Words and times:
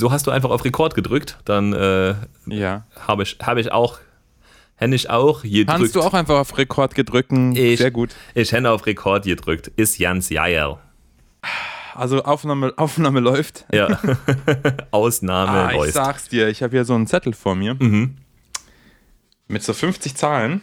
so 0.00 0.10
hast 0.10 0.26
du 0.26 0.30
einfach 0.32 0.50
auf 0.50 0.64
Rekord 0.64 0.94
gedrückt. 0.94 1.38
Dann 1.44 1.72
äh, 1.72 2.14
Ja. 2.46 2.84
habe 3.06 3.22
ich, 3.22 3.36
hab 3.40 3.56
ich 3.58 3.70
auch, 3.70 3.98
hätte 4.76 4.94
ich 4.96 5.08
auch 5.10 5.42
gedrückt. 5.42 5.68
Kannst 5.68 5.94
du 5.94 6.00
auch 6.02 6.14
einfach 6.14 6.38
auf 6.38 6.58
Rekord 6.58 6.94
gedrücken? 6.96 7.54
Ich- 7.54 7.78
Sehr 7.78 7.90
gut. 7.92 8.10
Ich 8.34 8.50
hätte 8.52 8.70
auf 8.70 8.86
Rekord 8.86 9.24
gedrückt. 9.24 9.68
Ist 9.76 9.98
Jans 9.98 10.28
Jael. 10.30 10.76
Also 11.94 12.22
Aufnahme, 12.24 12.72
Aufnahme 12.76 13.20
läuft. 13.20 13.64
Ja. 13.72 13.98
Ausnahme 14.90 15.50
Ah, 15.50 15.70
ich 15.70 15.76
läuft. 15.76 15.94
sag's 15.94 16.28
dir, 16.28 16.48
ich 16.48 16.62
habe 16.62 16.72
hier 16.76 16.84
so 16.84 16.94
einen 16.94 17.06
Zettel 17.06 17.32
vor 17.34 17.54
mir. 17.54 17.74
Mhm. 17.74 18.16
Mit 19.48 19.62
so 19.62 19.72
50 19.72 20.14
Zahlen. 20.16 20.60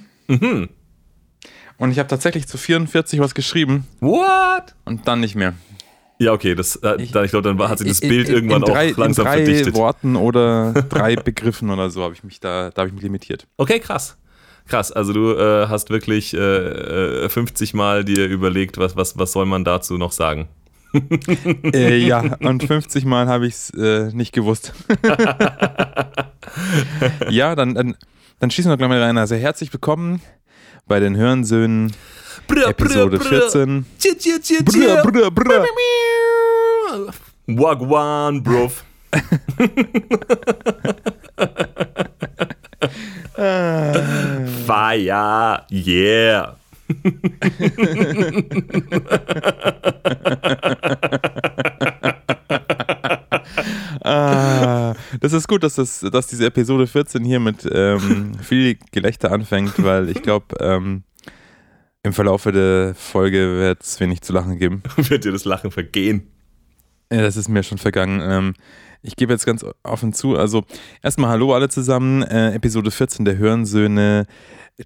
Und 1.77 1.91
ich 1.91 1.99
habe 1.99 2.07
tatsächlich 2.07 2.47
zu 2.47 2.57
44 2.57 3.19
was 3.19 3.35
geschrieben 3.35 3.85
What? 3.99 4.73
und 4.85 5.07
dann 5.07 5.19
nicht 5.19 5.35
mehr. 5.35 5.53
Ja, 6.19 6.33
okay, 6.33 6.55
das, 6.55 6.75
äh, 6.77 6.81
dann, 6.81 6.99
ich 6.99 7.11
glaube, 7.11 7.41
dann 7.41 7.59
war, 7.59 7.69
hat 7.69 7.79
sich 7.79 7.87
das 7.87 7.99
In- 7.99 8.09
Bild 8.09 8.29
in- 8.29 8.35
irgendwann 8.35 8.61
drei, 8.61 8.93
auch 8.93 8.97
langsam 8.97 9.25
in 9.27 9.31
drei 9.31 9.45
verdichtet. 9.45 9.75
Worten 9.75 10.15
oder 10.15 10.73
drei 10.89 11.15
Begriffen 11.15 11.69
oder 11.69 11.89
so 11.89 12.03
habe 12.03 12.13
ich 12.13 12.23
mich 12.23 12.39
da, 12.39 12.69
da 12.71 12.81
habe 12.81 12.89
ich 12.89 12.93
mich 12.93 13.03
limitiert. 13.03 13.47
Okay, 13.57 13.79
krass. 13.79 14.17
Krass, 14.67 14.91
also 14.91 15.13
du 15.13 15.31
äh, 15.33 15.67
hast 15.67 15.89
wirklich 15.89 16.33
äh, 16.33 17.25
äh, 17.25 17.29
50 17.29 17.73
Mal 17.73 18.03
dir 18.03 18.27
überlegt, 18.27 18.77
was, 18.77 18.95
was, 18.97 19.17
was 19.17 19.31
soll 19.31 19.45
man 19.45 19.63
dazu 19.63 19.97
noch 19.97 20.11
sagen. 20.11 20.49
äh, 21.73 21.97
ja, 21.97 22.19
und 22.39 22.63
50 22.63 23.05
Mal 23.05 23.27
habe 23.27 23.47
ich 23.47 23.53
es 23.53 23.69
äh, 23.71 24.09
nicht 24.13 24.33
gewusst. 24.33 24.73
ja, 27.29 27.55
dann, 27.55 27.75
dann, 27.75 27.95
dann 28.39 28.51
schießen 28.51 28.71
wir 28.71 28.77
gleich 28.77 28.89
mal 28.89 29.01
rein. 29.01 29.17
Also 29.17 29.35
herzlich 29.35 29.71
willkommen 29.71 30.21
bei 30.87 30.99
den 30.99 31.15
Hörensöhnen 31.15 31.91
Brr, 32.47 32.69
Episode 32.69 33.19
14. 33.19 33.85
Tschir, 33.99 34.17
tschir, 34.17 34.41
tschir, 34.41 34.63
Brr, 34.63 35.03
brr, 35.03 35.29
brr. 35.31 35.65
Wagwan, 37.47 38.41
bruv. 38.43 38.83
Fire, 44.65 45.65
yeah. 45.69 46.55
Ah, 54.07 54.95
das 55.19 55.33
ist 55.33 55.47
gut, 55.47 55.63
dass, 55.63 55.75
das, 55.75 55.99
dass 55.99 56.27
diese 56.27 56.45
Episode 56.45 56.87
14 56.87 57.25
hier 57.25 57.39
mit 57.39 57.67
ähm, 57.69 58.33
viel 58.41 58.77
Gelächter 58.91 59.31
anfängt, 59.31 59.83
weil 59.83 60.09
ich 60.09 60.21
glaube, 60.21 60.55
ähm, 60.61 61.03
im 62.03 62.13
Verlaufe 62.13 62.53
der 62.53 62.95
Folge 62.95 63.57
wird 63.57 63.83
es 63.83 63.99
wenig 63.99 64.21
zu 64.21 64.31
lachen 64.31 64.57
geben. 64.57 64.81
Wird 64.95 65.25
dir 65.25 65.31
das 65.33 65.43
Lachen 65.43 65.71
vergehen? 65.71 66.31
Ja, 67.11 67.21
das 67.21 67.35
ist 67.35 67.49
mir 67.49 67.63
schon 67.63 67.77
vergangen. 67.77 68.21
Ähm, 68.23 68.53
ich 69.01 69.15
gebe 69.17 69.33
jetzt 69.33 69.45
ganz 69.45 69.65
offen 69.83 70.13
zu. 70.13 70.37
Also, 70.37 70.63
erstmal 71.03 71.31
Hallo 71.31 71.53
alle 71.53 71.67
zusammen. 71.67 72.23
Äh, 72.23 72.53
Episode 72.53 72.91
14 72.91 73.25
der 73.25 73.37
Hörensöhne. 73.37 74.25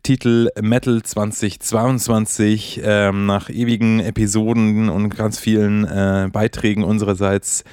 Titel 0.03 0.49
Metal 0.61 1.03
2022. 1.03 2.81
Ähm, 2.83 3.25
nach 3.27 3.49
ewigen 3.49 3.99
Episoden 3.99 4.89
und 4.89 5.15
ganz 5.15 5.37
vielen 5.37 5.83
äh, 5.83 6.29
Beiträgen 6.31 6.83
unsererseits 6.83 7.63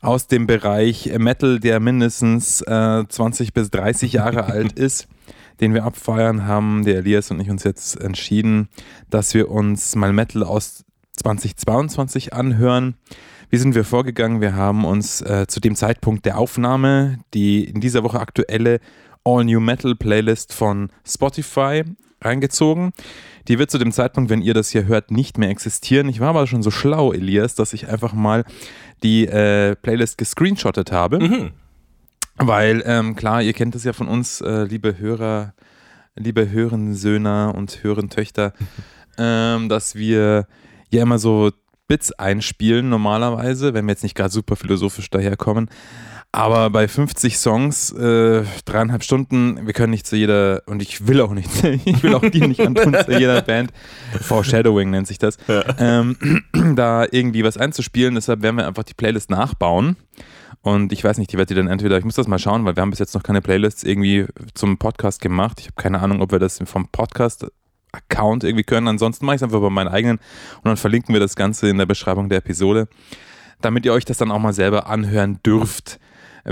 aus 0.00 0.26
dem 0.26 0.46
Bereich 0.46 1.10
Metal, 1.18 1.60
der 1.60 1.80
mindestens 1.80 2.62
äh, 2.62 3.04
20 3.06 3.52
bis 3.52 3.70
30 3.70 4.14
Jahre 4.14 4.44
alt 4.52 4.78
ist, 4.78 5.08
den 5.60 5.74
wir 5.74 5.84
abfeiern, 5.84 6.46
haben 6.46 6.84
der 6.84 6.98
Elias 6.98 7.30
und 7.30 7.40
ich 7.40 7.50
uns 7.50 7.64
jetzt 7.64 8.00
entschieden, 8.00 8.68
dass 9.10 9.34
wir 9.34 9.50
uns 9.50 9.94
mal 9.94 10.12
Metal 10.12 10.42
aus 10.42 10.84
2022 11.16 12.32
anhören. 12.32 12.94
Wie 13.50 13.58
sind 13.58 13.74
wir 13.74 13.84
vorgegangen? 13.84 14.40
Wir 14.40 14.54
haben 14.54 14.84
uns 14.84 15.20
äh, 15.22 15.46
zu 15.48 15.60
dem 15.60 15.74
Zeitpunkt 15.74 16.24
der 16.24 16.38
Aufnahme 16.38 17.18
die 17.34 17.64
in 17.64 17.80
dieser 17.80 18.02
Woche 18.04 18.20
aktuelle 18.20 18.80
All 19.24 19.44
New 19.44 19.60
Metal 19.60 19.94
Playlist 19.94 20.54
von 20.54 20.88
Spotify 21.06 21.84
reingezogen. 22.22 22.92
Die 23.48 23.58
wird 23.58 23.70
zu 23.70 23.78
dem 23.78 23.92
Zeitpunkt, 23.92 24.30
wenn 24.30 24.42
ihr 24.42 24.54
das 24.54 24.70
hier 24.70 24.86
hört, 24.86 25.10
nicht 25.10 25.38
mehr 25.38 25.50
existieren. 25.50 26.08
Ich 26.08 26.20
war 26.20 26.28
aber 26.28 26.46
schon 26.46 26.62
so 26.62 26.70
schlau, 26.70 27.12
Elias, 27.12 27.54
dass 27.54 27.72
ich 27.72 27.88
einfach 27.88 28.12
mal 28.12 28.44
die 29.02 29.26
äh, 29.26 29.74
Playlist 29.76 30.18
gescreenshottet 30.18 30.92
habe. 30.92 31.20
Mhm. 31.20 31.50
Weil, 32.36 32.82
ähm, 32.86 33.16
klar, 33.16 33.42
ihr 33.42 33.52
kennt 33.52 33.74
es 33.74 33.84
ja 33.84 33.92
von 33.92 34.08
uns, 34.08 34.40
äh, 34.40 34.64
liebe 34.64 34.98
Hörer, 34.98 35.54
liebe 36.16 36.50
Hörensöhner 36.50 37.54
und 37.54 37.82
Hörentöchter, 37.82 38.54
ähm, 39.18 39.68
dass 39.68 39.94
wir 39.94 40.46
ja 40.90 41.02
immer 41.02 41.18
so 41.18 41.50
Bits 41.86 42.12
einspielen 42.12 42.88
normalerweise, 42.88 43.74
wenn 43.74 43.84
wir 43.84 43.92
jetzt 43.92 44.04
nicht 44.04 44.14
gerade 44.14 44.30
super 44.30 44.56
philosophisch 44.56 45.10
daherkommen. 45.10 45.68
Aber 46.32 46.70
bei 46.70 46.86
50 46.86 47.38
Songs, 47.38 47.90
äh, 47.90 48.44
dreieinhalb 48.64 49.02
Stunden, 49.02 49.66
wir 49.66 49.72
können 49.72 49.90
nicht 49.90 50.06
zu 50.06 50.14
jeder, 50.14 50.62
und 50.66 50.80
ich 50.80 51.08
will 51.08 51.20
auch 51.20 51.32
nicht, 51.32 51.48
ich 51.84 52.02
will 52.04 52.14
auch 52.14 52.20
dir 52.20 52.46
nicht 52.46 52.60
antun, 52.60 52.96
zu 53.04 53.18
jeder 53.18 53.42
Band, 53.42 53.72
Foreshadowing 54.20 54.90
nennt 54.90 55.08
sich 55.08 55.18
das, 55.18 55.38
ähm, 55.78 56.16
da 56.76 57.04
irgendwie 57.10 57.42
was 57.42 57.56
einzuspielen. 57.56 58.14
Deshalb 58.14 58.42
werden 58.42 58.56
wir 58.56 58.68
einfach 58.68 58.84
die 58.84 58.94
Playlist 58.94 59.30
nachbauen. 59.30 59.96
Und 60.62 60.92
ich 60.92 61.02
weiß 61.02 61.18
nicht, 61.18 61.32
die 61.32 61.38
wird 61.38 61.50
die 61.50 61.54
dann 61.54 61.68
entweder, 61.68 61.98
ich 61.98 62.04
muss 62.04 62.14
das 62.14 62.28
mal 62.28 62.38
schauen, 62.38 62.64
weil 62.64 62.76
wir 62.76 62.82
haben 62.82 62.90
bis 62.90 62.98
jetzt 62.98 63.14
noch 63.14 63.22
keine 63.22 63.40
Playlists 63.40 63.82
irgendwie 63.82 64.26
zum 64.54 64.78
Podcast 64.78 65.20
gemacht. 65.20 65.58
Ich 65.58 65.66
habe 65.66 65.82
keine 65.82 66.00
Ahnung, 66.00 66.20
ob 66.20 66.30
wir 66.32 66.38
das 66.38 66.60
vom 66.64 66.86
Podcast-Account 66.88 68.44
irgendwie 68.44 68.64
können. 68.64 68.86
Ansonsten 68.86 69.24
mache 69.26 69.36
ich 69.36 69.40
es 69.40 69.42
einfach 69.42 69.60
bei 69.60 69.70
meinen 69.70 69.88
eigenen 69.88 70.18
und 70.18 70.66
dann 70.66 70.76
verlinken 70.76 71.14
wir 71.14 71.20
das 71.20 71.34
Ganze 71.34 71.68
in 71.68 71.78
der 71.78 71.86
Beschreibung 71.86 72.28
der 72.28 72.38
Episode, 72.38 72.88
damit 73.62 73.86
ihr 73.86 73.92
euch 73.92 74.04
das 74.04 74.18
dann 74.18 74.30
auch 74.30 74.38
mal 74.38 74.52
selber 74.52 74.86
anhören 74.86 75.40
dürft, 75.44 75.98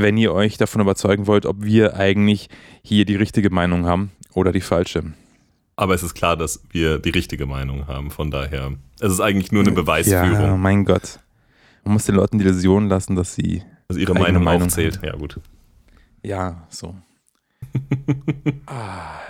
wenn 0.02 0.16
ihr 0.16 0.32
euch 0.32 0.56
davon 0.56 0.80
überzeugen 0.80 1.26
wollt, 1.26 1.46
ob 1.46 1.62
wir 1.62 1.96
eigentlich 1.96 2.48
hier 2.82 3.04
die 3.04 3.16
richtige 3.16 3.50
Meinung 3.50 3.86
haben 3.86 4.10
oder 4.34 4.52
die 4.52 4.60
falsche. 4.60 5.04
Aber 5.76 5.94
es 5.94 6.02
ist 6.02 6.14
klar, 6.14 6.36
dass 6.36 6.62
wir 6.70 6.98
die 6.98 7.10
richtige 7.10 7.46
Meinung 7.46 7.86
haben. 7.86 8.10
Von 8.10 8.30
daher, 8.30 8.72
es 9.00 9.12
ist 9.12 9.20
eigentlich 9.20 9.52
nur 9.52 9.62
eine 9.62 9.72
Beweisführung. 9.72 10.32
Ja, 10.32 10.56
mein 10.56 10.84
Gott. 10.84 11.20
Man 11.84 11.94
muss 11.94 12.04
den 12.04 12.16
Leuten 12.16 12.38
die 12.38 12.44
Illusion 12.44 12.88
lassen, 12.88 13.14
dass 13.14 13.34
sie 13.34 13.62
also 13.88 14.00
ihre 14.00 14.14
Meinung, 14.14 14.42
Meinung 14.42 14.64
aufzählt. 14.64 15.00
Ja, 15.02 15.14
gut. 15.14 15.40
Ja, 16.22 16.66
so. 16.68 16.94
ah. 18.66 19.20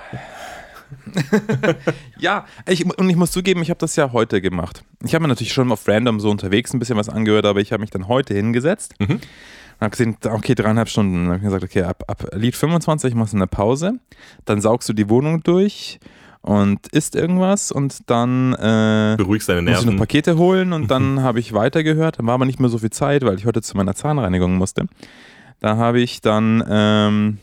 ja, 2.18 2.46
ich, 2.66 2.84
und 2.86 3.10
ich 3.10 3.16
muss 3.16 3.30
zugeben, 3.30 3.62
ich 3.62 3.70
habe 3.70 3.78
das 3.78 3.96
ja 3.96 4.12
heute 4.12 4.40
gemacht. 4.40 4.84
Ich 5.04 5.14
habe 5.14 5.22
mir 5.22 5.28
natürlich 5.28 5.52
schon 5.52 5.70
auf 5.70 5.86
Random 5.86 6.20
so 6.20 6.30
unterwegs 6.30 6.72
ein 6.72 6.78
bisschen 6.78 6.96
was 6.96 7.08
angehört, 7.08 7.44
aber 7.44 7.60
ich 7.60 7.72
habe 7.72 7.80
mich 7.80 7.90
dann 7.90 8.08
heute 8.08 8.34
hingesetzt 8.34 8.94
Mhm. 8.98 9.20
Und 9.78 9.84
habe 9.84 9.90
gesehen, 9.90 10.16
okay, 10.24 10.54
dreieinhalb 10.54 10.88
Stunden. 10.88 11.14
Dann 11.14 11.26
habe 11.26 11.36
ich 11.36 11.44
gesagt, 11.44 11.64
okay, 11.64 11.82
ab, 11.82 12.04
ab 12.08 12.28
Lied 12.34 12.56
25 12.56 13.14
machst 13.14 13.32
du 13.32 13.38
eine 13.38 13.46
Pause, 13.46 14.00
dann 14.44 14.60
saugst 14.60 14.88
du 14.88 14.92
die 14.92 15.08
Wohnung 15.08 15.42
durch 15.42 16.00
und 16.40 16.88
isst 16.88 17.14
irgendwas 17.14 17.70
und 17.70 18.10
dann 18.10 18.54
äh, 18.54 19.14
Beruhigst 19.16 19.48
deine 19.48 19.62
muss 19.62 19.70
ich 19.70 19.76
noch 19.78 19.84
Nerven. 19.92 19.98
Pakete 19.98 20.36
holen 20.36 20.72
und 20.72 20.90
dann 20.90 21.22
habe 21.22 21.40
ich 21.40 21.52
weitergehört. 21.52 22.18
Dann 22.18 22.26
war 22.26 22.34
aber 22.34 22.44
nicht 22.44 22.60
mehr 22.60 22.70
so 22.70 22.78
viel 22.78 22.90
Zeit, 22.90 23.22
weil 23.22 23.36
ich 23.36 23.46
heute 23.46 23.62
zu 23.62 23.76
meiner 23.76 23.94
Zahnreinigung 23.94 24.56
musste. 24.56 24.86
Da 25.60 25.76
habe 25.76 26.00
ich 26.00 26.20
dann 26.20 26.64
ähm, 26.68 27.38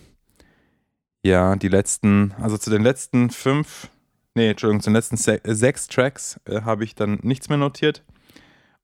ja 1.24 1.56
die 1.56 1.68
letzten, 1.68 2.34
also 2.42 2.58
zu 2.58 2.70
den 2.70 2.82
letzten 2.82 3.30
fünf, 3.30 3.90
nee, 4.36 4.50
Entschuldigung, 4.50 4.82
zu 4.82 4.90
den 4.90 4.96
letzten 4.96 5.18
se 5.18 5.44
äh, 5.44 5.54
sechs 5.54 5.88
Tracks 5.88 6.40
äh, 6.46 6.62
habe 6.62 6.84
ich 6.84 6.96
dann 6.96 7.20
nichts 7.22 7.50
mehr 7.50 7.58
notiert. 7.58 8.04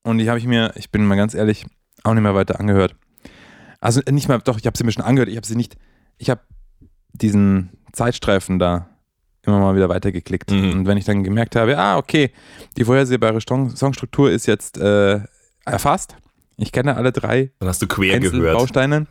Und 0.03 0.17
die 0.17 0.29
habe 0.29 0.39
ich 0.39 0.45
mir, 0.45 0.71
ich 0.75 0.91
bin 0.91 1.05
mal 1.05 1.15
ganz 1.15 1.33
ehrlich, 1.33 1.65
auch 2.03 2.13
nicht 2.13 2.23
mehr 2.23 2.35
weiter 2.35 2.59
angehört. 2.59 2.95
Also 3.81 3.99
äh, 4.01 4.11
nicht 4.13 4.29
mal, 4.29 4.39
doch, 4.39 4.57
ich 4.57 4.65
habe 4.65 4.77
sie 4.77 4.85
mir 4.85 4.93
schon 4.93 5.03
angehört, 5.03 5.27
ich 5.27 5.35
habe 5.35 5.45
sie 5.45 5.55
nicht, 5.55 5.75
ich 6.17 6.29
habe 6.29 6.41
diesen 7.11 7.71
Zeitstreifen 7.91 8.57
da 8.59 8.87
immer 9.43 9.59
mal 9.59 9.75
wieder 9.75 9.89
weitergeklickt. 9.89 10.51
Mhm. 10.51 10.71
Und 10.71 10.87
wenn 10.87 10.97
ich 10.97 11.05
dann 11.05 11.23
gemerkt 11.23 11.55
habe, 11.55 11.77
ah, 11.77 11.97
okay, 11.97 12.31
die 12.77 12.85
vorhersehbare 12.85 13.41
Songstruktur 13.41 14.31
ist 14.31 14.45
jetzt 14.45 14.77
äh, 14.77 15.19
erfasst, 15.65 16.15
ich 16.57 16.71
kenne 16.71 16.95
alle 16.95 17.11
drei 17.11 17.51
Dann 17.59 17.69
hast 17.69 17.81
du 17.81 17.87
quer 17.87 18.19
gehört. 18.19 18.35
Einzelbausteine, 18.35 19.07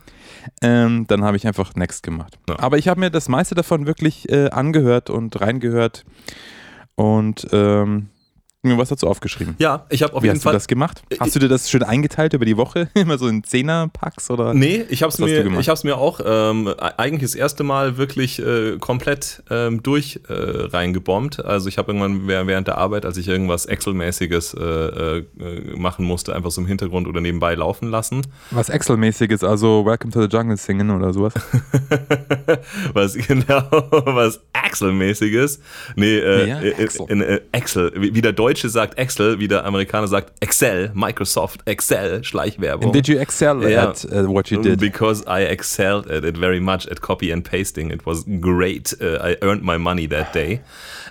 ähm, 0.62 1.06
dann 1.08 1.24
habe 1.24 1.36
ich 1.36 1.46
einfach 1.46 1.74
Next 1.74 2.04
gemacht. 2.04 2.38
Ja. 2.48 2.60
Aber 2.60 2.78
ich 2.78 2.86
habe 2.86 3.00
mir 3.00 3.10
das 3.10 3.28
meiste 3.28 3.56
davon 3.56 3.86
wirklich 3.86 4.28
äh, 4.30 4.50
angehört 4.50 5.10
und 5.10 5.40
reingehört 5.40 6.04
und 6.94 7.48
ähm, 7.52 8.08
mir 8.62 8.76
was 8.76 8.90
dazu 8.90 9.06
aufgeschrieben. 9.06 9.54
Ja, 9.58 9.86
ich 9.88 10.02
habe 10.02 10.12
auf 10.14 10.22
Wie 10.22 10.26
jeden 10.26 10.36
hast 10.36 10.42
Fall. 10.42 10.52
du 10.52 10.56
das 10.56 10.66
gemacht? 10.68 11.02
Hast 11.18 11.34
du 11.34 11.38
dir 11.38 11.48
das 11.48 11.70
schön 11.70 11.82
eingeteilt 11.82 12.34
über 12.34 12.44
die 12.44 12.58
Woche? 12.58 12.88
Immer 12.94 13.16
so 13.16 13.26
in 13.26 13.42
Zehner-Packs 13.42 14.30
oder? 14.30 14.52
Nee, 14.52 14.84
ich 14.90 15.02
habe 15.02 15.08
es 15.10 15.18
hast 15.18 15.20
mir, 15.20 15.42
gemacht? 15.42 15.60
ich 15.62 15.68
hab's 15.70 15.82
mir 15.82 15.96
auch 15.96 16.20
ähm, 16.22 16.68
e- 16.68 16.74
eigentlich 16.98 17.30
das 17.30 17.34
erste 17.34 17.64
Mal 17.64 17.96
wirklich 17.96 18.38
äh, 18.38 18.76
komplett 18.78 19.42
ähm, 19.50 19.82
durch 19.82 20.20
äh, 20.28 20.32
reingebombt. 20.34 21.42
Also 21.42 21.68
ich 21.70 21.78
habe 21.78 21.92
irgendwann 21.92 22.26
wäh- 22.28 22.46
während 22.46 22.68
der 22.68 22.76
Arbeit, 22.76 23.06
als 23.06 23.16
ich 23.16 23.28
irgendwas 23.28 23.64
Excel-mäßiges 23.64 24.52
äh, 24.54 24.60
äh, 24.60 25.24
machen 25.76 26.04
musste, 26.04 26.34
einfach 26.36 26.50
so 26.50 26.60
im 26.60 26.66
Hintergrund 26.66 27.08
oder 27.08 27.22
nebenbei 27.22 27.54
laufen 27.54 27.88
lassen. 27.90 28.26
Was 28.50 28.68
Excel-mäßiges, 28.68 29.42
also 29.42 29.86
Welcome 29.86 30.12
to 30.12 30.20
the 30.20 30.28
Jungle 30.28 30.58
singen 30.58 30.90
oder 30.90 31.14
sowas. 31.14 31.32
was 32.92 33.14
genau, 33.14 33.62
was 34.04 34.40
Excel-mäßiges. 34.52 35.60
Nee, 35.96 36.18
äh, 36.18 36.48
Ja, 36.48 36.60
äh, 36.60 36.70
Excel. 36.72 37.06
In, 37.08 37.22
äh, 37.22 37.40
Excel, 37.52 37.92
wie, 37.96 38.14
wie 38.14 38.20
der 38.20 38.32
Deutsche 38.50 38.68
sagt 38.68 38.98
Excel, 38.98 39.38
wie 39.38 39.46
der 39.46 39.64
Amerikaner 39.64 40.08
sagt 40.08 40.32
Excel, 40.40 40.90
Microsoft 40.92 41.60
Excel, 41.66 42.24
Schleichwerbung. 42.24 42.86
And 42.86 42.94
did 42.94 43.06
you 43.06 43.16
excel 43.16 43.62
Yeah. 43.62 43.90
at 43.90 44.04
uh, 44.06 44.26
what 44.26 44.50
you 44.50 44.60
did? 44.60 44.80
Because 44.80 45.24
I 45.28 45.44
excelled 45.44 46.10
at 46.10 46.24
it 46.24 46.36
very 46.36 46.58
much 46.58 46.90
at 46.90 47.00
copy 47.00 47.32
and 47.32 47.44
pasting. 47.48 47.92
It 47.92 48.04
was 48.04 48.24
great. 48.40 48.96
Uh, 49.00 49.18
I 49.22 49.36
earned 49.40 49.62
my 49.62 49.78
money 49.78 50.08
that 50.08 50.34
day. 50.34 50.62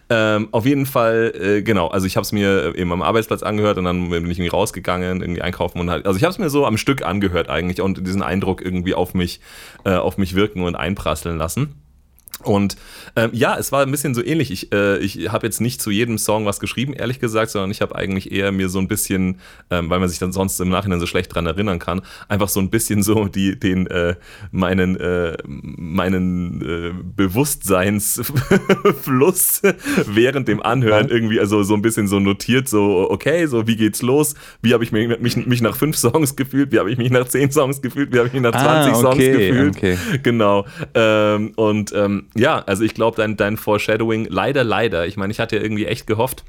Ähm, 0.09 0.50
auf 0.51 0.65
jeden 0.65 0.86
Fall, 0.86 1.31
äh, 1.39 1.62
genau, 1.62 1.88
also 1.88 2.07
ich 2.07 2.18
habe 2.18 2.25
es 2.25 2.33
mir 2.33 2.74
eben 2.75 2.91
am 2.91 3.01
Arbeitsplatz 3.01 3.41
angehört 3.41 3.77
und 3.77 3.86
dann 3.86 4.09
bin 4.09 4.30
ich 4.30 4.38
irgendwie 4.38 4.50
rausgegangen, 4.50 5.21
irgendwie 5.21 5.41
einkaufen 5.41 5.80
und 5.80 5.89
halt, 5.89 6.07
also 6.07 6.18
ich 6.18 6.24
habe 6.24 6.31
es 6.31 6.39
mir 6.39 6.50
so 6.50 6.65
am 6.65 6.77
Stück 6.77 7.06
angehört 7.06 7.47
eigentlich 7.47 7.80
und 7.80 8.06
diesen 8.06 8.21
Eindruck 8.24 8.62
irgendwie 8.62 8.95
auf 8.95 9.13
mich, 9.13 9.39
äh, 9.86 9.91
auf 9.91 10.18
mich 10.18 10.36
wirken 10.36 10.63
und 10.63 10.75
einprasseln 10.75 11.38
lassen. 11.38 11.75
Und 12.44 12.77
ähm, 13.15 13.31
ja, 13.33 13.57
es 13.57 13.71
war 13.71 13.81
ein 13.81 13.91
bisschen 13.91 14.13
so 14.13 14.24
ähnlich. 14.24 14.51
Ich, 14.51 14.71
äh, 14.71 14.97
ich 15.00 15.30
habe 15.30 15.45
jetzt 15.45 15.59
nicht 15.59 15.81
zu 15.81 15.91
jedem 15.91 16.18
Song 16.18 16.45
was 16.45 16.59
geschrieben, 16.59 16.94
ehrlich 16.94 17.19
gesagt, 17.19 17.51
sondern 17.51 17.71
ich 17.71 17.81
habe 17.81 17.95
eigentlich 17.95 18.31
eher 18.31 18.51
mir 18.51 18.69
so 18.69 18.80
ein 18.80 18.88
bisschen, 18.88 19.39
ähm, 19.69 19.89
weil 19.89 20.00
man 20.00 20.07
sich 20.07 20.19
dann 20.19 20.31
sonst 20.31 20.59
im 20.62 20.69
Nachhinein 20.69 21.00
so 21.00 21.06
schlecht 21.06 21.33
dran 21.36 21.45
erinnern 21.45 21.80
kann, 21.80 22.01
einfach 22.30 22.50
so 22.50 22.59
ein 22.62 22.69
bisschen 22.69 23.03
so 23.03 23.25
die, 23.27 23.59
den 23.59 23.88
äh, 23.88 24.15
meinen, 24.51 24.95
äh, 24.97 25.36
meinen 25.45 26.62
äh, 26.62 26.91
Bewusstseinsfluss 27.15 29.62
während 30.06 30.47
dem 30.47 30.62
Anhören 30.62 31.09
irgendwie, 31.09 31.39
also 31.39 31.63
so 31.63 31.74
ein 31.74 31.81
bisschen 31.81 32.07
so 32.07 32.19
notiert, 32.19 32.69
so 32.69 33.07
okay, 33.09 33.45
so 33.47 33.68
wie 33.68 33.75
geht's 33.75 34.01
los? 34.01 34.36
Wie 34.62 34.74
habe 34.74 34.83
ich 34.83 34.91
mich, 34.91 35.19
mich, 35.19 35.36
mich 35.45 35.62
nach 35.62 35.75
fünf 35.75 35.97
Songs 35.97 36.36
gefühlt? 36.36 36.71
Wie 36.71 36.80
habe 36.80 36.91
ich 36.91 36.97
mich 36.97 37.12
nach 37.12 37.27
zehn 37.27 37.51
Songs 37.51 37.81
gefühlt? 37.81 38.13
Wie 38.13 38.18
habe 38.18 38.27
ich 38.27 38.33
mich 38.33 38.41
nach 38.41 38.51
20 38.51 38.69
Ah, 38.69 38.95
Songs 38.95 39.15
okay, 39.15 39.47
gefühlt? 39.50 39.77
okay. 39.77 39.97
Genau. 40.24 40.65
Ähm, 40.94 41.51
und 41.56 41.91
ähm, 41.95 42.27
ja, 42.36 42.60
also 42.60 42.84
ich 42.84 42.94
glaube, 42.94 43.18
dein, 43.18 43.38
dein 43.38 43.58
Foreshadowing, 43.58 44.26
leider, 44.30 44.64
leider, 44.64 45.08
ich 45.08 45.18
meine, 45.18 45.31
ich 45.31 45.40
hatte 45.40 45.58
ja 45.58 45.62
irgendwie 45.62 45.86
echt 45.86 46.08
gehofft, 46.08 46.44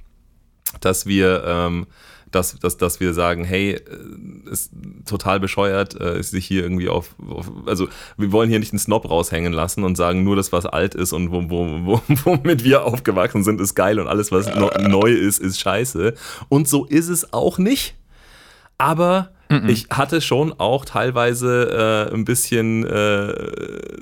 dass 0.80 1.06
wir, 1.06 1.42
ähm, 1.46 1.86
dass, 2.30 2.58
dass, 2.60 2.76
dass 2.76 3.00
wir 3.00 3.12
sagen, 3.12 3.44
hey, 3.44 3.72
äh, 3.72 4.50
ist 4.50 4.72
total 5.06 5.40
bescheuert, 5.40 6.00
äh, 6.00 6.18
ist 6.18 6.30
sich 6.30 6.46
hier 6.46 6.62
irgendwie 6.62 6.88
auf, 6.88 7.16
auf, 7.28 7.50
also 7.66 7.88
wir 8.16 8.30
wollen 8.30 8.48
hier 8.48 8.60
nicht 8.60 8.72
einen 8.72 8.78
Snob 8.78 9.08
raushängen 9.08 9.52
lassen 9.52 9.82
und 9.82 9.96
sagen, 9.96 10.22
nur 10.22 10.36
das, 10.36 10.52
was 10.52 10.66
alt 10.66 10.94
ist 10.94 11.12
und 11.12 11.32
wo, 11.32 11.50
wo, 11.50 11.80
wo, 11.84 12.02
womit 12.24 12.62
wir 12.62 12.84
aufgewachsen 12.84 13.42
sind, 13.42 13.60
ist 13.60 13.74
geil 13.74 13.98
und 13.98 14.06
alles, 14.06 14.30
was 14.30 14.54
neu 14.54 15.10
ist, 15.10 15.38
ist 15.38 15.58
scheiße. 15.58 16.14
Und 16.48 16.68
so 16.68 16.84
ist 16.84 17.08
es 17.08 17.32
auch 17.32 17.58
nicht. 17.58 17.96
Aber 18.78 19.32
ich 19.68 19.88
hatte 19.90 20.20
schon 20.20 20.52
auch 20.52 20.84
teilweise 20.84 22.08
äh, 22.10 22.14
ein 22.14 22.24
bisschen, 22.24 22.86
äh, 22.86 23.32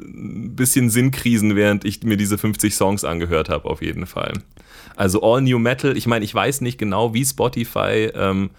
ein 0.04 0.54
bisschen 0.54 0.90
Sinnkrisen, 0.90 1.56
während 1.56 1.84
ich 1.84 2.02
mir 2.02 2.16
diese 2.16 2.36
50 2.36 2.74
Songs 2.74 3.04
angehört 3.04 3.48
habe, 3.48 3.68
auf 3.68 3.80
jeden 3.80 4.06
Fall. 4.06 4.34
Also 4.96 5.22
All 5.22 5.40
New 5.40 5.58
Metal, 5.58 5.96
ich 5.96 6.06
meine, 6.06 6.24
ich 6.24 6.34
weiß 6.34 6.60
nicht 6.60 6.76
genau, 6.76 7.14
wie 7.14 7.24
Spotify 7.24 8.10
ähm, 8.14 8.50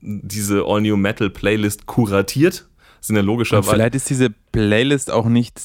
diese 0.00 0.64
All 0.66 0.80
New 0.80 0.96
Metal 0.96 1.28
Playlist 1.28 1.86
kuratiert. 1.86 2.68
Das 2.98 3.08
sind 3.08 3.16
ja 3.16 3.22
logischerweise. 3.22 3.70
vielleicht 3.70 3.94
ist 3.94 4.08
diese 4.08 4.30
Playlist 4.52 5.10
auch 5.10 5.26
nicht 5.26 5.60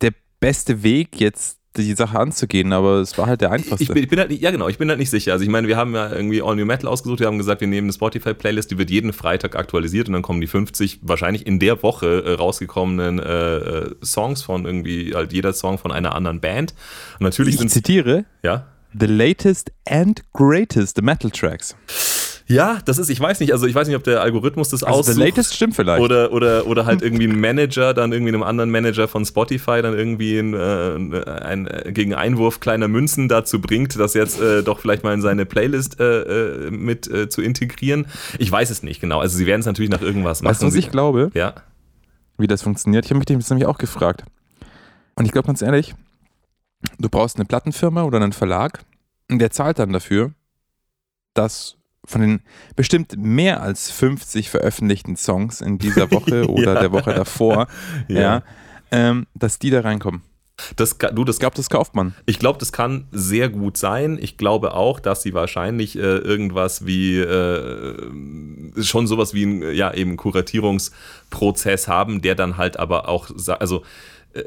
der 0.00 0.12
beste 0.40 0.82
Weg, 0.82 1.20
jetzt 1.20 1.58
die 1.82 1.94
Sache 1.94 2.18
anzugehen, 2.18 2.72
aber 2.72 3.00
es 3.00 3.16
war 3.18 3.26
halt 3.26 3.40
der 3.40 3.52
einfachste. 3.52 3.82
Ich 3.82 3.88
bin, 3.88 4.02
ich 4.02 4.08
bin 4.08 4.18
halt 4.18 4.32
ja 4.32 4.50
genau, 4.50 4.68
ich 4.68 4.78
bin 4.78 4.88
halt 4.88 4.98
nicht 4.98 5.10
sicher. 5.10 5.32
Also 5.32 5.44
ich 5.44 5.50
meine, 5.50 5.68
wir 5.68 5.76
haben 5.76 5.94
ja 5.94 6.10
irgendwie 6.12 6.42
All 6.42 6.56
New 6.56 6.64
Metal 6.64 6.88
ausgesucht, 6.88 7.20
wir 7.20 7.26
haben 7.26 7.38
gesagt, 7.38 7.60
wir 7.60 7.68
nehmen 7.68 7.86
eine 7.86 7.92
Spotify-Playlist, 7.92 8.70
die 8.70 8.78
wird 8.78 8.90
jeden 8.90 9.12
Freitag 9.12 9.56
aktualisiert 9.56 10.08
und 10.08 10.14
dann 10.14 10.22
kommen 10.22 10.40
die 10.40 10.46
50 10.46 11.00
wahrscheinlich 11.02 11.46
in 11.46 11.58
der 11.58 11.82
Woche 11.82 12.24
äh, 12.24 12.32
rausgekommenen 12.32 13.18
äh, 13.18 13.56
äh, 13.56 13.94
Songs 14.02 14.42
von 14.42 14.64
irgendwie, 14.64 15.14
halt 15.14 15.32
jeder 15.32 15.52
Song 15.52 15.78
von 15.78 15.92
einer 15.92 16.14
anderen 16.14 16.40
Band. 16.40 16.74
Und 17.18 17.24
natürlich 17.24 17.54
ich 17.54 17.60
sind 17.60 17.70
zitiere, 17.70 18.24
ja. 18.42 18.66
the 18.98 19.06
latest 19.06 19.72
and 19.88 20.22
greatest 20.32 21.00
Metal 21.02 21.30
Tracks. 21.30 21.76
Ja, 22.48 22.78
das 22.84 22.98
ist, 22.98 23.08
ich 23.10 23.18
weiß 23.18 23.40
nicht, 23.40 23.52
also 23.52 23.66
ich 23.66 23.74
weiß 23.74 23.88
nicht, 23.88 23.96
ob 23.96 24.04
der 24.04 24.20
Algorithmus 24.20 24.68
das 24.68 24.84
Also 24.84 25.02
the 25.02 25.10
aussucht. 25.10 25.24
latest 25.24 25.54
stimmt 25.54 25.74
vielleicht. 25.74 26.00
Oder, 26.00 26.32
oder, 26.32 26.66
oder 26.66 26.86
halt 26.86 27.02
irgendwie 27.02 27.26
ein 27.26 27.40
Manager, 27.40 27.92
dann 27.92 28.12
irgendwie 28.12 28.32
einem 28.32 28.44
anderen 28.44 28.70
Manager 28.70 29.08
von 29.08 29.24
Spotify 29.24 29.82
dann 29.82 29.94
irgendwie 29.94 30.38
ein, 30.38 30.54
äh, 30.54 31.24
ein, 31.42 31.66
äh, 31.66 31.92
gegen 31.92 32.14
Einwurf 32.14 32.60
kleiner 32.60 32.86
Münzen 32.86 33.28
dazu 33.28 33.60
bringt, 33.60 33.98
das 33.98 34.14
jetzt 34.14 34.40
äh, 34.40 34.62
doch 34.62 34.78
vielleicht 34.78 35.02
mal 35.02 35.12
in 35.12 35.22
seine 35.22 35.44
Playlist 35.44 35.98
äh, 35.98 36.66
äh, 36.66 36.70
mit 36.70 37.08
äh, 37.10 37.28
zu 37.28 37.42
integrieren. 37.42 38.06
Ich 38.38 38.50
weiß 38.50 38.70
es 38.70 38.84
nicht 38.84 39.00
genau. 39.00 39.18
Also 39.18 39.36
sie 39.36 39.46
werden 39.46 39.60
es 39.60 39.66
natürlich 39.66 39.90
nach 39.90 40.02
irgendwas 40.02 40.42
machen. 40.42 40.52
weißt 40.52 40.62
du, 40.62 40.66
was 40.66 40.74
ich 40.76 40.90
glaube, 40.92 41.32
ja. 41.34 41.54
wie 42.38 42.46
das 42.46 42.62
funktioniert? 42.62 43.04
Ich 43.06 43.10
habe 43.10 43.18
mich 43.18 43.26
das 43.26 43.50
nämlich 43.50 43.66
auch 43.66 43.78
gefragt. 43.78 44.24
Und 45.16 45.24
ich 45.24 45.32
glaube 45.32 45.46
ganz 45.46 45.62
ehrlich, 45.62 45.96
du 46.98 47.08
brauchst 47.08 47.36
eine 47.36 47.44
Plattenfirma 47.44 48.04
oder 48.04 48.20
einen 48.20 48.32
Verlag 48.32 48.84
und 49.28 49.40
der 49.40 49.50
zahlt 49.50 49.80
dann 49.80 49.92
dafür, 49.92 50.30
dass 51.34 51.76
von 52.06 52.20
den 52.20 52.40
bestimmt 52.76 53.16
mehr 53.16 53.62
als 53.62 53.90
50 53.90 54.48
veröffentlichten 54.50 55.16
Songs 55.16 55.60
in 55.60 55.78
dieser 55.78 56.10
Woche 56.10 56.46
oder 56.48 56.74
Ja. 56.74 56.80
der 56.80 56.92
Woche 56.92 57.12
davor, 57.14 57.66
ja, 58.08 58.42
ähm, 58.90 59.26
dass 59.34 59.58
die 59.58 59.70
da 59.70 59.80
reinkommen. 59.80 60.22
Das, 60.76 60.96
du, 60.96 61.24
das 61.24 61.36
Ich 61.36 61.40
glaube, 61.40 61.54
das 61.54 61.68
kauft 61.68 61.94
man. 61.94 62.14
Ich 62.24 62.38
glaube, 62.38 62.58
das 62.58 62.72
kann 62.72 63.08
sehr 63.12 63.50
gut 63.50 63.76
sein. 63.76 64.18
Ich 64.18 64.38
glaube 64.38 64.72
auch, 64.72 65.00
dass 65.00 65.22
sie 65.22 65.34
wahrscheinlich 65.34 65.96
äh, 65.96 66.00
irgendwas 66.00 66.86
wie 66.86 67.18
äh, 67.18 67.96
schon 68.82 69.06
sowas 69.06 69.34
wie 69.34 69.44
ein 69.44 69.74
ja 69.74 69.92
eben 69.92 70.16
Kuratierungsprozess 70.16 71.88
haben, 71.88 72.22
der 72.22 72.36
dann 72.36 72.56
halt 72.56 72.78
aber 72.78 73.06
auch 73.08 73.28
also 73.58 73.82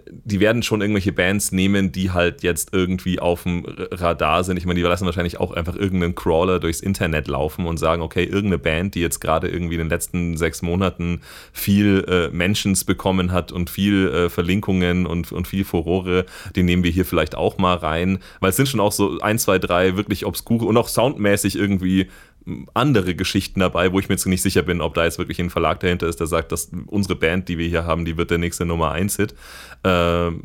die 0.09 0.39
werden 0.39 0.63
schon 0.63 0.81
irgendwelche 0.81 1.11
Bands 1.11 1.51
nehmen, 1.51 1.91
die 1.91 2.11
halt 2.11 2.43
jetzt 2.43 2.73
irgendwie 2.73 3.19
auf 3.19 3.43
dem 3.43 3.65
Radar 3.67 4.43
sind. 4.43 4.57
Ich 4.57 4.65
meine, 4.65 4.79
die 4.79 4.85
lassen 4.85 5.05
wahrscheinlich 5.05 5.39
auch 5.39 5.51
einfach 5.51 5.75
irgendeinen 5.75 6.15
Crawler 6.15 6.59
durchs 6.59 6.79
Internet 6.79 7.27
laufen 7.27 7.65
und 7.65 7.77
sagen, 7.77 8.01
okay, 8.01 8.23
irgendeine 8.23 8.59
Band, 8.59 8.95
die 8.95 9.01
jetzt 9.01 9.19
gerade 9.19 9.47
irgendwie 9.47 9.75
in 9.75 9.81
den 9.81 9.89
letzten 9.89 10.37
sechs 10.37 10.61
Monaten 10.61 11.21
viel 11.53 12.05
äh, 12.07 12.29
Mentions 12.35 12.83
bekommen 12.83 13.31
hat 13.31 13.51
und 13.51 13.69
viel 13.69 14.07
äh, 14.09 14.29
Verlinkungen 14.29 15.05
und, 15.05 15.31
und 15.31 15.47
viel 15.47 15.65
Furore, 15.65 16.25
die 16.55 16.63
nehmen 16.63 16.83
wir 16.83 16.91
hier 16.91 17.05
vielleicht 17.05 17.35
auch 17.35 17.57
mal 17.57 17.75
rein. 17.75 18.19
Weil 18.39 18.51
es 18.51 18.55
sind 18.55 18.69
schon 18.69 18.79
auch 18.79 18.91
so 18.91 19.19
ein, 19.19 19.39
zwei, 19.39 19.59
drei 19.59 19.97
wirklich 19.97 20.25
obskure 20.25 20.65
und 20.65 20.77
auch 20.77 20.87
soundmäßig 20.87 21.57
irgendwie 21.57 22.07
andere 22.73 23.15
Geschichten 23.15 23.59
dabei, 23.59 23.91
wo 23.91 23.99
ich 23.99 24.09
mir 24.09 24.15
jetzt 24.15 24.25
nicht 24.25 24.41
sicher 24.41 24.61
bin, 24.61 24.81
ob 24.81 24.93
da 24.93 25.05
jetzt 25.05 25.17
wirklich 25.17 25.39
ein 25.39 25.49
Verlag 25.49 25.79
dahinter 25.79 26.07
ist, 26.07 26.19
der 26.19 26.27
sagt, 26.27 26.51
dass 26.51 26.71
unsere 26.87 27.15
Band, 27.15 27.49
die 27.49 27.57
wir 27.57 27.67
hier 27.67 27.85
haben, 27.85 28.05
die 28.05 28.17
wird 28.17 28.31
der 28.31 28.37
nächste 28.37 28.65
Nummer 28.65 28.91
1 28.91 29.15
Hit. 29.17 29.35
Ähm, 29.83 30.41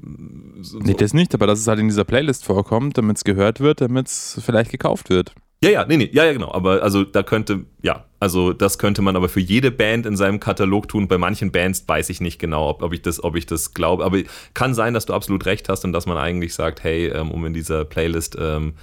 so, 0.61 0.79
Nee, 0.79 0.95
das 0.95 1.15
nicht, 1.15 1.35
aber 1.35 1.47
dass 1.47 1.61
es 1.61 1.67
halt 1.67 1.79
in 1.79 1.89
dieser 1.89 2.05
Playlist 2.05 2.45
vorkommt, 2.45 2.99
damit 2.99 3.19
es 3.19 3.25
gehört 3.25 3.61
wird, 3.61 3.81
damit 3.81 4.09
es 4.09 4.41
vielleicht 4.45 4.71
gekauft 4.71 5.11
wird. 5.11 5.33
ja, 5.63 5.71
ja, 5.71 5.85
nee, 5.87 5.97
nee, 5.97 6.11
ja, 6.13 6.25
ja, 6.25 6.33
genau. 6.33 6.53
Aber 6.53 6.83
also 6.83 7.05
da 7.05 7.23
könnte, 7.23 7.65
ja, 7.83 8.05
also 8.21 8.53
das 8.53 8.79
könnte 8.79 9.03
man 9.03 9.17
aber 9.17 9.29
für 9.29 9.41
jede 9.41 9.71
Band 9.71 10.07
in 10.07 10.17
seinem 10.17 10.41
Katalog 10.41 10.89
tun. 10.89 11.09
Bei 11.09 11.19
manchen 11.19 11.53
Bands 11.53 11.85
weiß 11.87 12.11
ich 12.11 12.21
nicht 12.21 12.39
genau, 12.39 12.69
ob, 12.69 12.83
ob 12.83 12.93
ich 12.93 13.03
das, 13.03 13.23
ob 13.23 13.37
ich 13.37 13.47
das 13.47 13.75
glaube. 13.75 14.05
Aber 14.05 14.19
kann 14.53 14.75
sein, 14.75 14.95
dass 14.95 15.07
du 15.07 15.15
absolut 15.15 15.47
recht 15.47 15.69
hast 15.69 15.85
und 15.85 15.93
dass 15.93 16.07
man 16.07 16.19
eigentlich 16.19 16.55
sagt, 16.55 16.83
hey, 16.85 17.09
ähm, 17.09 17.31
um 17.31 17.45
in 17.47 17.55
dieser 17.55 17.85
Playlist 17.85 18.37
ähm, 18.39 18.75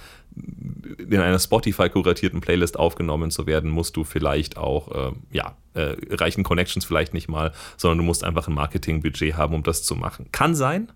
in 0.98 1.20
einer 1.20 1.38
Spotify 1.38 1.88
kuratierten 1.88 2.40
Playlist 2.40 2.78
aufgenommen 2.78 3.30
zu 3.30 3.46
werden, 3.46 3.70
musst 3.70 3.96
du 3.96 4.04
vielleicht 4.04 4.56
auch, 4.56 5.12
äh, 5.12 5.12
ja, 5.30 5.56
äh, 5.74 5.96
reichen 6.10 6.44
Connections 6.44 6.84
vielleicht 6.84 7.14
nicht 7.14 7.28
mal, 7.28 7.52
sondern 7.76 7.98
du 7.98 8.04
musst 8.04 8.24
einfach 8.24 8.48
ein 8.48 8.54
Marketingbudget 8.54 9.36
haben, 9.36 9.54
um 9.54 9.62
das 9.62 9.82
zu 9.82 9.94
machen. 9.94 10.26
Kann 10.32 10.54
sein. 10.54 10.92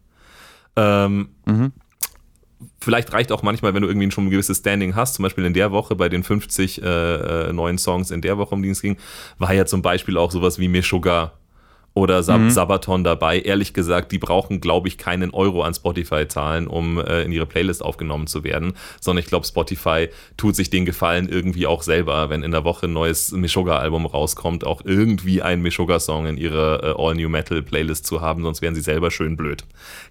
Ähm, 0.77 1.29
Mhm. 1.47 1.73
Vielleicht 2.81 3.13
reicht 3.13 3.33
auch 3.33 3.43
manchmal, 3.43 3.75
wenn 3.75 3.83
du 3.83 3.89
irgendwie 3.89 4.11
schon 4.11 4.27
ein 4.27 4.31
gewisses 4.31 4.59
Standing 4.59 4.95
hast, 4.95 5.15
zum 5.15 5.25
Beispiel 5.25 5.45
in 5.45 5.53
der 5.53 5.73
Woche 5.73 5.95
bei 5.95 6.09
den 6.09 6.23
50 6.23 6.83
äh, 6.83 7.49
äh, 7.49 7.53
neuen 7.53 7.77
Songs 7.77 8.11
in 8.11 8.23
der 8.23 8.39
Woche, 8.39 8.55
um 8.55 8.63
die 8.63 8.71
es 8.71 8.81
ging, 8.81 8.97
war 9.39 9.53
ja 9.53 9.67
zum 9.67 9.83
Beispiel 9.83 10.17
auch 10.17 10.31
sowas 10.31 10.59
wie 10.59 10.69
Meshuggah 10.69 11.33
oder 11.97 12.23
Sab 12.23 12.43
Mhm. 12.43 12.51
Sabaton 12.51 13.05
dabei. 13.05 13.41
Ehrlich 13.41 13.73
gesagt, 13.73 14.13
die 14.13 14.19
brauchen, 14.19 14.61
glaube 14.61 14.87
ich, 14.87 14.99
keinen 14.99 15.31
Euro 15.31 15.63
an 15.63 15.73
Spotify 15.73 16.29
zahlen, 16.29 16.67
um 16.67 16.99
äh, 16.99 17.23
in 17.23 17.33
ihre 17.33 17.47
Playlist 17.47 17.83
aufgenommen 17.83 18.27
zu 18.27 18.45
werden, 18.45 18.75
sondern 19.01 19.25
ich 19.25 19.29
glaube, 19.31 19.47
Spotify 19.47 20.11
tut 20.37 20.55
sich 20.57 20.69
den 20.69 20.85
Gefallen 20.85 21.27
irgendwie 21.27 21.67
auch 21.67 21.83
selber, 21.83 22.29
wenn 22.29 22.43
in 22.43 22.51
der 22.51 22.65
Woche 22.65 22.85
ein 22.87 22.93
neues 22.93 23.33
Meshuggah-Album 23.33 24.05
rauskommt, 24.05 24.67
auch 24.67 24.83
irgendwie 24.85 25.41
einen 25.41 25.63
Meshuggah-Song 25.63 26.27
in 26.27 26.37
ihrer 26.37 26.85
äh, 26.85 26.95
All-New-Metal-Playlist 27.03 28.05
zu 28.05 28.21
haben, 28.21 28.43
sonst 28.43 28.61
wären 28.61 28.75
sie 28.75 28.83
selber 28.83 29.11
schön 29.11 29.39
blöd. 29.39 29.65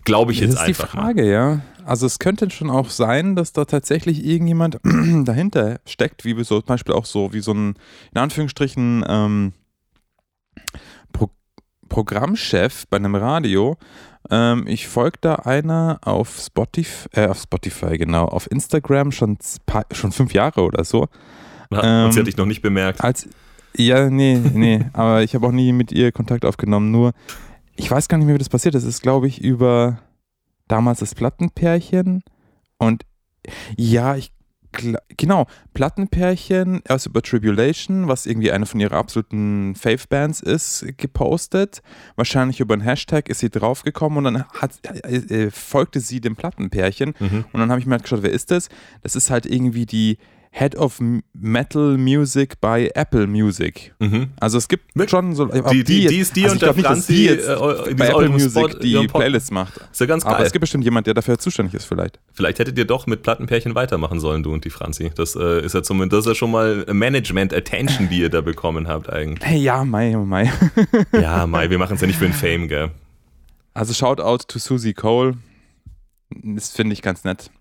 Glaube 0.05 0.31
ich 0.31 0.39
Das 0.39 0.47
jetzt 0.47 0.55
ist 0.55 0.61
die 0.63 0.67
einfach 0.69 0.93
mal. 0.95 1.01
Frage, 1.03 1.29
ja. 1.31 1.61
Also 1.85 2.07
es 2.07 2.17
könnte 2.17 2.49
schon 2.49 2.71
auch 2.71 2.89
sein, 2.89 3.35
dass 3.35 3.53
da 3.53 3.65
tatsächlich 3.65 4.25
irgendjemand 4.25 4.79
dahinter 5.23 5.79
steckt, 5.85 6.25
wie 6.25 6.33
so 6.43 6.61
zum 6.61 6.65
Beispiel 6.65 6.95
auch 6.95 7.05
so, 7.05 7.31
wie 7.31 7.41
so 7.41 7.53
ein, 7.53 7.75
in 8.11 8.21
Anführungsstrichen, 8.21 9.05
ähm, 9.07 9.53
Programmchef 11.99 12.85
bei 12.89 12.97
einem 12.97 13.15
Radio. 13.15 13.77
Ähm, 14.29 14.67
ich 14.67 14.85
folge 14.85 15.17
da 15.21 15.35
einer 15.35 15.97
auf 16.03 16.41
Spotify, 16.45 17.07
äh, 17.13 17.27
auf 17.27 17.39
Spotify, 17.39 17.97
genau, 17.97 18.25
auf 18.25 18.51
Instagram 18.51 19.13
schon, 19.13 19.37
paar- 19.65 19.85
schon 19.93 20.11
fünf 20.11 20.33
Jahre 20.33 20.63
oder 20.63 20.83
so. 20.83 21.03
und 21.69 21.79
sie 21.81 21.87
Ähm, 21.87 22.11
hat 22.17 22.27
dich 22.27 22.35
noch 22.35 22.45
nicht 22.45 22.61
bemerkt. 22.61 23.01
Als, 23.01 23.29
ja, 23.77 24.09
nee, 24.09 24.35
nee, 24.37 24.83
aber 24.93 25.23
ich 25.23 25.35
habe 25.35 25.47
auch 25.47 25.53
nie 25.53 25.71
mit 25.71 25.93
ihr 25.93 26.11
Kontakt 26.11 26.43
aufgenommen. 26.43 26.91
Nur, 26.91 27.13
ich 27.77 27.89
weiß 27.89 28.09
gar 28.09 28.17
nicht 28.17 28.25
mehr, 28.25 28.35
wie 28.35 28.39
das 28.39 28.49
passiert 28.49 28.75
ist. 28.75 28.83
Es 28.83 28.95
ist, 28.95 29.01
glaube 29.01 29.27
ich, 29.27 29.39
über 29.41 29.99
damals 30.67 30.99
das 30.99 31.15
Plattenpärchen. 31.15 32.23
Und 32.77 33.03
ja, 33.77 34.17
ich 34.17 34.33
Genau, 35.17 35.47
Plattenpärchen, 35.73 36.81
erst 36.87 37.05
über 37.07 37.21
Tribulation, 37.21 38.07
was 38.07 38.25
irgendwie 38.25 38.51
eine 38.51 38.65
von 38.65 38.79
ihrer 38.79 38.95
absoluten 38.95 39.75
Fave-Bands 39.75 40.41
ist, 40.41 40.85
gepostet. 40.97 41.81
Wahrscheinlich 42.15 42.59
über 42.59 42.73
einen 42.73 42.83
Hashtag 42.83 43.29
ist 43.29 43.39
sie 43.39 43.49
draufgekommen 43.49 44.19
und 44.19 44.23
dann 44.25 44.43
hat, 44.45 44.71
äh, 45.03 45.17
äh, 45.17 45.51
folgte 45.51 45.99
sie 45.99 46.21
dem 46.21 46.35
Plattenpärchen. 46.35 47.13
Mhm. 47.19 47.45
Und 47.51 47.59
dann 47.59 47.69
habe 47.69 47.79
ich 47.79 47.85
mir 47.85 47.93
halt 47.93 48.03
geschaut, 48.03 48.23
wer 48.23 48.31
ist 48.31 48.51
das? 48.51 48.69
Das 49.01 49.15
ist 49.15 49.29
halt 49.29 49.45
irgendwie 49.45 49.85
die 49.85 50.17
Head 50.57 50.77
of 50.77 51.01
Metal 51.33 51.97
Music 51.97 52.61
bei 52.61 52.89
Apple 52.95 53.27
Music. 53.27 53.93
Mhm. 53.99 54.27
Also 54.39 54.57
es 54.57 54.69
gibt 54.69 54.85
schon 55.09 55.35
so. 55.35 55.47
Die, 55.47 55.83
die, 55.83 56.07
die 56.07 56.17
ist 56.19 56.33
die 56.33 56.43
also 56.43 56.53
und 56.53 56.61
der 56.61 56.73
Franzi 56.73 57.13
die 57.13 57.25
jetzt 57.25 57.47
äh, 57.49 57.51
eu- 57.55 57.83
die 57.89 57.93
bei 57.95 58.07
Apple 58.07 58.29
Music 58.29 58.51
Spot- 58.51 58.79
die 58.79 59.05
Playlist 59.07 59.51
macht. 59.51 59.73
Ist 59.91 59.99
ja 59.99 60.05
ganz 60.05 60.23
Aber 60.23 60.37
geil. 60.37 60.45
es 60.45 60.53
gibt 60.53 60.61
bestimmt 60.61 60.85
jemand, 60.85 61.07
der 61.07 61.13
dafür 61.13 61.37
zuständig 61.37 61.73
ist 61.73 61.83
vielleicht. 61.83 62.21
Vielleicht 62.31 62.59
hättet 62.59 62.77
ihr 62.77 62.85
doch 62.85 63.05
mit 63.05 63.21
Plattenpärchen 63.21 63.75
weitermachen 63.75 64.21
sollen, 64.21 64.43
du 64.43 64.53
und 64.53 64.63
die 64.63 64.69
Franzi. 64.69 65.11
Das 65.13 65.35
äh, 65.35 65.65
ist 65.65 65.73
ja 65.75 65.83
zumindest 65.83 66.13
das 66.13 66.25
ist 66.25 66.29
ja 66.29 66.35
schon 66.35 66.51
mal 66.51 66.85
Management-Attention, 66.89 68.07
die 68.07 68.19
ihr 68.19 68.29
da 68.29 68.39
bekommen 68.39 68.87
habt 68.87 69.09
eigentlich. 69.09 69.45
Hey, 69.45 69.59
ja, 69.61 69.83
Mai, 69.83 70.15
oh 70.17 70.23
Mai. 70.23 70.49
Ja, 71.11 71.45
Mai, 71.47 71.69
wir 71.69 71.77
machen 71.79 71.95
es 71.95 72.01
ja 72.01 72.07
nicht 72.07 72.17
für 72.17 72.25
den 72.27 72.33
Fame, 72.33 72.69
gell? 72.69 72.91
Also 73.73 73.93
Shoutout 73.93 74.45
to 74.47 74.57
Susie 74.59 74.93
Cole. 74.93 75.33
Das 76.29 76.71
finde 76.71 76.93
ich 76.93 77.01
ganz 77.01 77.25
nett, 77.25 77.51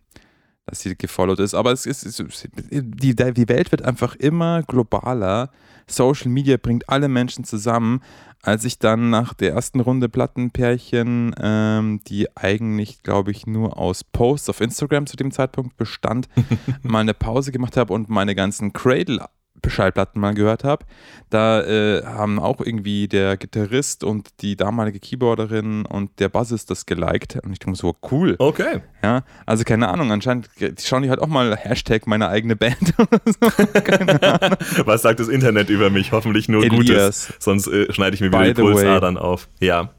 dass 0.75 0.81
sie 0.81 0.97
gefollowt 0.97 1.39
ist. 1.39 1.55
Aber 1.55 1.71
es 1.71 1.87
ist, 1.87 2.05
es 2.05 2.19
ist 2.19 2.49
die, 2.57 3.15
die 3.15 3.49
Welt 3.49 3.71
wird 3.71 3.83
einfach 3.83 4.17
immer 4.17 4.63
globaler. 4.65 5.51
Social 5.87 6.31
Media 6.31 6.57
bringt 6.57 6.89
alle 6.89 7.09
Menschen 7.09 7.45
zusammen. 7.45 8.01
Als 8.43 8.65
ich 8.65 8.79
dann 8.79 9.09
nach 9.09 9.33
der 9.33 9.53
ersten 9.53 9.81
Runde 9.81 10.09
Plattenpärchen, 10.09 11.35
ähm, 11.41 12.01
die 12.09 12.27
eigentlich, 12.37 13.03
glaube 13.03 13.31
ich, 13.31 13.47
nur 13.47 13.79
aus 13.79 14.05
Posts 14.05 14.51
auf 14.51 14.61
Instagram 14.61 15.07
zu 15.07 15.17
dem 15.17 15.31
Zeitpunkt 15.31 15.77
bestand, 15.77 16.29
mal 16.83 16.99
eine 16.99 17.15
Pause 17.15 17.53
gemacht 17.53 17.77
habe 17.77 17.95
und 17.95 18.11
meine 18.11 18.35
ganzen 18.35 18.73
Cradle 18.73 19.25
Schallplatten 19.71 20.21
mal 20.21 20.35
gehört 20.35 20.65
habe. 20.65 20.85
Da 21.31 21.63
äh, 21.63 22.05
haben 22.05 22.39
auch 22.39 22.61
irgendwie 22.61 23.09
der 23.09 23.37
Gitarrist 23.37 24.05
und 24.05 24.29
die 24.41 24.57
damalige 24.57 25.01
Keyboarderin 25.01 25.87
und 25.87 26.19
der 26.21 26.29
Bassist 26.29 26.71
das 26.71 26.87
geliked. 26.87 27.37
Und 27.45 27.53
ich 27.53 27.59
denke 27.59 27.71
mir 27.71 27.77
so, 27.77 27.95
cool. 28.11 28.37
Okay. 28.39 28.83
Ja, 29.03 29.23
also 29.47 29.65
keine 29.65 29.89
Ahnung, 29.89 30.13
anscheinend 30.13 30.49
schauen 30.83 31.03
die 31.03 31.11
halt 31.11 31.21
auch 31.21 31.27
mal 31.27 31.57
Hashtag 31.57 32.07
meine 32.07 32.29
eigene 32.29 32.57
Band 32.57 32.95
oder 32.99 33.21
so. 33.25 33.35
Was 34.87 35.03
sagt 35.03 35.21
das 35.21 35.29
Internet 35.29 35.71
über 35.71 35.91
mich? 35.91 36.13
Hoffentlich 36.13 36.49
nur 36.49 36.65
Elias. 36.65 36.79
Gutes. 36.79 37.35
Sonst 37.39 37.67
äh, 37.67 37.93
schneide 37.93 38.15
ich 38.15 38.21
mir 38.21 38.29
wieder 38.29 38.39
By 38.39 38.55
die 38.55 38.63
way. 38.63 38.73
Pulsadern 38.73 39.17
auf. 39.19 39.49
Ja. 39.61 39.91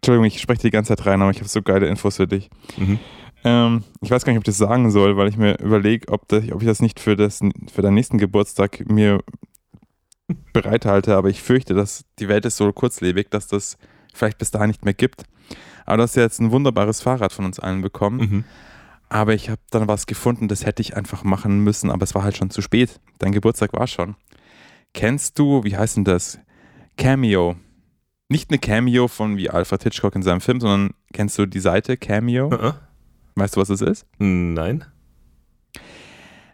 Entschuldigung, 0.00 0.26
ich 0.26 0.40
spreche 0.40 0.62
die 0.62 0.70
ganze 0.70 0.96
Zeit 0.96 1.06
rein, 1.06 1.20
aber 1.20 1.30
ich 1.30 1.38
habe 1.38 1.48
so 1.48 1.60
geile 1.60 1.86
Infos 1.86 2.16
für 2.16 2.26
dich. 2.26 2.50
Mhm. 2.76 2.98
Ähm, 3.44 3.84
ich 4.00 4.10
weiß 4.10 4.24
gar 4.24 4.32
nicht, 4.32 4.38
ob 4.38 4.42
ich 4.44 4.52
das 4.52 4.58
sagen 4.58 4.90
soll, 4.90 5.16
weil 5.16 5.28
ich 5.28 5.36
mir 5.36 5.58
überlege, 5.60 6.08
ob, 6.08 6.26
das- 6.28 6.50
ob 6.52 6.60
ich 6.62 6.66
das 6.68 6.80
nicht 6.80 7.00
für, 7.00 7.16
das, 7.16 7.40
für 7.72 7.82
deinen 7.82 7.94
nächsten 7.94 8.18
Geburtstag 8.18 8.88
mir 8.90 9.20
bereithalte, 10.52 11.16
aber 11.16 11.28
ich 11.30 11.42
fürchte, 11.42 11.74
dass 11.74 12.04
die 12.18 12.28
Welt 12.28 12.44
ist 12.44 12.56
so 12.56 12.72
kurzlebig, 12.72 13.30
dass 13.30 13.46
das 13.46 13.78
vielleicht 14.12 14.38
bis 14.38 14.50
dahin 14.50 14.68
nicht 14.68 14.84
mehr 14.84 14.94
gibt. 14.94 15.24
Aber 15.86 15.98
du 15.98 16.02
hast 16.02 16.16
ja 16.16 16.22
jetzt 16.22 16.40
ein 16.40 16.50
wunderbares 16.50 17.00
Fahrrad 17.00 17.32
von 17.32 17.44
uns 17.46 17.58
allen 17.58 17.80
bekommen. 17.80 18.18
Mhm. 18.18 18.44
Aber 19.08 19.32
ich 19.32 19.48
habe 19.48 19.60
dann 19.70 19.88
was 19.88 20.06
gefunden, 20.06 20.48
das 20.48 20.66
hätte 20.66 20.82
ich 20.82 20.94
einfach 20.96 21.24
machen 21.24 21.60
müssen, 21.64 21.90
aber 21.90 22.02
es 22.04 22.14
war 22.14 22.24
halt 22.24 22.36
schon 22.36 22.50
zu 22.50 22.60
spät. 22.60 23.00
Dein 23.18 23.32
Geburtstag 23.32 23.72
war 23.72 23.86
schon. 23.86 24.16
Kennst 24.92 25.38
du, 25.38 25.64
wie 25.64 25.76
heißt 25.78 25.96
denn 25.96 26.04
das? 26.04 26.38
Cameo. 26.98 27.56
Nicht 28.28 28.50
eine 28.50 28.58
Cameo 28.58 29.08
von 29.08 29.38
wie 29.38 29.48
Alfred 29.48 29.82
Hitchcock 29.84 30.14
in 30.14 30.22
seinem 30.22 30.42
Film, 30.42 30.60
sondern 30.60 30.90
kennst 31.14 31.38
du 31.38 31.46
die 31.46 31.60
Seite 31.60 31.96
Cameo? 31.96 32.50
Äh, 32.52 32.68
äh. 32.68 32.72
Weißt 33.38 33.56
du, 33.56 33.60
was 33.60 33.70
es 33.70 33.80
ist? 33.80 34.06
Nein. 34.18 34.84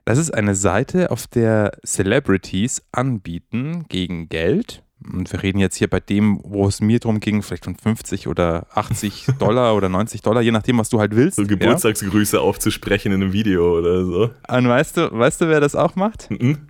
Das 0.05 0.19
ist 0.19 0.33
eine 0.33 0.55
Seite, 0.55 1.11
auf 1.11 1.27
der 1.27 1.79
Celebrities 1.85 2.83
anbieten 2.93 3.87
gegen 3.89 4.29
Geld. 4.29 4.83
Und 5.13 5.31
wir 5.33 5.43
reden 5.43 5.59
jetzt 5.59 5.77
hier 5.77 5.89
bei 5.89 6.01
dem, 6.01 6.41
wo 6.45 6.67
es 6.67 6.81
mir 6.81 6.99
drum 6.99 7.21
ging, 7.21 7.43
vielleicht 7.43 7.65
von 7.65 7.77
50 7.77 8.29
oder 8.29 8.67
80 8.75 9.27
Dollar 9.39 9.75
oder 9.75 9.89
90 9.89 10.23
Dollar, 10.23 10.43
je 10.43 10.51
nachdem, 10.51 10.79
was 10.79 10.89
du 10.89 11.01
halt 11.01 11.15
willst. 11.17 11.37
So 11.37 11.43
ja? 11.43 11.49
Geburtstagsgrüße 11.49 12.41
aufzusprechen 12.41 13.13
in 13.13 13.23
einem 13.23 13.33
Video 13.33 13.79
oder 13.79 14.05
so. 14.05 14.31
Und 14.49 14.69
weißt 14.69 14.97
du, 14.97 15.13
weißt 15.13 15.41
du, 15.41 15.49
wer 15.49 15.61
das 15.61 15.75
auch 15.75 15.97
macht? 15.97 16.31
Mhm. 16.31 16.69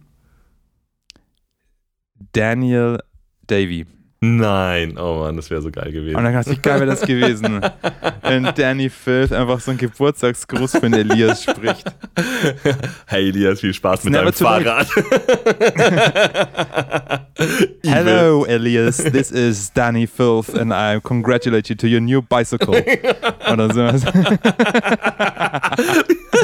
Daniel 2.32 2.98
Davy. 3.46 3.86
Nein. 4.24 4.96
Oh 4.98 5.18
Mann, 5.20 5.36
das 5.36 5.50
wäre 5.50 5.60
so 5.60 5.70
geil 5.70 5.88
Und 5.88 5.92
gewesen. 5.92 6.14
dann 6.24 6.32
dachte 6.32 6.50
ich, 6.50 6.56
wie 6.56 6.62
geil 6.62 6.80
wäre 6.80 6.90
das 6.90 7.02
gewesen, 7.02 7.60
wenn 8.22 8.48
Danny 8.54 8.88
Filth 8.88 9.32
einfach 9.32 9.60
so 9.60 9.70
einen 9.70 9.78
Geburtstagsgruß 9.78 10.72
für 10.72 10.80
den 10.88 10.94
Elias 10.94 11.42
spricht. 11.42 11.84
Hey 13.06 13.28
Elias, 13.28 13.60
viel 13.60 13.74
Spaß 13.74 14.04
mit 14.04 14.12
never 14.14 14.30
deinem. 14.30 14.34
Fahrrad. 14.34 14.88
Hello, 17.84 18.44
Elias. 18.46 18.96
This 18.98 19.30
is 19.30 19.70
Danny 19.72 20.06
Filth 20.06 20.54
and 20.54 20.72
I 20.72 21.00
congratulate 21.00 21.68
you 21.68 21.74
to 21.76 21.86
your 21.86 22.00
new 22.00 22.22
bicycle. 22.22 22.74
Oder 23.52 23.72
sowas. 23.72 24.02
Das 24.02 24.14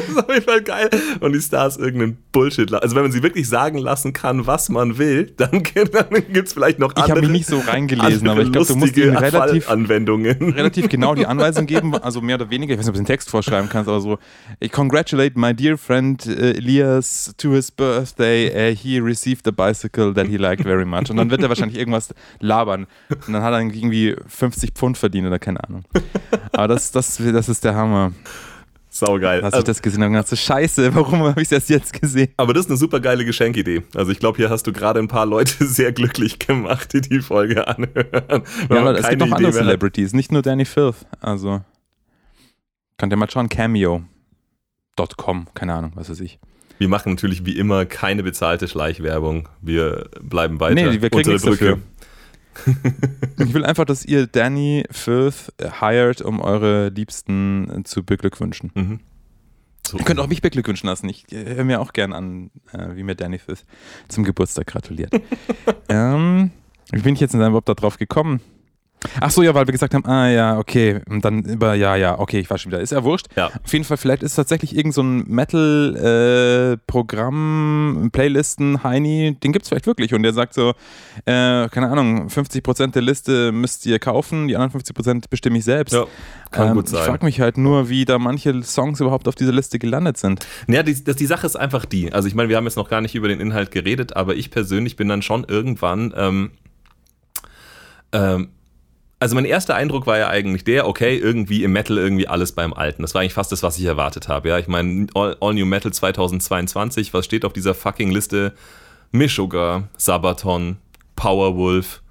ist 0.09 0.19
auf 0.19 0.29
jeden 0.33 0.45
Fall 0.45 0.63
geil. 0.63 0.91
Und 1.21 1.33
die 1.33 1.41
Stars 1.41 1.77
irgendeinen 1.77 2.19
Bullshit. 2.33 2.73
Also 2.75 2.95
wenn 2.95 3.03
man 3.03 3.13
sie 3.13 3.23
wirklich 3.23 3.49
sagen 3.49 3.79
lassen 3.79 4.13
kann, 4.13 4.47
was 4.47 4.69
man 4.69 4.99
will, 4.99 5.33
dann, 5.37 5.63
dann 5.75 6.09
gibt 6.33 6.49
es 6.49 6.53
vielleicht 6.53 6.79
noch 6.79 6.93
Ich 6.93 6.99
habe 7.03 7.15
andere, 7.15 7.27
mich 7.27 7.41
nicht 7.41 7.49
so 7.49 7.59
reingelesen, 7.73 8.29
andere 8.29 8.33
aber 8.33 8.43
ich 8.43 8.53
glaube, 8.53 8.67
du 8.67 8.77
musst 8.77 8.97
ihm 8.97 9.17
relativ, 9.17 9.69
Anwendungen. 9.69 10.53
relativ 10.53 10.89
genau 10.89 11.15
die 11.15 11.27
Anweisung 11.31 11.67
geben, 11.67 11.95
also 11.95 12.21
mehr 12.21 12.37
oder 12.37 12.51
weniger. 12.51 12.75
Ich 12.75 12.79
weiß 12.79 12.87
nicht, 12.87 12.91
ob 12.91 12.95
du 12.97 13.03
den 13.03 13.07
Text 13.07 13.31
vorschreiben 13.31 13.69
kannst, 13.69 13.89
aber 13.89 14.01
so: 14.01 14.19
I 14.63 14.69
congratulate 14.69 15.39
my 15.39 15.55
dear 15.55 15.77
friend 15.77 16.27
uh, 16.27 16.31
Elias 16.31 17.35
to 17.37 17.53
his 17.53 17.71
birthday. 17.71 18.73
Uh, 18.73 18.75
he 18.75 18.99
received 19.01 19.47
a 19.47 19.51
bicycle 19.51 20.13
that 20.15 20.27
he 20.27 20.37
liked 20.37 20.65
very 20.65 20.85
much. 20.85 21.11
Und 21.11 21.17
dann 21.17 21.31
wird 21.31 21.43
er 21.43 21.49
wahrscheinlich 21.49 21.79
irgendwas 21.79 22.15
labern. 22.41 22.87
Und 23.27 23.33
dann 23.33 23.43
hat 23.43 23.53
er 23.53 23.61
irgendwie 23.61 24.17
50 24.27 24.73
Pfund 24.73 24.99
verdient 24.99 25.27
oder 25.27 25.39
keine 25.39 25.63
Ahnung. 25.65 25.85
Aber 26.53 26.69
das, 26.69 26.93
das, 26.93 27.17
das 27.17 27.49
ist 27.49 27.65
der 27.65 27.75
Hammer. 27.75 28.13
Saugeil. 29.01 29.43
Als 29.43 29.57
ich 29.59 29.65
das 29.65 29.83
gesehen 29.83 30.03
habe, 30.05 30.27
so, 30.27 30.37
Scheiße, 30.37 30.95
warum 30.95 31.23
habe 31.25 31.43
ich 31.43 31.51
erst 31.51 31.69
jetzt 31.69 31.93
gesehen? 32.01 32.29
Aber 32.37 32.55
das 32.55 32.67
ist 32.67 32.71
eine 32.71 32.79
super 32.79 33.01
geile 33.01 33.25
Geschenkidee. 33.25 33.83
Also 33.95 34.13
ich 34.13 34.19
glaube, 34.21 34.37
hier 34.37 34.49
hast 34.51 34.67
du 34.67 34.73
gerade 34.73 35.01
ein 35.01 35.09
paar 35.09 35.27
Leute 35.27 35.53
sehr 35.67 35.93
glücklich 35.93 36.39
gemacht, 36.39 36.93
die 36.93 37.01
die 37.01 37.21
Folge 37.21 37.67
anhören. 37.67 38.43
Ja, 38.71 38.77
aber 38.81 38.99
es 38.99 39.09
gibt 39.09 39.21
noch 39.21 39.33
andere. 39.33 39.53
Celebrities, 39.53 40.13
nicht 40.13 40.31
nur 40.33 40.43
Danny 40.43 40.65
Filth. 40.65 41.07
Also 41.21 41.63
könnt 42.99 43.13
ihr 43.13 43.17
mal 43.17 43.31
schauen, 43.31 43.49
Cameo.com, 43.49 44.07
keine 45.55 45.75
Ahnung, 45.75 45.93
was 45.95 46.11
weiß 46.11 46.21
ich. 46.21 46.39
Wir 46.79 46.89
machen 46.89 47.13
natürlich 47.13 47.45
wie 47.45 47.59
immer 47.59 47.85
keine 47.85 48.23
bezahlte 48.23 48.67
Schleichwerbung. 48.67 49.51
Wir 49.61 50.09
bleiben 50.23 50.61
weiter 50.61 50.75
Nee, 50.75 51.03
wir 51.03 51.11
kriegen 51.11 51.29
der 51.31 51.39
Brücke. 51.39 51.51
dafür. 51.51 51.79
Ich 53.39 53.55
will 53.55 53.65
einfach, 53.65 53.87
dass 53.87 54.05
ihr 54.05 54.27
Danny 54.27 54.85
Filth 54.91 55.53
hired, 55.81 56.21
um 56.21 56.41
eure 56.41 56.91
Liebsten 56.91 57.71
äh, 57.71 57.83
zu 57.85 58.05
beglückwünschen. 58.05 58.71
Mhm. 58.75 59.01
So. 59.87 59.99
Ihr 59.99 60.05
könnt 60.05 60.21
auch 60.21 60.29
mich 60.29 60.43
beglückwünschen 60.43 60.89
lassen. 60.89 61.09
Ich 61.09 61.33
äh, 61.33 61.57
höre 61.57 61.65
mir 61.65 61.81
auch 61.81 61.93
gern 61.93 62.13
an, 62.13 62.51
äh, 62.73 62.95
wie 62.95 63.03
mir 63.03 63.15
Danny 63.15 63.39
Filth 63.39 63.65
zum 64.09 64.25
Geburtstag 64.25 64.67
gratuliert. 64.67 65.13
ähm, 65.89 66.51
wie 66.93 67.01
bin 67.01 67.15
ich 67.15 67.21
jetzt 67.21 67.33
denn 67.33 67.41
überhaupt 67.41 67.69
da 67.69 67.75
drauf 67.75 67.97
gekommen? 67.97 68.41
Ach 69.21 69.31
so, 69.31 69.43
ja, 69.43 69.55
weil 69.55 69.67
wir 69.67 69.73
gesagt 69.73 69.95
haben, 69.95 70.05
ah 70.05 70.29
ja, 70.29 70.59
okay, 70.59 71.01
und 71.09 71.25
dann 71.25 71.43
über, 71.43 71.75
ja, 71.75 71.97
ja, 71.97 72.19
okay, 72.19 72.39
ich 72.41 72.51
war 72.51 72.59
schon 72.59 72.71
wieder. 72.71 72.81
Ist 72.83 72.93
ja 72.93 73.03
wurscht. 73.03 73.27
Ja. 73.37 73.47
Auf 73.65 73.73
jeden 73.73 73.85
Fall, 73.85 73.97
vielleicht 73.97 74.23
ist 74.23 74.35
tatsächlich 74.35 74.77
irgend 74.77 74.95
so 74.95 75.03
ein 75.03 75.25
Metal-Programm, 75.27 78.11
Playlisten, 78.13 78.83
Heini, 78.85 79.37
den 79.43 79.53
gibt 79.53 79.65
es 79.65 79.69
vielleicht 79.69 79.87
wirklich. 79.87 80.15
Und 80.15 80.23
der 80.23 80.33
sagt 80.33 80.55
so, 80.55 80.71
äh, 81.25 81.69
keine 81.69 81.89
Ahnung, 81.89 82.29
50% 82.29 82.93
der 82.93 83.03
Liste 83.03 83.53
müsst 83.53 83.87
ihr 83.87 83.99
kaufen, 83.99 84.49
die 84.49 84.57
anderen 84.57 84.81
50% 84.83 85.25
bestimme 85.31 85.59
ich 85.59 85.65
selbst. 85.65 85.93
Ja, 85.95 86.05
kann 86.51 86.69
Ähm, 86.69 86.75
gut 86.75 86.87
Ich 86.87 86.91
sein. 86.93 87.07
frage 87.07 87.25
mich 87.25 87.41
halt 87.41 87.57
nur, 87.59 87.89
wie 87.89 88.05
da 88.05 88.19
manche 88.19 88.63
Songs 88.63 89.01
überhaupt 89.01 89.29
auf 89.29 89.35
dieser 89.35 89.53
Liste 89.53 89.79
gelandet 89.79 90.19
sind. 90.19 90.47
Ja, 90.69 90.83
die, 90.83 91.03
das, 91.03 91.17
die 91.17 91.27
Sache 91.27 91.47
ist 91.47 91.57
einfach 91.57 91.85
die. 91.85 92.13
Also 92.13 92.29
ich 92.29 92.35
meine, 92.35 92.49
wir 92.49 92.57
haben 92.57 92.65
jetzt 92.65 92.77
noch 92.77 92.89
gar 92.91 93.01
nicht 93.01 93.15
über 93.15 93.29
den 93.29 93.41
Inhalt 93.41 93.71
geredet, 93.71 94.17
aber 94.17 94.35
ich 94.37 94.51
persönlich 94.51 94.97
bin 94.97 95.09
dann 95.09 95.23
schon 95.23 95.45
irgendwann. 95.45 96.13
Ähm, 96.17 96.51
ähm, 98.13 98.49
also 99.21 99.35
mein 99.35 99.45
erster 99.45 99.75
Eindruck 99.75 100.07
war 100.07 100.19
ja 100.19 100.29
eigentlich 100.29 100.65
der, 100.65 100.89
okay, 100.89 101.17
irgendwie 101.17 101.63
im 101.63 101.73
Metal 101.73 101.99
irgendwie 101.99 102.27
alles 102.27 102.53
beim 102.53 102.73
Alten. 102.73 103.03
Das 103.03 103.15
war 103.15 103.21
eigentlich 103.21 103.35
fast 103.35 103.53
das, 103.53 103.63
was 103.63 103.79
ich 103.79 103.85
erwartet 103.85 104.29
habe. 104.29 104.49
Ja, 104.49 104.59
ich 104.59 104.67
meine, 104.67 105.07
All, 105.15 105.37
All 105.41 105.55
New 105.55 105.67
Metal 105.67 105.93
2022, 105.93 107.13
was 107.13 107.27
steht 107.27 107.45
auf 107.45 107.53
dieser 107.53 107.75
fucking 107.75 108.11
Liste? 108.11 108.55
Meshuggah, 109.13 109.89
Sabaton, 109.97 110.79
Powerwolf, 111.17 112.03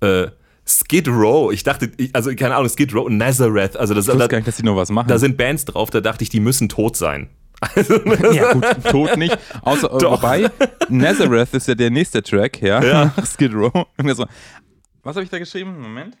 äh, 0.00 0.28
Skid 0.66 1.08
Row. 1.08 1.52
Ich 1.52 1.64
dachte, 1.64 1.90
ich, 1.98 2.14
also 2.14 2.34
keine 2.34 2.56
Ahnung, 2.56 2.70
Skid 2.70 2.94
Row, 2.94 3.08
Nazareth. 3.10 3.76
Also 3.76 3.92
das, 3.92 4.08
Ich 4.08 4.16
da, 4.16 4.26
gar 4.26 4.38
nicht, 4.38 4.48
dass 4.48 4.56
die 4.56 4.62
noch 4.62 4.76
was 4.76 4.90
machen. 4.90 5.08
da 5.08 5.18
sind 5.18 5.36
Bands 5.36 5.66
drauf, 5.66 5.90
da 5.90 6.00
dachte 6.00 6.22
ich, 6.24 6.30
die 6.30 6.40
müssen 6.40 6.68
tot 6.68 6.96
sein. 6.96 7.28
Also, 7.60 7.94
ja, 8.32 8.52
gut, 8.52 8.64
tot 8.90 9.16
nicht. 9.16 9.36
Außer, 9.62 9.92
äh, 9.94 9.98
Doch. 9.98 10.22
wobei, 10.22 10.50
Nazareth 10.88 11.54
ist 11.54 11.68
ja 11.68 11.74
der 11.74 11.90
nächste 11.90 12.22
Track, 12.22 12.60
ja, 12.62 12.82
Ja. 12.82 13.14
Skid 13.24 13.52
Row. 13.54 13.86
Was 15.02 15.16
habe 15.16 15.24
ich 15.24 15.30
da 15.30 15.38
geschrieben? 15.38 15.78
Moment. 15.80 16.16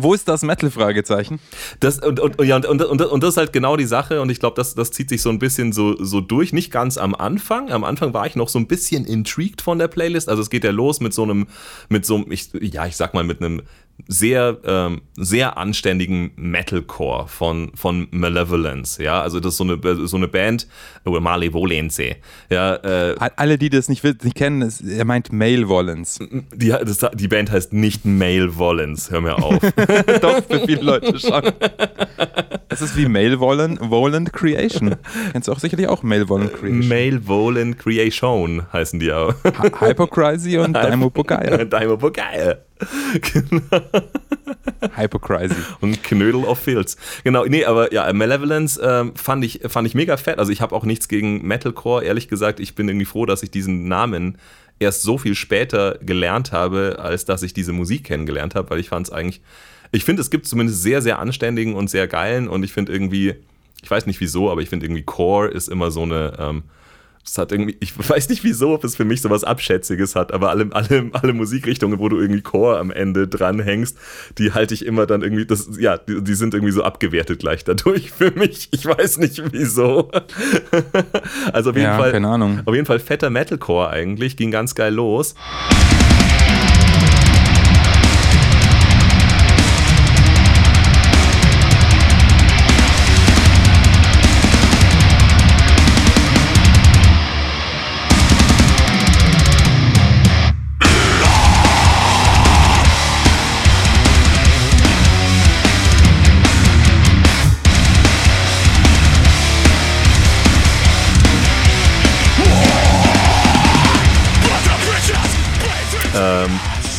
Wo 0.00 0.14
ist 0.14 0.26
das 0.26 0.42
Metal-Fragezeichen? 0.42 1.38
Das, 1.80 1.98
und, 1.98 2.18
und, 2.18 2.42
ja, 2.42 2.56
und, 2.56 2.66
und, 2.66 3.02
und, 3.02 3.22
das 3.22 3.30
ist 3.30 3.36
halt 3.36 3.52
genau 3.52 3.76
die 3.76 3.84
Sache 3.84 4.22
und 4.22 4.30
ich 4.30 4.40
glaube, 4.40 4.56
das, 4.56 4.74
das 4.74 4.90
zieht 4.90 5.10
sich 5.10 5.20
so 5.20 5.28
ein 5.28 5.38
bisschen 5.38 5.72
so, 5.72 6.02
so 6.02 6.22
durch. 6.22 6.54
Nicht 6.54 6.70
ganz 6.70 6.96
am 6.96 7.14
Anfang. 7.14 7.70
Am 7.70 7.84
Anfang 7.84 8.14
war 8.14 8.26
ich 8.26 8.34
noch 8.34 8.48
so 8.48 8.58
ein 8.58 8.66
bisschen 8.66 9.04
intrigued 9.04 9.60
von 9.60 9.78
der 9.78 9.88
Playlist. 9.88 10.30
Also 10.30 10.40
es 10.40 10.48
geht 10.48 10.64
ja 10.64 10.70
los 10.70 11.00
mit 11.00 11.12
so 11.12 11.24
einem, 11.24 11.46
mit 11.90 12.06
so 12.06 12.16
einem, 12.16 12.32
ich, 12.32 12.50
ja, 12.54 12.86
ich 12.86 12.96
sag 12.96 13.12
mal, 13.12 13.22
mit 13.22 13.42
einem 13.42 13.62
sehr, 14.08 14.58
ähm, 14.64 15.02
sehr 15.16 15.56
anständigen 15.56 16.32
Metalcore 16.36 17.28
von, 17.28 17.72
von 17.74 18.08
Malevolence, 18.10 19.02
ja, 19.02 19.20
also 19.20 19.40
das 19.40 19.54
ist 19.54 19.58
so 19.58 19.64
eine, 19.64 20.06
so 20.06 20.16
eine 20.16 20.28
Band, 20.28 20.66
oder 21.04 21.20
Malevolense, 21.20 22.16
ja. 22.50 22.76
Äh, 22.76 23.16
Alle, 23.36 23.58
die 23.58 23.70
das 23.70 23.88
nicht, 23.88 24.04
nicht 24.04 24.34
kennen, 24.34 24.62
ist, 24.62 24.80
er 24.80 25.04
meint 25.04 25.32
Malevolence. 25.32 26.18
Die, 26.54 26.68
das, 26.68 27.06
die 27.14 27.28
Band 27.28 27.50
heißt 27.50 27.72
nicht 27.72 28.04
Malevolence, 28.04 29.10
hör 29.10 29.20
mir 29.20 29.36
auf. 29.36 29.58
Doch, 30.20 30.44
für 30.44 30.66
viele 30.66 30.82
Leute 30.82 31.18
schon. 31.18 31.42
Das 32.68 32.80
ist 32.80 32.96
wie 32.96 33.06
Malevolent 33.06 34.32
Creation. 34.32 34.96
Kennst 35.32 35.48
du 35.48 35.52
auch 35.52 35.58
sicherlich 35.58 35.88
auch 35.88 36.02
Malevolent 36.02 36.54
Creation. 36.54 36.88
Malevolent 36.88 37.78
Creation 37.78 38.62
heißen 38.72 38.98
die 38.98 39.12
auch. 39.12 39.34
Hypocrisy 39.80 40.56
und 40.56 40.72
Daimo 40.72 41.10
Bogaya. 41.10 41.64
Daimo 41.64 41.98
Bogaya. 41.98 42.56
genau. 43.20 43.60
Hypocrisy. 44.96 45.54
Und 45.80 46.02
Knödel 46.02 46.44
of 46.44 46.58
Fields. 46.58 46.96
Genau, 47.24 47.44
nee, 47.44 47.64
aber 47.64 47.92
ja, 47.92 48.12
Malevolence 48.12 48.80
ähm, 48.82 49.14
fand, 49.14 49.44
ich, 49.44 49.60
fand 49.66 49.86
ich 49.86 49.94
mega 49.94 50.16
fett. 50.16 50.38
Also 50.38 50.52
ich 50.52 50.60
habe 50.60 50.74
auch 50.74 50.84
nichts 50.84 51.08
gegen 51.08 51.46
Metalcore, 51.46 52.04
ehrlich 52.04 52.28
gesagt. 52.28 52.60
Ich 52.60 52.74
bin 52.74 52.88
irgendwie 52.88 53.06
froh, 53.06 53.26
dass 53.26 53.42
ich 53.42 53.50
diesen 53.50 53.88
Namen 53.88 54.38
erst 54.78 55.02
so 55.02 55.18
viel 55.18 55.34
später 55.34 55.98
gelernt 56.02 56.52
habe, 56.52 56.98
als 56.98 57.24
dass 57.24 57.42
ich 57.42 57.54
diese 57.54 57.72
Musik 57.72 58.04
kennengelernt 58.04 58.54
habe, 58.54 58.70
weil 58.70 58.80
ich 58.80 58.88
fand 58.88 59.06
es 59.06 59.12
eigentlich, 59.12 59.40
ich 59.92 60.04
finde, 60.04 60.22
es 60.22 60.30
gibt 60.30 60.46
zumindest 60.46 60.82
sehr, 60.82 61.02
sehr 61.02 61.18
anständigen 61.18 61.74
und 61.74 61.88
sehr 61.88 62.08
geilen 62.08 62.48
und 62.48 62.62
ich 62.64 62.72
finde 62.72 62.92
irgendwie, 62.92 63.34
ich 63.82 63.90
weiß 63.90 64.06
nicht 64.06 64.20
wieso, 64.20 64.50
aber 64.50 64.60
ich 64.62 64.68
finde 64.68 64.86
irgendwie 64.86 65.02
Core 65.02 65.48
ist 65.48 65.68
immer 65.68 65.90
so 65.90 66.02
eine, 66.02 66.36
ähm, 66.38 66.62
es 67.24 67.38
hat 67.38 67.52
irgendwie, 67.52 67.76
ich 67.80 67.96
weiß 67.96 68.28
nicht 68.28 68.42
wieso, 68.42 68.74
ob 68.74 68.84
es 68.84 68.96
für 68.96 69.04
mich 69.04 69.22
so 69.22 69.30
was 69.30 69.44
Abschätziges 69.44 70.16
hat, 70.16 70.32
aber 70.32 70.50
alle, 70.50 70.68
alle, 70.72 71.10
alle 71.12 71.32
Musikrichtungen, 71.32 71.98
wo 71.98 72.08
du 72.08 72.18
irgendwie 72.18 72.42
Chor 72.42 72.78
am 72.78 72.90
Ende 72.90 73.28
dranhängst, 73.28 73.96
die 74.38 74.52
halte 74.52 74.74
ich 74.74 74.84
immer 74.84 75.06
dann 75.06 75.22
irgendwie, 75.22 75.46
das, 75.46 75.68
ja, 75.78 75.98
die, 75.98 76.22
die, 76.22 76.34
sind 76.34 76.54
irgendwie 76.54 76.72
so 76.72 76.82
abgewertet 76.82 77.38
gleich 77.38 77.64
dadurch 77.64 78.10
für 78.10 78.32
mich. 78.32 78.68
Ich 78.72 78.84
weiß 78.84 79.18
nicht 79.18 79.42
wieso. 79.52 80.10
also 81.52 81.70
auf 81.70 81.76
jeden 81.76 81.88
ja, 81.88 81.96
Fall, 81.96 82.12
keine 82.12 82.28
Ahnung. 82.28 82.60
auf 82.64 82.74
jeden 82.74 82.86
Fall 82.86 82.98
fetter 82.98 83.30
Metalcore 83.30 83.90
eigentlich, 83.90 84.36
ging 84.36 84.50
ganz 84.50 84.74
geil 84.74 84.94
los. 84.94 85.34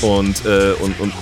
Und, 0.03 0.45
äh, 0.45 0.73
und, 0.81 0.99
und 0.99 1.13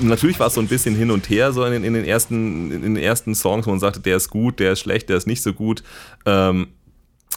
natürlich 0.00 0.40
war 0.40 0.46
es 0.46 0.54
so 0.54 0.60
ein 0.60 0.68
bisschen 0.68 0.94
hin 0.94 1.10
und 1.10 1.28
her 1.28 1.52
so 1.52 1.64
in 1.64 1.72
den, 1.72 1.84
in 1.84 1.94
den, 1.94 2.04
ersten, 2.04 2.70
in 2.72 2.82
den 2.82 2.96
ersten 2.96 3.34
Songs, 3.34 3.66
wo 3.66 3.70
man 3.70 3.80
sagte, 3.80 4.00
der 4.00 4.16
ist 4.16 4.30
gut, 4.30 4.58
der 4.58 4.72
ist 4.72 4.80
schlecht, 4.80 5.08
der 5.08 5.16
ist 5.16 5.26
nicht 5.26 5.42
so 5.42 5.52
gut. 5.52 5.82
Ähm, 6.24 6.68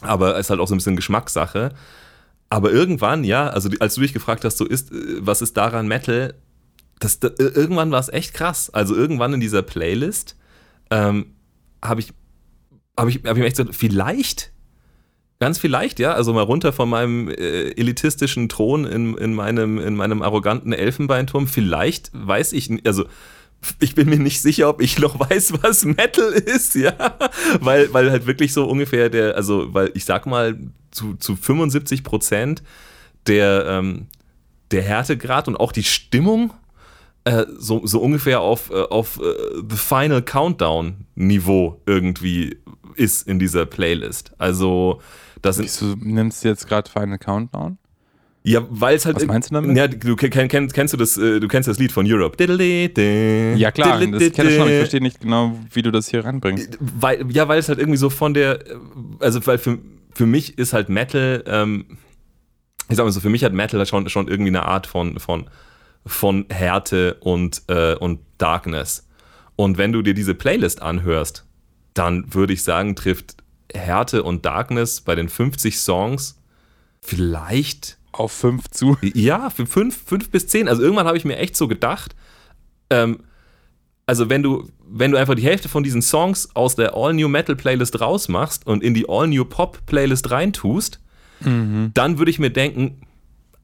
aber 0.01 0.35
es 0.35 0.47
ist 0.47 0.49
halt 0.49 0.59
auch 0.59 0.67
so 0.67 0.75
ein 0.75 0.77
bisschen 0.77 0.95
Geschmackssache. 0.95 1.73
Aber 2.49 2.71
irgendwann, 2.71 3.23
ja, 3.23 3.47
also 3.47 3.69
als 3.79 3.95
du 3.95 4.01
dich 4.01 4.13
gefragt 4.13 4.45
hast, 4.45 4.57
so 4.57 4.65
ist, 4.65 4.91
äh, 4.91 4.95
was 5.19 5.41
ist 5.41 5.57
daran 5.57 5.87
Metal, 5.87 6.33
das, 6.99 7.19
das 7.19 7.33
irgendwann 7.37 7.91
war 7.91 7.99
es 7.99 8.09
echt 8.09 8.33
krass. 8.33 8.69
Also 8.69 8.95
irgendwann 8.95 9.33
in 9.33 9.39
dieser 9.39 9.61
Playlist 9.61 10.37
ähm, 10.91 11.33
habe 11.83 11.99
ich, 11.99 12.13
hab 12.97 13.09
ich, 13.09 13.17
hab 13.17 13.35
ich 13.35 13.37
mir 13.37 13.45
echt 13.45 13.57
gesagt, 13.57 13.75
vielleicht 13.75 14.53
Ganz 15.39 15.57
vielleicht, 15.57 15.99
ja. 15.99 16.13
Also 16.13 16.33
mal 16.33 16.43
runter 16.43 16.71
von 16.71 16.89
meinem 16.89 17.27
äh, 17.29 17.71
elitistischen 17.71 18.47
Thron 18.47 18.85
in, 18.85 19.17
in, 19.17 19.33
meinem, 19.33 19.79
in 19.79 19.95
meinem 19.95 20.21
arroganten 20.21 20.71
Elfenbeinturm. 20.71 21.47
Vielleicht 21.47 22.11
weiß 22.13 22.53
ich, 22.53 22.69
also 22.87 23.05
ich 23.79 23.95
bin 23.95 24.09
mir 24.09 24.19
nicht 24.19 24.41
sicher, 24.41 24.69
ob 24.69 24.81
ich 24.81 24.99
noch 24.99 25.19
weiß, 25.29 25.53
was 25.61 25.85
Metal 25.85 26.31
ist, 26.31 26.75
ja. 26.75 26.93
Weil, 27.59 27.93
weil 27.93 28.11
halt 28.11 28.27
wirklich 28.27 28.53
so 28.53 28.65
ungefähr 28.65 29.09
der, 29.09 29.35
also, 29.35 29.73
weil 29.73 29.91
ich 29.93 30.05
sag 30.05 30.25
mal, 30.25 30.57
zu, 30.91 31.15
zu 31.15 31.35
75 31.35 32.03
Prozent 32.03 32.63
der, 33.27 33.65
ähm, 33.67 34.07
der 34.71 34.83
Härtegrad 34.83 35.47
und 35.47 35.57
auch 35.57 35.71
die 35.71 35.83
Stimmung 35.83 36.53
äh, 37.25 37.45
so, 37.57 37.85
so 37.85 37.99
ungefähr 37.99 38.39
auf, 38.39 38.69
äh, 38.69 38.83
auf 38.83 39.19
äh, 39.19 39.23
The 39.69 39.75
Final 39.75 40.21
Countdown 40.21 41.05
Niveau 41.15 41.81
irgendwie 41.85 42.57
ist 42.95 43.27
in 43.27 43.39
dieser 43.39 43.65
Playlist. 43.65 44.31
Also, 44.37 45.01
das 45.45 45.57
sind. 45.57 45.65
Wieso 45.65 45.95
nimmst 45.99 46.43
du 46.43 46.49
jetzt 46.49 46.67
gerade 46.67 46.89
Final 46.89 47.17
Countdown? 47.17 47.77
Ja, 48.47 48.61
weil 48.69 48.95
es 48.95 49.07
halt. 49.07 49.15
Was 49.15 49.25
meinst 49.25 49.49
du 49.49 49.55
damit? 49.55 49.75
Ja, 49.75 49.87
du 49.87 50.15
kenn, 50.15 50.47
kenn, 50.47 50.67
kennst 50.69 50.93
du 50.93 50.97
das, 50.97 51.17
äh, 51.17 51.39
du 51.39 51.47
kennst 51.47 51.67
das 51.67 51.79
Lied 51.79 51.91
von 51.91 52.05
Europe. 52.07 52.37
Ja, 53.57 53.71
klar, 53.71 53.99
das 53.99 54.31
kenne 54.33 54.49
ich 54.51 54.55
schon. 54.55 54.69
Ich 54.69 54.77
verstehe 54.77 55.01
nicht 55.01 55.21
genau, 55.21 55.57
wie 55.71 55.81
du 55.81 55.91
das 55.91 56.09
hier 56.09 56.23
ranbringst. 56.23 56.77
Weil, 56.79 57.25
ja, 57.31 57.47
weil 57.47 57.57
es 57.57 57.69
halt 57.69 57.79
irgendwie 57.79 57.97
so 57.97 58.11
von 58.11 58.35
der, 58.35 58.59
also 59.19 59.43
weil 59.47 59.57
für, 59.57 59.79
für 60.13 60.27
mich 60.27 60.59
ist 60.59 60.73
halt 60.73 60.89
Metal, 60.89 61.43
ähm, 61.47 61.97
ich 62.87 62.97
sag 62.97 63.05
mal 63.05 63.11
so, 63.11 63.19
für 63.19 63.29
mich 63.29 63.43
hat 63.43 63.53
Metal 63.53 63.83
schon, 63.87 64.07
schon 64.09 64.27
irgendwie 64.27 64.51
eine 64.51 64.63
Art 64.67 64.85
von, 64.85 65.17
von, 65.19 65.49
von 66.05 66.45
Härte 66.51 67.15
und, 67.21 67.63
äh, 67.67 67.95
und 67.95 68.19
Darkness. 68.37 69.07
Und 69.55 69.79
wenn 69.79 69.91
du 69.91 70.03
dir 70.03 70.13
diese 70.13 70.35
Playlist 70.35 70.83
anhörst, 70.83 71.45
dann 71.95 72.31
würde 72.31 72.53
ich 72.53 72.63
sagen, 72.63 72.95
trifft 72.95 73.37
Härte 73.73 74.23
und 74.23 74.45
Darkness 74.45 75.01
bei 75.01 75.15
den 75.15 75.29
50 75.29 75.79
Songs 75.79 76.39
vielleicht 77.01 77.97
auf 78.11 78.31
5 78.31 78.69
zu. 78.69 78.97
Ja, 79.13 79.49
für 79.49 79.65
5 79.65 79.95
fünf 80.05 80.29
bis 80.29 80.47
10. 80.47 80.67
Also 80.67 80.81
irgendwann 80.81 81.07
habe 81.07 81.17
ich 81.17 81.25
mir 81.25 81.37
echt 81.37 81.55
so 81.55 81.67
gedacht, 81.67 82.15
ähm, 82.89 83.19
also 84.05 84.29
wenn 84.29 84.43
du, 84.43 84.69
wenn 84.87 85.11
du 85.11 85.17
einfach 85.17 85.35
die 85.35 85.43
Hälfte 85.43 85.67
von 85.67 85.83
diesen 85.83 86.01
Songs 86.01 86.55
aus 86.55 86.75
der 86.75 86.95
All 86.95 87.13
New 87.13 87.27
Metal 87.27 87.55
Playlist 87.55 87.99
rausmachst 87.99 88.67
und 88.67 88.83
in 88.83 88.93
die 88.93 89.09
All 89.09 89.27
New 89.27 89.45
Pop 89.45 89.85
Playlist 89.85 90.29
reintust, 90.29 90.99
mhm. 91.39 91.91
dann 91.93 92.19
würde 92.19 92.31
ich 92.31 92.39
mir 92.39 92.51
denken, 92.51 93.01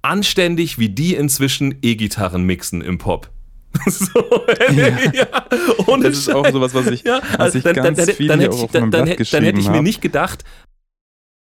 anständig 0.02 0.80
wie 0.80 0.90
die 0.90 1.14
inzwischen 1.16 1.76
E-Gitarren 1.82 2.44
mixen 2.44 2.82
im 2.82 2.98
Pop. 2.98 3.30
so, 3.88 4.46
ja. 4.76 4.88
ja, 5.14 5.46
ohne 5.88 6.10
das 6.10 6.18
ist 6.18 6.26
Scheiß. 6.26 6.36
auch 6.36 6.52
sowas, 6.52 6.74
was 6.74 6.88
ich, 6.88 7.04
ja, 7.04 7.22
was 7.38 7.56
ich 7.56 7.64
dann, 7.64 7.76
ganz 7.76 7.98
dann, 7.98 8.16
viel 8.16 8.28
dann, 8.28 8.40
hätte 8.40 8.56
ich, 8.56 8.66
dann, 8.72 8.92
dann, 8.92 9.06
dann 9.06 9.44
hätte 9.44 9.60
ich 9.60 9.70
mir 9.70 9.82
nicht 9.82 10.02
gedacht, 10.02 10.44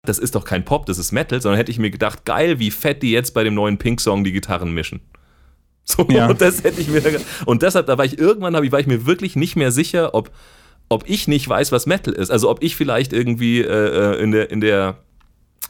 das 0.06 0.18
ist 0.18 0.34
doch 0.34 0.44
kein 0.44 0.64
Pop, 0.64 0.86
das 0.86 0.98
ist 0.98 1.12
Metal, 1.12 1.40
sondern 1.40 1.58
hätte 1.58 1.70
ich 1.70 1.78
mir 1.78 1.90
gedacht, 1.90 2.24
geil, 2.24 2.58
wie 2.58 2.70
fett 2.70 3.02
die 3.02 3.10
jetzt 3.10 3.34
bei 3.34 3.44
dem 3.44 3.54
neuen 3.54 3.76
Pink-Song 3.78 4.24
die 4.24 4.32
Gitarren 4.32 4.72
mischen. 4.72 5.00
So, 5.88 6.04
ja. 6.10 6.26
und 6.26 6.40
das 6.40 6.64
hätte 6.64 6.80
ich 6.80 6.88
mir 6.88 7.00
Und 7.44 7.62
deshalb, 7.62 7.86
da 7.86 7.96
war 7.96 8.04
ich 8.04 8.18
irgendwann, 8.18 8.54
war 8.54 8.80
ich 8.80 8.88
mir 8.88 9.06
wirklich 9.06 9.36
nicht 9.36 9.54
mehr 9.54 9.70
sicher, 9.70 10.16
ob, 10.16 10.32
ob 10.88 11.08
ich 11.08 11.28
nicht 11.28 11.48
weiß, 11.48 11.70
was 11.70 11.86
Metal 11.86 12.12
ist. 12.12 12.28
Also 12.32 12.50
ob 12.50 12.60
ich 12.60 12.74
vielleicht 12.74 13.12
irgendwie 13.12 13.60
äh, 13.60 14.16
äh 14.16 14.20
in 14.20 14.32
der, 14.32 14.50
in 14.50 14.60
der, 14.60 14.96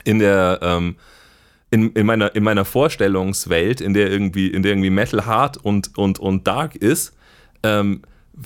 in 0.05 0.19
der, 0.19 0.59
ähm, 0.63 0.97
in, 1.71 1.93
in, 1.93 2.07
meiner, 2.07 2.35
in 2.35 2.45
meiner 2.45 2.65
Vorstellungswelt, 2.65 3.81
in 3.81 3.95
der 3.95 4.11
irgendwie, 4.11 4.49
in 4.49 4.63
der 4.63 4.73
irgendwie 4.73 4.91
Metal 4.91 5.27
hart 5.27 5.57
und, 5.57 5.97
und, 5.99 6.19
und 6.19 6.47
dark 6.47 6.77
ist, 6.77 7.15
ähm, 7.63 8.03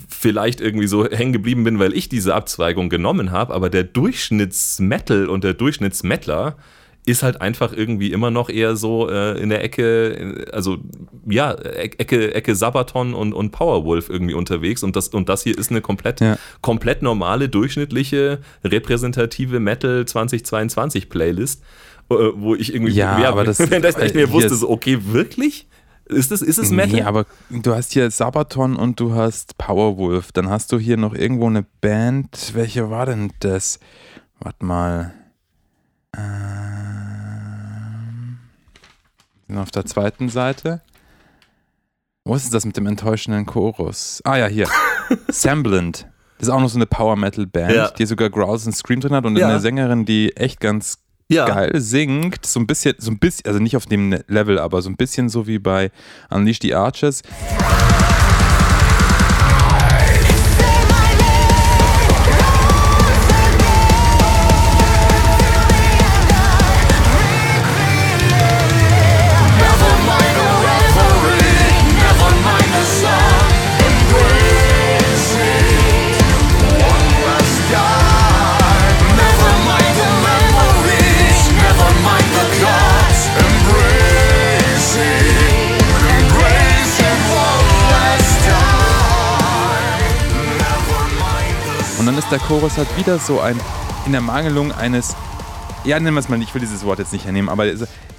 vielleicht 0.07 0.61
irgendwie 0.61 0.87
so 0.87 1.05
hängen 1.05 1.33
geblieben 1.33 1.63
bin, 1.63 1.79
weil 1.79 1.93
ich 1.93 2.09
diese 2.09 2.33
Abzweigung 2.33 2.89
genommen 2.89 3.31
habe, 3.31 3.53
aber 3.53 3.69
der 3.69 3.83
Durchschnittsmetal 3.83 5.27
und 5.27 5.43
der 5.43 5.53
Durchschnittsmettler 5.53 6.55
ist 7.05 7.23
halt 7.23 7.41
einfach 7.41 7.73
irgendwie 7.73 8.11
immer 8.11 8.29
noch 8.29 8.49
eher 8.49 8.75
so 8.75 9.09
äh, 9.09 9.39
in 9.41 9.49
der 9.49 9.63
Ecke, 9.63 10.45
also 10.53 10.77
ja, 11.25 11.51
Ecke, 11.53 12.33
Ecke 12.35 12.55
Sabaton 12.55 13.15
und, 13.15 13.33
und 13.33 13.51
Powerwolf 13.51 14.09
irgendwie 14.09 14.35
unterwegs 14.35 14.83
und 14.83 14.95
das, 14.95 15.07
und 15.07 15.27
das 15.27 15.41
hier 15.41 15.57
ist 15.57 15.71
eine 15.71 15.81
komplett, 15.81 16.21
ja. 16.21 16.37
komplett 16.61 17.01
normale, 17.01 17.49
durchschnittliche, 17.49 18.39
repräsentative 18.63 19.59
Metal 19.59 20.05
2022 20.05 21.09
Playlist 21.09 21.63
äh, 21.63 21.65
wo 22.35 22.55
ich 22.55 22.73
irgendwie, 22.73 22.93
ja, 22.93 23.19
ja 23.19 23.29
aber 23.29 23.43
das, 23.43 23.57
das 23.81 23.97
nicht 23.97 24.15
mehr 24.15 24.31
wusste, 24.31 24.55
so, 24.55 24.69
okay, 24.69 24.97
wirklich? 25.01 25.67
Ist 26.05 26.31
es, 26.31 26.41
ist 26.41 26.57
es 26.57 26.71
Metal? 26.71 26.93
Nee, 26.93 27.01
aber 27.03 27.25
du 27.49 27.73
hast 27.73 27.93
hier 27.93 28.11
Sabaton 28.11 28.75
und 28.75 28.99
du 28.99 29.13
hast 29.13 29.57
Powerwolf. 29.57 30.31
Dann 30.33 30.49
hast 30.49 30.71
du 30.73 30.79
hier 30.79 30.97
noch 30.97 31.13
irgendwo 31.13 31.47
eine 31.47 31.63
Band. 31.79 32.51
Welche 32.53 32.89
war 32.89 33.05
denn 33.05 33.31
das? 33.39 33.79
Warte 34.39 34.65
mal. 34.65 35.13
Ähm, 39.51 39.57
auf 39.57 39.71
der 39.71 39.85
zweiten 39.85 40.27
Seite. 40.29 40.81
Wo 42.25 42.35
ist 42.35 42.53
das 42.53 42.65
mit 42.65 42.77
dem 42.77 42.87
enttäuschenden 42.87 43.45
Chorus? 43.45 44.21
Ah 44.25 44.37
ja, 44.37 44.47
hier. 44.47 44.67
Semblant. 45.29 46.07
Das 46.37 46.47
ist 46.47 46.53
auch 46.53 46.59
noch 46.59 46.69
so 46.69 46.77
eine 46.77 46.87
Power 46.87 47.15
Metal 47.15 47.45
Band, 47.47 47.73
Ja. 47.73 47.89
die 47.91 48.05
sogar 48.05 48.29
Growls 48.29 48.65
und 48.65 48.73
Scream 48.73 48.99
drin 48.99 49.13
hat 49.13 49.25
und 49.25 49.37
Ja. 49.37 49.47
eine 49.47 49.59
Sängerin, 49.59 50.05
die 50.05 50.35
echt 50.35 50.59
ganz 50.59 50.97
Ja. 51.31 51.45
geil 51.45 51.71
singt. 51.79 52.45
So 52.45 52.59
ein 52.59 52.67
bisschen, 52.67 52.95
so 52.97 53.11
ein 53.11 53.19
bisschen, 53.19 53.45
also 53.45 53.59
nicht 53.59 53.75
auf 53.77 53.85
dem 53.85 54.17
Level, 54.27 54.59
aber 54.59 54.81
so 54.81 54.89
ein 54.89 54.97
bisschen 54.97 55.29
so 55.29 55.47
wie 55.47 55.59
bei 55.59 55.91
Unleash 56.29 56.59
the 56.61 56.73
Arches. 56.73 57.23
Der 92.31 92.39
Chorus 92.39 92.77
halt 92.77 92.87
wieder 92.97 93.19
so 93.19 93.41
ein, 93.41 93.59
in 94.05 94.13
der 94.13 94.21
Mangelung 94.21 94.71
eines, 94.71 95.15
ja, 95.83 95.99
nennen 95.99 96.15
wir 96.15 96.21
es 96.21 96.29
mal 96.29 96.37
nicht, 96.37 96.49
ich 96.49 96.53
will 96.53 96.61
dieses 96.61 96.85
Wort 96.85 96.99
jetzt 96.99 97.11
nicht 97.11 97.25
hernehmen, 97.25 97.49
aber 97.49 97.65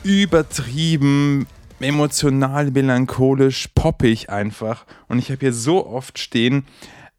übertrieben, 0.02 1.46
emotional, 1.80 2.70
melancholisch, 2.70 3.68
poppig 3.74 4.28
einfach. 4.28 4.84
Und 5.08 5.18
ich 5.18 5.30
habe 5.30 5.40
hier 5.40 5.54
so 5.54 5.86
oft 5.86 6.18
stehen, 6.18 6.66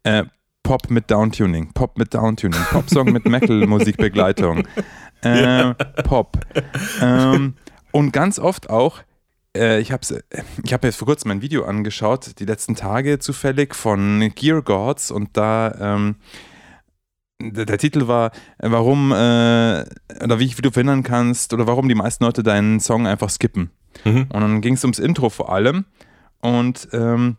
äh, 0.04 0.24
Pop 0.62 0.88
mit 0.88 1.10
Downtuning, 1.10 1.72
Pop 1.72 1.98
mit 1.98 2.14
Downtuning, 2.14 2.60
Popsong 2.70 3.12
mit 3.12 3.26
Metal-Musikbegleitung, 3.26 4.66
äh, 5.22 5.74
Pop. 6.04 6.38
Ähm, 7.00 7.54
und 7.90 8.12
ganz 8.12 8.38
oft 8.38 8.70
auch, 8.70 9.00
äh, 9.56 9.80
ich 9.80 9.90
habe 9.90 10.02
ich 10.62 10.72
hab 10.72 10.84
jetzt 10.84 10.96
vor 10.96 11.06
kurzem 11.06 11.32
ein 11.32 11.42
Video 11.42 11.64
angeschaut, 11.64 12.38
die 12.38 12.44
letzten 12.44 12.76
Tage 12.76 13.18
zufällig 13.18 13.74
von 13.74 14.30
Gear 14.36 14.62
Gods 14.62 15.10
und 15.10 15.36
da 15.36 15.74
ähm, 15.80 16.16
der, 17.40 17.66
der 17.66 17.78
Titel 17.78 18.06
war, 18.06 18.32
äh, 18.58 18.70
warum 18.70 19.12
äh, 19.12 19.84
oder 20.22 20.38
wie, 20.38 20.56
wie 20.56 20.62
du 20.62 20.70
verhindern 20.70 21.02
kannst 21.02 21.52
oder 21.52 21.66
warum 21.66 21.88
die 21.88 21.94
meisten 21.94 22.24
Leute 22.24 22.42
deinen 22.42 22.80
Song 22.80 23.06
einfach 23.06 23.30
skippen. 23.30 23.70
Mhm. 24.04 24.26
Und 24.32 24.40
dann 24.40 24.60
ging 24.60 24.74
es 24.74 24.84
ums 24.84 24.98
Intro 24.98 25.30
vor 25.30 25.52
allem 25.52 25.84
und 26.40 26.88
ähm, 26.92 27.36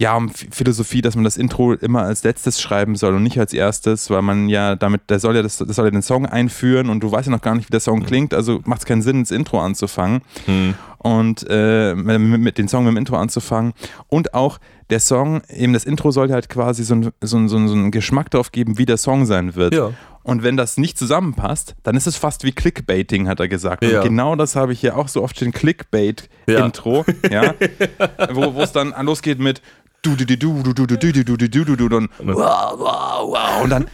ja, 0.00 0.16
um 0.16 0.30
Ph- 0.30 0.48
Philosophie, 0.50 1.02
dass 1.02 1.14
man 1.14 1.24
das 1.24 1.36
Intro 1.36 1.74
immer 1.74 2.02
als 2.04 2.24
letztes 2.24 2.58
schreiben 2.58 2.96
soll 2.96 3.14
und 3.14 3.22
nicht 3.22 3.38
als 3.38 3.52
erstes, 3.52 4.08
weil 4.08 4.22
man 4.22 4.48
ja 4.48 4.74
damit, 4.74 5.10
der 5.10 5.20
soll 5.20 5.36
ja 5.36 5.42
das, 5.42 5.58
das 5.58 5.76
soll 5.76 5.84
ja 5.84 5.90
den 5.90 6.00
Song 6.00 6.24
einführen 6.24 6.88
und 6.88 7.00
du 7.02 7.12
weißt 7.12 7.26
ja 7.28 7.32
noch 7.32 7.42
gar 7.42 7.54
nicht, 7.54 7.68
wie 7.68 7.72
der 7.72 7.80
Song 7.80 8.02
klingt, 8.02 8.32
also 8.32 8.62
macht 8.64 8.80
es 8.80 8.86
keinen 8.86 9.02
Sinn, 9.02 9.18
ins 9.20 9.30
Intro 9.30 9.60
anzufangen 9.60 10.22
Mhm. 10.46 10.74
und 10.98 11.46
äh, 11.50 11.94
mit, 11.94 12.18
mit 12.40 12.56
den 12.58 12.66
Song 12.68 12.84
mit 12.84 12.92
dem 12.94 12.96
Intro 12.96 13.16
anzufangen. 13.16 13.74
Und 14.08 14.32
auch 14.32 14.58
der 14.88 15.00
Song, 15.00 15.42
eben 15.50 15.74
das 15.74 15.84
Intro 15.84 16.10
sollte 16.12 16.32
halt 16.32 16.48
quasi 16.48 16.82
so, 16.82 16.94
ein, 16.94 17.10
so, 17.20 17.36
ein, 17.36 17.48
so, 17.48 17.56
ein, 17.58 17.68
so 17.68 17.74
einen 17.74 17.90
Geschmack 17.90 18.30
darauf 18.30 18.52
geben, 18.52 18.78
wie 18.78 18.86
der 18.86 18.96
Song 18.96 19.26
sein 19.26 19.54
wird. 19.54 19.74
Ja. 19.74 19.90
Und 20.22 20.42
wenn 20.42 20.56
das 20.56 20.76
nicht 20.76 20.98
zusammenpasst, 20.98 21.74
dann 21.82 21.96
ist 21.96 22.06
es 22.06 22.16
fast 22.16 22.44
wie 22.44 22.52
Clickbaiting, 22.52 23.26
hat 23.28 23.40
er 23.40 23.48
gesagt. 23.48 23.82
Ja. 23.84 23.98
Und 24.00 24.04
genau 24.08 24.34
das 24.36 24.54
habe 24.56 24.72
ich 24.72 24.80
hier 24.80 24.96
auch 24.96 25.08
so 25.08 25.22
oft 25.22 25.36
stehen, 25.36 25.52
Clickbait-Intro, 25.52 27.04
ja. 27.30 27.54
wo 28.32 28.54
wo 28.54 28.60
es 28.62 28.72
dann 28.72 28.94
losgeht 29.04 29.38
mit 29.38 29.62
du 30.02 30.16
du 30.16 30.24
du 30.24 30.36
du 30.36 30.62
du 30.62 30.86
du 30.86 30.96
du 30.96 31.12
du 31.12 31.24
du 31.24 31.36
du 31.36 31.64
du 31.64 31.76
du 31.76 31.88
du 31.88 31.96
und 31.96 32.10
wow, 32.18 32.74
wow, 32.78 33.28
wow. 33.28 33.62
Und 33.62 33.70
dann 33.70 33.86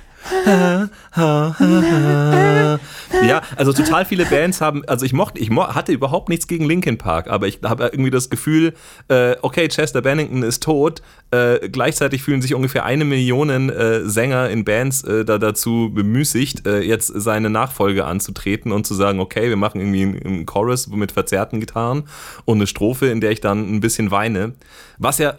Ja, 3.26 3.42
also 3.56 3.72
total 3.72 4.04
viele 4.04 4.24
Bands 4.26 4.60
haben, 4.60 4.84
also 4.86 5.06
ich 5.06 5.12
mochte, 5.12 5.38
ich 5.38 5.50
mo 5.50 5.68
hatte 5.68 5.92
überhaupt 5.92 6.28
nichts 6.28 6.48
gegen 6.48 6.64
Linkin 6.64 6.98
Park, 6.98 7.28
aber 7.28 7.46
ich 7.46 7.60
habe 7.62 7.84
irgendwie 7.84 8.10
das 8.10 8.28
Gefühl, 8.28 8.74
äh, 9.08 9.36
okay, 9.42 9.68
Chester 9.68 10.02
Bennington 10.02 10.42
ist 10.42 10.62
tot, 10.62 11.00
äh, 11.30 11.68
gleichzeitig 11.68 12.22
fühlen 12.22 12.42
sich 12.42 12.54
ungefähr 12.54 12.84
eine 12.84 13.04
Million 13.04 13.70
äh, 13.70 14.08
Sänger 14.08 14.50
in 14.50 14.64
Bands 14.64 15.04
äh, 15.04 15.24
da 15.24 15.38
dazu 15.38 15.92
bemüßigt, 15.94 16.66
äh, 16.66 16.80
jetzt 16.80 17.06
seine 17.06 17.48
Nachfolge 17.48 18.04
anzutreten 18.04 18.72
und 18.72 18.84
zu 18.86 18.94
sagen, 18.94 19.20
okay, 19.20 19.48
wir 19.48 19.56
machen 19.56 19.80
irgendwie 19.80 20.02
einen, 20.02 20.22
einen 20.26 20.46
Chorus 20.46 20.88
mit 20.88 21.12
verzerrten 21.12 21.60
Gitarren 21.60 22.04
und 22.44 22.58
eine 22.58 22.66
Strophe, 22.66 23.06
in 23.06 23.20
der 23.20 23.30
ich 23.30 23.40
dann 23.40 23.72
ein 23.72 23.80
bisschen 23.80 24.10
weine, 24.10 24.54
was 24.98 25.18
ja 25.18 25.30
äh, 25.30 25.36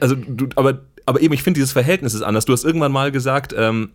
also 0.00 0.14
du, 0.14 0.48
aber, 0.56 0.82
aber 1.04 1.20
eben, 1.20 1.34
ich 1.34 1.42
finde, 1.42 1.58
dieses 1.58 1.72
Verhältnis 1.72 2.14
ist 2.14 2.22
anders. 2.22 2.44
Du 2.44 2.52
hast 2.52 2.64
irgendwann 2.64 2.92
mal 2.92 3.10
gesagt, 3.12 3.54
ähm, 3.56 3.90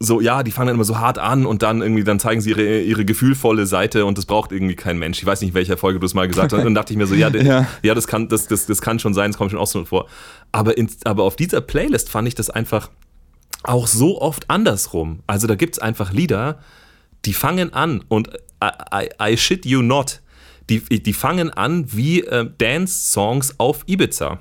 so, 0.00 0.20
ja, 0.20 0.44
die 0.44 0.52
fangen 0.52 0.68
dann 0.68 0.76
immer 0.76 0.84
so 0.84 0.98
hart 0.98 1.18
an 1.18 1.44
und 1.44 1.62
dann 1.62 1.82
irgendwie, 1.82 2.04
dann 2.04 2.20
zeigen 2.20 2.40
sie 2.40 2.50
ihre, 2.50 2.80
ihre 2.80 3.04
gefühlvolle 3.04 3.66
Seite 3.66 4.04
und 4.04 4.16
das 4.16 4.26
braucht 4.26 4.52
irgendwie 4.52 4.76
kein 4.76 4.96
Mensch. 4.98 5.18
Ich 5.18 5.26
weiß 5.26 5.40
nicht, 5.40 5.50
in 5.50 5.54
welcher 5.54 5.76
Folge 5.76 5.98
du 5.98 6.06
es 6.06 6.14
mal 6.14 6.28
gesagt 6.28 6.52
hast. 6.52 6.58
Und 6.58 6.64
dann 6.64 6.74
dachte 6.74 6.92
ich 6.92 6.98
mir 6.98 7.06
so, 7.06 7.14
ja, 7.14 7.28
Ja. 7.34 7.66
ja. 7.82 7.94
das, 7.94 8.06
kann, 8.06 8.28
das, 8.28 8.46
das, 8.46 8.66
das 8.66 8.80
kann 8.80 9.00
schon 9.00 9.12
sein, 9.12 9.32
das 9.32 9.38
kommt 9.38 9.50
schon 9.50 9.58
auch 9.58 9.66
so 9.66 9.84
vor. 9.84 10.06
Aber, 10.52 10.76
in, 10.78 10.88
aber 11.04 11.24
auf 11.24 11.34
dieser 11.34 11.60
Playlist 11.60 12.10
fand 12.10 12.28
ich 12.28 12.36
das 12.36 12.48
einfach 12.48 12.90
auch 13.64 13.88
so 13.88 14.20
oft 14.20 14.48
andersrum. 14.48 15.20
Also 15.26 15.48
da 15.48 15.56
gibt 15.56 15.74
es 15.74 15.78
einfach 15.80 16.12
Lieder, 16.12 16.60
die 17.24 17.32
fangen 17.32 17.72
an 17.72 18.04
und 18.06 18.30
I, 18.62 19.08
I, 19.20 19.32
I 19.32 19.36
shit 19.36 19.66
you 19.66 19.82
not, 19.82 20.20
die, 20.70 20.80
die 20.80 21.12
fangen 21.12 21.50
an 21.50 21.92
wie 21.92 22.22
äh, 22.22 22.48
Dance-Songs 22.56 23.56
auf 23.58 23.82
Ibiza. 23.86 24.40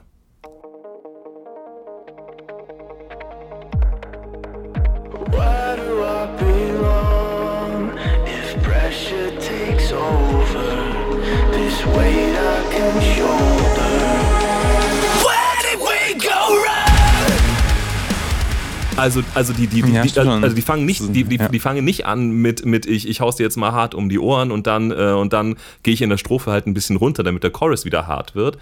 Also, 19.08 19.22
also 19.36 19.54
die, 19.54 19.68
die, 19.68 19.82
die, 19.84 19.94
Ja, 19.94 20.02
die, 20.04 20.10
schon. 20.10 20.28
also 20.44 20.54
die 20.54 20.62
fangen 20.62 20.86
nicht, 20.86 21.02
die, 21.16 21.24
die, 21.24 21.38
Ja. 21.38 21.48
die 21.48 21.60
fangen 21.60 21.86
nicht 21.86 22.06
an 22.06 22.30
mit, 22.32 22.66
mit 22.66 22.86
ich, 22.86 23.08
ich 23.08 23.22
haus 23.22 23.38
dir 23.38 23.44
jetzt 23.44 23.56
mal 23.56 23.72
hart 23.72 23.96
um 23.96 24.10
die 24.10 24.20
Ohren 24.20 24.52
und 24.52 24.68
dann, 24.68 24.92
äh, 24.92 25.14
und 25.14 25.32
dann 25.32 25.56
gehe 25.84 25.94
ich 25.94 26.02
in 26.02 26.10
der 26.10 26.18
Strophe 26.18 26.52
halt 26.52 26.68
ein 26.68 26.74
bisschen 26.74 26.98
runter, 26.98 27.24
damit 27.24 27.42
der 27.44 27.52
Chorus 27.52 27.86
wieder 27.86 28.06
hart 28.06 28.36
wird, 28.36 28.58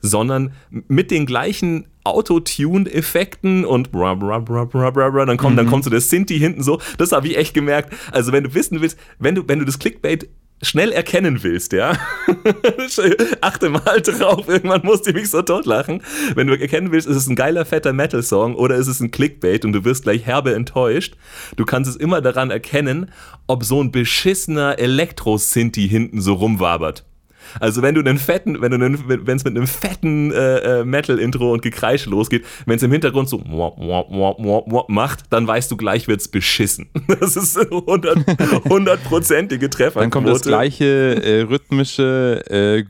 sondern 0.00 0.52
mit 0.70 1.10
den 1.10 1.26
gleichen 1.26 1.88
Autotune-Effekten 2.04 3.64
und 3.64 3.90
bra, 3.90 4.14
bra, 4.14 4.38
bra, 4.38 4.64
bra, 4.64 4.90
bra, 4.90 5.10
bra, 5.10 5.24
dann 5.26 5.36
kommt, 5.36 5.58
dann 5.58 5.66
kommt 5.66 5.82
so 5.84 5.90
der 5.90 6.00
Sinti 6.00 6.38
hinten 6.38 6.62
so. 6.62 6.80
Das 6.98 7.12
habe 7.12 7.26
ich 7.26 7.36
echt 7.36 7.54
gemerkt. 7.54 7.92
Also 8.12 8.32
wenn 8.32 8.44
du 8.44 8.54
wissen 8.54 8.80
willst, 8.80 8.98
wenn 9.18 9.34
du, 9.34 9.42
wenn 9.46 9.58
du 9.58 9.64
das 9.64 9.78
Clickbait 9.80 10.28
schnell 10.62 10.92
erkennen 10.92 11.42
willst, 11.42 11.72
ja, 11.72 11.96
achte 13.40 13.70
mal 13.70 14.00
drauf, 14.00 14.48
irgendwann 14.48 14.82
musst 14.84 15.06
du 15.06 15.12
mich 15.12 15.30
so 15.30 15.42
totlachen. 15.42 16.02
Wenn 16.34 16.46
du 16.46 16.58
erkennen 16.58 16.92
willst, 16.92 17.06
ist 17.06 17.16
es 17.16 17.28
ein 17.28 17.36
geiler, 17.36 17.64
fetter 17.64 17.92
Metal-Song 17.92 18.54
oder 18.54 18.76
ist 18.76 18.88
es 18.88 19.00
ein 19.00 19.10
Clickbait 19.10 19.64
und 19.64 19.72
du 19.72 19.84
wirst 19.84 20.02
gleich 20.02 20.26
herbe 20.26 20.54
enttäuscht, 20.54 21.16
du 21.56 21.64
kannst 21.64 21.90
es 21.90 21.96
immer 21.96 22.20
daran 22.20 22.50
erkennen, 22.50 23.10
ob 23.46 23.64
so 23.64 23.82
ein 23.82 23.92
beschissener 23.92 24.78
Elektro-Sinti 24.78 25.88
hinten 25.88 26.20
so 26.20 26.34
rumwabert. 26.34 27.04
Also 27.60 27.82
wenn 27.82 27.94
du 27.94 28.00
einen 28.00 28.18
fetten, 28.18 28.60
wenn 28.60 28.72
du 28.72 28.78
wenn 28.78 29.36
es 29.36 29.44
mit 29.44 29.56
einem 29.56 29.66
fetten 29.66 30.32
äh, 30.32 30.80
äh, 30.80 30.84
Metal-Intro 30.84 31.52
und 31.52 31.62
Gekreisch 31.62 32.06
losgeht, 32.06 32.44
wenn 32.66 32.76
es 32.76 32.82
im 32.82 32.92
Hintergrund 32.92 33.28
so 33.28 33.38
macht, 34.88 35.24
dann 35.30 35.46
weißt 35.46 35.70
du 35.70 35.76
gleich 35.76 36.08
wird's 36.08 36.28
beschissen. 36.28 36.90
Das 37.20 37.36
ist 37.36 37.58
100 37.58 38.18
hundertprozentige 38.68 39.70
Treffer. 39.70 40.00
Dann 40.00 40.10
kommt 40.10 40.28
das 40.28 40.42
gleiche 40.42 40.84
äh, 40.84 41.42
rhythmische, 41.42 42.42
äh, 42.48 42.84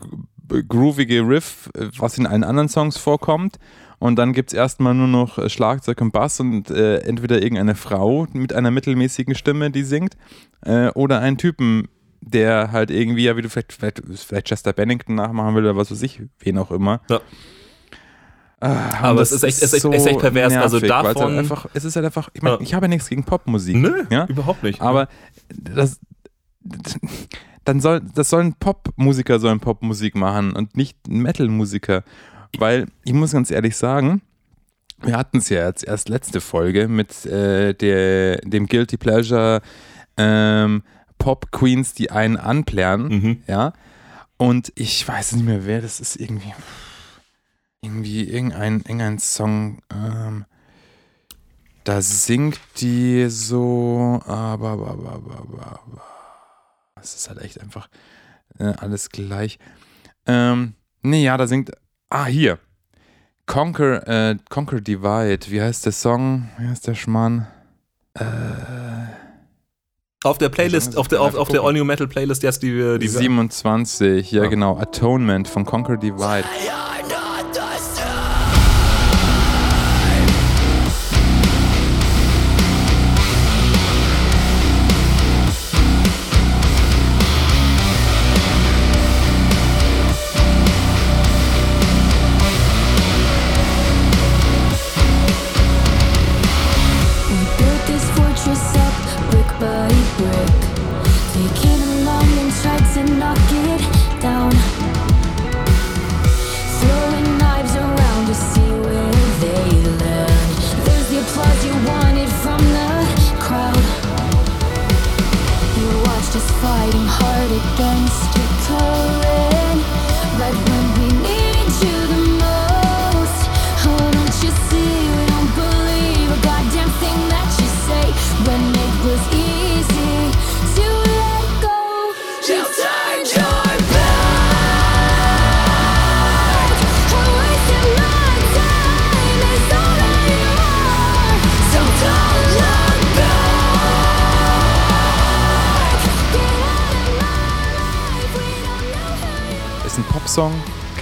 groovige 0.68 1.20
Riff, 1.20 1.70
was 1.98 2.18
in 2.18 2.26
allen 2.26 2.44
anderen 2.44 2.68
Songs 2.68 2.98
vorkommt. 2.98 3.58
Und 3.98 4.16
dann 4.16 4.32
gibt 4.32 4.50
es 4.50 4.54
erstmal 4.54 4.94
nur 4.94 5.08
noch 5.08 5.38
äh, 5.38 5.48
Schlagzeug 5.48 6.00
und 6.00 6.12
Bass 6.12 6.38
und 6.40 6.70
äh, 6.70 6.98
entweder 6.98 7.42
irgendeine 7.42 7.74
Frau 7.74 8.26
mit 8.32 8.52
einer 8.52 8.70
mittelmäßigen 8.70 9.34
Stimme, 9.34 9.70
die 9.70 9.82
singt, 9.82 10.16
äh, 10.64 10.88
oder 10.90 11.20
einen 11.20 11.36
Typen, 11.36 11.88
der 12.20 12.72
halt 12.72 12.90
irgendwie, 12.90 13.24
ja, 13.24 13.36
wie 13.36 13.42
du 13.42 13.48
vielleicht, 13.48 13.72
vielleicht, 13.72 14.02
vielleicht 14.14 14.46
Chester 14.48 14.72
Bennington 14.72 15.14
nachmachen 15.14 15.54
will 15.54 15.62
oder 15.64 15.76
was 15.76 15.90
weiß 15.90 16.02
ich, 16.02 16.20
wen 16.40 16.58
auch 16.58 16.70
immer. 16.70 17.00
Ja. 17.08 17.20
Ah, 18.60 19.10
Aber 19.10 19.20
es 19.22 19.30
ist 19.30 19.44
echt- 19.44 19.58
es 19.62 19.72
ist 19.72 19.84
echt- 19.84 19.94
es 19.94 20.00
ist 20.02 20.06
echt 20.08 20.18
pervers. 20.18 20.52
Also 20.56 20.82
weil's 20.82 20.92
halt 20.92 21.16
davon- 21.16 21.38
einfach, 21.38 21.66
es 21.74 21.84
ist 21.84 21.94
halt 21.94 22.06
einfach, 22.06 22.28
ich 22.34 22.42
meine, 22.42 22.56
Ja. 22.56 22.60
ich 22.62 22.74
habe 22.74 22.86
ja 22.86 22.88
nichts 22.88 23.08
gegen 23.08 23.22
Popmusik. 23.22 23.76
Nö, 23.76 24.04
ja? 24.10 24.26
überhaupt 24.26 24.64
nicht. 24.64 24.80
Aber 24.82 25.06
das, 25.54 26.00
dann 27.64 27.80
soll, 27.80 28.00
das 28.14 28.30
sollen 28.30 28.54
Popmusiker 28.54 29.38
sollen 29.38 29.60
Popmusik 29.60 30.16
machen 30.16 30.54
und 30.56 30.76
nicht 30.76 30.96
Metalmusiker. 31.06 32.02
Weil 32.58 32.86
ich 33.04 33.12
muss 33.12 33.32
ganz 33.32 33.50
ehrlich 33.52 33.76
sagen, 33.76 34.22
wir 35.02 35.16
hatten 35.16 35.38
es 35.38 35.48
ja 35.50 35.66
jetzt 35.66 35.84
erst 35.84 36.08
letzte 36.08 36.40
Folge 36.40 36.88
mit 36.88 37.26
äh, 37.26 37.74
der, 37.74 38.38
dem 38.38 38.66
Guilty 38.66 38.96
Pleasure 38.96 39.60
ähm, 40.16 40.82
Pop 41.18 41.50
Queens, 41.52 41.94
die 41.94 42.10
einen 42.10 42.36
anplären, 42.36 43.08
Mhm. 43.08 43.42
ja. 43.46 43.72
Und 44.36 44.72
ich 44.76 45.06
weiß 45.06 45.32
nicht 45.32 45.44
mehr, 45.44 45.66
wer 45.66 45.80
das 45.80 45.98
ist. 46.00 46.16
Irgendwie, 46.16 46.52
irgendwie 47.80 48.22
irgendein, 48.28 48.78
irgendein 48.80 49.18
Song. 49.18 49.80
Ähm, 49.92 50.44
da 51.84 52.00
singt 52.02 52.60
die 52.80 53.28
so, 53.30 54.20
aber, 54.26 54.70
aber, 54.70 54.90
aber, 54.90 55.12
aber, 55.12 55.36
aber. 55.84 56.02
Es 57.00 57.14
ist 57.14 57.28
halt 57.28 57.40
echt 57.40 57.60
einfach 57.60 57.88
äh, 58.58 58.74
alles 58.78 59.10
gleich. 59.10 59.58
Ähm, 60.26 60.74
nee, 61.02 61.24
ja, 61.24 61.36
da 61.36 61.46
singt. 61.46 61.70
Ah, 62.10 62.26
hier. 62.26 62.58
Conquer, 63.46 64.06
äh, 64.06 64.36
Conquer 64.50 64.80
Divide. 64.80 65.50
Wie 65.50 65.60
heißt 65.62 65.84
der 65.86 65.92
Song? 65.92 66.48
Wie 66.58 66.66
heißt 66.68 66.86
der 66.86 66.94
Schmarrn? 66.94 67.46
Äh, 68.14 68.24
Auf 70.24 70.36
der 70.36 70.48
Playlist, 70.48 70.96
auf 70.96 71.06
der, 71.06 71.20
auf, 71.20 71.36
auf 71.36 71.48
der 71.48 71.62
All 71.62 71.72
New 71.72 71.84
Metal 71.84 72.08
Playlist 72.08 72.42
jetzt, 72.42 72.64
die 72.64 72.74
wir, 72.74 72.98
die 72.98 73.04
wir 73.12 73.20
27, 73.20 74.32
ja, 74.32 74.42
Ja. 74.42 74.48
genau. 74.48 74.76
Atonement 74.76 75.46
von 75.46 75.64
Conquer 75.64 75.96
Divide. 75.96 76.18
We 76.18 77.17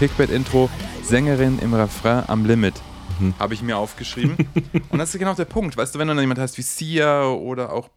Clickbait-Intro, 0.07 0.71
Sängerin 1.03 1.59
im 1.59 1.75
Refrain 1.75 2.23
am 2.29 2.45
Limit. 2.47 2.75
Habe 3.40 3.55
ich 3.55 3.62
mir 3.62 3.77
aufgeschrieben. 3.77 4.37
Und 4.90 4.99
das 5.01 5.12
ist 5.12 5.19
genau 5.19 5.35
der 5.35 5.47
Punkt. 5.47 5.77
Weißt 5.77 5.95
du, 5.95 5.99
wenn 5.99 6.07
du 6.07 6.14
dann 6.14 6.21
jemand 6.23 6.38
hast 6.38 6.57
wie 6.59 6.62
Sia 6.62 7.25
oder 7.27 7.73
auch, 7.73 7.88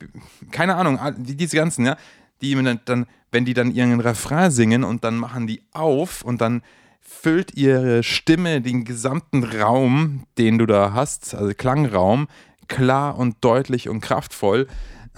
keine 0.49 0.75
Ahnung, 0.75 0.97
die- 1.19 1.35
diese 1.35 1.55
ganzen, 1.57 1.85
ja, 1.85 1.97
die 2.41 2.55
dann, 2.55 2.79
dann, 2.85 3.05
wenn 3.31 3.45
die 3.45 3.53
dann 3.53 3.71
ihren 3.75 3.99
Refrain 3.99 4.49
singen 4.49 4.83
und 4.83 5.03
dann 5.03 5.17
machen 5.17 5.45
die 5.45 5.61
auf 5.71 6.23
und 6.23 6.41
dann 6.41 6.63
füllt 6.99 7.53
ihre 7.55 8.01
Stimme 8.01 8.61
den 8.61 8.85
gesamten 8.85 9.43
Raum, 9.43 10.23
den 10.39 10.57
du 10.57 10.65
da 10.65 10.93
hast, 10.93 11.35
also 11.35 11.53
Klangraum, 11.53 12.27
klar 12.67 13.17
und 13.19 13.35
deutlich 13.41 13.87
und 13.87 14.01
kraftvoll. 14.01 14.67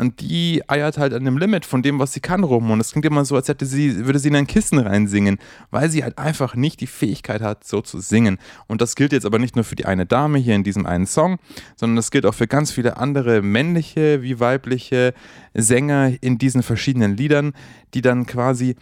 Und 0.02 0.20
die 0.20 0.64
eiert 0.68 0.98
halt 0.98 1.14
an 1.14 1.26
dem 1.26 1.38
Limit 1.38 1.64
von 1.64 1.84
dem, 1.84 2.00
was 2.00 2.12
sie 2.12 2.22
kann, 2.22 2.44
rum. 2.44 2.72
Und 2.72 2.80
es 2.80 2.92
klingt 2.92 3.06
immer 3.06 3.24
so, 3.24 3.36
als 3.36 3.48
hätte 3.50 3.68
sie, 3.68 4.04
würde 4.08 4.18
sie 4.18 4.30
in 4.30 4.36
ein 4.36 4.48
Kissen 4.48 4.80
reinsingen, 4.80 5.38
weil 5.70 5.92
sie 5.92 6.04
halt 6.04 6.18
einfach 6.18 6.56
nicht 6.56 6.82
die 6.82 6.88
Fähigkeit 6.88 7.44
hat, 7.44 7.64
so 7.66 7.82
zu 7.82 8.00
singen. 8.00 8.40
Und 8.66 8.82
das 8.82 8.96
gilt 8.96 9.12
jetzt 9.12 9.28
aber 9.28 9.38
nicht 9.38 9.56
nur 9.56 9.64
für 9.64 9.76
die 9.76 9.86
eine 9.86 10.08
Dame 10.08 10.40
hier 10.40 10.56
in 10.56 10.64
diesem 10.64 10.88
einen 10.88 11.06
Song, 11.06 11.38
sondern 11.76 11.98
das 11.98 12.10
gilt 12.10 12.26
auch 12.26 12.34
für 12.34 12.48
ganz 12.48 12.72
viele 12.72 12.98
andere 12.98 13.44
männliche 13.44 14.24
wie 14.24 14.40
weibliche 14.40 15.14
Sänger 15.54 16.14
in 16.20 16.40
diesen 16.40 16.64
verschiedenen 16.64 17.16
Liedern, 17.16 17.54
die 17.94 18.02
dann 18.02 18.26
quasi, 18.26 18.78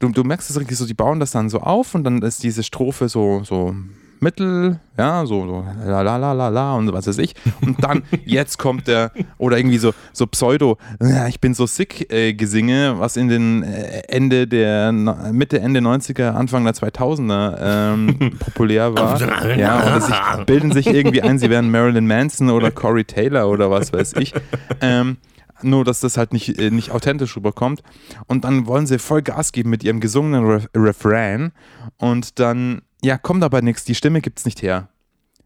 du, 0.00 0.10
du 0.10 0.22
merkst 0.22 0.50
es 0.50 0.60
richtig 0.60 0.76
so, 0.76 0.84
die 0.84 0.92
bauen 0.92 1.18
das 1.18 1.30
dann 1.30 1.48
so 1.48 1.60
auf 1.60 1.94
und 1.94 2.04
dann 2.04 2.20
ist 2.20 2.42
diese 2.42 2.62
Strophe 2.62 3.08
so, 3.08 3.42
so 3.42 3.74
mittel, 4.22 4.80
ja, 4.96 5.24
so, 5.26 5.46
so 5.46 5.64
la 5.84 6.02
la 6.02 6.16
la 6.16 6.32
la 6.32 6.48
la 6.48 6.74
und 6.74 6.92
was 6.92 7.06
weiß 7.06 7.18
ich. 7.18 7.34
Und 7.60 7.82
dann, 7.82 8.02
jetzt 8.24 8.58
kommt 8.58 8.88
der, 8.88 9.12
oder 9.38 9.58
irgendwie 9.58 9.78
so, 9.78 9.92
so 10.12 10.26
Pseudo, 10.26 10.78
ja, 11.00 11.28
ich 11.28 11.40
bin 11.40 11.54
so 11.54 11.66
sick 11.66 12.12
äh, 12.12 12.34
Gesinge, 12.34 12.94
was 12.98 13.16
in 13.16 13.28
den 13.28 13.62
äh, 13.62 14.02
Ende 14.08 14.46
der, 14.46 14.92
Mitte, 14.92 15.60
Ende 15.60 15.80
90er, 15.80 16.30
Anfang 16.30 16.64
der 16.64 16.74
2000er 16.74 17.58
ähm, 17.60 18.32
populär 18.38 18.94
war. 18.94 19.18
Ja, 19.58 19.80
oder 19.82 20.00
sich, 20.00 20.44
bilden 20.46 20.72
sich 20.72 20.86
irgendwie 20.86 21.22
ein, 21.22 21.38
sie 21.38 21.50
wären 21.50 21.70
Marilyn 21.70 22.06
Manson 22.06 22.50
oder 22.50 22.70
Corey 22.70 23.04
Taylor 23.04 23.48
oder 23.48 23.70
was 23.70 23.92
weiß 23.92 24.14
ich. 24.14 24.34
Ähm, 24.80 25.16
nur, 25.62 25.84
dass 25.84 26.00
das 26.00 26.16
halt 26.16 26.32
nicht, 26.32 26.58
äh, 26.58 26.70
nicht 26.70 26.90
authentisch 26.90 27.36
rüberkommt. 27.36 27.82
Und 28.26 28.44
dann 28.44 28.66
wollen 28.66 28.86
sie 28.86 28.98
voll 28.98 29.22
Gas 29.22 29.52
geben 29.52 29.70
mit 29.70 29.82
ihrem 29.84 30.00
gesungenen 30.00 30.44
Ref 30.44 30.68
Refrain. 30.74 31.52
Und 31.96 32.38
dann, 32.38 32.82
ja, 33.02 33.18
kommt 33.18 33.42
aber 33.42 33.62
nichts. 33.62 33.84
Die 33.84 33.94
Stimme 33.94 34.20
gibt's 34.20 34.44
nicht 34.44 34.62
her. 34.62 34.88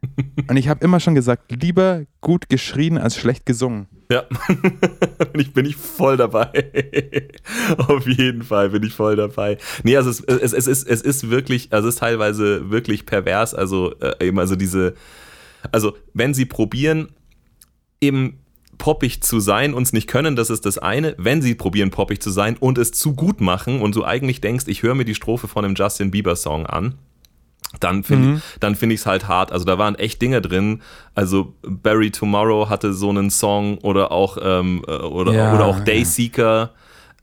Und 0.49 0.57
ich 0.57 0.69
habe 0.69 0.85
immer 0.85 1.01
schon 1.01 1.15
gesagt, 1.15 1.53
lieber 1.53 2.05
gut 2.21 2.49
geschrien 2.49 2.99
als 2.99 3.17
schlecht 3.17 3.47
gesungen. 3.47 3.87
Ja, 4.11 4.25
bin 5.33 5.41
ich, 5.41 5.53
bin 5.53 5.65
ich 5.65 5.77
voll 5.77 6.17
dabei. 6.17 6.51
Auf 7.79 8.07
jeden 8.07 8.43
Fall 8.43 8.71
bin 8.71 8.83
ich 8.83 8.93
voll 8.93 9.17
dabei. 9.17 9.59
Nee, 9.85 9.97
also 9.97 10.11
es, 10.11 10.21
es, 10.21 10.53
es, 10.53 10.67
ist, 10.67 10.89
es 10.89 11.03
ist 11.03 11.31
wirklich, 11.31 11.73
also 11.73 11.89
es 11.89 11.95
ist 11.95 12.01
teilweise 12.01 12.71
wirklich 12.71 13.07
pervers. 13.07 13.55
Also 13.55 13.95
äh, 14.01 14.27
eben, 14.27 14.39
also 14.39 14.57
diese, 14.57 14.95
also 15.71 15.97
wenn 16.15 16.35
sie 16.35 16.45
probieren, 16.45 17.09
eben 18.01 18.41
poppig 18.77 19.23
zu 19.23 19.39
sein 19.39 19.75
und 19.75 19.85
es 19.85 19.93
nicht 19.93 20.09
können, 20.09 20.35
das 20.35 20.51
ist 20.51 20.67
das 20.67 20.77
eine. 20.77 21.15
Wenn 21.17 21.41
sie 21.41 21.55
probieren, 21.55 21.91
poppig 21.91 22.21
zu 22.21 22.31
sein 22.31 22.57
und 22.59 22.79
es 22.79 22.93
zu 22.93 23.15
gut 23.15 23.41
machen 23.41 23.81
und 23.81 23.95
du 23.95 24.05
eigentlich 24.05 24.41
denkst, 24.41 24.65
ich 24.67 24.83
höre 24.83 24.97
mir 24.97 25.05
die 25.05 25.15
Strophe 25.15 25.47
von 25.47 25.65
einem 25.65 25.75
Justin 25.77 26.11
Bieber 26.11 26.35
Song 26.35 26.67
an, 26.67 26.97
dann 27.81 28.05
finde 28.05 28.43
dann 28.61 28.75
finde 28.75 28.95
ich 28.95 29.01
es 29.01 29.07
halt 29.07 29.29
hart. 29.29 29.53
Also 29.53 29.65
da 29.65 29.79
waren 29.79 29.95
echt 29.95 30.21
Dinge 30.23 30.41
drin. 30.41 30.83
Also 31.15 31.55
Barry 31.63 32.11
Tomorrow 32.11 32.69
hatte 32.69 32.93
so 32.93 33.09
einen 33.09 33.31
Song 33.31 33.79
oder 33.79 34.13
auch 34.13 34.39
ähm, 34.41 34.85
äh, 34.87 34.93
oder, 34.93 35.33
Ja, 35.33 35.55
oder 35.55 35.67
auch 35.67 35.79
ja. 35.79 35.85
Dayseeker. 35.85 36.71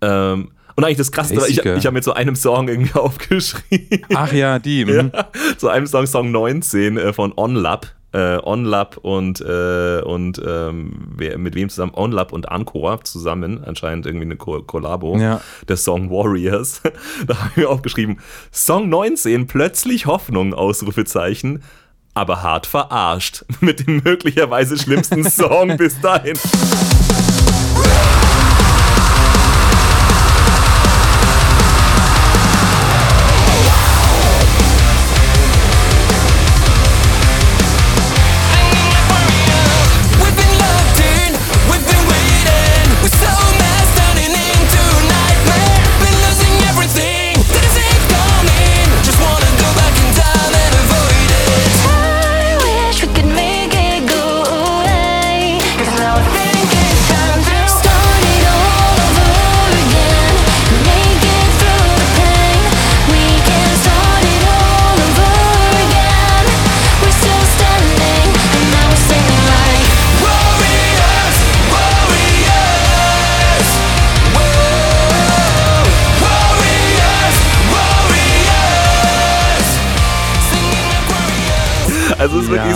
Ähm, 0.01 0.51
und 0.75 0.85
eigentlich 0.85 0.97
das 0.97 1.11
Krasse, 1.11 1.35
ich, 1.49 1.57
ich 1.65 1.85
habe 1.85 1.93
mit 1.93 2.05
so 2.05 2.13
einem 2.13 2.35
Song 2.35 2.69
irgendwie 2.69 2.93
aufgeschrieben. 2.97 4.05
Ach 4.15 4.31
ja, 4.31 4.59
die. 4.59 4.85
mhm. 4.85 5.11
Ja, 5.13 5.27
so 5.57 5.67
einem 5.67 5.87
Song, 5.87 6.07
Song 6.07 6.31
19 6.31 6.97
äh, 6.97 7.13
von 7.13 7.33
OnLab. 7.35 7.87
Äh, 8.11 8.37
OnLab 8.41 8.97
und, 8.97 9.39
äh, 9.41 10.01
und 10.01 10.41
ähm, 10.43 11.09
wer, 11.15 11.37
mit 11.37 11.53
wem 11.53 11.69
zusammen? 11.69 11.93
OnLab 11.93 12.33
und 12.33 12.49
Encore 12.49 13.01
zusammen, 13.03 13.63
anscheinend 13.63 14.07
irgendwie 14.07 14.25
eine 14.25 14.35
Ko 14.35 14.63
Kollabo. 14.63 15.17
Ja. 15.17 15.41
Der 15.67 15.77
Song 15.77 16.09
Warriors. 16.09 16.81
da 17.27 17.37
habe 17.37 17.49
ich 17.51 17.57
mir 17.57 17.69
aufgeschrieben, 17.69 18.19
Song 18.51 18.89
19, 18.89 19.45
plötzlich 19.45 20.07
Hoffnung, 20.07 20.55
Ausrufezeichen, 20.55 21.61
aber 22.15 22.41
hart 22.41 22.65
verarscht. 22.65 23.45
Mit 23.61 23.85
dem 23.85 24.01
möglicherweise 24.03 24.77
schlimmsten 24.77 25.23
Song 25.29 25.77
bis 25.77 26.01
dahin. 26.01 26.37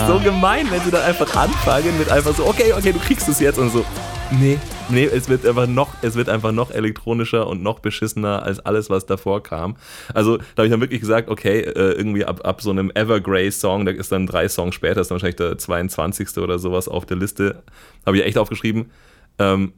Ist 0.04 0.14
so 0.14 0.20
gemein, 0.20 0.70
wenn 0.70 0.82
sie 0.82 0.92
dann 0.92 1.02
einfach 1.02 1.36
anfangen 1.36 1.98
mit 1.98 2.10
einfach 2.10 2.36
so, 2.36 2.46
okay, 2.46 2.74
okay, 2.74 2.92
du 2.92 3.00
kriegst 3.00 3.28
es 3.30 3.40
jetzt 3.40 3.58
und 3.58 3.70
so. 3.70 3.86
Nee, 4.32 4.58
nee, 4.90 5.06
es 5.06 5.30
wird 5.30 5.46
einfach 5.46 5.68
noch, 5.68 5.90
es 6.02 6.16
wird 6.16 6.28
einfach 6.28 6.52
noch 6.52 6.72
elektronischer 6.72 7.48
und 7.48 7.62
noch 7.62 7.80
beschissener 7.80 8.44
als 8.44 8.60
alles, 8.60 8.90
was 8.90 9.06
davor 9.06 9.44
kam. 9.44 9.78
Also 10.14 10.38
da 10.38 10.44
habe 10.58 10.66
ich 10.66 10.72
dann 10.72 10.82
wirklich 10.82 11.02
gesagt, 11.02 11.30
okay, 11.30 11.60
äh, 11.60 11.94
irgendwie 11.94 12.26
ab, 12.26 12.42
ab 12.44 12.62
so 12.62 12.72
einem 12.72 12.92
Evergrey-Song, 12.94 13.86
da 13.86 13.92
ist 13.92 14.12
dann 14.12 14.28
drei 14.28 14.50
Songs 14.50 14.76
später, 14.76 15.02
ist 15.02 15.12
dann 15.12 15.16
wahrscheinlich 15.16 15.36
der 15.36 15.58
22. 15.58 16.38
oder 16.38 16.58
sowas 16.60 16.88
auf 16.88 17.06
der 17.06 17.18
Liste, 17.18 17.64
habe 18.06 18.18
ich 18.18 18.26
echt 18.26 18.38
aufgeschrieben. 18.38 18.92
Ähm, 19.40 19.74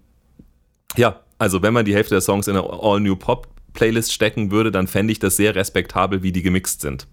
ja, 0.95 1.19
also 1.37 1.61
wenn 1.61 1.73
man 1.73 1.85
die 1.85 1.93
Hälfte 1.93 2.15
der 2.15 2.21
Songs 2.21 2.47
in 2.47 2.55
eine 2.55 2.67
All-New-Pop-Playlist 2.67 4.13
stecken 4.13 4.51
würde, 4.51 4.71
dann 4.71 4.87
fände 4.87 5.11
ich 5.11 5.19
das 5.19 5.35
sehr 5.35 5.53
respektabel, 5.55 6.23
wie 6.23 6.31
die 6.31 6.41
gemixt 6.41 6.81
sind. 6.81 7.07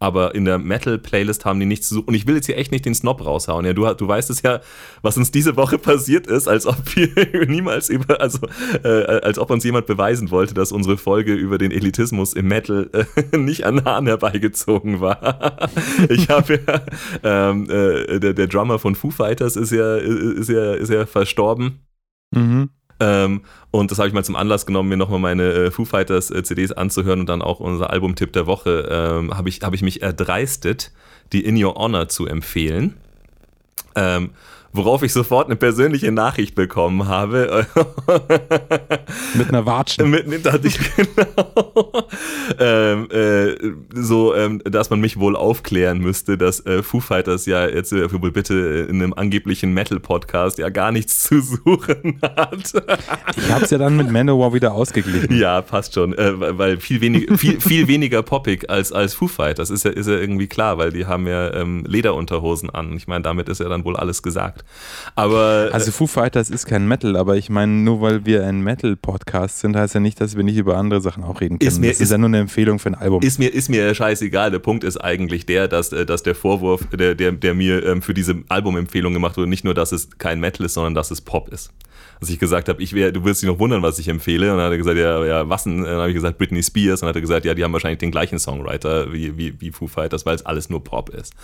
Aber 0.00 0.34
in 0.34 0.44
der 0.44 0.58
Metal-Playlist 0.58 1.44
haben 1.44 1.58
die 1.58 1.66
nichts 1.66 1.88
zu 1.88 1.94
suchen. 1.94 2.08
Und 2.08 2.14
ich 2.14 2.26
will 2.26 2.36
jetzt 2.36 2.46
hier 2.46 2.56
echt 2.56 2.70
nicht 2.70 2.84
den 2.84 2.94
Snob 2.94 3.24
raushauen. 3.24 3.64
Ja, 3.64 3.72
du, 3.72 3.92
du 3.94 4.08
weißt 4.08 4.30
es 4.30 4.42
ja, 4.42 4.60
was 5.02 5.16
uns 5.16 5.30
diese 5.30 5.56
Woche 5.56 5.78
passiert 5.78 6.26
ist, 6.26 6.48
als 6.48 6.66
ob 6.66 6.76
wir 6.94 7.46
niemals 7.46 7.88
über, 7.88 8.20
also 8.20 8.38
äh, 8.84 8.88
als 8.88 9.38
ob 9.38 9.50
uns 9.50 9.64
jemand 9.64 9.86
beweisen 9.86 10.30
wollte, 10.30 10.54
dass 10.54 10.72
unsere 10.72 10.96
Folge 10.96 11.34
über 11.34 11.58
den 11.58 11.72
Elitismus 11.72 12.32
im 12.32 12.48
Metal 12.48 12.90
äh, 12.92 13.36
nicht 13.36 13.64
an 13.64 13.84
Haaren 13.84 14.06
herbeigezogen 14.06 15.00
war. 15.00 15.68
ich 16.08 16.28
habe 16.28 16.60
ja, 16.66 17.50
ähm, 17.50 17.68
äh, 17.68 18.20
der, 18.20 18.34
der 18.34 18.46
Drummer 18.46 18.78
von 18.78 18.94
Foo 18.94 19.10
Fighters 19.10 19.56
ist 19.56 19.72
ja, 19.72 19.96
ist 19.96 20.48
ja, 20.48 20.74
ist 20.74 20.90
ja 20.90 21.06
verstorben. 21.06 21.80
Mhm. 22.30 22.70
Ähm, 23.00 23.42
und 23.70 23.90
das 23.90 23.98
habe 23.98 24.08
ich 24.08 24.14
mal 24.14 24.24
zum 24.24 24.36
Anlass 24.36 24.66
genommen, 24.66 24.88
mir 24.88 24.96
nochmal 24.96 25.20
meine 25.20 25.44
äh, 25.44 25.70
Foo 25.70 25.84
Fighters 25.84 26.30
äh, 26.30 26.42
CDs 26.42 26.72
anzuhören 26.72 27.20
und 27.20 27.28
dann 27.28 27.42
auch 27.42 27.60
unser 27.60 27.90
Albumtipp 27.90 28.32
der 28.32 28.46
Woche, 28.46 28.88
ähm, 28.90 29.36
habe 29.36 29.48
ich, 29.48 29.60
hab 29.62 29.74
ich 29.74 29.82
mich 29.82 30.02
erdreistet, 30.02 30.92
die 31.32 31.44
In 31.44 31.62
Your 31.62 31.74
Honor 31.74 32.08
zu 32.08 32.26
empfehlen. 32.26 32.94
Ähm, 33.94 34.30
worauf 34.72 35.02
ich 35.02 35.12
sofort 35.12 35.46
eine 35.46 35.56
persönliche 35.56 36.12
Nachricht 36.12 36.54
bekommen 36.54 37.08
habe. 37.08 37.66
Mit 39.34 39.48
einer 39.48 39.66
Watschen. 39.66 40.10
Mit, 40.10 40.26
mit, 40.26 40.46
ich, 40.64 40.78
genau. 40.96 41.92
ähm, 42.58 43.08
äh, 43.10 43.54
so, 43.94 44.34
ähm, 44.34 44.60
dass 44.64 44.90
man 44.90 45.00
mich 45.00 45.18
wohl 45.18 45.36
aufklären 45.36 45.98
müsste, 45.98 46.36
dass 46.38 46.64
äh, 46.66 46.82
Foo 46.82 47.00
Fighters 47.00 47.46
ja 47.46 47.66
jetzt 47.66 47.92
äh, 47.92 48.06
bitte 48.08 48.86
in 48.88 48.96
einem 49.02 49.14
angeblichen 49.14 49.72
Metal-Podcast 49.72 50.58
ja 50.58 50.68
gar 50.68 50.92
nichts 50.92 51.22
zu 51.22 51.40
suchen 51.40 52.20
hat. 52.22 52.72
Ich 53.36 53.50
habe 53.50 53.64
es 53.64 53.70
ja 53.70 53.78
dann 53.78 53.96
mit 53.96 54.10
Manowar 54.10 54.52
wieder 54.52 54.72
ausgeglichen. 54.72 55.36
Ja, 55.36 55.62
passt 55.62 55.94
schon. 55.94 56.12
Äh, 56.16 56.38
weil- 56.40 56.58
weil 56.58 56.80
viel, 56.80 57.00
wenig, 57.00 57.28
viel, 57.38 57.60
viel 57.60 57.86
weniger 57.88 58.22
poppig 58.22 58.68
als, 58.70 58.90
als 58.92 59.14
Foo 59.14 59.28
Fighters. 59.28 59.70
Ist 59.70 59.84
ja, 59.84 59.90
ist 59.90 60.06
ja 60.08 60.14
irgendwie 60.14 60.46
klar, 60.48 60.76
weil 60.78 60.92
die 60.92 61.06
haben 61.06 61.26
ja 61.26 61.52
ähm, 61.54 61.84
Lederunterhosen 61.86 62.70
an. 62.70 62.96
Ich 62.96 63.06
meine, 63.06 63.22
damit 63.22 63.48
ist 63.48 63.60
ja 63.60 63.68
dann 63.68 63.84
wohl 63.84 63.96
alles 63.96 64.22
gesagt. 64.22 64.57
Aber 65.14 65.70
Also 65.72 65.90
Foo 65.92 66.06
Fighters 66.06 66.50
ist 66.50 66.66
kein 66.66 66.86
Metal, 66.86 67.16
aber 67.16 67.36
ich 67.36 67.50
meine, 67.50 67.72
nur 67.72 68.00
weil 68.00 68.24
wir 68.26 68.46
ein 68.46 68.60
Metal-Podcast 68.60 69.60
sind, 69.60 69.76
heißt 69.76 69.94
ja 69.94 70.00
nicht, 70.00 70.20
dass 70.20 70.36
wir 70.36 70.44
nicht 70.44 70.56
über 70.56 70.76
andere 70.76 71.00
Sachen 71.00 71.24
auch 71.24 71.40
reden 71.40 71.58
können. 71.58 71.68
Ist 71.68 71.80
mir- 71.80 71.88
das 71.88 71.96
ist, 71.96 72.02
ist- 72.02 72.10
ja 72.12 72.18
nur 72.18 72.28
eine 72.28 72.38
Empfehlung 72.38 72.78
für 72.78 72.90
ein 72.90 72.94
Album. 72.94 73.22
Ist 73.22 73.38
mir, 73.38 73.52
ist 73.52 73.68
mir 73.68 73.94
scheißegal. 73.94 74.50
Der 74.50 74.58
Punkt 74.58 74.84
ist 74.84 74.96
eigentlich 74.98 75.46
der, 75.46 75.68
dass, 75.68 75.92
äh, 75.92 76.06
dass 76.06 76.22
der 76.22 76.34
Vorwurf, 76.34 76.86
der, 76.92 77.14
der, 77.14 77.32
der 77.32 77.54
mir 77.54 77.84
ähm, 77.84 78.02
für 78.02 78.14
diese 78.14 78.36
Albumempfehlung 78.48 79.12
gemacht 79.12 79.36
wurde, 79.36 79.48
nicht 79.48 79.64
nur, 79.64 79.74
dass 79.74 79.92
es 79.92 80.08
kein 80.18 80.40
Metal 80.40 80.66
ist, 80.66 80.74
sondern 80.74 80.94
dass 80.94 81.10
es 81.10 81.20
Pop 81.20 81.48
ist. 81.48 81.70
Dass 82.20 82.30
ich 82.30 82.38
gesagt 82.38 82.68
habe, 82.68 82.82
ich 82.82 82.94
wär, 82.94 83.12
du 83.12 83.24
wirst 83.24 83.42
dich 83.42 83.48
noch 83.48 83.58
wundern, 83.58 83.82
was 83.82 83.98
ich 83.98 84.08
empfehle. 84.08 84.50
Und 84.50 84.58
dann 84.58 84.66
hat 84.66 84.72
er 84.72 84.78
gesagt, 84.78 84.98
ja, 84.98 85.24
ja 85.24 85.48
was 85.48 85.64
denn? 85.64 85.82
Dann 85.82 85.98
habe 85.98 86.08
ich 86.08 86.14
gesagt, 86.14 86.38
Britney 86.38 86.62
Spears. 86.62 87.00
Und 87.00 87.06
dann 87.06 87.10
hat 87.10 87.16
er 87.16 87.20
gesagt, 87.20 87.44
ja, 87.44 87.54
die 87.54 87.62
haben 87.62 87.72
wahrscheinlich 87.72 87.98
den 87.98 88.10
gleichen 88.10 88.38
Songwriter 88.38 89.12
wie, 89.12 89.36
wie, 89.36 89.60
wie 89.60 89.70
Foo 89.70 89.86
Fighters, 89.86 90.26
weil 90.26 90.34
es 90.34 90.44
alles 90.44 90.68
nur 90.68 90.82
Pop 90.82 91.10
ist. 91.10 91.34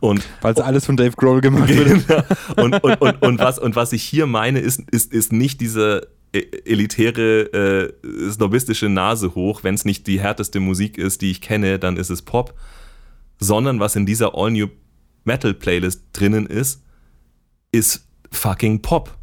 Und 0.00 0.22
weil 0.42 0.52
es 0.52 0.60
alles 0.60 0.86
von 0.86 0.96
Dave 0.96 1.12
Grohl 1.16 1.40
gemacht 1.40 1.68
wird. 1.68 2.06
Genau. 2.06 2.22
und, 2.56 2.82
und, 2.82 3.00
und, 3.00 3.22
und, 3.22 3.38
was, 3.38 3.58
und 3.58 3.76
was 3.76 3.92
ich 3.92 4.02
hier 4.02 4.26
meine, 4.26 4.60
ist, 4.60 4.80
ist, 4.90 5.12
ist 5.12 5.32
nicht 5.32 5.60
diese 5.60 6.08
e- 6.32 6.44
elitäre, 6.64 7.92
äh, 8.02 8.30
snobistische 8.30 8.88
Nase 8.88 9.34
hoch. 9.34 9.64
Wenn 9.64 9.74
es 9.74 9.84
nicht 9.84 10.06
die 10.06 10.20
härteste 10.20 10.60
Musik 10.60 10.98
ist, 10.98 11.22
die 11.22 11.30
ich 11.30 11.40
kenne, 11.40 11.78
dann 11.78 11.96
ist 11.96 12.10
es 12.10 12.22
Pop. 12.22 12.54
Sondern 13.38 13.80
was 13.80 13.96
in 13.96 14.04
dieser 14.04 14.34
All-New 14.34 14.68
Metal 15.24 15.54
Playlist 15.54 16.02
drinnen 16.12 16.46
ist, 16.46 16.82
ist 17.72 18.06
fucking 18.30 18.82
Pop. 18.82 19.17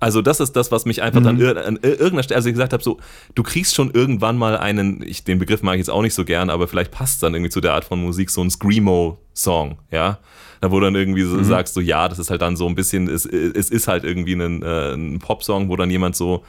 Also 0.00 0.22
das 0.22 0.40
ist 0.40 0.56
das, 0.56 0.72
was 0.72 0.86
mich 0.86 1.02
einfach 1.02 1.22
dann 1.22 1.38
ir- 1.38 1.64
an 1.66 1.76
ir- 1.76 1.90
irgendeiner 1.90 2.22
Stelle, 2.22 2.36
also 2.36 2.48
ich 2.48 2.54
gesagt 2.54 2.72
habe, 2.72 2.82
so, 2.82 2.98
du 3.34 3.42
kriegst 3.42 3.74
schon 3.74 3.90
irgendwann 3.90 4.36
mal 4.38 4.56
einen, 4.56 5.02
ich, 5.06 5.24
den 5.24 5.38
Begriff 5.38 5.62
mag 5.62 5.74
ich 5.74 5.80
jetzt 5.80 5.90
auch 5.90 6.00
nicht 6.02 6.14
so 6.14 6.24
gern, 6.24 6.48
aber 6.50 6.66
vielleicht 6.68 6.90
passt 6.90 7.14
es 7.14 7.20
dann 7.20 7.34
irgendwie 7.34 7.50
zu 7.50 7.60
der 7.60 7.74
Art 7.74 7.84
von 7.84 8.00
Musik, 8.02 8.30
so 8.30 8.40
ein 8.42 8.50
Screamo-Song, 8.50 9.78
ja. 9.90 10.18
Da 10.62 10.70
wo 10.70 10.78
du 10.80 10.86
dann 10.86 10.94
irgendwie 10.94 11.22
so 11.22 11.42
sagst, 11.42 11.74
so 11.74 11.80
ja, 11.80 12.08
das 12.08 12.18
ist 12.18 12.30
halt 12.30 12.42
dann 12.42 12.56
so 12.56 12.66
ein 12.66 12.74
bisschen, 12.74 13.08
es, 13.08 13.24
es 13.24 13.70
ist 13.70 13.88
halt 13.88 14.04
irgendwie 14.04 14.34
ein, 14.34 14.62
äh, 14.62 14.94
ein 14.94 15.18
Popsong, 15.18 15.68
wo 15.68 15.76
dann 15.76 15.90
jemand 15.90 16.16
so, 16.16 16.44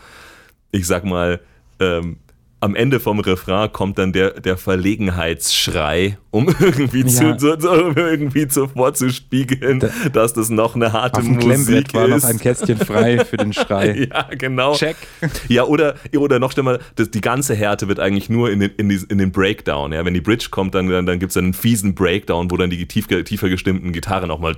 ich 0.72 0.88
sag 0.88 1.06
mal, 1.06 1.40
ähm, 1.80 2.18
am 2.62 2.76
Ende 2.76 3.00
vom 3.00 3.20
Refrain 3.20 3.72
kommt 3.72 3.98
dann 3.98 4.14
der, 4.14 4.40
der 4.40 4.56
Verlegenheitsschrei, 4.56 6.18
um 6.30 6.48
irgendwie, 6.60 7.02
Ja. 7.02 7.38
zu, 7.38 7.56
so, 7.60 7.72
um 7.72 7.96
irgendwie 7.96 8.48
zu 8.48 8.68
vorzuspiegeln, 8.68 9.84
dass 10.14 10.34
das 10.34 10.50
noch 10.50 10.76
eine 10.76 10.94
harte 10.94 11.20
Auf 11.20 11.26
dem 11.26 11.34
Musik 11.36 11.48
Klemmbrett 11.90 11.94
war 11.94 12.08
noch 12.08 12.18
ist. 12.18 12.26
ein 12.26 12.40
Kästchen 12.40 12.78
frei 12.78 13.26
für 13.26 13.38
den 13.38 13.52
Schrei. 13.54 14.08
Ja, 14.12 14.28
genau. 14.38 14.76
Check. 14.76 14.96
Ja, 15.48 15.64
oder, 15.66 15.96
oder 16.18 16.40
noch 16.40 16.52
schlimmer, 16.52 16.80
das, 16.96 17.10
die 17.12 17.22
ganze 17.22 17.56
Härte 17.56 17.88
wird 17.88 18.00
eigentlich 18.00 18.30
nur 18.30 18.52
in 18.52 18.60
den, 18.60 18.72
in 18.78 18.90
die, 18.90 19.00
in 19.10 19.18
den 19.18 19.32
Breakdown. 19.32 19.92
Ja? 19.92 20.06
Wenn 20.06 20.14
die 20.14 20.22
Bridge 20.22 20.48
kommt, 20.52 20.76
dann, 20.76 20.88
dann, 20.88 21.06
dann 21.06 21.20
gibt 21.20 21.32
es 21.32 21.38
einen 21.38 21.54
fiesen 21.54 21.96
Breakdown, 21.96 22.50
wo 22.52 22.58
dann 22.58 22.70
die 22.70 22.86
tief, 22.86 23.08
tiefer 23.08 23.50
gestimmten 23.50 23.92
Gitarre 23.92 24.28
nochmal. 24.28 24.56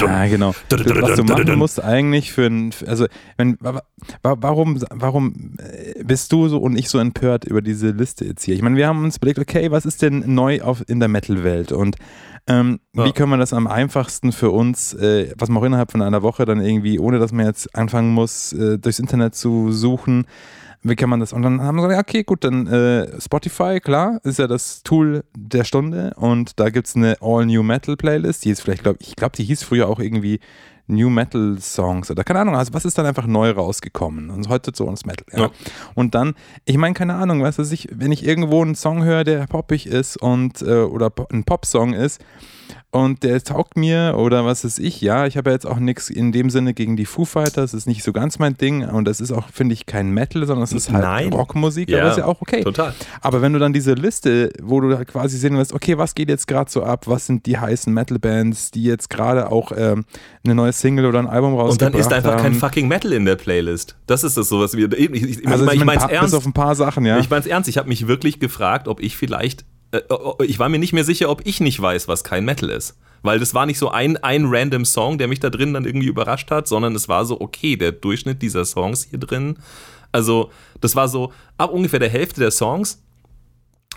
Ja, 0.00 0.26
genau. 0.26 0.54
Was 0.70 1.16
du 1.16 1.24
machen 1.24 1.56
musst 1.58 1.82
eigentlich 1.82 2.32
für 2.32 2.46
ein, 2.46 2.72
also 2.86 3.06
wenn, 3.36 3.56
wa- 3.60 3.82
wa- 4.22 4.36
warum, 4.40 4.82
warum 4.90 5.54
bist 6.04 6.32
du 6.32 6.48
so 6.48 6.58
und 6.58 6.76
ich 6.80 6.88
so 6.88 6.98
empört 6.98 7.44
über 7.44 7.62
diese 7.62 7.90
Liste 7.90 8.24
jetzt 8.24 8.42
hier? 8.44 8.54
Ich 8.54 8.62
meine, 8.62 8.76
wir 8.76 8.86
haben 8.88 9.04
uns 9.04 9.16
überlegt, 9.18 9.38
okay, 9.38 9.70
was 9.70 9.86
ist 9.86 10.02
denn 10.02 10.24
neu 10.34 10.60
auf, 10.62 10.82
in 10.88 10.98
der 11.00 11.08
Metal-Welt 11.08 11.72
und 11.72 11.96
ähm, 12.46 12.80
Ja. 12.94 13.04
wie 13.04 13.12
können 13.12 13.30
wir 13.30 13.36
das 13.36 13.52
am 13.52 13.66
einfachsten 13.66 14.32
für 14.32 14.50
uns, 14.50 14.94
äh, 14.94 15.32
was 15.38 15.48
man 15.48 15.62
auch 15.62 15.66
innerhalb 15.66 15.92
von 15.92 16.02
einer 16.02 16.22
Woche 16.22 16.44
dann 16.46 16.60
irgendwie, 16.60 16.98
ohne 16.98 17.18
dass 17.18 17.32
man 17.32 17.46
jetzt 17.46 17.74
anfangen 17.76 18.12
muss, 18.12 18.52
äh, 18.52 18.78
durchs 18.78 18.98
Internet 18.98 19.34
zu 19.34 19.70
suchen, 19.72 20.24
wie 20.82 20.96
kann 20.96 21.10
man 21.10 21.20
das? 21.20 21.34
Und 21.34 21.42
dann 21.42 21.60
haben 21.60 21.76
wir 21.76 21.86
gesagt, 21.88 22.08
okay, 22.08 22.22
gut, 22.24 22.42
dann 22.42 22.66
äh, 22.66 23.20
Spotify, 23.20 23.80
klar, 23.80 24.18
ist 24.24 24.38
ja 24.38 24.46
das 24.46 24.82
Tool 24.82 25.24
der 25.36 25.64
Stunde 25.64 26.14
und 26.16 26.58
da 26.58 26.70
gibt 26.70 26.86
es 26.88 26.96
eine 26.96 27.16
All-New 27.20 27.62
Metal 27.62 27.96
Playlist, 27.98 28.46
die 28.46 28.50
ist 28.50 28.62
vielleicht, 28.62 28.82
glaube 28.84 28.98
ich, 29.02 29.14
glaube, 29.14 29.36
die 29.36 29.44
hieß 29.44 29.62
früher 29.62 29.88
auch 29.88 30.00
irgendwie 30.00 30.40
New 30.90 31.10
Metal 31.10 31.56
Songs 31.60 32.10
oder 32.10 32.24
keine 32.24 32.40
Ahnung, 32.40 32.56
also 32.56 32.72
was 32.72 32.84
ist 32.84 32.98
dann 32.98 33.06
einfach 33.06 33.26
neu 33.26 33.50
rausgekommen 33.50 34.30
und 34.30 34.48
heute 34.48 34.72
so 34.74 34.84
uns 34.84 35.04
Metal, 35.06 35.26
ja. 35.32 35.40
Ja. 35.46 35.50
Und 35.94 36.14
dann, 36.14 36.34
ich 36.64 36.76
meine, 36.76 36.94
keine 36.94 37.14
Ahnung, 37.14 37.42
weißt 37.42 37.58
du, 37.58 37.62
ich, 37.62 37.88
wenn 37.92 38.12
ich 38.12 38.26
irgendwo 38.26 38.62
einen 38.62 38.74
Song 38.74 39.04
höre, 39.04 39.24
der 39.24 39.46
poppig 39.46 39.86
ist 39.86 40.16
und 40.16 40.62
äh, 40.62 40.82
oder 40.82 41.12
ein 41.30 41.44
Popsong 41.44 41.94
ist 41.94 42.20
und 42.90 43.22
der 43.22 43.42
taugt 43.42 43.76
mir 43.76 44.14
oder 44.16 44.44
was 44.44 44.64
weiß 44.64 44.78
ich, 44.78 45.00
ja, 45.00 45.26
ich 45.26 45.36
habe 45.36 45.50
ja 45.50 45.54
jetzt 45.54 45.66
auch 45.66 45.78
nichts 45.78 46.10
in 46.10 46.32
dem 46.32 46.50
Sinne 46.50 46.74
gegen 46.74 46.96
die 46.96 47.04
Foo 47.06 47.24
Fighters, 47.24 47.70
das 47.70 47.74
ist 47.74 47.86
nicht 47.86 48.02
so 48.02 48.12
ganz 48.12 48.38
mein 48.38 48.56
Ding 48.56 48.88
und 48.88 49.04
das 49.04 49.20
ist 49.20 49.32
auch, 49.32 49.48
finde 49.52 49.74
ich, 49.74 49.86
kein 49.86 50.10
Metal, 50.10 50.44
sondern 50.46 50.64
es 50.64 50.72
ist 50.72 50.90
halt 50.90 51.04
Nein. 51.04 51.32
Rockmusik, 51.32 51.88
Ja, 51.88 52.00
aber 52.00 52.10
ist 52.10 52.18
ja 52.18 52.24
auch 52.26 52.40
okay. 52.40 52.62
Total. 52.62 52.94
Aber 53.20 53.42
wenn 53.42 53.52
du 53.52 53.58
dann 53.58 53.72
diese 53.72 53.94
Liste, 53.94 54.50
wo 54.62 54.80
du 54.80 54.90
da 54.90 55.04
quasi 55.04 55.38
sehen 55.38 55.56
wirst, 55.56 55.72
okay, 55.72 55.98
was 55.98 56.14
geht 56.14 56.28
jetzt 56.28 56.46
gerade 56.46 56.70
so 56.70 56.82
ab, 56.82 57.06
was 57.06 57.26
sind 57.26 57.46
die 57.46 57.58
heißen 57.58 57.92
Metal-Bands, 57.92 58.70
die 58.70 58.84
jetzt 58.84 59.10
gerade 59.10 59.50
auch 59.50 59.72
ähm, 59.76 60.04
eine 60.44 60.54
neue 60.54 60.72
Single 60.72 61.06
oder 61.06 61.18
ein 61.18 61.26
Album 61.26 61.54
Und 61.54 61.60
rausgebracht 61.60 61.94
dann 61.94 62.00
ist 62.00 62.12
einfach 62.12 62.32
haben. 62.32 62.42
kein 62.42 62.54
fucking 62.54 62.88
Metal 62.88 63.12
in 63.12 63.24
der 63.24 63.36
Playlist. 63.36 63.96
Das 64.06 64.24
ist 64.24 64.36
das 64.36 64.48
so, 64.48 64.60
was 64.60 64.76
wir. 64.76 64.92
Ich, 64.92 65.10
ich, 65.10 65.22
ich, 65.22 65.48
also 65.48 65.70
ich, 65.70 65.84
meine, 65.84 66.00
bis 66.00 66.10
ernst. 66.10 66.34
auf 66.34 66.46
ein 66.46 66.52
paar 66.52 66.74
Sachen, 66.74 67.04
ja. 67.04 67.18
Ich 67.18 67.30
mein's 67.30 67.46
ernst. 67.46 67.68
Ich 67.68 67.78
habe 67.78 67.88
mich 67.88 68.06
wirklich 68.08 68.40
gefragt, 68.40 68.88
ob 68.88 69.00
ich 69.00 69.16
vielleicht. 69.16 69.64
Äh, 69.92 70.00
ich 70.44 70.58
war 70.58 70.68
mir 70.68 70.78
nicht 70.78 70.92
mehr 70.92 71.04
sicher, 71.04 71.30
ob 71.30 71.46
ich 71.46 71.60
nicht 71.60 71.80
weiß, 71.80 72.08
was 72.08 72.24
kein 72.24 72.44
Metal 72.44 72.70
ist. 72.70 72.96
Weil 73.22 73.38
das 73.38 73.54
war 73.54 73.66
nicht 73.66 73.78
so 73.78 73.90
ein, 73.90 74.16
ein 74.18 74.46
random 74.46 74.84
Song, 74.84 75.18
der 75.18 75.28
mich 75.28 75.40
da 75.40 75.50
drin 75.50 75.74
dann 75.74 75.84
irgendwie 75.84 76.06
überrascht 76.06 76.50
hat, 76.50 76.66
sondern 76.66 76.94
es 76.94 77.08
war 77.08 77.26
so, 77.26 77.40
okay, 77.40 77.76
der 77.76 77.92
Durchschnitt 77.92 78.40
dieser 78.40 78.64
Songs 78.64 79.04
hier 79.04 79.18
drin. 79.18 79.58
Also, 80.10 80.50
das 80.80 80.96
war 80.96 81.08
so 81.08 81.32
ab 81.58 81.70
ungefähr 81.70 81.98
der 81.98 82.08
Hälfte 82.08 82.40
der 82.40 82.50
Songs. 82.50 83.02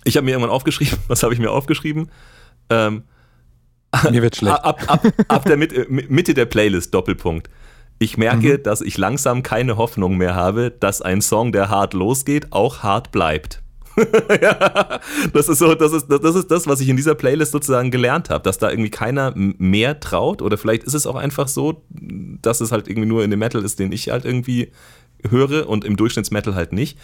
Ich 0.03 0.17
habe 0.17 0.25
mir 0.25 0.31
irgendwann 0.31 0.51
aufgeschrieben, 0.51 0.97
was 1.07 1.23
habe 1.23 1.33
ich 1.33 1.39
mir 1.39 1.51
aufgeschrieben? 1.51 2.09
Ähm, 2.69 3.03
Mir 4.11 4.21
wird 4.21 4.35
schlecht. 4.35 4.63
Ab, 4.63 4.83
ab, 4.87 5.05
ab 5.27 5.45
der 5.45 5.57
Mitte, 5.57 5.85
Mitte 5.89 6.33
der 6.33 6.45
Playlist, 6.45 6.93
Doppelpunkt. 6.93 7.49
Ich 7.99 8.17
merke, 8.17 8.59
dass 8.59 8.81
ich 8.81 8.97
langsam 8.97 9.43
keine 9.43 9.77
Hoffnung 9.77 10.17
mehr 10.17 10.35
habe, 10.35 10.71
dass 10.71 11.01
ein 11.01 11.21
Song, 11.21 11.51
der 11.51 11.69
hart 11.69 11.93
losgeht, 11.93 12.51
auch 12.51 12.83
hart 12.83 13.11
bleibt. 13.11 13.61
ja, 14.41 14.99
das 15.33 15.49
ist 15.49 15.59
so, 15.59 15.75
das 15.75 15.93
ist, 15.93 16.07
das 16.07 16.35
ist 16.35 16.49
das, 16.49 16.67
was 16.67 16.81
ich 16.81 16.89
in 16.89 16.97
dieser 16.97 17.15
Playlist 17.15 17.51
sozusagen 17.51 17.91
gelernt 17.91 18.29
habe, 18.29 18.43
dass 18.43 18.57
da 18.57 18.69
irgendwie 18.69 18.89
keiner 18.89 19.33
mehr 19.35 19.99
traut 19.99 20.41
oder 20.41 20.57
vielleicht 20.57 20.83
ist 20.83 20.93
es 20.93 21.05
auch 21.05 21.15
einfach 21.15 21.47
so, 21.47 21.83
dass 21.89 22.61
es 22.61 22.71
halt 22.71 22.87
irgendwie 22.87 23.07
nur 23.07 23.23
in 23.23 23.29
dem 23.29 23.39
Metal 23.39 23.63
ist, 23.63 23.79
den 23.79 23.91
ich 23.91 24.09
halt 24.09 24.25
irgendwie 24.25 24.71
höre 25.29 25.69
und 25.69 25.85
im 25.85 25.95
Durchschnittsmetal 25.95 26.55
halt 26.55 26.73
nicht, 26.73 26.97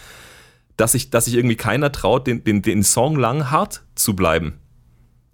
dass 0.76 0.92
sich 0.92 1.10
dass 1.10 1.26
sich 1.26 1.34
irgendwie 1.34 1.56
keiner 1.56 1.92
traut, 1.92 2.26
den, 2.26 2.44
den, 2.44 2.62
den 2.62 2.82
Song 2.82 3.16
lang 3.16 3.50
hart 3.50 3.82
zu 3.94 4.16
bleiben. 4.16 4.54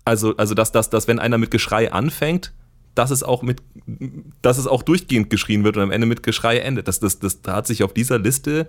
Also, 0.05 0.37
also 0.37 0.55
dass, 0.55 0.73
dass, 0.73 0.91
dass 0.91 1.09
wenn 1.09 1.19
einer 1.19 1.39
mit 1.39 1.51
Geschrei 1.51 1.91
anfängt, 1.91 2.53
dass 2.95 3.11
es 3.11 3.23
auch 3.23 3.43
mit, 3.43 3.63
dass 4.43 4.59
es 4.59 4.67
auch 4.67 4.83
durchgehend 4.83 5.31
geschrien 5.31 5.65
wird 5.65 5.77
und 5.77 5.83
am 5.83 5.91
Ende 5.91 6.07
mit 6.07 6.23
Geschrei 6.23 6.59
endet. 6.59 6.89
Das, 6.89 7.01
das, 7.01 7.19
das 7.19 7.41
hat 7.47 7.67
sich 7.67 7.83
auf 7.83 7.93
dieser 7.93 8.19
Liste 8.19 8.69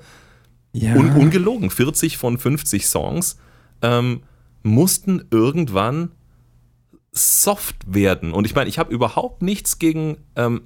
Ja. 0.73 0.95
un, 0.95 1.11
ungelogen. 1.13 1.69
40 1.69 2.17
von 2.17 2.37
50 2.37 2.87
Songs 2.87 3.37
ähm, 3.81 4.23
mussten 4.63 5.25
irgendwann 5.31 6.11
soft 7.11 7.75
werden. 7.87 8.33
Und 8.33 8.45
ich 8.45 8.55
meine, 8.55 8.69
ich 8.69 8.79
habe 8.79 8.93
überhaupt 8.93 9.41
nichts 9.41 9.79
gegen, 9.79 10.17
ähm, 10.35 10.61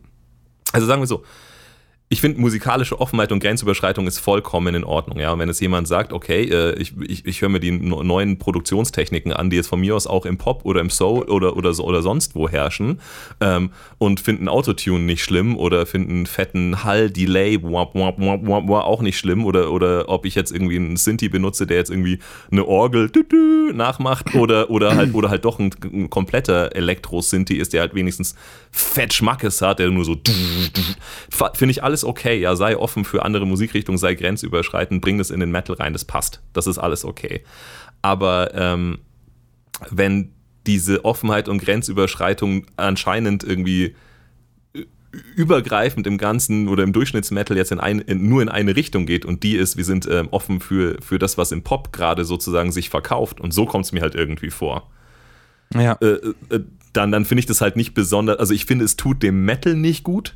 also 0.74 0.88
sagen 0.88 1.02
wir 1.02 1.08
so, 1.08 1.24
ich 2.12 2.20
finde, 2.20 2.42
musikalische 2.42 3.00
Offenheit 3.00 3.32
und 3.32 3.40
Grenzüberschreitung 3.40 4.06
ist 4.06 4.20
vollkommen 4.20 4.76
in 4.76 4.84
Ordnung. 4.84 5.18
Ja? 5.18 5.32
Und 5.32 5.40
wenn 5.40 5.48
es 5.48 5.62
jemand 5.62 5.88
sagt, 5.88 6.12
okay, 6.12 6.44
äh, 6.44 6.74
ich, 6.74 6.92
ich, 7.08 7.26
ich 7.26 7.42
höre 7.42 7.48
mir 7.48 7.62
die 7.62 7.72
neuen 7.72 8.38
Produktionstechniken 8.38 9.32
an, 9.32 9.50
die 9.50 9.56
jetzt 9.56 9.68
von 9.68 9.80
mir 9.80 9.96
aus 9.96 10.08
auch 10.08 10.26
im 10.26 10.38
Pop 10.38 10.66
oder 10.66 10.82
im 10.82 10.90
Soul 10.90 11.24
oder, 11.30 11.56
oder, 11.56 11.74
so, 11.74 11.86
oder 11.86 12.02
sonst 12.02 12.36
wo 12.36 12.50
herrschen 12.50 13.00
ähm, 13.40 13.72
und 13.98 14.20
finden 14.20 14.50
Autotune 14.50 15.06
nicht 15.06 15.24
schlimm 15.24 15.56
oder 15.56 15.86
finden 15.86 16.26
fetten 16.26 16.84
Hall, 16.84 17.10
Delay 17.10 17.64
wap, 17.64 17.96
wap, 17.96 18.20
wap, 18.20 18.46
wap, 18.46 18.68
wap, 18.68 18.84
auch 18.84 19.02
nicht 19.02 19.18
schlimm 19.18 19.46
oder, 19.46 19.72
oder 19.72 20.10
ob 20.10 20.26
ich 20.26 20.36
jetzt 20.36 20.52
irgendwie 20.52 20.76
einen 20.76 20.98
Synthi 20.98 21.30
benutze, 21.30 21.66
der 21.66 21.78
jetzt 21.78 21.92
irgendwie 21.92 22.20
eine 22.52 22.68
Orgel 22.68 23.10
tü, 23.10 23.24
tü, 23.24 23.72
nachmacht 23.74 24.36
oder, 24.36 24.70
oder, 24.70 24.98
halt, 24.98 25.14
oder 25.14 25.30
halt 25.30 25.46
doch 25.46 25.60
ein, 25.60 25.74
ein 25.86 26.10
kompletter 26.10 26.76
Elektro-Synthi 26.76 27.56
ist, 27.56 27.72
der 27.72 27.80
halt 27.80 27.96
wenigstens 27.96 28.36
fett 28.70 29.14
Schmackes 29.14 29.62
hat, 29.62 29.80
der 29.80 29.90
nur 29.92 30.04
so 30.04 30.18
finde 31.54 31.72
ich 31.72 31.84
alles 31.84 32.01
okay, 32.04 32.40
ja, 32.40 32.56
sei 32.56 32.78
offen 32.78 33.06
für 33.06 33.24
andere 33.24 33.46
Musikrichtungen, 33.46 33.98
sei 33.98 34.16
grenzüberschreitend, 34.16 35.02
bring 35.02 35.18
das 35.18 35.30
in 35.30 35.40
den 35.40 35.52
Metal 35.52 35.76
rein, 35.76 35.94
das 35.94 36.06
passt, 36.06 36.42
das 36.54 36.68
ist 36.68 36.78
alles 36.78 37.06
okay. 37.06 37.42
Aber 38.02 38.54
ähm, 38.56 39.00
wenn 39.90 40.32
diese 40.68 41.06
Offenheit 41.06 41.50
und 41.50 41.60
Grenzüberschreitung 41.62 42.66
anscheinend 42.78 43.44
irgendwie 43.44 43.96
ü- 44.76 44.86
übergreifend 45.36 46.06
im 46.06 46.18
Ganzen 46.20 46.68
oder 46.68 46.84
im 46.84 46.94
Durchschnittsmetal 46.94 47.58
jetzt 47.58 47.72
in 47.72 47.80
ein, 47.80 48.00
in, 48.00 48.30
nur 48.30 48.42
in 48.44 48.50
eine 48.50 48.76
Richtung 48.76 49.06
geht 49.06 49.26
und 49.26 49.42
die 49.44 49.56
ist, 49.56 49.78
wir 49.78 49.86
sind 49.86 50.08
ähm, 50.08 50.28
offen 50.32 50.60
für, 50.60 50.98
für 51.02 51.18
das, 51.20 51.38
was 51.38 51.52
im 51.52 51.64
Pop 51.64 51.92
gerade 51.94 52.26
sozusagen 52.26 52.72
sich 52.72 52.90
verkauft 52.90 53.42
und 53.42 53.54
so 53.54 53.66
kommt 53.66 53.86
es 53.86 53.92
mir 53.92 54.02
halt 54.02 54.14
irgendwie 54.16 54.52
vor 54.52 54.90
Ja. 55.74 55.94
äh, 56.02 56.06
äh, 56.50 56.60
dann, 56.94 57.12
dann 57.12 57.26
finde 57.26 57.40
ich 57.40 57.46
das 57.46 57.62
halt 57.62 57.76
nicht 57.78 57.94
besonders, 57.94 58.38
also 58.38 58.54
ich 58.54 58.66
finde, 58.66 58.86
es 58.86 58.98
tut 58.98 59.24
dem 59.24 59.46
Metal 59.46 59.74
nicht 59.76 60.04
gut 60.04 60.36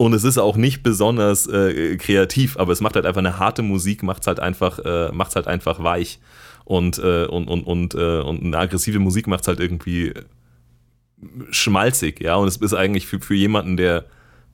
und 0.00 0.14
es 0.14 0.24
ist 0.24 0.38
auch 0.38 0.56
nicht 0.56 0.82
besonders 0.82 1.46
äh, 1.46 1.98
kreativ, 1.98 2.56
aber 2.56 2.72
es 2.72 2.80
macht 2.80 2.94
halt 2.94 3.04
einfach 3.04 3.18
eine 3.18 3.38
harte 3.38 3.60
Musik, 3.60 4.02
macht 4.02 4.22
es 4.22 4.28
halt 4.28 4.40
einfach, 4.40 4.78
äh, 4.78 5.12
macht's 5.12 5.36
halt 5.36 5.46
einfach 5.46 5.84
weich. 5.84 6.20
Und, 6.64 6.98
äh, 7.00 7.26
und, 7.26 7.48
und, 7.48 7.64
und, 7.64 7.94
äh, 7.94 8.20
und 8.20 8.42
eine 8.42 8.56
aggressive 8.56 8.98
Musik 8.98 9.26
macht 9.26 9.42
es 9.42 9.48
halt 9.48 9.60
irgendwie 9.60 10.14
schmalzig, 11.50 12.20
ja, 12.20 12.36
und 12.36 12.48
es 12.48 12.56
ist 12.56 12.72
eigentlich 12.72 13.06
für, 13.06 13.20
für 13.20 13.34
jemanden, 13.34 13.76
der 13.76 14.06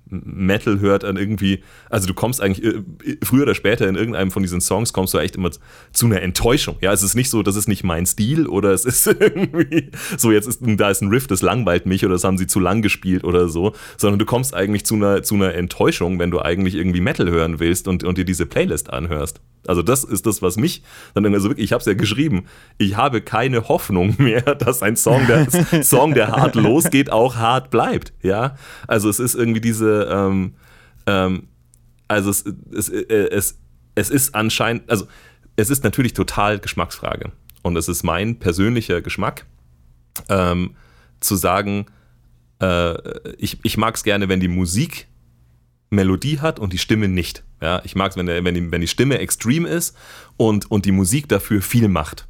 Metal 0.09 0.81
hört, 0.81 1.03
dann 1.03 1.17
irgendwie, 1.17 1.63
also 1.91 2.07
du 2.07 2.15
kommst 2.15 2.41
eigentlich 2.41 2.65
äh, 2.65 3.17
früher 3.23 3.43
oder 3.43 3.55
später 3.55 3.89
in 3.89 3.97
irgendeinem 3.97 4.31
von 4.31 4.43
diesen 4.43 4.61
Songs 4.61 4.93
kommst 4.93 5.15
du 5.15 5.19
echt 5.19 5.37
immer 5.37 5.51
zu 5.93 6.07
einer 6.07 6.23
Enttäuschung. 6.23 6.77
Ja, 6.81 6.93
es 6.93 7.03
ist 7.03 7.15
nicht 7.15 7.31
so, 7.31 7.43
das 7.43 7.57
ist 7.57 7.69
nicht 7.69 7.85
mein 7.85 8.07
Stil 8.07 8.47
oder 8.47 8.71
es 8.71 8.85
ist 8.85 9.07
irgendwie 9.21 9.91
so, 10.17 10.31
jetzt 10.31 10.47
ist 10.47 10.61
da 10.63 10.91
ist 10.91 11.03
ein 11.03 11.09
Riff, 11.09 11.27
das 11.27 11.43
langweilt 11.43 11.87
mich 11.87 12.05
oder 12.05 12.15
das 12.15 12.25
haben 12.25 12.39
sie 12.39 12.47
zu 12.47 12.61
lang 12.61 12.83
gespielt 12.83 13.25
oder 13.25 13.49
so, 13.49 13.75
sondern 13.97 14.19
du 14.19 14.25
kommst 14.25 14.55
eigentlich 14.55 14.87
zu 14.87 14.95
einer, 14.95 15.23
zu 15.23 15.35
einer 15.35 15.55
Enttäuschung, 15.55 16.19
wenn 16.19 16.31
du 16.31 16.41
eigentlich 16.41 16.75
irgendwie 16.75 17.01
Metal 17.01 17.29
hören 17.31 17.59
willst 17.59 17.89
und, 17.89 18.05
und 18.05 18.19
dir 18.19 18.25
diese 18.25 18.47
Playlist 18.47 18.93
anhörst. 18.93 19.41
Also 19.69 19.83
das 19.83 20.05
ist 20.05 20.27
das, 20.27 20.43
was 20.43 20.57
mich 20.57 20.83
dann 21.15 21.25
irgendwie- 21.25 21.37
also 21.37 21.49
wirklich, 21.51 21.65
ich 21.65 21.73
habe 21.73 21.81
es 21.81 21.87
ja 21.87 21.95
geschrieben, 21.95 22.47
ich 22.79 22.97
habe 22.97 23.21
keine 23.21 23.69
Hoffnung 23.69 24.15
mehr, 24.19 24.43
dass 24.43 24.83
ein 24.83 24.97
Song, 24.97 25.27
der 25.27 25.47
Song, 25.85 26.15
der 26.15 26.29
hart 26.29 26.55
losgeht, 26.55 27.11
auch 27.11 27.37
hart 27.37 27.71
bleibt. 27.71 28.13
Ja, 28.23 28.57
also 28.87 29.09
es 29.09 29.19
ist 29.19 29.35
irgendwie 29.35 29.61
diese, 29.61 30.09
ähm, 30.11 30.55
ähm, 31.07 31.49
also 32.09 32.31
es, 32.31 32.45
es, 32.75 32.89
äh, 32.89 33.03
es, 33.31 33.59
es 33.95 34.11
ist 34.11 34.35
anscheinend, 34.35 34.89
also 34.91 35.07
es 35.57 35.71
ist 35.71 35.85
natürlich 35.85 36.13
total 36.15 36.59
Geschmacksfrage 36.59 37.33
und 37.63 37.77
es 37.77 37.89
ist 37.89 38.03
mein 38.03 38.39
persönlicher 38.39 39.01
Geschmack, 39.03 39.47
ähm, 40.29 40.77
zu 41.21 41.35
sagen, 41.37 41.87
äh, 42.61 42.95
ich, 43.39 43.59
ich 43.63 43.77
mag 43.77 43.95
es 43.97 44.05
gerne, 44.05 44.29
wenn 44.29 44.41
die 44.41 44.49
Musik 44.49 45.09
Melodie 45.91 46.41
hat 46.41 46.59
und 46.59 46.73
die 46.73 46.79
Stimme 46.79 47.09
nicht. 47.09 47.45
Ja, 47.63 47.81
ich 47.85 47.95
mag 47.95 48.11
es, 48.11 48.17
wenn, 48.17 48.27
der- 48.27 48.45
wenn, 48.45 48.55
die, 48.55 48.71
wenn 48.71 48.81
die 48.81 48.89
Stimme 48.89 49.19
extrem 49.19 49.65
ist 49.65 49.97
und, 50.37 50.71
und 50.71 50.85
die 50.85 50.93
Musik 50.93 51.29
dafür 51.29 51.63
viel 51.63 51.89
macht. 51.89 52.27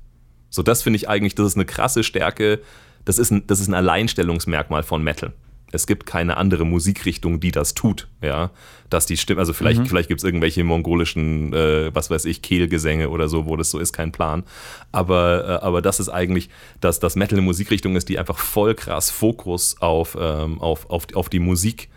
So, 0.51 0.63
das 0.63 0.83
finde 0.83 0.99
ich 0.99 1.09
eigentlich, 1.09 1.35
das 1.35 1.49
ist 1.49 1.57
eine 1.57 1.65
krasse 1.65 2.05
Stärke, 2.05 2.61
das 3.05 3.19
ist 3.19 3.31
ein, 3.31 3.47
das 3.47 3.61
ist 3.61 3.69
ein 3.69 3.75
Alleinstellungsmerkmal 3.75 4.83
von 4.83 5.03
Metal. 5.03 5.33
Es 5.73 5.89
gibt 5.89 6.07
keine 6.07 6.37
andere 6.37 6.65
Musikrichtung, 6.65 7.41
die 7.41 7.51
das 7.51 7.75
tut, 7.75 8.07
ja. 8.23 8.51
Dass 8.89 9.05
die 9.05 9.17
Stimme, 9.17 9.41
also 9.41 9.53
vielleicht, 9.53 9.81
vielleicht 9.89 10.09
gibt 10.09 10.21
es 10.21 10.25
irgendwelche 10.25 10.63
mongolischen, 10.63 11.53
äh, 11.53 11.93
was 11.93 12.09
weiß 12.09 12.25
ich, 12.27 12.41
Kehlgesänge 12.41 13.11
oder 13.11 13.29
so, 13.29 13.47
wo 13.47 13.57
das 13.57 13.73
so 13.73 13.81
ist, 13.81 13.93
kein 13.93 14.13
Plan. 14.13 14.45
Aber, 14.93 15.45
äh, 15.61 15.65
aber 15.65 15.83
das 15.83 15.99
ist 15.99 16.09
eigentlich, 16.09 16.51
dass 16.81 17.01
das 17.01 17.17
Metal 17.17 17.37
eine 17.39 17.45
Musikrichtung 17.45 17.97
ist, 17.97 18.09
die 18.09 18.19
einfach 18.19 18.39
voll 18.39 18.77
krass 18.77 19.11
Fokus 19.11 19.77
auf, 19.81 20.17
ähm, 20.19 20.61
auf, 20.61 20.89
auf, 20.89 21.09
auf 21.15 21.29
die 21.29 21.41
Musik, 21.41 21.89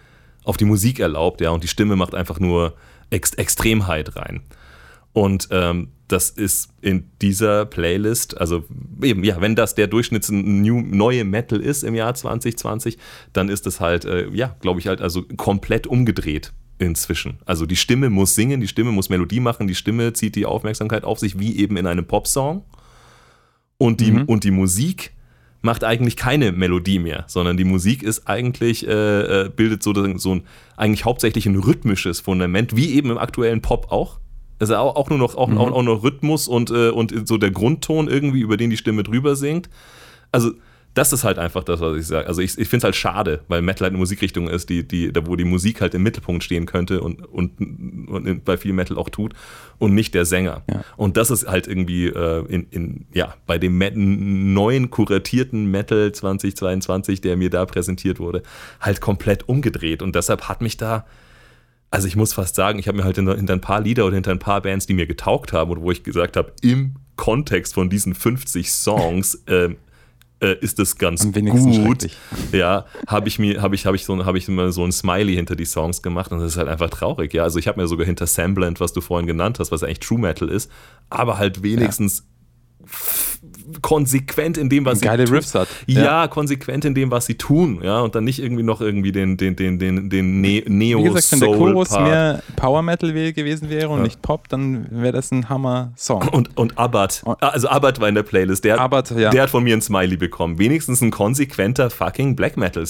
auf 0.50 0.58
die 0.58 0.66
Musik 0.66 1.00
erlaubt, 1.00 1.42
ja, 1.42 1.52
und 1.52 1.64
die 1.64 1.68
Stimme 1.68 1.96
macht 1.96 2.16
einfach 2.16 2.40
nur 2.40 2.74
Ex 3.12 3.36
Extremheit 3.36 4.16
rein. 4.16 4.42
Und 5.14 5.48
ähm, 5.52 5.90
das 6.08 6.32
ist 6.32 6.70
in 6.82 7.12
dieser 7.22 7.68
Playlist, 7.68 8.36
also 8.42 8.64
eben, 9.04 9.24
ja, 9.24 9.40
wenn 9.42 9.56
das 9.56 9.76
der 9.76 9.86
Durchschnitts 9.86 10.32
new, 10.32 10.82
neue 10.82 11.24
Metal 11.24 11.60
ist 11.60 11.84
im 11.84 11.94
Jahr 11.94 12.16
2020, 12.16 12.98
dann 13.32 13.48
ist 13.48 13.68
es 13.68 13.80
halt, 13.80 14.06
äh, 14.06 14.28
ja, 14.30 14.56
glaube 14.60 14.80
ich 14.80 14.88
halt, 14.88 15.02
also 15.02 15.22
komplett 15.38 15.86
umgedreht 15.86 16.52
inzwischen. 16.80 17.38
Also 17.46 17.68
die 17.68 17.76
Stimme 17.76 18.10
muss 18.10 18.34
singen, 18.34 18.60
die 18.60 18.68
Stimme 18.68 18.92
muss 18.92 19.10
Melodie 19.10 19.42
machen, 19.42 19.68
die 19.68 19.76
Stimme 19.76 20.14
zieht 20.14 20.36
die 20.36 20.48
Aufmerksamkeit 20.48 21.04
auf 21.04 21.20
sich, 21.20 21.38
wie 21.38 21.58
eben 21.58 21.78
in 21.78 21.86
einem 21.86 22.06
Popsong. 22.06 22.64
Und 23.78 24.02
die, 24.02 24.12
und 24.12 24.44
die 24.44 24.52
Musik 24.52 25.14
macht 25.62 25.84
eigentlich 25.84 26.16
keine 26.16 26.52
Melodie 26.52 27.00
mehr, 27.00 27.26
sondern 27.28 27.58
die 27.58 27.66
Musik 27.66 28.04
ist 28.04 28.28
eigentlich, 28.28 28.88
äh, 28.88 29.46
äh, 29.46 29.50
bildet 29.50 29.84
so, 29.84 29.94
so 30.18 30.36
ein, 30.36 30.44
eigentlich 30.78 31.06
hauptsächlich 31.06 31.46
ein 31.46 31.58
rhythmisches 31.58 32.22
Fundament, 32.22 32.76
wie 32.76 32.94
eben 32.94 33.12
im 33.12 33.18
aktuellen 33.18 33.62
Pop 33.62 33.92
auch. 33.92 34.20
Also 34.60 34.76
auch, 34.76 34.96
auch 34.96 35.10
nur 35.10 35.20
noch, 35.20 35.36
auch, 35.36 35.52
auch, 35.52 35.72
auch 35.72 35.84
noch 35.84 36.04
Rhythmus 36.04 36.48
und, 36.48 36.70
äh, 36.70 36.90
und 36.90 37.28
so 37.28 37.38
der 37.38 37.52
Grundton 37.52 38.08
irgendwie, 38.08 38.42
über 38.42 38.58
den 38.58 38.70
die 38.70 38.78
Stimme 38.78 39.04
drüber 39.04 39.36
singt. 39.36 39.70
Also 40.32 40.52
das 40.96 41.14
ist 41.14 41.24
halt 41.24 41.38
einfach 41.38 41.64
das, 41.64 41.82
was 41.82 41.98
ich 41.98 42.08
sage. 42.08 42.28
Also 42.28 42.42
ich, 42.42 42.58
ich 42.58 42.68
finde 42.68 42.78
es 42.78 42.84
halt 42.86 42.96
schade, 42.96 43.42
weil 43.48 43.62
Metal 43.62 43.86
halt 43.86 43.92
eine 43.92 44.00
Musikrichtung 44.00 44.50
ist, 44.50 44.70
die, 44.70 44.88
die, 44.88 45.14
da 45.14 45.26
wo 45.26 45.36
die 45.36 45.44
Musik 45.46 45.82
halt 45.82 45.94
im 45.94 46.04
Mittelpunkt 46.04 46.44
stehen 46.44 46.66
könnte 46.66 47.02
und, 47.02 47.26
und, 47.26 47.60
und 48.10 48.44
bei 48.44 48.58
viel 48.58 48.74
Metal 48.74 48.98
auch 48.98 49.10
tut 49.10 49.34
und 49.78 49.94
nicht 49.94 50.16
der 50.16 50.26
Sänger. 50.26 50.64
Ja. 50.70 50.84
Und 50.98 51.16
das 51.16 51.30
ist 51.30 51.48
halt 51.48 51.68
irgendwie 51.68 52.08
äh, 52.08 52.46
in, 52.48 52.68
in, 52.72 53.06
ja, 53.14 53.36
bei 53.46 53.60
dem 53.60 53.78
Met 53.78 53.94
neuen 53.96 54.90
kuratierten 54.90 55.70
Metal 55.70 56.12
2022, 56.12 57.22
der 57.22 57.38
mir 57.38 57.52
da 57.52 57.66
präsentiert 57.66 58.20
wurde, 58.20 58.42
halt 58.82 59.00
komplett 59.00 59.48
umgedreht. 59.48 60.02
Und 60.02 60.16
deshalb 60.16 60.50
hat 60.50 60.62
mich 60.62 60.78
da, 60.78 61.06
also 61.92 62.08
ich 62.08 62.16
muss 62.16 62.34
fast 62.34 62.56
sagen, 62.56 62.80
ich 62.80 62.88
habe 62.88 62.98
mir 62.98 63.04
halt 63.04 63.16
hinter, 63.16 63.36
hinter 63.36 63.54
ein 63.54 63.62
paar 63.62 63.82
Lieder 63.82 64.06
oder 64.06 64.16
hinter 64.16 64.32
ein 64.32 64.40
paar 64.40 64.62
Bands, 64.62 64.88
die 64.88 64.94
mir 64.96 65.06
getaugt 65.06 65.54
haben 65.54 65.72
und 65.72 65.82
wo 65.82 65.92
ich 65.92 66.04
gesagt 66.04 66.36
habe, 66.36 66.52
im 66.62 66.96
Kontext 67.16 67.76
von 67.76 67.90
diesen 67.92 68.16
50 68.16 68.72
Songs 68.72 69.44
ähm, 69.48 69.78
äh, 70.42 70.56
ist 70.62 70.80
es 70.80 70.98
ganz 70.98 71.24
gut. 71.84 72.10
Ja, 72.52 72.86
habe 73.08 73.28
ich 73.28 73.40
mir, 73.40 73.62
habe 73.62 73.76
ich, 73.76 73.86
habe 73.86 73.96
ich 73.96 74.06
so, 74.06 74.26
habe 74.26 74.38
ich 74.38 74.48
immer 74.48 74.72
so 74.72 74.84
ein 74.86 74.92
Smiley 74.92 75.36
hinter 75.36 75.56
die 75.56 75.66
Songs 75.66 76.02
gemacht 76.02 76.32
und 76.32 76.40
das 76.40 76.54
ist 76.54 76.58
halt 76.58 76.68
einfach 76.68 76.90
traurig. 76.90 77.34
Ja, 77.34 77.44
also 77.44 77.60
ich 77.60 77.68
habe 77.68 77.80
mir 77.82 77.88
sogar 77.88 78.06
hinter 78.06 78.28
Semblant, 78.28 78.80
was 78.80 78.94
du 78.94 79.02
vorhin 79.02 79.28
genannt 79.28 79.60
hast, 79.60 79.72
was 79.72 79.84
eigentlich 79.84 80.00
True 80.00 80.20
Metal 80.20 80.48
ist, 80.50 80.72
aber 81.10 81.38
halt 81.38 81.62
wenigstens 81.64 82.26
f- 82.84 83.40
konsequent 83.82 84.58
in 84.58 84.70
dem, 84.70 84.86
was 84.86 85.02
Geile 85.02 85.24
sie 85.24 85.26
tun. 85.28 85.36
Riffs 85.36 85.56
hat. 85.56 85.68
Ja, 85.86 86.04
Ja. 86.04 86.28
konsequent 86.28 86.86
in 86.86 86.94
dem, 86.96 87.12
was 87.12 87.26
sie 87.26 87.36
tun, 87.36 87.80
ja, 87.84 88.02
und 88.02 88.16
dann 88.16 88.24
nicht 88.24 88.42
irgendwie 88.42 88.64
noch 88.64 88.82
irgendwie 88.82 89.12
den, 89.12 89.38
den, 89.38 89.56
den, 89.56 89.80
den, 89.80 90.10
den 90.10 90.42
ne 90.42 90.64
neo 90.68 91.00
Wie 91.00 91.04
gesagt, 91.04 91.32
wenn 91.32 91.40
der 91.40 91.50
soul 91.50 91.58
Chorus 91.74 91.90
part 91.90 92.04
mehr 92.10 92.44
Power 92.56 92.82
Metal 92.82 93.12
gewesen 93.14 93.70
wäre 93.70 93.90
und 93.90 93.98
Ja. 94.00 94.04
nicht 94.04 94.22
Pop, 94.22 94.48
dann 94.50 94.88
wäre 94.90 95.14
das 95.14 95.32
ein 95.32 95.50
Hammer-Song. 95.50 96.28
Und, 96.30 96.56
und 96.58 96.78
Abbott, 96.78 97.22
Oh. 97.26 97.36
also 97.40 97.68
Abbott 97.70 98.00
war 98.00 98.10
in 98.10 98.16
der 98.16 98.24
Playlist, 98.24 98.64
der, 98.64 98.80
Abbott, 98.80 99.12
ja. 99.12 99.30
der 99.30 99.44
hat 99.44 99.50
von 99.50 99.64
mir 99.64 99.76
ein 99.76 99.82
Smiley 99.82 100.18
bekommen. 100.18 100.58
Wenigstens 100.60 101.02
ein 101.02 101.12
konsequenter 101.12 101.90
fucking 101.90 102.36
Black 102.36 102.58
Metal 102.58 102.86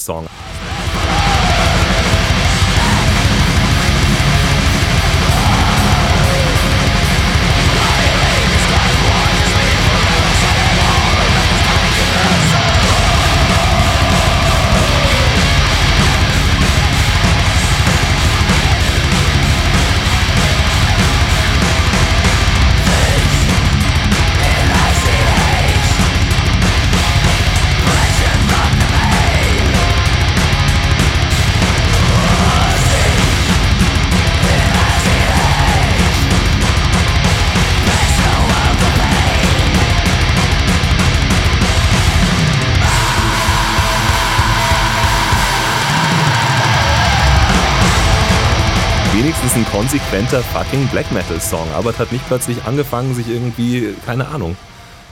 Song. 49.40 49.48
ist 49.48 49.56
ein 49.56 49.66
konsequenter 49.72 50.44
fucking 50.44 50.88
Black 50.88 51.12
Metal 51.12 51.40
Song. 51.40 51.68
Aber 51.74 51.92
es 51.92 52.00
hat 52.00 52.12
nicht 52.12 52.28
plötzlich 52.28 52.64
angefangen, 52.66 53.14
sich 53.14 53.30
irgendwie, 53.30 53.94
keine 54.06 54.28
Ahnung, 54.28 54.58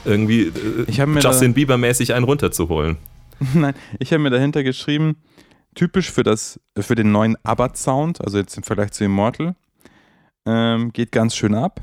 irgendwie 0.04 0.48
äh, 0.48 0.90
Justin 0.90 1.54
Bieber 1.54 1.78
mäßig 1.78 2.12
einen 2.14 2.24
runterzuholen. 2.24 2.98
Nein, 3.54 3.74
ich 3.98 4.12
habe 4.12 4.22
mir 4.22 4.30
dahinter 4.30 4.62
geschrieben, 4.62 5.16
typisch 5.74 6.10
für, 6.10 6.24
das, 6.24 6.60
für 6.78 6.94
den 6.94 7.10
neuen 7.10 7.36
Abbott-Sound, 7.42 8.20
also 8.20 8.38
jetzt 8.38 8.56
im 8.56 8.64
Vergleich 8.64 8.92
zu 8.92 9.04
Immortal, 9.04 9.54
ähm, 10.46 10.92
geht 10.92 11.12
ganz 11.12 11.34
schön 11.34 11.54
ab. 11.54 11.80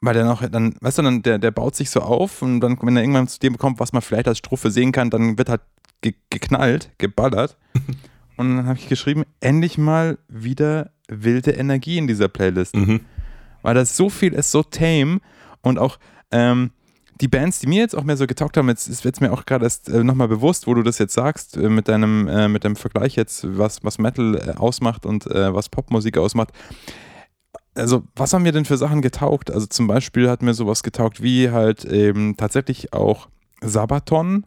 Weil 0.00 0.14
der 0.14 0.24
noch, 0.24 0.48
dann, 0.48 0.76
weißt 0.80 0.98
du, 0.98 1.02
dann, 1.02 1.22
der, 1.22 1.38
der 1.38 1.50
baut 1.50 1.74
sich 1.76 1.90
so 1.90 2.00
auf 2.00 2.42
und 2.42 2.60
dann, 2.60 2.78
wenn 2.80 2.96
er 2.96 3.02
irgendwann 3.02 3.28
zu 3.28 3.38
dem 3.38 3.58
kommt, 3.58 3.80
was 3.80 3.92
man 3.92 4.02
vielleicht 4.02 4.28
als 4.28 4.38
Strophe 4.38 4.70
sehen 4.70 4.92
kann, 4.92 5.10
dann 5.10 5.36
wird 5.36 5.48
halt 5.48 5.62
ge 6.00 6.14
geknallt, 6.30 6.90
geballert. 6.98 7.58
und 8.36 8.56
dann 8.56 8.66
habe 8.66 8.78
ich 8.78 8.88
geschrieben, 8.88 9.24
endlich 9.40 9.78
mal 9.78 10.18
wieder 10.28 10.93
wilde 11.08 11.52
Energie 11.52 11.98
in 11.98 12.06
dieser 12.06 12.28
Playlist 12.28 12.74
Mhm. 12.76 13.00
weil 13.62 13.74
das 13.74 13.96
so 13.96 14.08
viel 14.10 14.32
ist, 14.32 14.50
so 14.50 14.62
tame 14.62 15.20
und 15.62 15.78
auch 15.78 15.98
ähm, 16.30 16.70
die 17.20 17.28
Bands, 17.28 17.60
die 17.60 17.68
mir 17.68 17.80
jetzt 17.80 17.94
auch 17.94 18.02
mehr 18.02 18.16
so 18.16 18.26
getaugt 18.26 18.56
haben, 18.56 18.68
jetzt 18.68 18.88
ist 18.88 19.04
jetzt 19.04 19.20
mir 19.20 19.32
auch 19.32 19.46
gerade 19.46 19.64
erst 19.64 19.88
äh, 19.88 20.02
nochmal 20.02 20.26
bewusst, 20.28 20.66
wo 20.66 20.74
du 20.74 20.82
das 20.82 20.98
jetzt 20.98 21.14
sagst, 21.14 21.56
äh, 21.56 21.68
mit 21.68 21.86
deinem 21.88 22.26
äh, 22.26 22.48
mit 22.48 22.64
dem 22.64 22.74
Vergleich 22.74 23.14
jetzt, 23.14 23.46
was, 23.56 23.84
was 23.84 23.98
Metal 23.98 24.34
äh, 24.36 24.58
ausmacht 24.58 25.06
und 25.06 25.26
äh, 25.28 25.54
was 25.54 25.68
Popmusik 25.68 26.18
ausmacht. 26.18 26.50
Also, 27.76 28.04
was 28.16 28.32
haben 28.32 28.42
mir 28.42 28.52
denn 28.52 28.64
für 28.64 28.76
Sachen 28.76 29.00
getaugt? 29.02 29.50
Also 29.50 29.66
zum 29.66 29.86
Beispiel 29.86 30.28
hat 30.28 30.42
mir 30.42 30.54
sowas 30.54 30.82
getaugt 30.82 31.22
wie 31.22 31.50
halt 31.50 31.84
eben 31.84 32.36
tatsächlich 32.36 32.92
auch 32.92 33.28
Sabaton, 33.60 34.44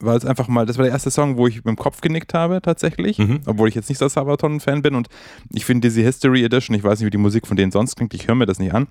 weil 0.00 0.16
es 0.16 0.24
einfach 0.24 0.48
mal, 0.48 0.66
das 0.66 0.76
war 0.78 0.84
der 0.84 0.92
erste 0.92 1.10
Song, 1.10 1.36
wo 1.36 1.46
ich 1.46 1.56
mit 1.56 1.66
dem 1.66 1.76
Kopf 1.76 2.00
genickt 2.00 2.34
habe 2.34 2.60
tatsächlich, 2.62 3.18
Mhm. 3.18 3.40
obwohl 3.46 3.68
ich 3.68 3.74
jetzt 3.74 3.88
nicht 3.88 3.98
so 3.98 4.08
Sabaton-Fan 4.08 4.82
bin 4.82 4.94
und 4.94 5.08
ich 5.52 5.64
finde 5.64 5.88
diese 5.88 6.00
History 6.02 6.42
Edition, 6.44 6.74
ich 6.76 6.82
weiß 6.84 6.98
nicht, 7.00 7.06
wie 7.06 7.10
die 7.10 7.18
Musik 7.18 7.46
von 7.46 7.56
denen 7.56 7.70
sonst 7.72 7.96
klingt, 7.96 8.14
ich 8.14 8.26
höre 8.28 8.34
mir 8.34 8.46
das 8.46 8.58
nicht 8.58 8.72
an, 8.74 8.86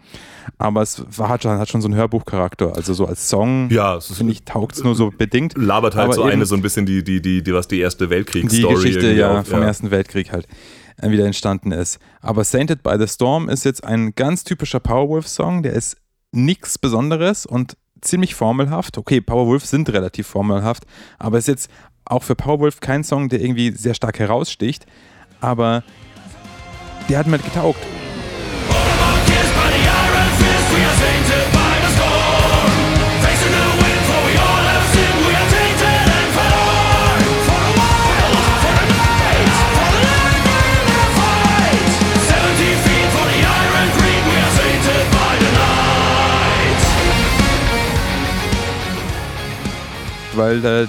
aber 0.58 0.82
es 0.82 1.04
war, 1.18 1.30
hat, 1.30 1.44
schon, 1.44 1.58
hat 1.58 1.70
schon 1.70 1.82
so 1.82 1.88
einen 1.88 1.96
Hörbuchcharakter, 1.96 2.76
also 2.76 2.94
so 2.94 3.06
als 3.06 3.28
Song, 3.30 3.70
Ja, 3.72 4.00
finde 4.00 4.34
ich, 4.34 4.44
taugt 4.44 4.76
es 4.76 4.84
nur 4.84 4.96
so 4.96 5.12
bedingt. 5.16 5.54
labert 5.58 5.96
halt 5.96 6.14
so 6.14 6.24
eine, 6.24 6.46
so 6.46 6.56
ein 6.56 6.62
bisschen 6.62 6.86
die, 6.86 7.04
die, 7.04 7.22
die, 7.22 7.44
die 7.44 7.54
was 7.54 7.68
die 7.68 7.80
erste 7.80 8.06
Die 8.06 8.10
Weltkriegsstory 8.12 8.76
Geschichte 8.76 9.00
irgendwie 9.02 9.20
ja 9.20 9.40
auf- 9.40 9.48
vom 9.48 9.62
Ersten 9.62 9.92
Weltkrieg 9.92 10.32
halt 10.32 10.48
äh, 11.02 11.10
wieder 11.12 11.26
entstanden 11.26 11.72
ist. 11.72 12.00
Aber 12.22 12.44
Sainted 12.44 12.84
by 12.84 12.96
the 13.00 13.08
Storm 13.08 13.50
ist 13.50 13.66
jetzt 13.66 13.84
ein 13.84 14.14
ganz 14.16 14.44
typischer 14.44 14.80
Powerwolf-Song, 14.80 15.64
der 15.64 15.74
ist 15.74 15.98
nichts 16.32 16.78
Besonderes 16.78 17.46
und 17.46 17.76
ziemlich 18.02 18.36
formelhaft. 18.36 18.98
Okay, 18.98 19.22
Powerwolf 19.22 19.66
sind 19.66 19.90
relativ 19.90 20.28
formelhaft, 20.28 20.86
aber 21.18 21.38
ist 21.38 21.48
jetzt 21.48 21.70
auch 22.06 22.24
für 22.24 22.36
Powerwolf 22.36 22.80
kein 22.80 23.04
Song, 23.04 23.30
der 23.30 23.42
irgendwie 23.42 23.72
sehr 23.72 23.94
stark 23.94 24.20
heraussticht, 24.20 24.86
aber 25.42 25.84
der 27.08 27.20
hat 27.20 27.28
mir 27.28 27.34
halt 27.34 27.46
getaugt. 27.46 27.80
Weil 50.40 50.62
da, 50.62 50.88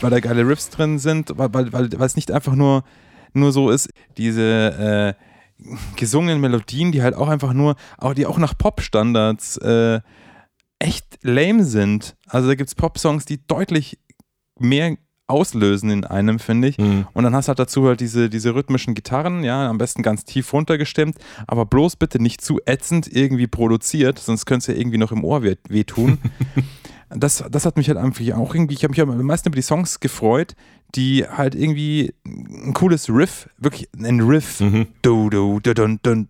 weil 0.00 0.10
da 0.10 0.20
geile 0.20 0.48
Riffs 0.48 0.70
drin 0.70 0.98
sind, 0.98 1.32
weil, 1.36 1.52
weil, 1.52 1.72
weil, 1.72 2.06
es 2.06 2.16
nicht 2.16 2.32
einfach 2.32 2.54
nur, 2.54 2.82
nur 3.34 3.52
so 3.52 3.70
ist, 3.70 3.90
diese 4.16 5.16
äh, 5.18 5.66
gesungenen 5.96 6.40
Melodien, 6.40 6.92
die 6.92 7.02
halt 7.02 7.14
auch 7.14 7.28
einfach 7.28 7.52
nur, 7.52 7.76
auch 7.98 8.14
die 8.14 8.26
auch 8.26 8.38
nach 8.38 8.56
Pop-Standards 8.56 9.58
äh, 9.58 10.00
echt 10.78 11.18
lame 11.22 11.64
sind. 11.64 12.16
Also 12.26 12.48
da 12.48 12.54
gibt 12.54 12.68
es 12.68 12.74
Pop-Songs, 12.74 13.26
die 13.26 13.46
deutlich 13.46 13.98
mehr 14.58 14.96
auslösen 15.26 15.90
in 15.90 16.04
einem, 16.04 16.38
finde 16.38 16.68
ich. 16.68 16.78
Mhm. 16.78 17.06
Und 17.12 17.24
dann 17.24 17.34
hast 17.34 17.46
du 17.46 17.50
halt 17.50 17.58
dazu 17.58 17.86
halt 17.86 18.00
diese, 18.00 18.30
diese 18.30 18.54
rhythmischen 18.54 18.94
Gitarren, 18.94 19.44
ja, 19.44 19.68
am 19.68 19.76
besten 19.76 20.02
ganz 20.02 20.24
tief 20.24 20.52
runtergestimmt, 20.52 21.16
aber 21.46 21.66
bloß 21.66 21.96
bitte 21.96 22.22
nicht 22.22 22.40
zu 22.40 22.60
ätzend 22.64 23.08
irgendwie 23.12 23.46
produziert, 23.48 24.18
sonst 24.18 24.46
könnte 24.46 24.70
es 24.70 24.74
ja 24.74 24.80
irgendwie 24.80 24.98
noch 24.98 25.12
im 25.12 25.24
Ohr 25.24 25.42
weh- 25.42 25.56
wehtun. 25.68 26.18
das, 27.10 27.44
das 27.50 27.66
hat 27.66 27.76
mich 27.76 27.88
halt 27.88 27.98
einfach 27.98 28.24
auch 28.34 28.54
irgendwie, 28.54 28.74
ich 28.74 28.82
habe 28.84 28.90
mich 28.92 29.00
am 29.00 29.22
meisten 29.22 29.48
über 29.48 29.56
die 29.56 29.62
Songs 29.62 30.00
gefreut, 30.00 30.54
die 30.94 31.26
halt 31.26 31.54
irgendwie 31.54 32.14
ein 32.24 32.72
cooles 32.74 33.08
Riff, 33.08 33.48
wirklich 33.58 33.88
ein 33.98 34.20
Riff. 34.20 34.60
Mhm. 34.60 34.86
Du, 35.02 35.30
du, 35.30 35.60
du, 35.60 35.74
dun, 35.74 35.98
dun, 36.02 36.28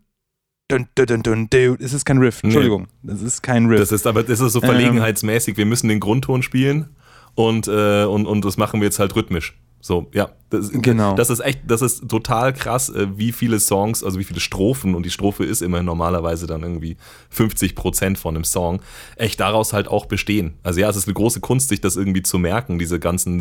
dun, 0.68 0.88
dun, 0.94 1.06
dun, 1.06 1.22
dun, 1.22 1.48
du. 1.50 1.76
Es 1.80 1.92
ist 1.92 2.04
kein 2.04 2.18
Riff, 2.18 2.42
Nee. 2.42 2.48
Entschuldigung, 2.48 2.88
das 3.02 3.22
ist 3.22 3.42
kein 3.42 3.66
Riff. 3.66 3.80
Das 3.80 3.92
ist 3.92 4.06
aber 4.06 4.22
das 4.22 4.40
ist 4.40 4.52
so 4.52 4.60
Ähm. 4.62 4.66
verlegenheitsmäßig. 4.68 5.56
Wir 5.56 5.66
müssen 5.66 5.88
den 5.88 6.00
Grundton 6.00 6.42
spielen 6.42 6.96
und, 7.34 7.68
äh, 7.68 8.04
und, 8.04 8.26
und 8.26 8.44
das 8.44 8.56
machen 8.56 8.80
wir 8.80 8.86
jetzt 8.86 8.98
halt 8.98 9.14
rhythmisch. 9.16 9.58
So, 9.86 10.08
ja. 10.12 10.30
Das, 10.50 10.70
Genau. 10.72 11.14
Das 11.14 11.30
ist 11.30 11.38
echt, 11.40 11.60
das 11.68 11.80
ist 11.80 12.08
total 12.08 12.52
krass, 12.52 12.88
äh, 12.88 13.06
wie 13.16 13.30
viele 13.30 13.60
Songs, 13.60 14.02
also 14.02 14.18
wie 14.18 14.24
viele 14.24 14.40
Strophen, 14.40 14.96
und 14.96 15.04
die 15.04 15.10
Strophe 15.10 15.44
ist 15.44 15.62
immer 15.62 15.82
normalerweise 15.82 16.48
dann 16.48 16.62
irgendwie 16.62 16.96
50 17.30 17.76
Prozent 17.76 18.18
von 18.18 18.34
einem 18.34 18.44
Song, 18.44 18.80
echt 19.14 19.38
daraus 19.38 19.72
halt 19.72 19.86
auch 19.86 20.06
bestehen. 20.06 20.54
Also 20.64 20.80
ja, 20.80 20.88
es 20.90 20.96
ist 20.96 21.06
eine 21.06 21.14
große 21.14 21.40
Kunst, 21.40 21.68
sich 21.68 21.80
das 21.80 21.96
irgendwie 21.96 22.22
zu 22.22 22.38
merken, 22.38 22.80
diese 22.80 22.98
ganzen 22.98 23.40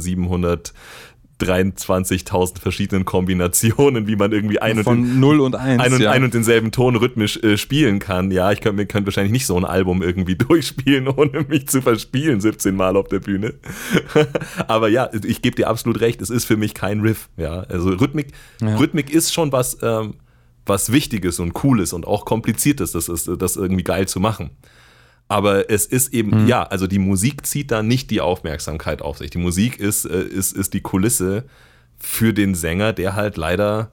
723.000 1.42 2.60
verschiedenen 2.60 3.04
Kombinationen, 3.04 4.08
wie 4.08 4.16
man 4.16 4.32
irgendwie 4.32 4.60
ein 4.60 4.78
und 4.78 4.84
Von 4.86 5.20
0 5.20 5.42
und 5.42 5.56
1. 5.56 5.82
ein 5.82 5.94
und, 5.94 6.02
ja. 6.02 6.12
ein 6.12 6.24
und 6.24 6.34
denselben 6.34 6.72
Ton 6.72 6.96
rhythmisch 6.96 7.38
äh, 7.44 7.58
spielen 7.58 8.00
kann. 8.00 8.32
Ja, 8.32 8.52
ich 8.52 8.62
könnte 8.62 8.86
könnt 8.86 9.06
wahrscheinlich 9.06 9.34
nicht 9.34 9.46
so 9.46 9.58
ein 9.58 9.66
Album 9.66 10.02
irgendwie 10.02 10.36
durchspielen, 10.38 11.08
ohne 11.10 11.46
mich 11.48 11.68
zu 11.68 11.82
verspielen, 11.82 12.40
17 12.40 12.76
Mal 12.76 12.96
auf 12.96 13.10
der 13.10 13.20
Bühne. 13.20 13.56
Aber 14.68 14.88
ja, 14.88 15.10
ich 15.24 15.42
gebe 15.42 15.58
dir 15.58 15.68
absolut 15.68 16.00
recht, 16.00 16.22
es 16.22 16.30
ist 16.30 16.46
für 16.46 16.58
mich 16.58 16.74
kein 16.74 17.02
Riff. 17.02 17.30
Ja, 17.36 17.62
also 17.62 17.90
Rhythmik, 17.90 18.28
Ja. 18.62 18.78
Rhythmik 18.78 19.10
ist 19.10 19.34
schon 19.34 19.52
was, 19.52 19.78
ähm, 19.82 20.16
was 20.66 20.92
Wichtiges 20.92 21.40
und 21.40 21.54
Cooles 21.54 21.92
und 21.92 22.08
auch 22.08 22.26
Kompliziertes, 22.26 22.94
das 22.94 23.10
ist 23.10 23.30
das 23.38 23.56
irgendwie 23.58 23.84
geil 23.84 24.08
zu 24.08 24.20
machen. 24.20 24.52
Aber 25.28 25.70
es 25.72 25.86
ist 25.86 26.14
eben, 26.14 26.44
Mhm. 26.44 26.48
ja, 26.48 26.64
also 26.64 26.86
die 26.88 27.00
Musik 27.00 27.46
zieht 27.48 27.72
da 27.72 27.82
nicht 27.82 28.12
die 28.12 28.22
Aufmerksamkeit 28.22 29.02
auf 29.02 29.18
sich. 29.18 29.32
Die 29.32 29.38
Musik 29.40 29.80
ist, 29.80 30.06
äh, 30.06 30.22
ist, 30.24 30.54
ist 30.54 30.74
die 30.74 30.82
Kulisse 30.82 31.46
für 31.98 32.34
den 32.34 32.54
Sänger, 32.54 32.94
der 32.94 33.16
halt 33.16 33.36
leider, 33.38 33.92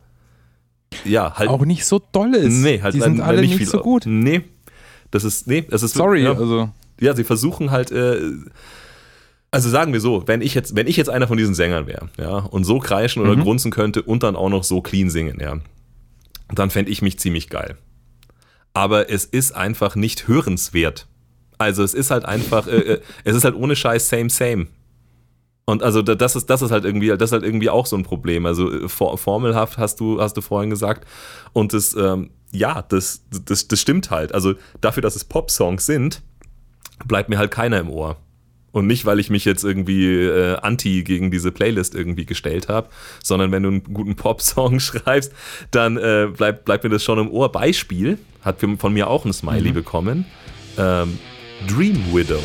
ja, 1.04 1.34
halt 1.38 1.48
auch 1.48 1.64
nicht 1.64 1.86
so 1.86 2.02
doll 2.12 2.34
ist. 2.34 2.52
Nee, 2.58 2.82
halt 2.82 2.94
die 2.94 3.00
sind 3.00 3.20
alle 3.20 3.40
nicht, 3.40 3.56
viel. 3.56 3.66
so 3.66 3.78
gut. 3.80 4.04
Nee. 4.06 4.42
Das 5.10 5.24
ist, 5.24 5.46
nee, 5.46 5.62
das 5.62 5.82
ist. 5.82 5.94
Sorry, 5.94 6.22
Ja, 6.24 6.32
also 6.34 6.70
ja 7.00 7.14
sie 7.16 7.24
versuchen 7.24 7.70
halt, 7.70 7.90
äh, 7.92 8.20
also 9.50 9.68
sagen 9.70 9.92
wir 9.94 10.00
so, 10.00 10.24
wenn 10.26 10.40
ich 10.42 10.54
jetzt, 10.54 10.74
wenn 10.76 10.86
ich 10.86 10.96
jetzt 10.96 11.08
einer 11.10 11.28
von 11.28 11.36
diesen 11.38 11.54
Sängern 11.54 11.86
wäre, 11.86 12.08
ja, 12.18 12.38
und 12.38 12.64
so 12.64 12.78
kreischen 12.78 13.22
oder 13.22 13.36
Mhm. 13.36 13.42
grunzen 13.42 13.70
könnte 13.70 14.02
und 14.02 14.22
dann 14.22 14.36
auch 14.36 14.48
noch 14.50 14.64
so 14.64 14.80
clean 14.82 15.08
singen, 15.10 15.38
ja, 15.40 15.58
dann 16.54 16.70
fände 16.70 16.90
ich 16.90 17.00
mich 17.02 17.18
ziemlich 17.18 17.48
geil. 17.48 17.76
Aber 18.74 19.10
es 19.10 19.24
ist 19.24 19.52
einfach 19.52 19.96
nicht 19.96 20.28
hörenswert. 20.28 21.06
Also 21.62 21.82
es 21.82 21.94
ist 21.94 22.10
halt 22.10 22.24
einfach, 22.24 22.66
äh, 22.66 22.76
äh, 22.94 23.00
es 23.24 23.36
ist 23.36 23.44
halt 23.44 23.54
ohne 23.54 23.76
Scheiß 23.76 24.08
same, 24.08 24.30
same. 24.30 24.66
Und 25.64 25.82
also 25.82 26.02
da- 26.02 26.14
das 26.16 26.34
ist, 26.36 26.50
das 26.50 26.60
ist 26.62 26.70
halt 26.70 26.84
irgendwie, 26.84 27.08
das 27.08 27.30
ist 27.30 27.32
halt 27.32 27.44
irgendwie 27.44 27.70
auch 27.70 27.86
so 27.86 27.96
ein 27.96 28.02
Problem. 28.02 28.46
Also 28.46 28.70
äh, 28.72 28.88
for, 28.88 29.16
formelhaft 29.18 29.78
hast 29.78 30.00
du, 30.00 30.20
hast 30.20 30.36
du 30.36 30.40
vorhin 30.40 30.70
gesagt. 30.70 31.06
Und 31.52 31.72
das, 31.72 31.94
ähm, 31.94 32.30
ja, 32.52 32.82
das, 32.82 33.22
das, 33.44 33.68
das 33.68 33.80
stimmt 33.80 34.10
halt. 34.10 34.34
Also 34.34 34.54
dafür, 34.80 35.02
dass 35.02 35.16
es 35.16 35.24
Pop-Songs 35.24 35.86
sind, 35.86 36.20
bleibt 37.06 37.28
mir 37.28 37.38
halt 37.38 37.50
keiner 37.50 37.78
im 37.78 37.88
Ohr. 37.90 38.16
Und 38.72 38.86
nicht, 38.86 39.04
weil 39.04 39.20
ich 39.20 39.28
mich 39.28 39.44
jetzt 39.44 39.64
irgendwie 39.64 40.06
äh, 40.06 40.56
anti 40.56 41.02
gegen 41.04 41.30
diese 41.30 41.52
Playlist 41.52 41.94
irgendwie 41.94 42.24
gestellt 42.24 42.68
habe, 42.70 42.88
sondern 43.22 43.52
wenn 43.52 43.62
du 43.62 43.68
einen 43.68 43.84
guten 43.94 44.16
Pop-Song 44.16 44.80
schreibst, 44.80 45.32
dann 45.70 45.98
äh, 45.98 46.28
bleibt, 46.34 46.64
bleibt 46.64 46.82
mir 46.82 46.90
das 46.90 47.04
schon 47.04 47.18
im 47.18 47.30
Ohr. 47.30 47.52
Beispiel 47.52 48.18
hat 48.42 48.56
von 48.78 48.92
mir 48.94 49.08
auch 49.08 49.24
ein 49.26 49.32
Smiley 49.32 49.72
bekommen. 49.72 50.24
Ähm, 50.78 51.18
Dream 51.66 52.12
Widow. 52.12 52.42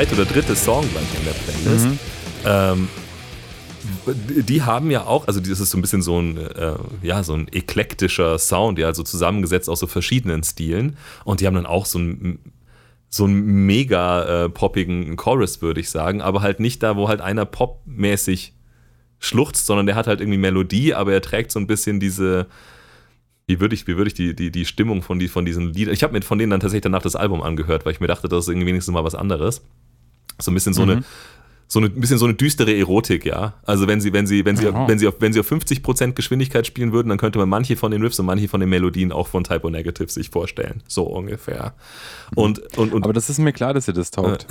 Zweite 0.00 0.14
oder 0.14 0.24
dritte 0.24 0.56
Song 0.56 0.88
gleich 0.92 1.18
in 1.18 1.24
der 1.26 1.32
Playlist. 1.32 1.88
Ähm, 2.46 2.88
die 4.48 4.62
haben 4.62 4.90
ja 4.90 5.04
auch, 5.04 5.26
also 5.26 5.40
das 5.40 5.60
ist 5.60 5.70
so 5.70 5.76
ein 5.76 5.82
bisschen 5.82 6.00
so 6.00 6.18
ein, 6.18 6.38
äh, 6.38 6.74
ja, 7.02 7.22
so 7.22 7.34
ein 7.34 7.48
eklektischer 7.52 8.38
Sound, 8.38 8.78
ja, 8.78 8.86
also 8.86 9.02
zusammengesetzt 9.02 9.68
aus 9.68 9.80
so 9.80 9.86
verschiedenen 9.86 10.42
Stilen. 10.42 10.96
Und 11.24 11.40
die 11.40 11.46
haben 11.46 11.54
dann 11.54 11.66
auch 11.66 11.84
so 11.84 11.98
ein 11.98 12.38
so 13.12 13.24
einen 13.24 13.66
mega 13.66 14.44
äh, 14.44 14.48
poppigen 14.48 15.16
Chorus, 15.16 15.60
würde 15.60 15.80
ich 15.80 15.90
sagen, 15.90 16.22
aber 16.22 16.42
halt 16.42 16.60
nicht 16.60 16.80
da, 16.82 16.96
wo 16.96 17.08
halt 17.08 17.20
einer 17.20 17.44
popmäßig 17.44 18.54
schluchzt, 19.18 19.66
sondern 19.66 19.86
der 19.86 19.96
hat 19.96 20.06
halt 20.06 20.20
irgendwie 20.20 20.38
Melodie, 20.38 20.94
aber 20.94 21.12
er 21.12 21.20
trägt 21.20 21.50
so 21.50 21.58
ein 21.58 21.66
bisschen 21.66 21.98
diese, 21.98 22.46
wie 23.48 23.58
würde 23.58 23.74
ich, 23.74 23.88
wie 23.88 23.96
würde 23.96 24.06
ich 24.06 24.14
die, 24.14 24.36
die, 24.36 24.52
die 24.52 24.64
Stimmung 24.64 25.02
von, 25.02 25.18
die, 25.18 25.26
von 25.26 25.44
diesen 25.44 25.74
Liedern, 25.74 25.92
ich 25.92 26.04
habe 26.04 26.12
mir 26.12 26.22
von 26.22 26.38
denen 26.38 26.50
dann 26.50 26.60
tatsächlich 26.60 26.84
danach 26.84 27.02
das 27.02 27.16
Album 27.16 27.42
angehört, 27.42 27.84
weil 27.84 27.92
ich 27.92 28.00
mir 28.00 28.06
dachte, 28.06 28.28
das 28.28 28.44
ist 28.44 28.48
irgendwie 28.48 28.68
wenigstens 28.68 28.94
mal 28.94 29.02
was 29.02 29.16
anderes. 29.16 29.62
So 30.40 30.50
ein 30.50 30.54
bisschen 30.54 30.72
so 30.74 30.82
eine, 30.82 31.02
so 31.68 31.78
eine, 31.78 31.86
ein 31.88 32.00
bisschen 32.00 32.18
so 32.18 32.24
eine 32.24 32.34
düstere 32.34 32.76
Erotik, 32.76 33.24
ja. 33.24 33.54
Also 33.64 33.86
wenn 33.86 34.00
sie, 34.00 34.12
wenn 34.12 34.26
sie, 34.26 34.44
wenn 34.44 34.56
sie, 34.56 34.66
Aha. 34.68 34.88
wenn 34.88 34.98
sie 34.98 35.06
auf, 35.06 35.14
wenn 35.20 35.32
sie 35.32 35.38
auf 35.40 35.50
50% 35.50 36.12
Geschwindigkeit 36.12 36.66
spielen 36.66 36.92
würden, 36.92 37.08
dann 37.10 37.18
könnte 37.18 37.38
man 37.38 37.48
manche 37.48 37.76
von 37.76 37.92
den 37.92 38.02
Riffs 38.02 38.18
und 38.18 38.26
manche 38.26 38.48
von 38.48 38.58
den 38.60 38.68
Melodien 38.68 39.12
auch 39.12 39.28
von 39.28 39.44
Typo 39.44 39.70
Negative 39.70 40.08
sich 40.10 40.30
vorstellen. 40.30 40.82
So 40.88 41.04
ungefähr. 41.04 41.74
Und, 42.34 42.58
und, 42.76 42.92
und 42.92 43.04
Aber 43.04 43.12
das 43.12 43.30
ist 43.30 43.38
mir 43.38 43.52
klar, 43.52 43.72
dass 43.74 43.86
ihr 43.86 43.94
das 43.94 44.10
taugt, 44.10 44.46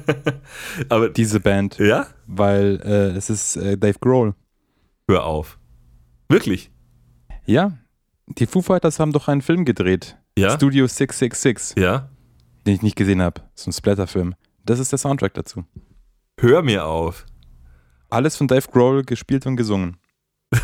aber 0.88 1.08
diese 1.10 1.40
Band. 1.40 1.78
ja, 1.78 2.06
Weil 2.26 2.80
äh, 2.84 3.16
es 3.16 3.30
ist 3.30 3.56
äh, 3.56 3.76
Dave 3.76 3.98
Grohl. 4.00 4.34
hör 5.08 5.24
auf. 5.24 5.58
Wirklich? 6.28 6.70
Ja, 7.44 7.72
die 8.28 8.46
Foo 8.46 8.62
Fighters 8.62 9.00
haben 9.00 9.12
doch 9.12 9.28
einen 9.28 9.42
Film 9.42 9.64
gedreht. 9.64 10.16
Ja? 10.38 10.50
Studio 10.50 10.86
666, 10.86 11.82
Ja? 11.82 12.08
den 12.66 12.74
ich 12.74 12.82
nicht 12.82 12.96
gesehen 12.96 13.20
habe. 13.20 13.40
So 13.54 13.70
ein 13.70 13.72
Splatterfilm. 13.72 14.34
Das 14.64 14.78
ist 14.78 14.92
der 14.92 14.98
Soundtrack 14.98 15.34
dazu. 15.34 15.64
Hör 16.38 16.62
mir 16.62 16.86
auf. 16.86 17.26
Alles 18.08 18.36
von 18.36 18.48
Dave 18.48 18.66
Grohl 18.70 19.04
gespielt 19.04 19.46
und 19.46 19.56
gesungen. 19.56 19.96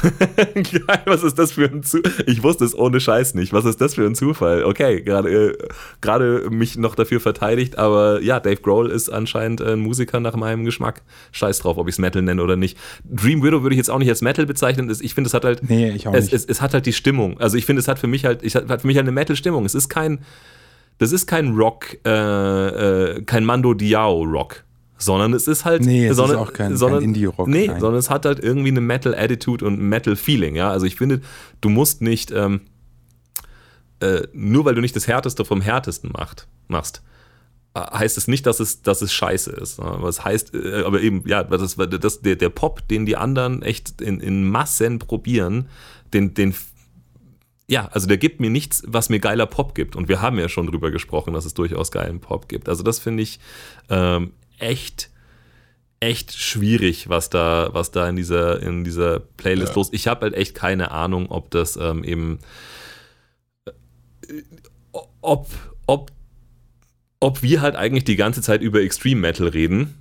Geil, 0.55 1.03
was 1.05 1.22
ist 1.22 1.38
das 1.38 1.53
für 1.53 1.66
ein 1.66 1.84
Zufall? 1.84 2.24
Ich 2.26 2.42
wusste 2.42 2.64
es 2.64 2.76
ohne 2.76 2.99
Scheiß 2.99 3.34
nicht. 3.34 3.53
Was 3.53 3.64
ist 3.64 3.80
das 3.80 3.94
für 3.94 4.05
ein 4.05 4.16
Zufall? 4.16 4.64
Okay, 4.64 5.01
gerade 5.03 5.30
äh, 5.30 5.59
gerade 6.01 6.51
mich 6.51 6.76
noch 6.76 6.97
dafür 6.97 7.20
verteidigt, 7.20 7.78
aber 7.78 8.20
ja, 8.20 8.40
Dave 8.40 8.57
Grohl 8.57 8.90
ist 8.90 9.11
anscheinend 9.11 9.62
ein 9.62 9.78
Musiker 9.78 10.18
nach 10.18 10.34
meinem 10.34 10.64
Geschmack. 10.64 11.03
Scheiß 11.30 11.61
drauf, 11.61 11.78
ob 11.78 11.86
ich 11.86 11.94
es 11.94 11.99
Metal 12.01 12.20
nenne 12.20 12.42
oder 12.42 12.57
nicht. 12.57 12.76
Dream 13.05 13.44
Widow 13.44 13.62
würde 13.62 13.74
ich 13.74 13.78
jetzt 13.78 13.90
auch 13.90 14.01
nicht 14.01 14.09
als 14.09 14.22
Metal 14.22 14.44
bezeichnen. 14.44 14.92
Ich 15.01 15.14
finde, 15.14 15.28
es 15.28 15.34
hat 15.34 15.44
halt 15.44 15.62
Nee, 15.68 15.90
ich 15.90 16.09
auch 16.09 16.14
es, 16.14 16.24
nicht. 16.24 16.34
es, 16.34 16.44
es 16.47 16.61
hat 16.61 16.74
halt 16.74 16.86
die 16.86 16.92
Stimmung. 16.92 17.38
Also 17.38 17.57
ich 17.57 17.64
finde, 17.64 17.78
es 17.78 17.86
hat 17.86 18.01
für 18.01 18.09
mich 18.09 18.24
halt, 18.24 18.42
ich 18.42 18.57
hat 18.57 18.80
für 18.80 18.86
mich 18.88 18.97
halt 18.97 19.05
eine 19.05 19.12
Metal-Stimmung. 19.12 19.64
Es 19.66 19.76
ist 19.76 19.88
kein, 19.88 20.18
das 20.99 21.12
ist 21.12 21.26
kein 21.26 21.55
Rock, 21.55 21.97
äh, 22.07 22.11
äh, 23.16 23.22
kein 23.22 23.44
Mando 23.44 23.74
Diao 23.74 24.22
Rock, 24.22 24.64
sondern 24.99 25.34
es 25.34 25.47
ist 25.47 25.64
halt, 25.64 25.84
Nee, 25.84 26.07
es 26.07 26.12
ist 26.12 26.16
sondern, 26.16 26.38
auch 26.38 26.53
kein- 26.53 26.68
kein 26.70 26.76
sondern, 26.76 27.03
Indie-Rock, 27.03 27.49
Nee, 27.49 27.66
nein. 27.68 27.80
sondern 27.80 27.99
es 27.99 28.09
hat 28.11 28.24
halt 28.24 28.42
irgendwie 28.42 28.68
eine 28.70 28.80
Metal-Attitude 28.80 29.64
und 29.66 29.74
ein 29.80 29.88
Metal-Feeling. 29.88 30.57
Ja, 30.57 30.70
also 30.70 30.86
ich 30.86 30.97
finde, 30.97 31.20
du 31.61 31.68
musst 31.68 32.01
nicht 32.03 32.30
ähm, 32.30 32.62
äh, 34.01 34.22
nur 34.32 34.64
weil 34.64 34.74
du 34.74 34.80
nicht 34.80 34.94
das 34.97 35.07
Härteste 35.09 35.44
vom 35.44 35.61
Härtesten 35.61 36.11
macht, 36.12 36.47
machst, 36.68 37.03
äh, 37.74 37.80
heißt 37.80 38.18
es 38.18 38.28
nicht, 38.28 38.44
dass 38.47 38.61
es, 38.61 38.82
dass 38.82 39.01
es 39.03 39.12
scheiße 39.12 39.51
ist. 39.53 39.80
Aber 39.80 40.09
es 40.09 40.24
heißt, 40.24 40.55
äh, 40.55 40.82
aber 40.84 41.01
eben, 41.01 41.22
ja, 41.26 41.42
das, 41.44 41.76
das, 41.76 42.20
der, 42.20 42.36
der 42.36 42.49
Pop, 42.51 42.86
den 42.88 43.07
die 43.07 43.16
anderen 43.16 43.62
echt 43.62 44.01
in, 44.03 44.20
in 44.20 44.49
Massen 44.49 44.99
probieren, 44.99 45.68
den, 46.12 46.34
den, 46.34 46.55
ja, 47.69 47.87
also 47.87 48.07
der 48.07 48.17
gibt 48.17 48.41
mir 48.41 48.51
nichts, 48.51 48.83
was 48.87 49.09
mir 49.09 49.19
geiler 49.19 49.47
Pop 49.47 49.75
gibt. 49.75 49.97
Und 49.97 50.09
wir 50.09 50.21
haben 50.23 50.39
ja 50.39 50.49
schon 50.49 50.67
drüber 50.67 50.91
gesprochen, 50.91 51.35
dass 51.35 51.45
es 51.45 51.55
durchaus 51.55 51.91
geilen 51.91 52.21
Pop 52.21 52.49
gibt. 52.49 52.69
Also 52.69 52.83
das 52.83 53.01
finde 53.01 53.25
ich 53.25 53.41
ähm, 53.91 54.33
echt, 54.59 55.11
echt 55.99 56.37
schwierig, 56.39 57.09
was 57.09 57.29
da, 57.29 57.71
was 57.73 57.91
da 57.91 58.09
in 58.09 58.14
dieser, 58.14 58.62
in 58.62 58.85
dieser 58.85 59.19
Playlist 59.19 59.75
los. 59.75 59.89
Ich 59.93 60.07
habe 60.07 60.23
halt 60.23 60.35
echt 60.35 60.55
keine 60.55 60.93
Ahnung, 60.93 61.27
ob 61.31 61.51
das 61.51 61.77
ähm, 61.77 62.05
eben 62.05 62.39
ob, 65.21 65.49
ob, 65.87 66.12
ob 67.19 67.43
wir 67.43 67.61
halt 67.62 67.75
eigentlich 67.75 68.05
die 68.05 68.17
ganze 68.17 68.43
Zeit 68.43 68.62
über 68.62 68.81
Extreme 68.81 69.21
Metal 69.21 69.49
reden 69.49 69.95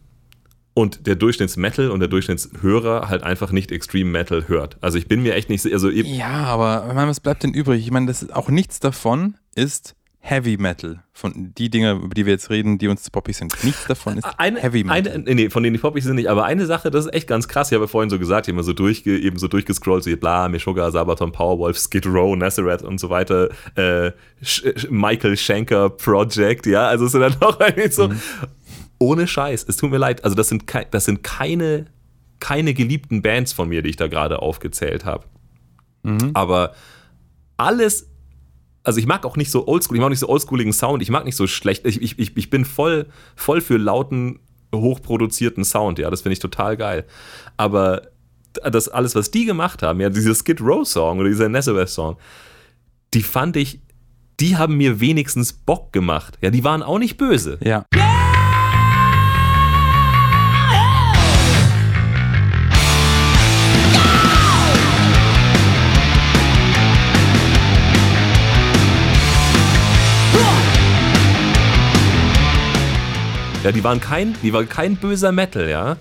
und 0.76 1.08
der 1.08 1.16
Durchschnitts-Metal 1.16 1.90
und 1.90 2.00
der 2.02 2.10
Durchschnittshörer 2.10 3.10
halt 3.10 3.24
einfach 3.24 3.52
nicht 3.52 3.72
Extreme 3.72 4.12
Metal 4.12 4.48
hört. 4.48 4.78
Also 4.82 5.00
ich 5.00 5.08
bin 5.08 5.24
mir 5.24 5.34
echt 5.34 5.50
nicht, 5.50 5.64
si- 5.64 5.74
also 5.74 5.90
eben, 5.90 6.08
Ja, 6.14 6.44
aber 6.46 6.86
ich 6.90 6.94
meine, 6.94 7.10
was 7.10 7.20
bleibt 7.22 7.42
denn 7.42 7.54
übrig? 7.54 7.82
Ich 7.82 7.92
meine, 7.92 8.06
das 8.06 8.22
ist 8.22 8.36
auch 8.36 8.50
nichts 8.50 8.80
davon 8.80 9.36
ist 9.56 9.96
Heavy 10.20 10.58
Metal. 10.58 11.04
Von 11.14 11.54
die 11.56 11.70
Dinge, 11.70 11.92
über 11.94 12.14
die 12.16 12.26
wir 12.26 12.34
jetzt 12.34 12.50
reden, 12.50 12.80
die 12.80 12.88
uns 12.88 13.04
zu 13.04 13.12
poppig 13.12 13.38
sind. 13.38 13.54
Nichts 13.64 13.86
davon 13.86 14.18
ist 14.18 14.26
eine, 14.38 14.60
Heavy 14.60 14.84
Metal. 14.84 15.14
eine, 15.14 15.36
nee, 15.36 15.50
von 15.52 15.62
denen 15.62 15.76
die 15.76 15.80
poppig 15.80 16.04
sind 16.04 16.16
nicht, 16.16 16.28
aber 16.30 16.46
eine 16.46 16.66
Sache, 16.66 16.90
das 16.92 17.06
ist 17.06 17.14
echt 17.14 17.28
ganz 17.28 17.48
krass. 17.48 17.70
Ich 17.72 17.76
habe 17.76 17.84
ja 17.86 17.88
vorhin 17.88 18.10
so 18.10 18.18
gesagt, 18.20 18.48
ich 18.48 18.52
habe 18.52 18.56
mal 18.58 18.64
so 18.64 18.74
durchge, 18.74 19.18
eben 19.20 19.38
so 19.38 19.48
durchgescrollt, 19.48 20.04
so 20.04 20.18
bla, 20.18 20.50
Meshuggah, 20.50 20.90
Sabaton, 20.92 21.32
Powerwolf, 21.32 21.78
Skid 21.78 22.08
Row, 22.08 22.36
Nazareth 22.36 22.82
und 22.82 23.00
so 23.00 23.10
weiter, 23.12 23.50
äh, 23.76 24.12
Sch 24.42 24.64
Michael 24.90 25.38
Schenker 25.38 25.90
Project, 25.92 26.66
ja, 26.66 26.88
also 26.88 27.06
es 27.06 27.12
sind 27.14 27.22
dann 27.22 27.36
doch 27.40 27.60
eigentlich 27.60 27.94
so, 27.94 28.10
ohne 29.00 29.28
Scheiß, 29.28 29.66
es 29.68 29.78
tut 29.78 29.92
mir 29.92 29.98
leid, 29.98 30.24
also 30.24 30.36
das 30.36 30.50
sind, 30.50 30.64
das 30.92 31.06
sind 31.06 31.24
keine, 31.24 31.86
keine 32.40 32.74
geliebten 32.74 33.22
Bands 33.22 33.54
von 33.54 33.70
mir, 33.70 33.82
die 33.82 33.90
ich 33.90 33.98
da 33.98 34.08
gerade 34.08 34.42
aufgezählt 34.42 35.06
habe. 35.06 35.26
Aber 36.34 36.74
alles 37.58 38.10
also 38.86 39.00
ich 39.00 39.08
mag 39.08 39.26
auch 39.26 39.36
nicht 39.36 39.52
so 39.52 39.68
oldschool, 39.68 39.98
ich 39.98 40.00
mag 40.00 40.06
auch 40.06 40.12
nicht 40.12 40.20
so 40.20 40.30
oldschooligen 40.30 40.72
Sound, 40.72 41.02
ich 41.02 41.10
mag 41.10 41.26
nicht 41.26 41.36
so 41.36 41.48
schlecht, 41.48 41.86
ich, 41.86 42.02
ich, 42.02 42.20
ich 42.20 42.38
ich 42.38 42.50
bin 42.50 42.66
voll, 42.66 43.08
voll 43.36 43.62
für 43.62 43.78
lauten, 43.78 44.40
hochproduzierten 44.74 45.66
Sound, 45.66 46.00
ja, 46.00 46.10
das 46.10 46.22
finde 46.22 46.34
ich 46.34 46.40
total 46.40 46.78
geil. 46.78 47.06
Aber 47.58 48.04
das 48.54 48.88
alles, 48.88 49.16
was 49.16 49.32
die 49.32 49.46
gemacht 49.46 49.82
haben, 49.82 50.00
ja, 50.00 50.10
dieser 50.10 50.36
Skid 50.36 50.62
Row 50.62 50.88
Song 50.88 51.20
oder 51.20 51.30
dieser 51.30 51.50
Nazareth 51.50 51.90
Song, 51.90 52.18
die 53.14 53.24
fand 53.24 53.58
ich, 53.58 53.82
die 54.40 54.58
haben 54.58 54.78
mir 54.78 55.00
wenigstens 55.00 55.54
Bock 55.54 55.94
gemacht. 55.94 56.38
Ja, 56.42 56.50
die 56.50 56.64
waren 56.64 56.84
auch 56.84 57.00
nicht 57.00 57.18
böse. 57.18 57.58
Ja. 57.64 57.86
Ja, 57.94 58.05
die 73.72 73.84
waren 73.84 74.00
kein, 74.00 74.36
die 74.44 74.54
waren 74.54 74.70
kein 74.70 74.96
böser 74.98 75.32
Metal, 75.32 75.70
ja. 75.70 75.98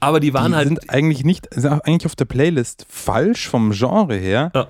Aber 0.00 0.18
die 0.18 0.34
waren 0.34 0.52
die 0.52 0.56
halt. 0.56 0.68
sind 0.68 0.90
eigentlich 0.90 1.24
nicht, 1.24 1.48
sind 1.54 1.70
eigentlich 1.70 2.06
auf 2.06 2.16
der 2.16 2.24
Playlist 2.24 2.86
falsch 2.88 3.48
vom 3.48 3.70
Genre 3.70 4.16
her. 4.16 4.50
Ja. 4.54 4.66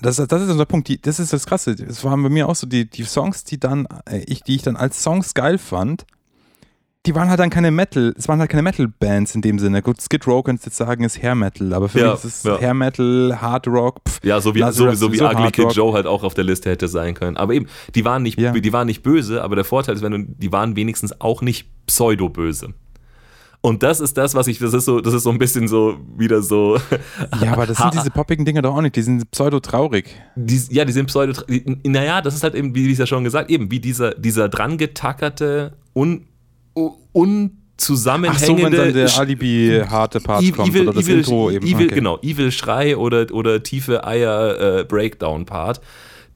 Das, 0.00 0.16
das 0.16 0.42
ist 0.42 0.50
unser 0.50 0.64
Punkt. 0.64 0.88
Die, 0.88 1.00
das 1.00 1.20
ist 1.20 1.32
das 1.32 1.46
Krasse. 1.46 1.76
Das 1.76 2.02
waren 2.02 2.22
bei 2.22 2.28
mir 2.28 2.48
auch 2.48 2.56
so 2.56 2.66
die, 2.66 2.88
die 2.88 3.04
Songs, 3.04 3.44
die 3.44 3.60
dann, 3.60 3.86
äh, 4.10 4.18
ich, 4.26 4.42
die 4.42 4.56
ich 4.56 4.62
dann 4.62 4.76
als 4.76 5.02
Songs 5.02 5.34
geil 5.34 5.58
fand. 5.58 6.04
Die 7.06 7.14
waren 7.14 7.28
halt 7.28 7.38
dann 7.38 7.50
keine 7.50 7.70
Metal, 7.70 8.14
es 8.16 8.28
waren 8.28 8.40
halt 8.40 8.48
keine 8.50 8.62
Metal-Bands 8.62 9.34
in 9.34 9.42
dem 9.42 9.58
Sinne. 9.58 9.82
Gut, 9.82 10.00
Skid 10.00 10.26
Row 10.26 10.42
könntest 10.42 10.64
du 10.66 10.70
jetzt 10.70 10.78
sagen, 10.78 11.04
ist 11.04 11.22
Hair 11.22 11.34
Metal, 11.34 11.74
aber 11.74 11.90
für 11.90 12.00
Ja, 12.00 12.12
mich 12.12 12.24
ist 12.24 12.36
es 12.38 12.42
ja. 12.44 12.58
Hair 12.58 12.72
Metal, 12.74 13.38
Hard 13.42 13.66
Rock. 13.66 14.00
Pff, 14.08 14.20
Ja, 14.24 14.40
so 14.40 14.54
wie, 14.54 14.60
so, 14.72 14.90
so 14.94 15.12
wie 15.12 15.20
Ugly 15.20 15.50
Kid. 15.50 15.72
Joe 15.74 15.92
halt 15.92 16.06
auch 16.06 16.22
auf 16.24 16.32
der 16.32 16.44
Liste 16.44 16.70
hätte 16.70 16.88
sein 16.88 17.12
können. 17.14 17.36
Aber 17.36 17.52
eben, 17.52 17.66
die 17.94 18.06
waren 18.06 18.22
nicht, 18.22 18.38
Ja. 18.40 18.52
die 18.52 18.72
waren 18.72 18.86
nicht 18.86 19.02
böse, 19.02 19.42
aber 19.42 19.54
der 19.54 19.64
Vorteil 19.66 19.94
ist, 19.96 20.02
wenn 20.02 20.12
du, 20.12 20.18
die 20.38 20.50
waren 20.50 20.76
wenigstens 20.76 21.20
auch 21.20 21.42
nicht 21.42 21.68
pseudo-böse. 21.86 22.72
Und 23.60 23.82
das 23.82 24.00
ist 24.00 24.16
das, 24.18 24.34
was 24.34 24.46
ich, 24.46 24.58
das 24.58 24.72
ist 24.74 24.84
so, 24.86 25.00
das 25.00 25.12
ist 25.14 25.22
so 25.22 25.30
ein 25.30 25.38
bisschen 25.38 25.68
so 25.68 25.98
wieder 26.16 26.42
so. 26.42 26.78
Ja, 27.42 27.52
aber 27.52 27.66
das 27.66 27.78
sind 27.78 27.94
diese 27.94 28.10
poppigen 28.10 28.44
Dinger 28.46 28.60
doch 28.62 28.74
auch 28.76 28.82
nicht, 28.82 28.96
die 28.96 29.02
sind 29.02 29.30
pseudo-traurig. 29.30 30.06
Ja, 30.70 30.84
die 30.86 30.92
sind 30.92 31.06
pseudo. 31.06 31.32
Naja, 31.86 32.20
das 32.22 32.34
ist 32.34 32.42
halt 32.42 32.54
eben, 32.54 32.74
wie 32.74 32.86
ich 32.86 32.92
es 32.92 32.98
ja 32.98 33.06
schon 33.06 33.24
gesagt, 33.24 33.50
eben 33.50 33.70
wie 33.70 33.80
dieser, 33.80 34.14
dieser 34.14 34.48
dran 34.50 34.76
getackerte, 34.78 35.74
un, 35.94 36.26
un, 36.74 37.58
Ach 37.76 37.80
so, 37.80 37.94
wenn 38.06 38.24
unzusammenhängende. 38.34 38.76
dann 38.76 38.92
der 38.94 39.18
Alibi-harte 39.18 40.20
Part 40.20 40.42
Evil, 40.42 40.52
kommt 40.52 40.76
oder 40.76 40.92
das 40.92 41.04
Evil, 41.04 41.18
Intro 41.18 41.50
eben. 41.50 41.66
Evil, 41.66 41.86
okay. 41.86 41.94
Genau, 41.94 42.18
Evil 42.22 42.52
Schrei 42.52 42.96
oder, 42.96 43.26
oder 43.32 43.62
tiefe 43.62 44.06
Eier 44.06 44.80
äh, 44.80 44.84
Breakdown 44.84 45.44
Part, 45.44 45.80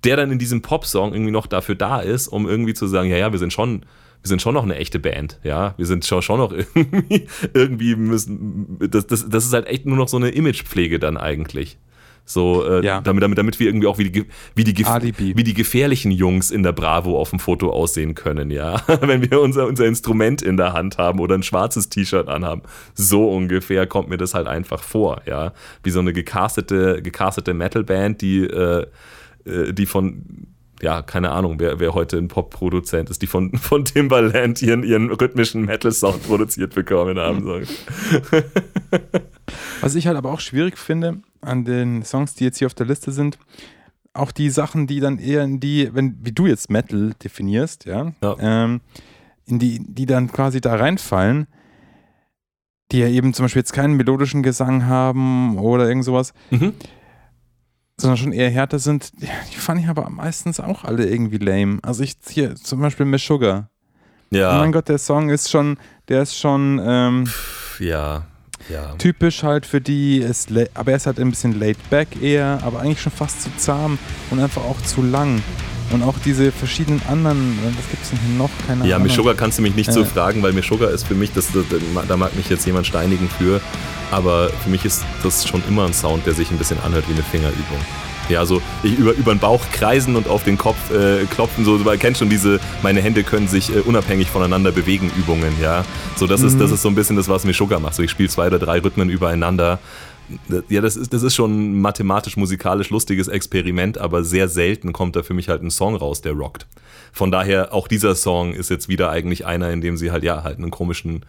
der 0.05 0.17
dann 0.17 0.33
in 0.33 0.39
diesem 0.39 0.63
Pop-Song 0.63 1.13
irgendwie 1.13 1.31
noch 1.31 1.47
dafür 1.47 1.75
da 1.75 2.01
ist, 2.01 2.29
um 2.29 2.49
irgendwie 2.49 2.75
zu 2.75 2.87
sagen, 2.87 3.09
ja, 3.09 3.17
ja, 3.17 3.33
wir 3.33 3.39
sind 3.39 3.53
schon, 3.53 3.81
wir 4.23 4.29
sind 4.29 4.43
schon 4.43 4.55
noch 4.55 4.65
eine 4.65 4.77
echte 4.77 4.99
Band, 4.99 5.39
ja, 5.45 5.75
wir 5.77 5.87
sind 5.87 6.05
schon, 6.05 6.23
schon 6.23 6.39
noch 6.39 6.53
irgendwie, 6.53 7.27
irgendwie 7.55 7.95
müssen, 7.95 8.79
das, 8.81 9.07
das, 9.07 9.29
das 9.29 9.45
ist 9.45 9.53
halt 9.53 9.67
echt 9.67 9.87
nur 9.87 9.97
noch 9.97 10.09
so 10.09 10.17
eine 10.17 10.31
Imagepflege 10.31 10.99
dann 10.99 11.17
eigentlich. 11.17 11.79
So, 12.29 12.63
äh, 12.63 12.85
Ja. 12.85 13.01
damit, 13.01 13.23
damit, 13.23 13.39
damit 13.39 13.59
wir 13.59 13.69
irgendwie 13.69 13.87
auch 13.87 13.97
wie 13.97 14.11
die, 14.11 14.27
wie, 14.55 14.63
die, 14.65 14.77
wie 14.77 15.45
die 15.45 15.55
gefährlichen 15.55 16.13
Jungs 16.13 16.51
in 16.51 16.63
der 16.63 16.73
Bravo 16.73 17.19
auf 17.19 17.31
dem 17.31 17.39
Foto 17.39 17.71
aussehen 17.71 18.15
können, 18.15 18.51
ja. 18.51 18.83
Wenn 19.01 19.29
wir 19.31 19.41
unser, 19.41 19.67
unser 19.67 19.87
Instrument 19.87 20.43
in 20.43 20.59
der 20.59 20.75
Hand 20.75 20.99
haben 20.99 21.21
oder 21.21 21.35
ein 21.35 21.43
schwarzes 21.43 21.89
T-Shirt 21.89 22.29
anhaben. 22.29 22.63
So 22.95 23.31
ungefähr 23.31 23.87
kommt 23.87 24.11
mir 24.11 24.19
das 24.19 24.35
halt 24.35 24.47
einfach 24.47 24.83
vor, 24.83 25.23
ja. 25.25 25.55
Wie 25.83 25.91
so 25.91 26.01
eine 26.01 26.13
gecastete, 26.13 27.01
gecastete 27.01 27.55
Metalband, 27.55 28.21
die, 28.21 28.41
äh, 28.41 28.85
äh, 29.47 29.73
die 29.73 29.87
von 29.87 30.23
ja, 30.81 31.03
keine 31.03 31.31
Ahnung, 31.31 31.57
wer, 31.59 31.81
wer 31.81 31.93
heute 31.95 32.19
ein 32.19 32.29
Pop-Produzent 32.29 33.11
ist, 33.11 33.23
die 33.23 33.27
von, 33.27 33.53
von 33.59 33.87
Timbaland 33.87 34.61
ihren, 34.63 34.85
ihren 34.85 35.11
rhythmischen 35.11 35.65
Metal-Sound 35.65 36.25
produziert 36.25 36.75
bekommen 36.75 37.19
haben. 37.19 37.67
Was 39.81 39.95
ich 39.95 40.07
halt 40.07 40.17
aber 40.17 40.31
auch 40.31 40.41
schwierig 40.41 40.79
finde 40.79 41.23
an 41.41 41.65
den 41.65 42.03
Songs, 42.03 42.35
die 42.35 42.45
jetzt 42.45 42.59
hier 42.59 42.67
auf 42.67 42.75
der 42.75 42.87
Liste 42.87 43.13
sind, 43.13 43.39
auch 44.15 44.33
die 44.33 44.51
Sachen, 44.51 44.87
die 44.87 45.01
dann 45.01 45.19
eher 45.19 45.45
in 45.45 45.61
die, 45.61 45.91
wenn, 45.95 46.19
wie 46.23 46.33
du 46.33 46.47
jetzt 46.47 46.71
Metal 46.71 47.13
definierst, 47.23 47.85
ja, 47.85 48.13
Ja. 48.23 48.37
Ähm, 48.41 48.81
in 49.47 49.59
die, 49.59 49.81
die 49.87 50.07
dann 50.07 50.31
quasi 50.31 50.61
da 50.61 50.75
reinfallen, 50.77 51.47
die 52.93 52.99
ja 52.99 53.09
eben 53.09 53.33
zum 53.35 53.45
Beispiel 53.45 53.61
jetzt 53.61 53.73
keinen 53.73 53.95
melodischen 53.95 54.43
Gesang 54.43 54.87
haben 54.87 55.59
oder 55.59 55.89
irgend 55.89 56.05
sowas, 56.05 56.33
Mhm. 56.51 56.75
sondern 58.01 58.17
schon 58.17 58.33
eher 58.33 58.51
härter 58.51 58.79
sind, 58.79 59.13
die 59.21 59.57
fand 59.57 59.81
ich 59.81 59.89
aber 59.89 60.09
meistens 60.11 60.59
auch 60.61 60.85
alle 60.85 61.07
irgendwie 61.09 61.39
lame. 61.39 61.79
Also 61.83 62.03
ich 62.03 62.17
hier 62.29 62.55
zum 62.57 62.81
Beispiel 62.81 63.07
Miss 63.07 63.25
Sugar. 63.25 63.71
Oh 64.33 64.37
Ja, 64.37 64.59
mein 64.59 64.73
Gott, 64.73 64.89
der 64.89 64.99
Song 64.99 65.31
ist 65.31 65.51
schon, 65.51 65.79
der 66.09 66.23
ist 66.23 66.37
schon 66.37 66.81
ähm, 66.85 67.25
ja, 67.79 68.27
ja. 68.69 68.95
typisch 68.99 69.43
halt 69.43 69.67
für 69.67 69.81
die, 69.81 70.19
ist 70.19 70.51
aber 70.75 70.91
er 70.93 70.97
ist 70.97 71.07
halt 71.07 71.19
ein 71.21 71.31
bisschen 71.31 71.59
laid 71.59 71.77
back 71.91 72.09
eher, 72.23 72.61
aber 72.65 72.81
eigentlich 72.81 73.01
schon 73.01 73.13
fast 73.13 73.43
zu 73.43 73.51
zahm 73.57 73.99
und 74.31 74.41
einfach 74.41 74.63
auch 74.63 74.81
zu 74.83 75.03
lang. 75.03 75.43
Und 75.91 76.03
auch 76.03 76.17
diese 76.23 76.53
verschiedenen 76.53 77.01
anderen, 77.09 77.59
äh, 77.65 77.69
was 77.79 77.89
gibt 77.91 78.03
es 78.03 78.11
denn 78.11 78.19
hier 78.19 78.37
noch? 78.37 78.51
Keine 78.67 78.87
Ja, 78.87 78.97
Ahnung. 78.97 79.09
Meshuggah 79.09 79.33
kannst 79.33 79.57
du 79.57 79.63
mich 79.63 79.75
nicht 79.75 79.91
so 79.91 80.01
Ja. 80.01 80.07
fragen, 80.07 80.43
weil 80.43 80.53
Meshuggah 80.53 80.89
ist 80.89 81.07
für 81.07 81.15
mich, 81.15 81.33
das, 81.33 81.47
das, 81.53 81.65
da 82.07 82.17
mag 82.19 82.37
mich 82.37 82.51
jetzt 82.51 82.67
jemand 82.67 82.87
steinigen 82.87 83.29
für, 83.39 83.61
aber 84.11 84.51
für 84.51 84.69
mich 84.69 84.85
ist 84.85 85.03
das 85.23 85.49
schon 85.49 85.63
immer 85.67 85.87
ein 85.87 85.95
Sound, 85.95 86.27
der 86.27 86.35
sich 86.35 86.51
ein 86.51 86.59
bisschen 86.59 86.79
anhört 86.81 87.09
wie 87.09 87.15
eine 87.15 87.23
Fingerübung. 87.23 87.79
Ja, 88.29 88.45
so 88.45 88.61
ich 88.83 88.99
über, 88.99 89.13
über 89.13 89.35
den 89.35 89.39
Bauch 89.39 89.63
kreisen 89.73 90.17
und 90.17 90.29
auf 90.29 90.45
den 90.45 90.59
Kopf 90.59 90.91
äh, 90.91 91.25
klopfen, 91.27 91.65
so, 91.65 91.79
man 91.79 91.99
kennt 91.99 92.19
schon 92.19 92.29
diese, 92.29 92.61
meine 92.83 93.01
Hände 93.01 93.23
können 93.23 93.49
sich 93.49 93.75
äh, 93.75 93.81
unabhängig 93.81 94.29
voneinander 94.29 94.71
bewegen 94.71 95.11
Übungen, 95.17 95.53
ja. 95.61 95.85
So, 96.17 96.27
das 96.27 96.43
ist, 96.43 96.61
das 96.61 96.71
ist 96.71 96.83
so 96.83 96.89
ein 96.89 96.95
bisschen 96.95 97.17
das, 97.17 97.29
was 97.29 97.45
Meshuggah 97.45 97.81
macht. 97.81 97.95
So, 97.95 98.03
ich 98.03 98.11
spiele 98.11 98.29
zwei 98.29 98.49
oder 98.49 98.59
drei 98.59 98.81
Rhythmen 98.81 99.09
übereinander. 99.09 99.79
Ja, 100.69 100.83
das 100.83 100.97
ist, 100.97 101.15
das 101.15 101.23
ist 101.23 101.35
schon 101.35 101.53
ein 101.53 101.81
mathematisch-musikalisch 101.81 102.91
lustiges 102.91 103.29
Experiment, 103.29 103.97
aber 103.97 104.25
sehr 104.25 104.49
selten 104.49 104.93
kommt 104.93 105.17
da 105.17 105.23
für 105.23 105.33
mich 105.33 105.49
halt 105.49 105.63
ein 105.63 105.71
Song 105.71 105.97
raus, 105.97 106.21
der 106.21 106.33
rockt. 106.33 106.67
Von 107.13 107.31
daher, 107.31 107.73
auch 107.73 107.89
dieser 107.89 108.15
Song 108.15 108.53
ist 108.53 108.69
jetzt 108.69 108.91
wieder 108.91 109.11
eigentlich 109.11 109.47
einer, 109.47 109.71
in 109.71 109.81
dem 109.81 109.97
sie 109.97 110.11
halt, 110.11 110.25
ja, 110.25 110.45
halt 110.45 110.59
einen 110.59 110.71
komischen, 110.71 111.25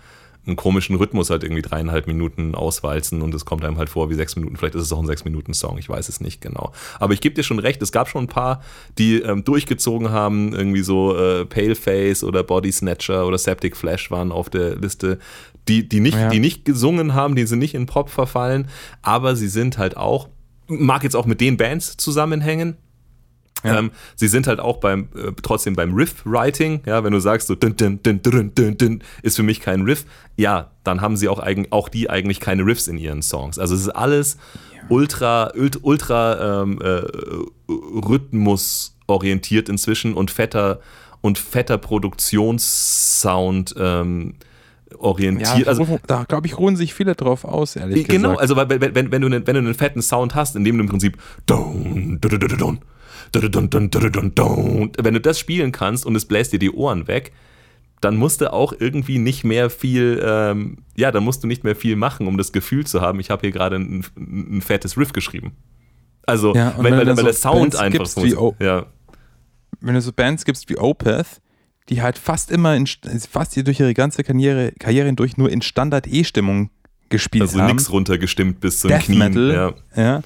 einen 0.47 0.55
komischen 0.55 0.95
Rhythmus 0.95 1.29
halt 1.29 1.43
irgendwie 1.43 1.61
dreieinhalb 1.61 2.07
Minuten 2.07 2.55
auswalzen 2.55 3.21
und 3.21 3.33
es 3.35 3.45
kommt 3.45 3.63
einem 3.63 3.77
halt 3.77 3.89
vor 3.89 4.09
wie 4.09 4.15
sechs 4.15 4.35
Minuten. 4.35 4.55
Vielleicht 4.57 4.75
ist 4.75 4.81
es 4.83 4.93
auch 4.93 4.99
ein 4.99 5.05
Sechs-Minuten-Song, 5.05 5.77
ich 5.77 5.87
weiß 5.89 6.09
es 6.09 6.21
nicht 6.21 6.41
genau. 6.41 6.71
Aber 6.99 7.13
ich 7.13 7.21
gebe 7.21 7.35
dir 7.35 7.43
schon 7.43 7.59
recht, 7.59 7.81
es 7.81 7.91
gab 7.91 8.07
schon 8.09 8.23
ein 8.23 8.27
paar, 8.27 8.61
die 8.97 9.21
ähm, 9.21 9.43
durchgezogen 9.43 10.09
haben, 10.11 10.53
irgendwie 10.53 10.81
so 10.81 11.15
äh, 11.15 11.45
Paleface 11.45 12.23
oder 12.23 12.43
Body 12.43 12.71
Snatcher 12.71 13.27
oder 13.27 13.37
Septic 13.37 13.77
Flash 13.77 14.09
waren 14.11 14.31
auf 14.31 14.49
der 14.49 14.75
Liste, 14.75 15.19
die, 15.67 15.87
die, 15.87 15.99
nicht, 15.99 16.17
Ja. 16.17 16.29
die 16.29 16.39
nicht 16.39 16.65
gesungen 16.65 17.13
haben, 17.13 17.35
die 17.35 17.45
sind 17.45 17.59
nicht 17.59 17.75
in 17.75 17.85
Pop 17.85 18.09
verfallen, 18.09 18.67
aber 19.01 19.35
sie 19.35 19.49
sind 19.49 19.77
halt 19.77 19.97
auch, 19.97 20.29
mag 20.67 21.03
jetzt 21.03 21.15
auch 21.15 21.25
mit 21.27 21.41
den 21.41 21.57
Bands 21.57 21.97
zusammenhängen, 21.97 22.77
Ja. 23.63 23.77
ähm, 23.79 23.91
sie 24.15 24.27
sind 24.29 24.47
halt 24.47 24.59
auch 24.59 24.77
beim, 24.77 25.09
äh, 25.15 25.31
trotzdem 25.43 25.75
beim 25.75 25.93
Riff-Writing, 25.93 26.81
ja, 26.85 27.03
wenn 27.03 27.11
du 27.11 27.19
sagst 27.19 27.47
so 27.47 27.55
dün, 27.55 27.75
dün, 27.75 28.01
dün, 28.01 28.21
dün, 28.21 28.55
dün, 28.55 28.77
dün, 28.77 29.03
ist 29.21 29.35
für 29.35 29.43
mich 29.43 29.59
kein 29.59 29.81
Riff, 29.81 30.05
ja, 30.37 30.71
dann 30.83 31.01
haben 31.01 31.17
sie 31.17 31.27
auch, 31.27 31.39
eigen, 31.39 31.67
auch 31.71 31.89
die 31.89 32.09
eigentlich 32.09 32.39
keine 32.39 32.65
Riffs 32.65 32.87
in 32.87 32.97
ihren 32.97 33.21
Songs. 33.21 33.59
Also 33.59 33.75
es 33.75 33.81
ist 33.81 33.89
alles 33.89 34.37
ultra, 34.87 35.51
ult- 35.55 35.79
ultra 35.81 36.61
ähm, 36.63 36.79
äh, 36.81 37.01
Rhythmus 37.69 38.95
orientiert 39.07 39.67
inzwischen 39.69 40.13
und 40.13 40.31
fetter 40.31 40.79
und 41.21 41.37
fetter 41.37 41.77
Produktionssound 41.77 43.75
ähm, 43.77 44.35
orientiert. 44.97 45.59
Ja, 45.59 45.67
also, 45.67 45.99
da, 46.07 46.23
glaube 46.23 46.47
ich, 46.47 46.57
ruhen 46.57 46.75
sich 46.75 46.93
viele 46.93 47.15
drauf 47.15 47.43
aus, 47.45 47.75
ehrlich 47.75 48.07
Genau, 48.07 48.29
gesagt. 48.29 48.41
also 48.41 48.55
weil, 48.55 48.69
wenn, 48.69 48.95
wenn, 48.95 49.11
wenn, 49.11 49.21
du 49.21 49.27
einen, 49.27 49.45
wenn 49.45 49.55
du 49.55 49.59
einen 49.59 49.73
fetten 49.75 50.01
Sound 50.01 50.33
hast, 50.35 50.55
in 50.55 50.63
dem 50.63 50.77
du 50.77 50.83
im 50.83 50.89
Prinzip 50.89 51.17
dun, 51.45 52.17
dun, 52.21 52.31
dun, 52.31 52.39
dun, 52.39 52.57
dun, 52.57 52.79
wenn 53.33 55.13
du 55.13 55.21
das 55.21 55.39
spielen 55.39 55.71
kannst 55.71 56.05
und 56.05 56.15
es 56.15 56.25
bläst 56.25 56.53
dir 56.53 56.59
die 56.59 56.71
Ohren 56.71 57.07
weg, 57.07 57.31
dann 58.01 58.15
musst 58.15 58.41
du 58.41 58.51
auch 58.53 58.73
irgendwie 58.77 59.17
nicht 59.19 59.43
mehr 59.43 59.69
viel, 59.69 60.21
ähm, 60.25 60.77
ja, 60.95 61.11
dann 61.11 61.23
musst 61.23 61.43
du 61.43 61.47
nicht 61.47 61.63
mehr 61.63 61.75
viel 61.75 61.95
machen, 61.97 62.27
um 62.27 62.37
das 62.37 62.51
Gefühl 62.53 62.85
zu 62.87 63.01
haben, 63.01 63.19
ich 63.19 63.29
habe 63.29 63.41
hier 63.41 63.51
gerade 63.51 63.75
ein, 63.75 64.05
ein 64.17 64.61
fettes 64.61 64.97
Riff 64.97 65.11
geschrieben. 65.11 65.51
Also, 66.25 66.55
Ja, 66.55 66.75
wenn 66.77 66.93
weil, 66.93 67.01
du 67.05 67.07
weil 67.07 67.15
so 67.17 67.23
der 67.23 67.33
Sound 67.33 67.59
Bands 67.71 67.75
einfach 67.75 67.99
gibst 67.99 68.23
wie 68.23 68.35
O- 68.35 68.55
ja. 68.59 68.85
Wenn 69.81 69.95
du 69.95 70.01
so 70.01 70.13
Bands 70.13 70.45
gibst 70.45 70.69
wie 70.69 70.77
Opeth, 70.77 71.41
die 71.89 72.01
halt 72.01 72.17
fast 72.17 72.51
immer, 72.51 72.75
in, 72.75 72.87
fast 72.87 73.53
hier 73.55 73.63
durch 73.63 73.79
ihre 73.79 73.93
ganze 73.93 74.23
Karriere, 74.23 74.71
Karriere 74.79 75.07
hindurch 75.07 75.37
nur 75.37 75.49
in 75.49 75.61
Standard-E-Stimmung 75.61 76.69
gespielt 77.09 77.41
Also 77.41 77.59
haben. 77.59 77.71
nix 77.71 77.91
runtergestimmt 77.91 78.59
bis 78.61 78.79
zum 78.79 78.89
Death 78.89 79.05
Knien. 79.05 79.17
Metal, 79.19 79.51
Ja. 79.95 80.01
ja. 80.01 80.21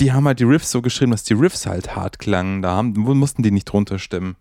Die 0.00 0.12
haben 0.12 0.26
halt 0.26 0.40
die 0.40 0.44
Riffs 0.44 0.70
so 0.70 0.82
geschrieben, 0.82 1.12
dass 1.12 1.24
die 1.24 1.34
Riffs 1.34 1.66
halt 1.66 1.94
hart 1.94 2.18
klangen. 2.18 2.62
Da 2.62 2.70
haben, 2.70 2.94
wo 3.06 3.14
mussten 3.14 3.42
die 3.42 3.50
nicht 3.50 3.66
drunter 3.66 3.98
stimmen. 3.98 4.36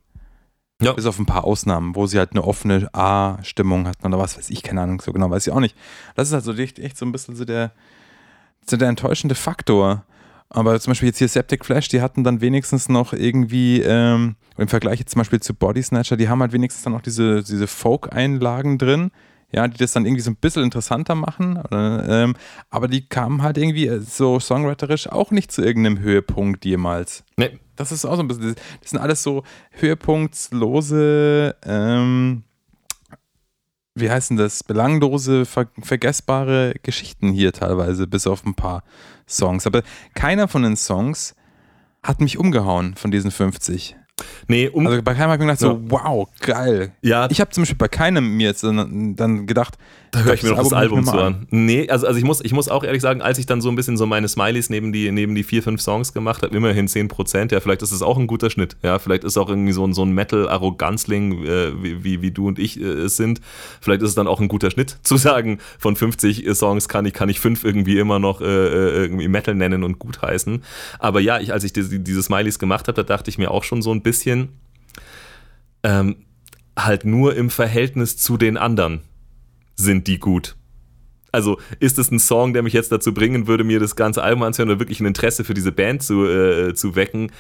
Ja. 0.82 0.93
Bis 0.93 1.06
auf 1.06 1.20
ein 1.20 1.28
paar 1.28 1.43
Ausnahmen, 1.43 1.95
wo 1.95 2.08
sie 2.08 2.18
halt 2.18 2.32
eine 2.32 2.43
offene 2.43 2.89
A-Stimmung 2.93 3.88
hatten 3.88 4.08
oder 4.08 4.18
was 4.18 4.36
weiß 4.36 4.49
ich, 4.49 4.64
keine 4.64 4.82
Ahnung, 4.82 4.99
so 4.99 5.14
genau 5.14 5.30
weiß 5.30 5.45
ich 5.45 5.54
auch 5.54 5.60
nicht. 5.60 5.76
Das 6.16 6.28
ist 6.28 6.34
halt 6.34 6.43
so 6.43 6.54
echt, 6.54 6.80
echt 6.80 6.97
so 6.97 7.06
ein 7.06 7.12
bisschen 7.12 7.36
so 7.36 7.45
der, 7.45 7.72
so 8.68 8.78
der 8.78 8.89
enttäuschende 8.89 9.36
Faktor. 9.36 10.04
Aber 10.49 10.80
zum 10.80 10.91
Beispiel 10.91 11.08
jetzt 11.08 11.20
hier 11.20 11.28
Septic 11.28 11.64
Flash, 11.64 11.88
die 11.88 12.02
hatten 12.02 12.24
dann 12.24 12.41
wenigstens 12.41 12.89
noch 12.89 13.14
irgendwie, 13.14 13.82
ähm, 13.82 14.36
im 14.58 14.68
Vergleich 14.68 14.99
jetzt 14.99 15.12
zum 15.12 15.20
Beispiel 15.20 15.39
zu 15.39 15.54
Body 15.54 15.84
Snatcher, 15.84 16.18
die 16.18 16.28
haben 16.28 16.41
halt 16.41 16.52
wenigstens 16.52 16.84
dann 16.84 16.93
noch 16.93 17.02
diese, 17.02 17.43
diese 17.43 17.68
Folk-Einlagen 17.68 18.78
drin, 18.78 19.12
ja, 19.52 19.68
die 19.68 19.78
das 19.78 19.91
dann 19.91 20.06
irgendwie 20.06 20.22
so 20.22 20.32
ein 20.32 20.38
bisschen 20.38 20.64
interessanter 20.64 21.16
machen. 21.16 21.58
Oder, 21.58 22.08
ähm, 22.08 22.36
aber 22.70 22.88
die 22.88 23.06
kamen 23.08 23.41
halt 23.41 23.58
irgendwie 23.58 23.88
äh, 23.88 23.99
so 23.99 24.39
songwriterisch 24.39 25.08
auch 25.08 25.32
nicht 25.32 25.52
zu 25.52 25.62
irgendeinem 25.62 25.99
Höhepunkt 25.99 26.66
jemals. 26.66 27.24
Nee, 27.38 27.60
Das 27.76 27.91
ist 27.91 28.06
auch 28.06 28.16
so 28.16 28.22
ein 28.22 28.28
bisschen, 28.28 28.56
das 28.82 28.91
sind 28.91 28.99
alles 28.99 29.24
so 29.24 29.43
höhepunktslose, 29.72 31.56
ähm, 31.64 32.43
wie 33.95 34.10
heißen 34.10 34.38
das, 34.38 34.64
belanglose, 34.64 35.45
ver 35.45 35.68
vergessbare 35.82 36.76
Geschichten 36.82 37.32
hier 37.32 37.52
teilweise, 37.52 38.08
bis 38.08 38.26
auf 38.28 38.45
ein 38.45 38.56
paar 38.56 38.84
Songs. 39.28 39.68
Aber 39.68 39.84
keiner 40.14 40.47
von 40.47 40.64
den 40.64 40.78
Songs 40.78 41.36
hat 42.04 42.22
mich 42.22 42.38
umgehauen 42.38 42.95
von 42.95 43.12
diesen 43.12 43.32
50. 43.32 43.95
nee 44.47 44.67
um, 44.69 44.88
Also 44.88 45.01
bei 45.01 45.13
keinem 45.13 45.32
habe 45.32 45.34
ich 45.36 45.39
mir 45.39 45.45
gedacht, 45.55 45.59
so, 45.59 45.80
wow, 45.89 46.28
geil. 46.39 46.91
ja, 47.01 47.30
Ich 47.30 47.39
habe 47.41 47.51
zum 47.51 47.61
Beispiel 47.63 47.78
bei 47.78 47.88
keinem 47.88 48.38
mir 48.38 48.47
jetzt 48.47 48.63
dann 48.63 49.47
gedacht, 49.47 49.78
Da 50.12 50.24
höre 50.24 50.34
ich 50.34 50.43
mir 50.43 50.49
noch 50.49 50.57
das 50.57 50.74
Album 50.74 51.05
zu 51.05 51.16
mal 51.16 51.24
an. 51.24 51.47
Nee, 51.51 51.88
also, 51.89 52.05
also 52.05 52.20
ich, 52.20 52.26
muss, 52.26 52.41
ich 52.43 52.51
muss 52.51 52.68
auch 52.68 52.84
ehrlich 52.84 53.01
sagen, 53.01 53.22
als 53.22 53.38
ich 53.38 53.45
dann 53.45 53.62
so 53.62 53.70
ein 53.70 53.76
bisschen 53.76 53.95
so 53.95 54.05
meine 54.05 54.28
Smileys 54.28 54.70
neben 54.70 54.91
die, 54.91 55.09
neben 55.09 55.36
die 55.36 55.43
vier, 55.43 55.64
fünf 55.64 55.80
Songs 55.80 56.12
gemacht 56.12 56.43
habe, 56.43 56.55
immerhin 56.55 56.89
10%, 56.89 57.53
ja, 57.53 57.62
vielleicht 57.62 57.82
ist 57.82 57.93
es 57.93 58.01
auch 58.01 58.18
ein 58.18 58.28
guter 58.28 58.49
Schnitt. 58.49 58.76
Ja, 58.84 58.99
vielleicht 58.99 59.24
ist 59.24 59.38
auch 59.38 59.47
irgendwie 59.47 59.72
so 59.72 59.88
ein, 59.88 59.93
so 59.93 60.03
ein 60.03 60.12
Metal-Arroganzling, 60.12 61.45
äh, 61.45 61.82
wie, 61.82 62.03
wie, 62.03 62.22
wie 62.22 62.32
du 62.32 62.49
und 62.49 62.59
ich 62.59 62.78
äh, 62.82 62.84
es 62.84 63.16
sind. 63.16 63.39
Vielleicht 63.80 64.01
ist 64.01 64.09
es 64.09 64.16
dann 64.16 64.28
auch 64.28 64.41
ein 64.41 64.49
guter 64.49 64.70
Schnitt, 64.70 64.97
zu 65.03 65.16
sagen, 65.16 65.59
von 65.80 65.95
50 65.95 66.45
Songs 66.55 66.89
kann 66.89 67.05
ich, 67.05 67.14
kann 67.14 67.30
ich 67.30 67.39
fünf 67.39 67.64
irgendwie 67.64 67.97
immer 67.97 68.20
noch 68.20 68.41
äh, 68.41 68.45
äh, 68.45 69.03
irgendwie 69.03 69.30
Metal 69.30 69.55
nennen 69.55 69.86
und 69.86 69.97
gut 69.97 70.22
heißen. 70.22 70.62
Aber 70.99 71.22
ja, 71.22 71.39
ich, 71.39 71.53
als 71.53 71.64
ich 71.64 71.72
diese, 71.72 71.99
diese 72.01 72.22
Smileys 72.22 72.59
gemacht 72.59 72.89
habe, 72.89 73.01
da 73.01 73.03
dachte 73.03 73.30
ich 73.30 73.38
mir 73.38 73.49
auch 73.49 73.64
schon 73.64 73.82
so 73.82 73.93
ein 73.93 74.01
bisschen, 74.01 74.49
ähm, 75.84 76.18
halt 76.78 77.05
nur 77.05 77.34
im 77.36 77.49
Verhältnis 77.49 78.18
zu 78.18 78.36
den 78.36 78.57
anderen 78.57 79.01
sind 79.82 80.08
die 80.08 80.20
gut. 80.20 80.56
Also 81.32 81.60
ist 81.80 81.98
es 81.98 82.12
ein 82.12 82.20
Song, 82.20 82.54
der 82.54 82.64
mich 82.64 82.74
jetzt 82.74 82.92
dazu 82.92 83.14
bringen 83.14 83.48
würde, 83.48 83.64
mir 83.64 83.80
das 83.80 83.96
ganze 83.96 84.22
Album 84.22 84.44
anzuhören 84.44 84.70
oder 84.70 84.80
wirklich 84.80 85.00
ein 85.00 85.06
Interesse 85.06 85.44
für 85.44 85.54
diese 85.54 85.72
Band 85.72 86.04
zu, 86.04 86.26
äh, 86.26 86.74
zu 86.74 86.96
wecken? 86.96 87.32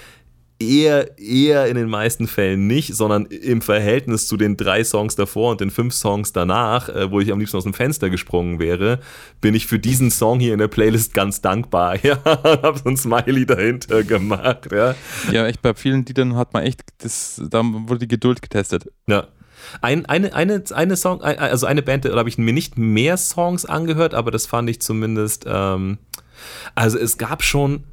Eher, 0.59 1.17
eher 1.17 1.65
in 1.65 1.75
den 1.75 1.89
meisten 1.89 2.27
Fällen 2.27 2.67
nicht, 2.67 2.95
sondern 2.95 3.25
im 3.25 3.61
Verhältnis 3.63 4.27
zu 4.27 4.37
den 4.37 4.57
drei 4.57 4.83
Songs 4.83 5.15
davor 5.15 5.51
und 5.51 5.59
den 5.59 5.71
fünf 5.71 5.91
Songs 5.91 6.33
danach, 6.33 6.87
äh, 6.87 7.09
wo 7.09 7.19
ich 7.19 7.31
am 7.31 7.39
liebsten 7.39 7.57
aus 7.57 7.63
dem 7.63 7.73
Fenster 7.73 8.11
gesprungen 8.11 8.59
wäre, 8.59 8.99
bin 9.41 9.55
ich 9.55 9.65
für 9.65 9.79
diesen 9.79 10.11
Song 10.11 10.39
hier 10.39 10.53
in 10.53 10.59
der 10.59 10.67
Playlist 10.67 11.13
ganz 11.13 11.41
dankbar. 11.41 11.97
Ja, 12.03 12.19
hab 12.23 12.77
so 12.77 12.89
ein 12.89 12.95
Smiley 12.97 13.45
dahinter 13.45 14.03
gemacht. 14.03 14.69
Ja. 14.71 14.95
Ja, 15.31 15.47
echt, 15.47 15.61
bei 15.63 15.73
vielen 15.73 16.05
Liedern 16.05 16.35
hat 16.35 16.53
man 16.53 16.63
echt, 16.63 16.81
das, 16.99 17.41
da 17.49 17.63
wurde 17.63 18.01
die 18.01 18.07
Geduld 18.07 18.41
getestet. 18.41 18.87
Ja. 19.07 19.27
Ein, 19.81 20.05
eine, 20.05 20.33
eine, 20.33 20.63
eine 20.71 20.95
Song, 20.95 21.21
also 21.21 21.65
eine 21.65 21.81
Band, 21.81 22.05
da 22.05 22.15
habe 22.15 22.29
ich 22.29 22.37
mir 22.37 22.53
nicht 22.53 22.77
mehr 22.77 23.17
Songs 23.17 23.65
angehört, 23.65 24.13
aber 24.13 24.31
das 24.31 24.45
fand 24.45 24.69
ich 24.69 24.81
zumindest, 24.81 25.45
ähm, 25.47 25.97
also 26.75 26.97
es 26.97 27.17
gab 27.17 27.43
schon, 27.43 27.83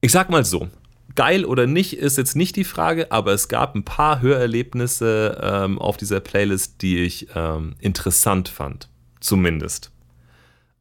ich 0.00 0.12
sag 0.12 0.30
mal 0.30 0.44
so, 0.44 0.68
geil 1.14 1.44
oder 1.44 1.66
nicht 1.66 1.96
ist 1.96 2.16
jetzt 2.16 2.36
nicht 2.36 2.56
die 2.56 2.64
Frage, 2.64 3.10
aber 3.10 3.32
es 3.32 3.48
gab 3.48 3.74
ein 3.74 3.84
paar 3.84 4.20
Hörerlebnisse 4.20 5.38
ähm, 5.42 5.78
auf 5.78 5.96
dieser 5.96 6.20
Playlist, 6.20 6.80
die 6.82 6.98
ich 6.98 7.28
ähm, 7.34 7.74
interessant 7.80 8.48
fand, 8.48 8.88
zumindest. 9.20 9.90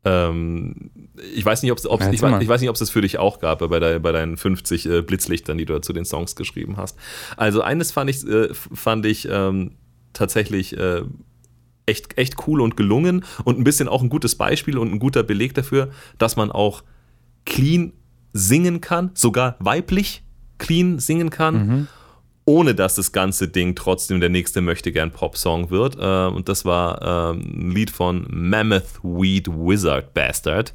Ähm, 0.06 0.92
ich 1.36 1.44
weiß 1.44 1.64
nicht, 1.64 1.72
ob 1.72 1.80
es 1.80 1.86
Ja, 1.86 2.12
ich, 2.12 2.22
ich 2.44 2.48
weiß 2.48 2.62
nicht, 2.62 2.70
ob 2.70 2.76
es 2.76 2.80
das 2.80 2.90
für 2.90 3.02
dich 3.02 3.18
auch 3.18 3.40
gab 3.40 3.68
bei, 3.68 3.80
dein, 3.80 4.02
bei 4.02 4.12
deinen 4.12 4.38
50 4.38 4.86
äh, 4.86 5.02
Blitzlichtern, 5.02 5.58
die 5.58 5.66
du 5.66 5.80
zu 5.82 5.92
den 5.92 6.06
Songs 6.06 6.36
geschrieben 6.36 6.78
hast. 6.78 6.98
Also 7.36 7.62
eines 7.62 7.92
fand 7.92 8.10
ich, 8.10 8.26
äh, 8.26 8.54
fand 8.54 9.06
ich 9.06 9.28
ähm, 9.30 9.72
tatsächlich 10.14 10.78
äh, 10.78 11.04
echt, 11.86 12.18
echt 12.18 12.48
cool 12.48 12.62
und 12.62 12.78
gelungen 12.78 13.24
und 13.44 13.58
ein 13.58 13.64
bisschen 13.64 13.88
auch 13.88 14.02
ein 14.02 14.10
gutes 14.10 14.36
Beispiel 14.36 14.78
und 14.78 14.92
ein 14.92 15.00
guter 15.00 15.24
Beleg 15.24 15.54
dafür, 15.54 15.90
dass 16.18 16.36
man 16.36 16.52
auch 16.52 16.84
clean 17.46 17.94
singen 18.34 18.82
kann, 18.82 19.12
sogar 19.14 19.56
weiblich 19.60 20.24
clean 20.58 21.00
singen 21.00 21.30
kann, 21.30 21.88
ohne 22.46 22.76
dass 22.76 22.96
das 22.96 23.12
ganze 23.12 23.48
Ding 23.48 23.76
trotzdem 23.76 24.20
der 24.20 24.30
nächste 24.30 24.62
möchte 24.62 24.92
gern 24.92 25.12
Pop-Song 25.12 25.70
wird. 25.70 25.98
Äh, 25.98 26.34
und 26.34 26.48
das 26.50 26.66
war 26.66 27.34
ähm, 27.34 27.42
ein 27.42 27.72
Lied 27.72 27.90
von 27.90 28.26
Mammoth 28.30 29.02
Weed 29.04 29.48
Wizard 29.48 30.14
Bastard. 30.14 30.74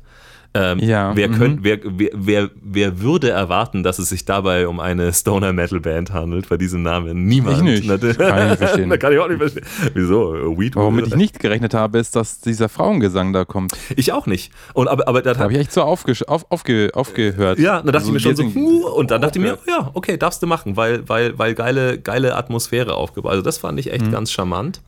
Ähm, 0.54 0.78
Ja, 0.80 1.16
wer, 1.16 1.28
mhm. 1.28 1.38
könnt, 1.38 1.64
wer, 1.64 1.78
wer, 1.82 2.10
wer, 2.12 2.50
wer 2.62 3.00
würde 3.00 3.30
erwarten, 3.30 3.82
dass 3.82 3.98
es 3.98 4.10
sich 4.10 4.26
dabei 4.26 4.68
um 4.68 4.80
eine 4.80 5.10
Stoner 5.12 5.52
Metal 5.54 5.80
Band 5.80 6.12
handelt, 6.12 6.48
bei 6.50 6.58
diesem 6.58 6.82
Namen? 6.82 7.24
Niemand. 7.24 7.56
Ich 7.56 7.62
nicht. 7.86 7.88
Kann 8.18 8.42
ich 8.42 8.48
nicht 8.50 8.58
verstehen. 8.58 8.90
da 8.90 8.96
kann 8.98 9.12
ich 9.14 9.18
auch 9.18 9.28
nicht 9.28 9.38
verstehen. 9.38 9.64
Wieso? 9.94 10.58
Weed 10.58 10.76
Womit 10.76 11.06
ich 11.06 11.16
nicht 11.16 11.40
gerechnet 11.40 11.72
habe, 11.72 11.98
ist, 11.98 12.14
dass 12.16 12.40
dieser 12.40 12.68
Frauengesang 12.68 13.32
da 13.32 13.46
kommt. 13.46 13.72
Ich 13.96 14.12
auch 14.12 14.26
nicht. 14.26 14.52
Und, 14.74 14.88
aber, 14.88 15.08
aber 15.08 15.22
da 15.22 15.32
Da 15.32 15.40
habe 15.40 15.52
ich 15.54 15.58
echt 15.58 15.72
so 15.72 15.82
aufgesch- 15.82 16.26
auf, 16.26 16.44
aufge 16.50 16.90
aufgehört. 16.92 17.58
Ja, 17.58 17.80
dann 17.80 17.92
dachte 17.92 18.06
ich 18.08 18.12
mir 18.12 18.20
schon 18.20 18.36
so, 18.36 18.44
huh, 18.44 18.88
und 18.94 19.10
dann 19.10 19.22
dachte 19.22 19.38
ich 19.38 19.44
mir, 19.44 19.56
ja, 19.66 19.90
okay, 19.94 20.18
darfst 20.18 20.42
du 20.42 20.46
machen, 20.46 20.76
weil, 20.76 21.08
weil, 21.08 21.38
weil 21.38 21.54
geile, 21.54 21.98
geile 21.98 22.36
Atmosphäre 22.36 22.94
aufgebaut. 22.94 23.30
Also 23.32 23.42
das 23.42 23.56
fand 23.58 23.80
ich 23.80 23.90
echt 23.90 24.04
Mhm. 24.06 24.10
ganz 24.12 24.30
charmant. 24.30 24.82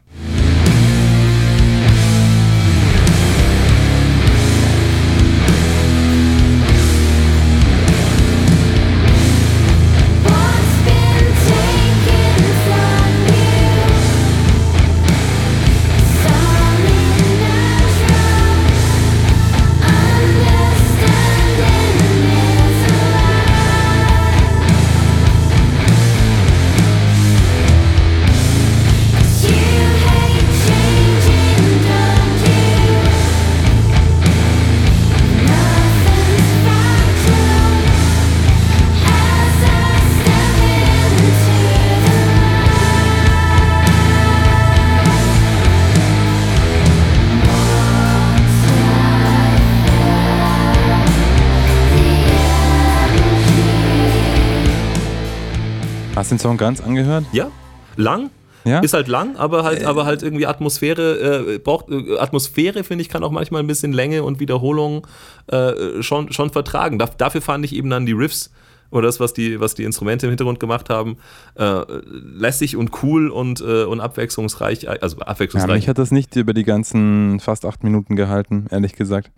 Hast 56.16 56.30
du 56.30 56.36
den 56.36 56.38
Song 56.40 56.56
ganz 56.56 56.80
angehört? 56.80 57.24
Ja, 57.32 57.50
lang. 57.96 58.30
Ja? 58.64 58.78
Ist 58.80 58.94
halt 58.94 59.08
lang, 59.08 59.36
aber 59.36 59.64
halt, 59.64 59.84
aber 59.84 60.06
halt 60.06 60.22
irgendwie 60.22 60.46
Atmosphäre, 60.46 61.54
äh, 61.54 61.58
braucht, 61.58 61.90
äh, 61.90 62.16
Atmosphäre, 62.18 62.84
finde 62.84 63.02
ich, 63.02 63.08
kann 63.08 63.22
auch 63.24 63.30
manchmal 63.30 63.62
ein 63.62 63.66
bisschen 63.66 63.92
Länge 63.92 64.22
und 64.22 64.40
Wiederholung 64.40 65.06
äh, 65.48 66.02
schon, 66.02 66.32
schon 66.32 66.50
vertragen. 66.50 66.98
Da, 66.98 67.06
dafür 67.06 67.42
fand 67.42 67.64
ich 67.64 67.74
eben 67.74 67.90
dann 67.90 68.06
die 68.06 68.12
Riffs 68.12 68.50
oder 68.90 69.08
das, 69.08 69.18
was 69.20 69.34
die, 69.34 69.60
was 69.60 69.74
die 69.74 69.82
Instrumente 69.84 70.26
im 70.26 70.30
Hintergrund 70.30 70.60
gemacht 70.60 70.88
haben, 70.88 71.16
äh, 71.56 71.82
lässig 72.12 72.76
und 72.76 73.02
cool 73.02 73.28
und, 73.28 73.60
äh, 73.60 73.84
und 73.84 74.00
abwechslungsreich, 74.00 74.88
also 74.88 75.18
Ja, 75.18 75.26
abwechslungsreich. 75.26 75.74
mich 75.74 75.88
hat 75.88 75.98
das 75.98 76.10
nicht 76.12 76.34
über 76.36 76.54
die 76.54 76.64
ganzen 76.64 77.40
fast 77.40 77.64
acht 77.66 77.82
Minuten 77.82 78.14
gehalten, 78.16 78.66
ehrlich 78.70 78.94
gesagt. 78.94 79.30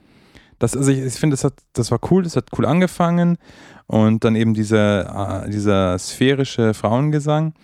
Das, 0.59 0.77
also 0.77 0.91
ich, 0.91 0.99
ich 1.01 1.15
finde, 1.15 1.35
das, 1.35 1.45
hat- 1.45 1.63
das 1.75 1.91
war 1.91 1.99
cool, 2.11 2.23
das 2.23 2.37
hat 2.37 2.47
cool 2.59 2.65
angefangen 2.67 3.37
und 3.87 4.25
dann 4.25 4.37
eben 4.37 4.55
dieser, 4.55 5.45
äh, 5.45 5.51
dieser 5.51 5.99
sphärische 5.99 6.75
Frauengesang. 6.75 7.55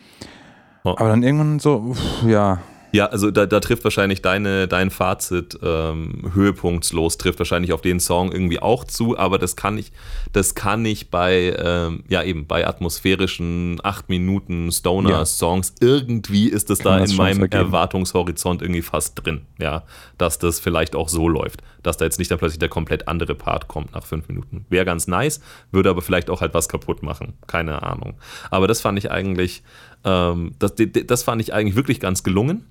Oh. 0.84 0.94
Aber 0.96 1.08
dann 1.08 1.22
irgendwann 1.22 1.58
so, 1.58 1.76
uff, 1.78 2.22
ja, 2.26 2.58
Ja, 2.92 3.06
also 3.06 3.30
da, 3.30 3.46
da 3.46 3.58
trifft 3.60 3.84
wahrscheinlich 3.84 4.20
deine, 4.20 4.68
dein 4.68 4.90
Fazit 4.90 5.58
ähm, 5.62 6.30
höhepunktslos, 6.34 7.16
trifft 7.16 7.38
wahrscheinlich 7.38 7.72
auf 7.72 7.80
den 7.80 8.00
Song 8.00 8.30
irgendwie 8.30 8.60
auch 8.60 8.84
zu, 8.84 9.18
aber 9.18 9.38
das 9.38 9.56
kann 9.56 9.78
ich, 9.78 9.92
das 10.32 10.54
kann 10.54 10.84
ich 10.84 11.10
bei, 11.10 11.56
ähm, 11.58 12.04
ja 12.08 12.22
eben, 12.22 12.46
bei 12.46 12.66
atmosphärischen 12.66 13.80
8 13.82 14.10
Minuten 14.10 14.70
Stoner-Songs, 14.70 15.74
irgendwie 15.80 16.48
ist 16.48 16.68
das 16.68 16.80
Kann 16.80 16.92
da 16.92 16.98
das 17.00 17.12
in 17.12 17.16
meinem 17.16 17.38
vergeben. 17.38 17.64
Erwartungshorizont 17.64 18.60
irgendwie 18.60 18.82
fast 18.82 19.24
drin, 19.24 19.46
ja, 19.58 19.84
dass 20.18 20.38
das 20.38 20.60
vielleicht 20.60 20.94
auch 20.94 21.08
so 21.08 21.28
läuft, 21.28 21.62
dass 21.82 21.96
da 21.96 22.04
jetzt 22.04 22.18
nicht 22.18 22.30
dann 22.30 22.38
plötzlich 22.38 22.58
der 22.58 22.68
komplett 22.68 23.08
andere 23.08 23.34
Part 23.34 23.68
kommt 23.68 23.94
nach 23.94 24.04
5 24.04 24.28
Minuten. 24.28 24.66
Wäre 24.68 24.84
ganz 24.84 25.08
nice, 25.08 25.40
würde 25.70 25.88
aber 25.88 26.02
vielleicht 26.02 26.28
auch 26.28 26.42
halt 26.42 26.52
was 26.52 26.68
kaputt 26.68 27.02
machen, 27.02 27.32
keine 27.46 27.82
Ahnung. 27.82 28.14
Aber 28.50 28.68
das 28.68 28.82
fand 28.82 28.98
ich 28.98 29.10
eigentlich, 29.10 29.62
ähm, 30.04 30.54
das, 30.58 30.74
das 31.06 31.22
fand 31.22 31.40
ich 31.40 31.54
eigentlich 31.54 31.76
wirklich 31.76 31.98
ganz 31.98 32.22
gelungen. 32.22 32.66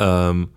Ähm, 0.00 0.48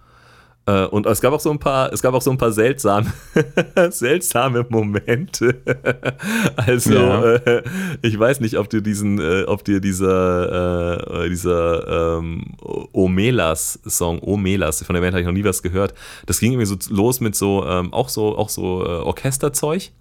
äh, 0.65 0.85
und 0.85 1.05
es 1.05 1.19
gab 1.19 1.33
auch 1.33 1.41
so 1.41 1.51
ein 1.51 1.59
paar, 1.59 1.91
es 1.91 2.01
gab 2.01 2.13
auch 2.13 2.21
so 2.21 2.31
ein 2.31 2.37
paar 2.37 2.53
seltsame, 2.53 3.11
seltsame 3.89 4.65
Momente. 4.69 5.61
also 6.55 6.93
Ja. 6.93 7.33
äh, 7.35 7.63
ich 8.01 8.17
weiß 8.17 8.39
nicht, 8.39 8.57
ob 8.57 8.69
dir 8.69 8.81
diesen, 8.81 9.19
äh, 9.19 9.43
ob 9.43 9.65
dir 9.65 9.81
dieser, 9.81 11.25
äh, 11.25 11.29
dieser 11.29 12.17
ähm, 12.17 12.55
Omelas-Song, 12.93 14.19
Omelas, 14.21 14.83
von 14.83 14.93
der 14.93 15.01
Band 15.01 15.13
habe 15.13 15.21
ich 15.21 15.27
noch 15.27 15.33
nie 15.33 15.43
was 15.43 15.61
gehört. 15.63 15.93
Das 16.27 16.39
ging 16.39 16.53
irgendwie 16.53 16.65
so 16.65 16.77
los 16.93 17.19
mit 17.19 17.35
so, 17.35 17.65
ähm, 17.65 17.91
auch 17.91 18.07
so, 18.07 18.37
auch 18.37 18.49
so 18.49 18.85
äh, 18.85 18.87
Orchesterzeug. 18.87 19.91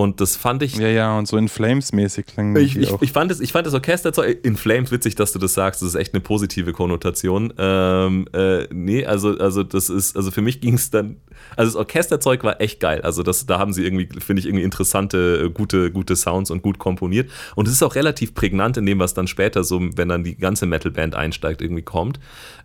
Und 0.00 0.22
das 0.22 0.34
fand 0.34 0.62
ich 0.62 0.76
ja, 0.76 0.88
ja, 0.88 1.18
und 1.18 1.28
so 1.28 1.36
in 1.36 1.48
Flames-mäßig 1.48 2.24
klang 2.24 2.56
ich, 2.56 2.74
ich, 2.74 2.90
ich, 3.02 3.12
fand 3.12 3.30
das, 3.30 3.38
ich 3.40 3.52
fand 3.52 3.66
das 3.66 3.74
Orchesterzeug 3.74 4.38
in 4.42 4.56
Flames 4.56 4.90
witzig, 4.90 5.14
dass 5.14 5.32
du 5.32 5.38
das 5.38 5.52
sagst. 5.52 5.82
Das 5.82 5.90
ist 5.90 5.94
echt 5.94 6.14
eine 6.14 6.22
positive 6.22 6.72
Konnotation. 6.72 7.52
Ähm, 7.58 8.26
äh, 8.32 8.66
nee, 8.72 9.04
also, 9.04 9.36
also 9.36 9.62
das 9.62 9.90
ist, 9.90 10.16
also 10.16 10.30
für 10.30 10.40
mich 10.40 10.62
ging 10.62 10.74
es 10.74 10.88
dann, 10.88 11.16
also 11.54 11.72
das 11.72 11.76
Orchesterzeug 11.76 12.42
war 12.44 12.62
echt 12.62 12.80
geil. 12.80 13.02
Also 13.02 13.22
das, 13.22 13.44
da 13.44 13.58
haben 13.58 13.74
sie 13.74 13.84
irgendwie, 13.84 14.08
finde 14.20 14.40
ich, 14.40 14.46
irgendwie 14.46 14.64
interessante, 14.64 15.44
äh, 15.44 15.50
gute, 15.50 15.90
gute 15.90 16.16
Sounds 16.16 16.50
und 16.50 16.62
gut 16.62 16.78
komponiert. 16.78 17.30
Und 17.54 17.68
es 17.68 17.74
ist 17.74 17.82
auch 17.82 17.94
relativ 17.94 18.34
prägnant 18.34 18.78
in 18.78 18.86
dem, 18.86 19.00
was 19.00 19.12
dann 19.12 19.26
später 19.26 19.64
so, 19.64 19.80
wenn 19.96 20.08
dann 20.08 20.24
die 20.24 20.36
ganze 20.36 20.64
Metalband 20.64 21.14
einsteigt, 21.14 21.60
irgendwie 21.60 21.82
kommt. 21.82 22.18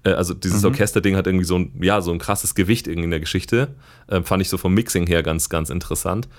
Äh, 0.04 0.12
also 0.12 0.34
dieses 0.34 0.64
Orchesterding 0.64 1.18
hat 1.18 1.28
irgendwie 1.28 1.46
so 1.46 1.58
ein, 1.58 1.74
ja, 1.82 2.00
so 2.00 2.14
ein 2.14 2.20
krasses 2.20 2.56
Gewicht 2.56 2.88
irgendwie 2.88 3.06
in 3.06 3.12
der 3.12 3.20
Geschichte. 3.20 3.76
Ähm, 4.10 4.24
fand 4.24 4.42
ich 4.42 4.48
so 4.48 4.58
vom 4.58 4.74
Mixing 4.74 5.06
her 5.08 5.22
ganz, 5.22 5.50
ganz 5.50 5.70
interessant. 5.70 6.30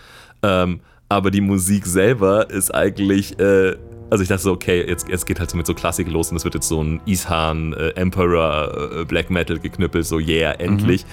Ähm, 0.47 0.81
aber 1.09 1.31
die 1.31 1.41
Musik 1.41 1.87
selber 1.87 2.51
ist 2.51 2.75
eigentlich, 2.75 3.39
äh, 3.39 3.77
also 4.11 4.23
ich 4.23 4.29
dachte 4.29 4.43
so, 4.43 4.53
okay, 4.53 4.85
jetzt, 4.87 5.09
jetzt 5.09 5.25
geht 5.27 5.41
halt 5.41 5.51
so 5.51 5.57
mit 5.57 5.67
so 5.67 5.73
Klassik 5.75 6.09
los 6.11 6.31
und 6.31 6.37
es 6.37 6.45
wird 6.45 6.55
jetzt 6.55 6.69
so 6.69 6.83
ein 6.83 7.01
Ishan 7.07 7.73
äh, 7.73 7.89
Emperor 7.91 9.01
äh, 9.01 9.05
Black 9.05 9.31
Metal 9.31 9.59
geknüppelt, 9.59 10.07
so 10.07 10.19
yeah, 10.19 10.53
endlich. 10.53 11.05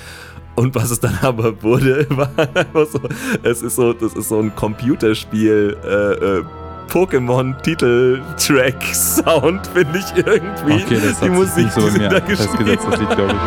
Und 0.55 0.75
was 0.75 0.91
es 0.91 0.99
dann 0.99 1.17
aber 1.21 1.63
wurde, 1.63 2.05
war 2.11 2.29
einfach 2.37 2.85
so, 2.87 2.99
es 3.43 3.61
ist 3.61 3.75
so, 3.75 3.93
das 3.93 4.13
ist 4.13 4.29
so 4.29 4.39
ein 4.39 4.55
Computerspiel, 4.55 5.77
äh, 5.83 6.13
äh, 6.13 6.43
Pokémon-Titel-Track-Sound, 6.89 9.67
finde 9.73 9.99
ich 9.99 10.17
irgendwie. 10.17 10.73
okay, 10.73 10.99
das 11.01 11.21
hat 11.21 11.27
die 11.27 11.29
Musik, 11.29 11.71
so 11.71 11.89
die 11.89 11.97
mir 11.97 12.09
da 12.09 12.19
festgesetzt, 12.21 12.59
gespielt 12.59 12.79
das 12.85 12.99
Lied, 12.99 13.09
glaube 13.15 13.33
ich. 13.33 13.39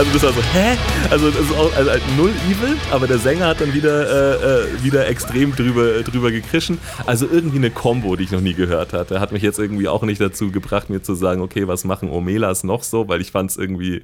Also 0.04 0.16
das 0.16 0.24
war 0.24 0.34
so, 0.34 0.42
hä? 0.52 0.78
Also 1.12 1.32
das 1.32 1.40
ist 1.40 1.56
auch 1.56 1.74
also 1.78 1.90
halt 1.90 2.04
null 2.18 2.32
evil, 2.50 2.76
aber 2.92 3.08
der 3.08 3.20
Sänger 3.20 3.48
hat 3.48 3.62
dann 3.62 3.74
wieder, 3.74 4.10
äh, 4.10 4.66
äh, 4.66 4.84
wieder 4.84 5.08
extrem 5.08 5.56
drüber, 5.56 6.04
drüber 6.04 6.30
gekrischen. 6.30 6.78
Also 7.06 7.26
irgendwie 7.26 7.56
eine 7.56 7.72
Combo, 7.72 8.18
die 8.18 8.26
ich 8.26 8.32
noch 8.32 8.42
nie 8.42 8.54
gehört 8.54 8.92
hatte. 8.92 9.22
Hat 9.22 9.32
mich 9.32 9.42
jetzt 9.42 9.60
irgendwie 9.60 9.88
auch 9.88 10.04
nicht 10.04 10.20
dazu 10.20 10.52
gebracht, 10.52 10.90
mir 10.90 11.02
zu 11.02 11.16
sagen, 11.16 11.42
okay, 11.42 11.70
was 11.70 11.86
machen 11.86 12.10
Omelas 12.10 12.66
noch 12.66 12.84
so, 12.84 13.08
weil 13.08 13.22
ich 13.22 13.32
fand 13.32 13.52
es 13.52 13.56
irgendwie 13.56 14.04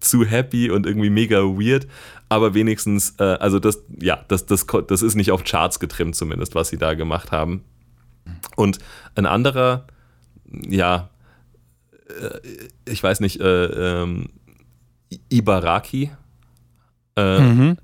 zu 0.00 0.24
happy 0.24 0.70
und 0.70 0.86
irgendwie 0.86 1.10
mega 1.10 1.42
weird. 1.42 1.86
Aber 2.30 2.54
wenigstens, 2.54 3.16
äh, 3.18 3.24
also 3.24 3.58
das, 3.58 3.82
ja, 4.00 4.24
das, 4.28 4.46
das, 4.46 4.64
das 4.88 5.02
ist 5.02 5.16
nicht 5.16 5.32
auf 5.32 5.44
Charts 5.44 5.80
getrimmt 5.80 6.16
zumindest, 6.16 6.54
was 6.54 6.70
sie 6.70 6.78
da 6.78 6.94
gemacht 6.94 7.30
haben. 7.30 7.62
Und 8.56 8.78
ein 9.16 9.26
anderer, 9.26 9.86
ja, 10.50 11.10
äh, 12.08 12.38
ich 12.86 13.02
weiß 13.02 13.20
nicht, 13.20 13.38
äh, 13.38 13.64
ähm, 14.02 14.30
Ibaraki. 15.28 16.10
Äh, 17.16 17.40
Mhm. 17.40 17.76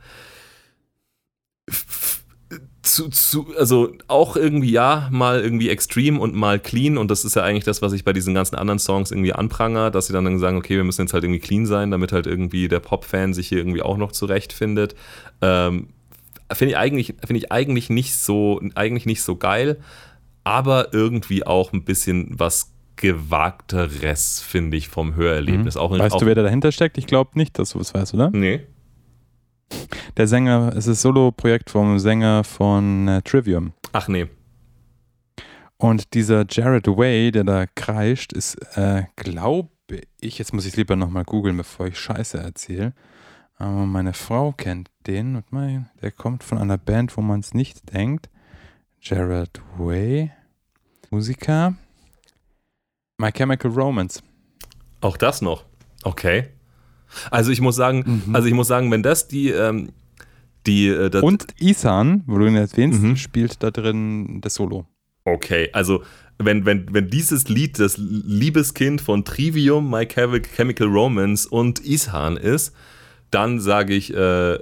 zu, 2.82 3.08
zu, 3.10 3.46
also 3.58 3.92
auch 4.08 4.36
irgendwie 4.36 4.70
ja, 4.70 5.08
mal 5.12 5.40
irgendwie 5.40 5.68
extrem 5.68 6.18
und 6.18 6.34
mal 6.34 6.58
clean 6.58 6.96
und 6.96 7.10
das 7.10 7.24
ist 7.24 7.36
ja 7.36 7.42
eigentlich 7.42 7.64
das, 7.64 7.82
was 7.82 7.92
ich 7.92 8.04
bei 8.04 8.14
diesen 8.14 8.32
ganzen 8.34 8.56
anderen 8.56 8.78
Songs 8.78 9.10
irgendwie 9.10 9.34
anpranger, 9.34 9.90
dass 9.90 10.06
sie 10.06 10.14
dann, 10.14 10.24
dann 10.24 10.38
sagen, 10.38 10.56
okay, 10.56 10.76
wir 10.76 10.84
müssen 10.84 11.02
jetzt 11.02 11.12
halt 11.12 11.24
irgendwie 11.24 11.40
clean 11.40 11.66
sein, 11.66 11.90
damit 11.90 12.12
halt 12.12 12.26
irgendwie 12.26 12.68
der 12.68 12.80
Pop-Fan 12.80 13.34
sich 13.34 13.48
hier 13.48 13.58
irgendwie 13.58 13.82
auch 13.82 13.98
noch 13.98 14.12
zurechtfindet. 14.12 14.94
Ähm, 15.42 15.88
finde 16.50 16.72
ich 16.72 16.78
eigentlich, 16.78 17.14
finde 17.26 17.38
ich 17.38 17.52
eigentlich 17.52 17.90
nicht 17.90 18.16
so, 18.16 18.60
eigentlich 18.74 19.04
nicht 19.04 19.22
so 19.22 19.36
geil, 19.36 19.78
aber 20.44 20.94
irgendwie 20.94 21.46
auch 21.46 21.74
ein 21.74 21.84
bisschen 21.84 22.38
was 22.38 22.72
gewagteres, 22.98 24.40
finde 24.40 24.76
ich, 24.76 24.88
vom 24.88 25.14
Hörerlebnis. 25.14 25.76
Auch, 25.76 25.90
Weißt 25.90 26.14
auch, 26.14 26.20
du, 26.20 26.26
wer 26.26 26.34
da 26.34 26.42
dahinter 26.42 26.72
steckt? 26.72 26.98
Ich 26.98 27.06
glaube 27.06 27.30
nicht, 27.34 27.58
dass 27.58 27.70
du 27.70 27.80
es 27.80 27.94
weißt, 27.94 28.14
oder? 28.14 28.30
Nee. 28.30 28.66
Der 30.16 30.26
Sänger, 30.26 30.72
es 30.76 30.86
ist 30.86 31.02
Solo-Projekt 31.02 31.70
vom 31.70 31.98
Sänger 31.98 32.44
von 32.44 33.08
äh, 33.08 33.22
Trivium. 33.22 33.72
Ach 33.92 34.08
nee. 34.08 34.26
Und 35.76 36.14
dieser 36.14 36.44
Jared 36.48 36.88
Way, 36.88 37.30
der 37.30 37.44
da 37.44 37.66
kreischt, 37.66 38.32
ist, 38.32 38.56
äh, 38.76 39.04
glaube 39.16 39.70
ich, 40.20 40.38
jetzt 40.38 40.52
muss 40.52 40.64
ich 40.64 40.72
es 40.72 40.76
lieber 40.76 40.96
nochmal 40.96 41.24
googeln, 41.24 41.56
bevor 41.56 41.86
ich 41.86 41.98
Scheiße 41.98 42.38
erzähle. 42.38 42.94
Aber 43.56 43.86
meine 43.86 44.12
Frau 44.12 44.52
kennt 44.52 44.90
den 45.06 45.36
und 45.36 45.52
mein, 45.52 45.88
der 46.02 46.10
kommt 46.10 46.44
von 46.44 46.58
einer 46.58 46.78
Band, 46.78 47.16
wo 47.16 47.20
man 47.20 47.40
es 47.40 47.54
nicht 47.54 47.92
denkt. 47.92 48.28
Jared 49.00 49.60
Way, 49.76 50.32
Musiker. 51.10 51.74
My 53.20 53.32
Chemical 53.32 53.70
Romance. 53.72 54.22
Auch 55.00 55.16
das 55.16 55.42
noch. 55.42 55.64
Okay. 56.04 56.48
Also 57.32 57.50
ich 57.50 57.60
muss 57.60 57.74
sagen, 57.74 58.22
Mhm. 58.26 58.34
also 58.36 58.46
ich 58.46 58.54
muss 58.54 58.68
sagen, 58.68 58.90
wenn 58.92 59.02
das 59.02 59.26
die, 59.26 59.48
ähm, 59.50 59.90
die, 60.66 60.86
äh, 60.88 61.10
Und 61.20 61.46
Isan, 61.60 62.22
wo 62.26 62.38
du 62.38 62.46
ihn 62.46 62.54
erwähnst, 62.54 63.02
Mhm. 63.02 63.16
spielt 63.16 63.62
da 63.62 63.70
drin 63.72 64.40
das 64.40 64.54
Solo. 64.54 64.86
okay, 65.24 65.68
also 65.72 66.02
wenn, 66.38 66.64
wenn, 66.64 66.86
wenn 66.94 67.10
dieses 67.10 67.48
Lied 67.48 67.78
das 67.80 67.96
Liebeskind 67.98 69.00
von 69.00 69.24
Trivium, 69.24 69.90
My 69.90 70.04
Chemi- 70.04 70.46
Chemical 70.46 70.86
Romance 70.86 71.46
und 71.46 71.80
Ishan 71.80 72.36
ist, 72.38 72.72
dann 73.32 73.58
sage 73.60 73.94
ich 73.94 74.14
äh, 74.14 74.58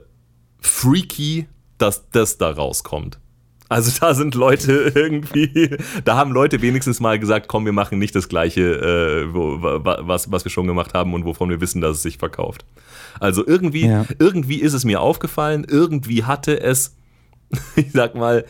freaky, 0.58 1.46
dass 1.78 2.08
das 2.10 2.38
da 2.38 2.50
rauskommt. 2.50 3.20
Also 3.68 3.90
da 4.00 4.14
sind 4.14 4.34
Leute 4.34 4.92
irgendwie, 4.94 5.76
da 6.04 6.16
haben 6.16 6.30
Leute 6.32 6.62
wenigstens 6.62 7.00
mal 7.00 7.18
gesagt, 7.18 7.48
komm, 7.48 7.64
wir 7.64 7.72
machen 7.72 7.98
nicht 7.98 8.14
das 8.14 8.28
gleiche, 8.28 8.62
äh, 8.62 9.34
wo, 9.34 9.60
wa- 9.60 9.98
was, 10.02 10.30
was 10.30 10.44
wir 10.44 10.50
schon 10.50 10.66
gemacht 10.66 10.94
haben 10.94 11.14
und 11.14 11.24
wovon 11.24 11.50
wir 11.50 11.60
wissen, 11.60 11.80
dass 11.80 11.96
es 11.96 12.02
sich 12.02 12.18
verkauft. 12.18 12.64
Also 13.18 13.44
irgendwie, 13.46 13.86
Ja. 13.86 14.04
irgendwie 14.18 14.60
ist 14.60 14.72
es 14.72 14.84
mir 14.84 15.00
aufgefallen, 15.00 15.66
irgendwie 15.68 16.24
hatte 16.24 16.60
es, 16.60 16.96
ich 17.76 17.92
sag 17.92 18.14
mal, 18.14 18.44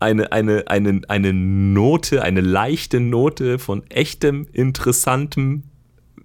eine, 0.00 0.30
eine, 0.32 0.64
eine, 0.68 1.00
eine 1.08 1.32
Note, 1.32 2.22
eine 2.22 2.40
leichte 2.40 3.00
Note 3.00 3.58
von 3.58 3.82
echtem, 3.90 4.46
interessantem 4.52 5.64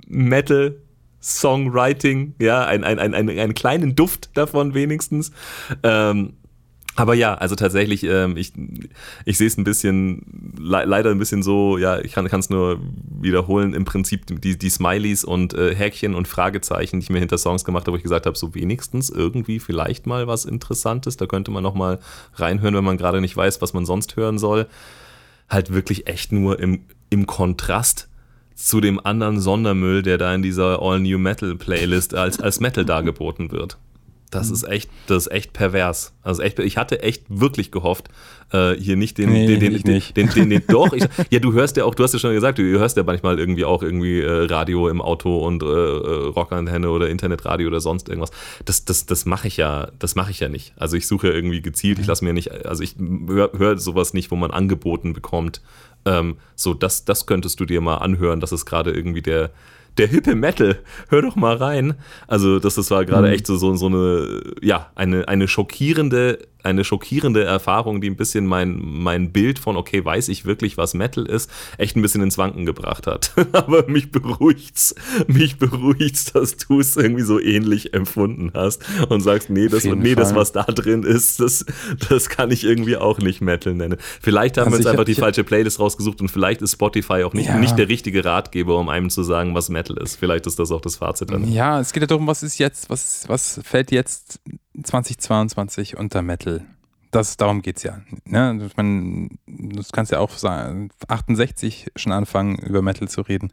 Metal 0.07 0.75
Songwriting, 1.21 2.35
ja, 2.39 2.65
ein, 2.65 2.83
ein, 2.83 2.99
ein, 2.99 3.13
ein, 3.13 3.29
einen 3.29 3.53
kleinen 3.53 3.95
Duft 3.95 4.29
davon 4.35 4.73
wenigstens. 4.73 5.31
Ähm, 5.81 6.33
aber 6.95 7.15
ja, 7.15 7.33
also 7.33 7.55
tatsächlich, 7.55 8.03
ähm, 8.03 8.37
ich, 8.37 8.53
ich 9.25 9.37
sehe 9.37 9.47
es 9.47 9.57
ein 9.57 9.63
bisschen, 9.63 10.53
le 10.59 10.85
leider 10.85 11.09
ein 11.09 11.17
bisschen 11.17 11.41
so, 11.41 11.77
ja, 11.77 11.99
ich 11.99 12.11
kann 12.11 12.27
es 12.27 12.49
nur 12.49 12.79
wiederholen, 13.19 13.73
im 13.73 13.83
Prinzip 13.83 14.25
die, 14.27 14.57
die 14.57 14.69
Smileys 14.69 15.23
und 15.23 15.53
äh, 15.53 15.73
Häkchen 15.73 16.13
und 16.13 16.27
Fragezeichen, 16.27 16.99
die 16.99 17.05
ich 17.05 17.09
mir 17.09 17.19
hinter 17.19 17.37
Songs 17.37 17.65
gemacht 17.65 17.83
habe, 17.83 17.93
wo 17.93 17.97
ich 17.97 18.03
gesagt 18.03 18.27
habe, 18.27 18.37
so 18.37 18.53
wenigstens 18.53 19.09
irgendwie 19.09 19.59
vielleicht 19.59 20.05
mal 20.05 20.27
was 20.27 20.45
Interessantes, 20.45 21.17
da 21.17 21.25
könnte 21.25 21.49
man 21.49 21.63
noch 21.63 21.73
mal 21.73 21.99
reinhören, 22.35 22.75
wenn 22.75 22.83
man 22.83 22.97
gerade 22.97 23.21
nicht 23.21 23.35
weiß, 23.35 23.61
was 23.61 23.73
man 23.73 23.85
sonst 23.85 24.15
hören 24.15 24.37
soll. 24.37 24.67
Halt 25.49 25.73
wirklich 25.73 26.07
echt 26.07 26.31
nur 26.31 26.59
im, 26.59 26.85
im 27.09 27.25
Kontrast 27.25 28.07
zu 28.55 28.81
dem 28.81 29.03
anderen 29.03 29.39
Sondermüll, 29.39 30.03
der 30.03 30.19
da 30.19 30.33
in 30.33 30.43
dieser 30.43 30.81
All-New-Metal-Playlist 30.81 32.13
als, 32.13 32.39
als 32.39 32.59
Metal 32.59 32.85
dargeboten 32.85 33.51
wird. 33.51 33.77
Das 34.34 34.49
ist 34.49 34.63
echt, 34.63 34.89
das 35.07 35.27
ist 35.27 35.31
echt 35.31 35.53
pervers. 35.53 36.13
Also 36.23 36.41
echt, 36.41 36.59
ich 36.59 36.77
hatte 36.77 37.01
echt 37.01 37.23
wirklich 37.27 37.71
gehofft, 37.71 38.09
äh, 38.51 38.73
hier 38.75 38.95
nicht 38.95 39.17
den, 39.17 39.31
Nee, 39.31 39.47
den, 39.47 39.59
den, 39.59 39.81
den, 39.81 39.93
nicht. 39.93 40.15
den, 40.15 40.29
den, 40.29 40.49
den, 40.49 40.63
doch, 40.67 40.93
ich, 40.93 41.05
ja, 41.29 41.39
du 41.39 41.53
hörst 41.53 41.77
ja 41.77 41.86
auch, 41.86 41.95
du 41.95 42.03
hast 42.03 42.13
ja 42.13 42.19
schon 42.19 42.34
gesagt, 42.34 42.57
du 42.57 42.63
hörst 42.63 42.97
ja 42.97 43.03
manchmal 43.03 43.39
irgendwie 43.39 43.65
auch 43.65 43.84
irgendwie 43.84 44.21
äh, 44.21 44.45
Radio 44.45 44.88
im 44.88 45.01
Auto 45.01 45.38
und 45.45 45.63
äh, 45.63 45.65
äh, 45.65 46.27
Rockantenne 46.27 46.89
oder 46.89 47.09
Internetradio 47.09 47.67
oder 47.67 47.79
sonst 47.79 48.09
irgendwas. 48.09 48.31
Das, 48.65 48.86
das, 48.86 49.05
das 49.05 49.25
mache 49.25 49.47
ich 49.47 49.57
ja, 49.57 49.89
das 49.99 50.15
mache 50.15 50.31
ich 50.31 50.39
ja 50.39 50.49
nicht. 50.49 50.73
Also 50.77 50.97
ich 50.97 51.07
suche 51.07 51.27
ja 51.27 51.34
irgendwie 51.34 51.61
gezielt, 51.61 51.99
ich 51.99 52.07
lasse 52.07 52.23
mir 52.23 52.34
nicht, 52.34 52.65
also 52.65 52.84
ich 52.84 52.95
höre 52.97 53.51
hör 53.57 53.77
sowas 53.77 54.13
nicht, 54.13 54.31
wo 54.31 54.36
man 54.36 54.51
angeboten 54.51 55.13
bekommt. 55.13 55.61
Ähm, 56.05 56.38
so, 56.55 56.73
das, 56.73 57.05
das 57.05 57.25
könntest 57.25 57.59
du 57.59 57.65
dir 57.65 57.81
mal 57.81 57.97
anhören, 57.97 58.39
das 58.39 58.51
ist 58.51 58.65
gerade 58.65 58.91
irgendwie 58.91 59.21
der, 59.21 59.51
der 59.97 60.07
hippe 60.07 60.35
Metal, 60.35 60.77
hör 61.09 61.21
doch 61.21 61.35
mal 61.35 61.55
rein. 61.55 61.93
Also, 62.27 62.59
das, 62.59 62.75
das 62.75 62.89
war 62.91 63.05
gerade 63.05 63.29
echt 63.31 63.45
so, 63.47 63.57
so, 63.57 63.75
so 63.75 63.87
eine, 63.87 64.41
ja, 64.61 64.91
eine, 64.95 65.27
eine 65.27 65.47
schockierende, 65.47 66.39
eine 66.63 66.85
schockierende 66.85 67.43
Erfahrung, 67.43 67.99
die 67.99 68.09
ein 68.09 68.15
bisschen 68.15 68.45
mein, 68.45 68.79
mein 68.81 69.33
Bild 69.33 69.59
von, 69.59 69.75
okay, 69.75 70.03
weiß 70.03 70.29
ich 70.29 70.45
wirklich, 70.45 70.77
was 70.77 70.93
Metal 70.93 71.25
ist, 71.25 71.51
echt 71.77 71.97
ein 71.97 72.01
bisschen 72.01 72.21
ins 72.21 72.37
Wanken 72.37 72.65
gebracht 72.65 73.05
hat. 73.05 73.33
Aber 73.51 73.87
mich 73.89 74.11
beruhigt's, 74.11 74.95
mich 75.27 75.57
beruhigt's, 75.57 76.31
dass 76.31 76.55
du 76.55 76.79
es 76.79 76.95
irgendwie 76.95 77.23
so 77.23 77.37
ähnlich 77.39 77.93
empfunden 77.93 78.51
hast 78.53 78.81
und 79.09 79.19
sagst, 79.21 79.49
nee, 79.49 79.67
das, 79.67 79.83
nee, 79.83 80.15
das, 80.15 80.33
was 80.35 80.53
da 80.53 80.63
drin 80.63 81.03
ist, 81.03 81.41
das, 81.41 81.65
das 82.09 82.29
kann 82.29 82.49
ich 82.49 82.63
irgendwie 82.63 82.95
auch 82.95 83.19
nicht 83.19 83.41
Metal 83.41 83.73
nennen. 83.73 83.97
Vielleicht 84.21 84.57
haben 84.57 84.67
Also 84.67 84.77
wir 84.77 84.79
uns 84.79 84.87
einfach 84.87 85.03
die 85.05 85.11
ich- 85.11 85.19
falsche 85.19 85.43
Playlist 85.43 85.81
rausgesucht 85.81 86.21
und 86.21 86.29
vielleicht 86.29 86.61
ist 86.61 86.71
Spotify 86.71 87.23
auch 87.25 87.33
nicht, 87.33 87.47
Ja. 87.49 87.57
nicht 87.57 87.77
der 87.77 87.89
richtige 87.89 88.23
Ratgeber, 88.23 88.79
um 88.79 88.87
einem 88.87 89.09
zu 89.09 89.21
sagen, 89.23 89.53
was 89.53 89.67
Metal 89.67 89.82
ist. 89.89 90.15
Vielleicht 90.15 90.47
ist 90.47 90.59
das 90.59 90.71
auch 90.71 90.81
das 90.81 90.97
Fazit 90.97 91.31
dann. 91.31 91.51
Ja, 91.51 91.79
es 91.79 91.93
geht 91.93 92.01
ja 92.01 92.07
darum, 92.07 92.27
was 92.27 92.43
ist 92.43 92.57
jetzt, 92.57 92.89
was, 92.89 93.27
was 93.27 93.59
fällt 93.63 93.91
jetzt 93.91 94.39
2022 94.81 95.97
unter 95.97 96.21
Metal? 96.21 96.65
Das, 97.11 97.38
darum 97.38 97.61
geht 97.61 97.77
es 97.77 97.84
ja. 97.84 98.01
Ne? 98.25 98.65
Ich 98.65 98.75
meine, 98.75 99.29
das 99.45 99.91
kannst 99.91 100.11
ja 100.11 100.19
auch 100.19 100.31
sagen, 100.31 100.89
68 101.07 101.91
schon 101.95 102.11
anfangen, 102.11 102.57
über 102.57 102.81
Metal 102.81 103.07
zu 103.07 103.21
reden. 103.21 103.51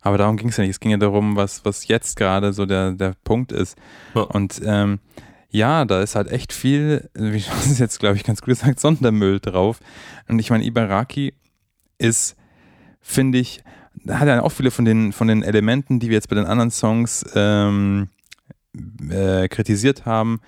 Aber 0.00 0.18
darum 0.18 0.36
ging 0.36 0.48
es 0.48 0.56
ja 0.56 0.62
nicht. 0.62 0.72
Es 0.72 0.80
ging 0.80 0.90
ja 0.90 0.96
darum, 0.96 1.36
was, 1.36 1.64
was 1.64 1.86
jetzt 1.86 2.16
gerade 2.16 2.52
so 2.52 2.66
der, 2.66 2.92
der 2.92 3.14
Punkt 3.24 3.52
ist. 3.52 3.76
Ja. 4.14 4.22
Und 4.22 4.60
ähm, 4.64 4.98
ja, 5.50 5.84
da 5.84 6.02
ist 6.02 6.14
halt 6.14 6.30
echt 6.30 6.52
viel, 6.52 7.08
wie 7.14 7.40
du 7.40 7.52
es 7.64 7.78
jetzt, 7.78 8.00
glaube 8.00 8.16
ich, 8.16 8.24
ganz 8.24 8.40
gut 8.40 8.48
gesagt, 8.48 8.80
Sondermüll 8.80 9.40
drauf. 9.40 9.80
Und 10.28 10.38
ich 10.38 10.50
meine, 10.50 10.64
Ibaraki 10.64 11.34
ist, 11.98 12.36
finde 13.00 13.38
ich, 13.38 13.62
hat 14.08 14.28
er 14.28 14.44
auch 14.44 14.52
viele 14.52 14.70
von 14.70 14.84
den, 14.84 15.12
von 15.12 15.28
den 15.28 15.42
Elementen, 15.42 16.00
die 16.00 16.08
wir 16.08 16.14
jetzt 16.14 16.28
bei 16.28 16.36
den 16.36 16.46
anderen 16.46 16.70
Songs 16.70 17.24
ähm, 17.34 18.08
äh, 19.10 19.48
kritisiert 19.48 20.06
haben. 20.06 20.40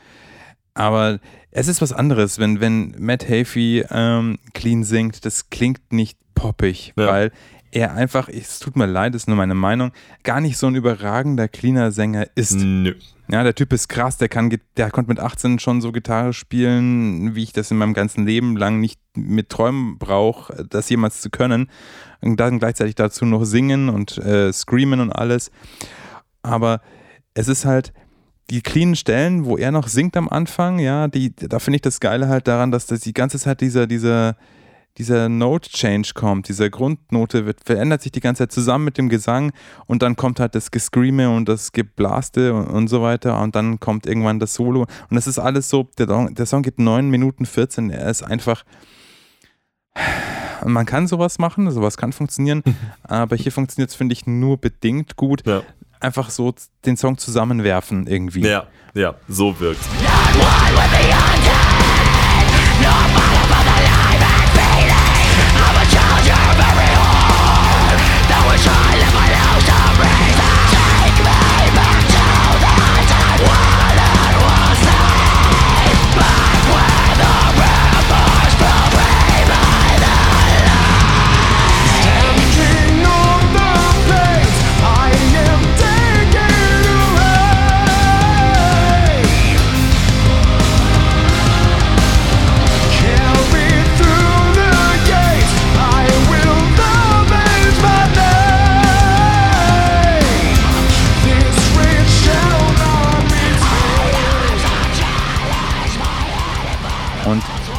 Aber 0.75 1.19
es 1.51 1.69
ist 1.69 1.83
was 1.83 1.93
anderes, 1.93 2.39
wenn, 2.39 2.61
wenn 2.61 2.95
Matt 2.99 3.29
Hafey 3.29 3.85
ähm, 3.91 4.39
clean 4.55 4.85
singt, 4.85 5.25
das 5.25 5.51
klingt 5.51 5.93
nicht 5.93 6.19
poppig, 6.35 6.93
Ja. 6.97 7.07
weil 7.07 7.33
er 7.73 7.95
einfach, 7.95 8.29
es 8.29 8.59
tut 8.59 8.77
mir 8.77 8.87
leid, 8.87 9.15
ist 9.15 9.29
nur 9.29 9.37
meine 9.37 9.55
Meinung, 9.55 9.93
gar 10.25 10.41
nicht 10.41 10.59
so 10.59 10.67
ein 10.67 10.75
überragender 10.75 11.47
cleaner 11.49 11.93
Sänger 11.93 12.27
ist. 12.35 12.57
Nö. 12.57 12.95
Ja, 13.31 13.45
der 13.45 13.55
Typ 13.55 13.73
ist 13.73 13.89
krass, 13.89 14.17
der 14.17 14.29
kann, 14.29 14.53
der 14.77 14.91
konnte 14.91 15.09
mit 15.09 15.21
18 15.21 15.61
schon 15.61 15.81
so 15.81 15.93
Gitarre 15.93 16.33
spielen, 16.33 17.37
wie 17.37 17.45
ich 17.45 17.53
das 17.53 17.71
in 17.71 17.77
meinem 17.77 17.95
ganzen 17.95 18.27
Leben 18.27 18.57
lang 18.57 18.81
nicht 18.81 18.99
mit 19.17 19.51
Träumen 19.51 19.99
brauche, 19.99 20.67
das 20.69 20.89
jemals 20.91 21.21
zu 21.21 21.31
können. 21.31 21.71
Und 22.23 22.39
dann 22.39 22.59
gleichzeitig 22.59 22.95
dazu 22.95 23.25
noch 23.25 23.45
singen 23.45 23.89
und 23.89 24.18
äh, 24.18 24.53
screamen 24.53 25.01
und 25.01 25.11
alles. 25.12 25.51
Aber 26.43 26.81
es 27.35 27.49
ist 27.49 27.64
halt 27.64 27.93
die 28.51 28.62
cleanen 28.62 28.97
Stellen, 28.97 29.45
wo 29.45 29.57
er 29.57 29.71
noch 29.71 29.87
singt 29.89 30.16
am 30.16 30.29
Anfang, 30.29 30.79
ja, 30.81 31.07
die, 31.09 31.35
da 31.35 31.61
finde 31.61 31.77
ich 31.77 31.83
das 31.83 32.01
Geile 32.01 32.29
halt 32.29 32.49
daran, 32.49 32.73
dass 32.73 32.87
das 32.87 33.01
die 33.01 33.12
ganze 33.12 33.39
Zeit 33.39 33.61
dieser, 33.61 33.87
dieser, 33.87 34.37
dieser 34.99 35.29
Note-Change 35.29 36.12
kommt, 36.14 36.49
dieser 36.49 36.68
Grundnote 36.68 37.47
wird, 37.47 37.61
verändert 37.64 38.03
sich 38.03 38.11
die 38.11 38.18
ganze 38.21 38.43
Zeit 38.43 38.53
zusammen 38.53 38.85
mit 38.87 38.99
dem 38.99 39.09
Gesang 39.09 39.53
und 39.87 40.03
dann 40.03 40.16
kommt 40.16 40.41
halt 40.41 40.57
das 40.57 40.73
Gescreame 40.73 41.31
und 41.31 41.49
das 41.49 41.71
Geblaste 41.71 42.53
und, 42.53 42.66
und 42.66 42.89
so 42.89 43.01
weiter 43.03 43.41
und 43.41 43.55
dann 43.55 43.79
kommt 43.79 44.07
irgendwann 44.07 44.41
das 44.41 44.55
Solo 44.55 44.81
und 44.83 45.14
das 45.14 45.29
ist 45.29 45.39
alles 45.39 45.68
so, 45.68 45.89
der, 45.97 46.09
Song- 46.09 46.35
der 46.35 46.47
Song 46.47 46.62
geht 46.62 46.81
9 46.81 47.09
Minuten 47.09 47.47
14, 47.47 47.91
er 47.91 48.11
ist 48.11 48.25
einfach 48.25 48.64
man 50.65 50.87
kann 50.87 51.07
sowas 51.07 51.39
machen, 51.39 51.71
sowas 51.71 51.97
kann 51.97 52.13
funktionieren, 52.13 52.63
aber 53.03 53.37
hier 53.37 53.53
funktioniert 53.53 53.91
es, 53.91 53.97
finde 53.97 54.13
ich, 54.13 54.27
nur 54.27 54.59
bedingt 54.59 55.17
gut. 55.17 55.47
Ja. 55.47 55.63
Einfach 56.01 56.31
so 56.31 56.55
den 56.87 56.97
Song 56.97 57.19
zusammenwerfen 57.19 58.07
irgendwie. 58.07 58.41
Ja, 58.41 58.67
ja, 58.95 59.15
so 59.29 59.59
wirkt's. 59.61 59.87
Standing 59.87 61.20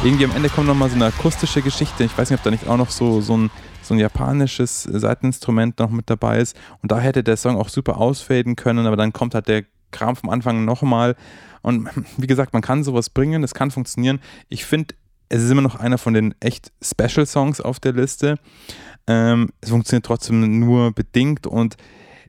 irgendwie 0.04 0.24
am 0.24 0.34
Ende 0.34 0.48
kommt 0.48 0.66
nochmal 0.66 0.88
so 0.88 0.96
eine 0.96 1.06
akustische 1.06 1.62
Geschichte. 1.62 2.02
Ich 2.02 2.16
weiß 2.18 2.30
nicht, 2.30 2.40
ob 2.40 2.42
da 2.42 2.50
nicht 2.50 2.66
auch 2.66 2.76
noch 2.76 2.90
so, 2.90 3.20
so, 3.20 3.36
ein, 3.36 3.50
so 3.82 3.94
ein 3.94 4.00
japanisches 4.00 4.82
Seiteninstrument 4.82 5.78
noch 5.78 5.90
mit 5.90 6.10
dabei 6.10 6.38
ist. 6.38 6.56
Und 6.82 6.90
da 6.90 6.98
hätte 6.98 7.22
der 7.22 7.36
Song 7.36 7.56
auch 7.56 7.68
super 7.68 7.98
ausfaden 7.98 8.56
können, 8.56 8.86
aber 8.86 8.96
dann 8.96 9.12
kommt 9.12 9.34
halt 9.34 9.46
der 9.46 9.64
Kram 9.92 10.16
vom 10.16 10.30
Anfang 10.30 10.64
nochmal. 10.64 11.14
Und 11.62 11.88
wie 12.16 12.26
gesagt, 12.26 12.52
man 12.52 12.62
kann 12.62 12.82
sowas 12.82 13.10
bringen, 13.10 13.44
es 13.44 13.54
kann 13.54 13.70
funktionieren. 13.70 14.18
Ich 14.48 14.64
finde, 14.64 14.94
es 15.28 15.42
ist 15.44 15.50
immer 15.50 15.62
noch 15.62 15.76
einer 15.76 15.98
von 15.98 16.14
den 16.14 16.34
echt 16.40 16.72
Special 16.82 17.24
Songs 17.24 17.60
auf 17.60 17.78
der 17.78 17.92
Liste. 17.92 18.38
Ähm, 19.06 19.50
es 19.60 19.70
funktioniert 19.70 20.04
trotzdem 20.04 20.58
nur 20.58 20.90
bedingt 20.92 21.46
und 21.46 21.76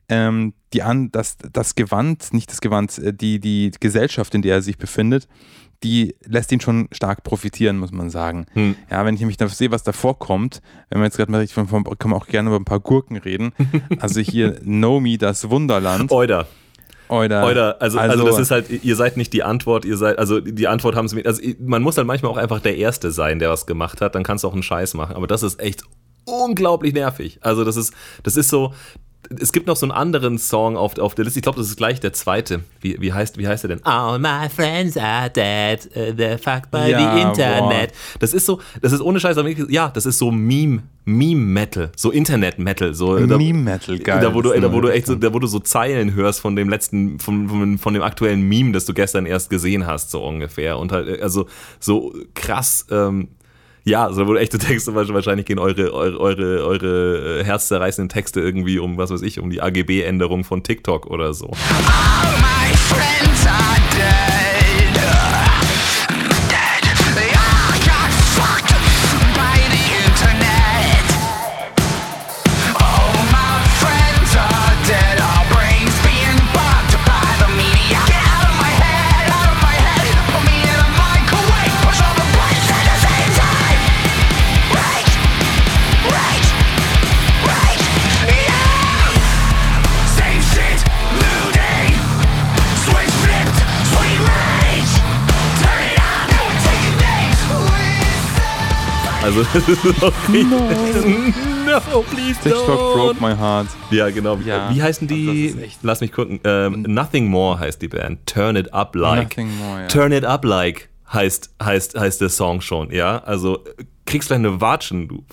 ähm, 0.08 0.54
die 0.74 0.82
an, 0.82 1.10
das, 1.12 1.38
das 1.52 1.74
Gewand, 1.74 2.32
nicht 2.32 2.50
das 2.50 2.60
Gewand, 2.60 2.98
äh, 2.98 3.14
die, 3.14 3.40
die 3.40 3.70
Gesellschaft, 3.80 4.34
in 4.34 4.42
der 4.42 4.56
er 4.56 4.62
sich 4.62 4.76
befindet, 4.76 5.28
die 5.82 6.14
lässt 6.24 6.50
ihn 6.50 6.60
schon 6.60 6.88
stark 6.92 7.24
profitieren, 7.24 7.78
muss 7.78 7.92
man 7.92 8.10
sagen. 8.10 8.46
Hm. 8.54 8.74
Ja, 8.90 9.04
wenn 9.04 9.14
ich 9.14 9.20
nämlich 9.20 9.36
da 9.36 9.48
sehe, 9.48 9.70
was 9.70 9.82
davor 9.82 10.18
kommt, 10.18 10.62
wenn 10.88 11.00
wir 11.00 11.04
jetzt 11.04 11.16
gerade 11.16 11.30
mal 11.30 11.38
richtig 11.38 11.54
von, 11.54 11.68
von, 11.68 11.84
können 11.84 12.14
wir 12.14 12.16
auch 12.16 12.26
gerne 12.26 12.48
über 12.48 12.58
ein 12.58 12.64
paar 12.64 12.80
Gurken 12.80 13.16
reden. 13.16 13.52
Also 13.98 14.20
hier 14.20 14.60
Nomi, 14.62 15.18
das 15.18 15.48
Wunderland. 15.50 16.10
Oida. 16.10 16.46
Oder, 17.08 17.46
Oder, 17.46 17.82
also, 17.82 17.98
also, 17.98 18.24
das 18.24 18.38
ist 18.38 18.50
halt, 18.50 18.70
ihr 18.82 18.96
seid 18.96 19.18
nicht 19.18 19.32
die 19.34 19.42
Antwort, 19.42 19.84
ihr 19.84 19.98
seid, 19.98 20.18
also 20.18 20.40
die 20.40 20.66
Antwort 20.66 20.96
haben 20.96 21.06
sie 21.06 21.16
mir, 21.16 21.26
also 21.26 21.42
man 21.60 21.82
muss 21.82 21.98
halt 21.98 22.06
manchmal 22.06 22.32
auch 22.32 22.38
einfach 22.38 22.60
der 22.60 22.76
Erste 22.76 23.10
sein, 23.10 23.38
der 23.38 23.50
was 23.50 23.66
gemacht 23.66 24.00
hat, 24.00 24.14
dann 24.14 24.22
kannst 24.22 24.42
du 24.42 24.48
auch 24.48 24.54
einen 24.54 24.62
Scheiß 24.62 24.94
machen, 24.94 25.14
aber 25.14 25.26
das 25.26 25.42
ist 25.42 25.60
echt 25.60 25.82
unglaublich 26.24 26.94
nervig. 26.94 27.38
Also 27.42 27.64
das 27.64 27.76
ist, 27.76 27.92
das 28.22 28.36
ist 28.36 28.48
so, 28.48 28.72
es 29.40 29.52
gibt 29.52 29.66
noch 29.66 29.76
so 29.76 29.86
einen 29.86 29.92
anderen 29.92 30.38
Song 30.38 30.76
auf, 30.76 30.98
auf 30.98 31.14
der 31.14 31.24
Liste, 31.24 31.38
ich 31.38 31.42
glaube, 31.42 31.58
das 31.58 31.68
ist 31.68 31.76
gleich 31.76 32.00
der 32.00 32.12
zweite. 32.12 32.60
Wie, 32.80 33.00
wie, 33.00 33.12
heißt, 33.12 33.38
wie 33.38 33.46
heißt 33.46 33.64
der 33.64 33.68
denn? 33.68 33.84
All 33.84 34.18
my 34.18 34.48
friends 34.48 34.96
are 34.96 35.30
dead, 35.30 35.88
uh, 35.96 36.12
they're 36.12 36.38
fucked 36.38 36.70
by 36.70 36.90
Ja, 36.90 37.14
the 37.14 37.20
internet. 37.20 37.92
Das 38.18 38.34
ist 38.34 38.46
so, 38.46 38.60
das 38.82 38.92
ist 38.92 39.00
ohne 39.00 39.20
Scheiß, 39.20 39.36
ja, 39.68 39.88
das 39.88 40.06
ist 40.06 40.18
so 40.18 40.30
Meme, 40.30 40.82
Meme-Metal, 41.04 41.92
so 41.96 42.10
Internet-Metal. 42.10 42.94
So, 42.94 43.18
Meme-Metal, 43.18 43.98
geil. 43.98 44.20
da, 44.20 44.34
wo 44.34 44.42
du, 44.42 44.58
da, 44.58 44.72
wo 44.72 44.80
du 44.80 44.88
echt 44.88 45.06
so, 45.06 45.14
da, 45.14 45.32
wo 45.32 45.38
du 45.38 45.46
so 45.46 45.58
Zeilen 45.58 46.14
hörst 46.14 46.40
von 46.40 46.56
dem 46.56 46.68
letzten, 46.68 47.18
von, 47.18 47.48
von, 47.48 47.78
von 47.78 47.94
dem 47.94 48.02
aktuellen 48.02 48.42
Meme, 48.42 48.72
das 48.72 48.84
du 48.84 48.94
gestern 48.94 49.26
erst 49.26 49.50
gesehen 49.50 49.86
hast, 49.86 50.10
so 50.10 50.24
ungefähr. 50.24 50.78
Und 50.78 50.92
halt, 50.92 51.20
also 51.20 51.46
so 51.80 52.14
krass, 52.34 52.86
ähm, 52.90 53.28
ja, 53.84 54.10
so 54.12 54.26
wo 54.26 54.32
du 54.32 54.40
echt 54.40 54.52
so 54.52 54.94
wahrscheinlich 54.94 55.46
gehen 55.46 55.58
eure, 55.58 55.92
eure, 55.92 56.18
eure, 56.18 56.64
eure 56.64 57.40
äh, 57.40 57.44
herzzerreißenden 57.44 58.08
Texte 58.08 58.40
irgendwie 58.40 58.78
um, 58.78 58.96
was 58.96 59.10
weiß 59.10 59.22
ich, 59.22 59.38
um 59.38 59.50
die 59.50 59.60
AGB-Änderung 59.60 60.44
von 60.44 60.62
TikTok 60.62 61.06
oder 61.06 61.34
so. 61.34 61.48
My 61.48 62.74
friends 62.74 63.46
are 63.46 63.73
Also, 99.36 99.42
das 99.54 99.68
ist 99.68 100.02
auch 100.02 100.12
richtig. 100.28 101.34
No, 101.66 102.02
please 102.02 102.40
TikTok 102.42 102.94
broke 102.94 103.20
my 103.20 103.34
heart. 103.36 103.66
Ja, 103.90 104.10
genau. 104.10 104.36
Ja, 104.36 104.72
Wie 104.72 104.82
heißen 104.82 105.08
die? 105.08 105.54
Lass 105.82 106.00
mich 106.00 106.12
gucken. 106.12 106.40
Ähm, 106.44 106.82
Nothing 106.82 107.26
More 107.26 107.58
heißt 107.58 107.82
die 107.82 107.88
Band. 107.88 108.26
Turn 108.26 108.56
It 108.56 108.72
Up 108.72 108.94
Like. 108.94 109.36
Nothing 109.36 109.56
more, 109.58 109.80
ja. 109.80 109.86
Turn 109.88 110.12
It 110.12 110.24
Up 110.24 110.44
Like 110.44 110.88
heißt, 111.12 111.50
heißt, 111.62 111.98
heißt 111.98 112.20
der 112.20 112.28
Song 112.28 112.60
schon, 112.60 112.90
ja? 112.92 113.18
Also 113.24 113.64
kriegst 114.06 114.28
gleich 114.28 114.38
eine 114.38 114.60
Watschen, 114.60 115.08
du 115.08 115.24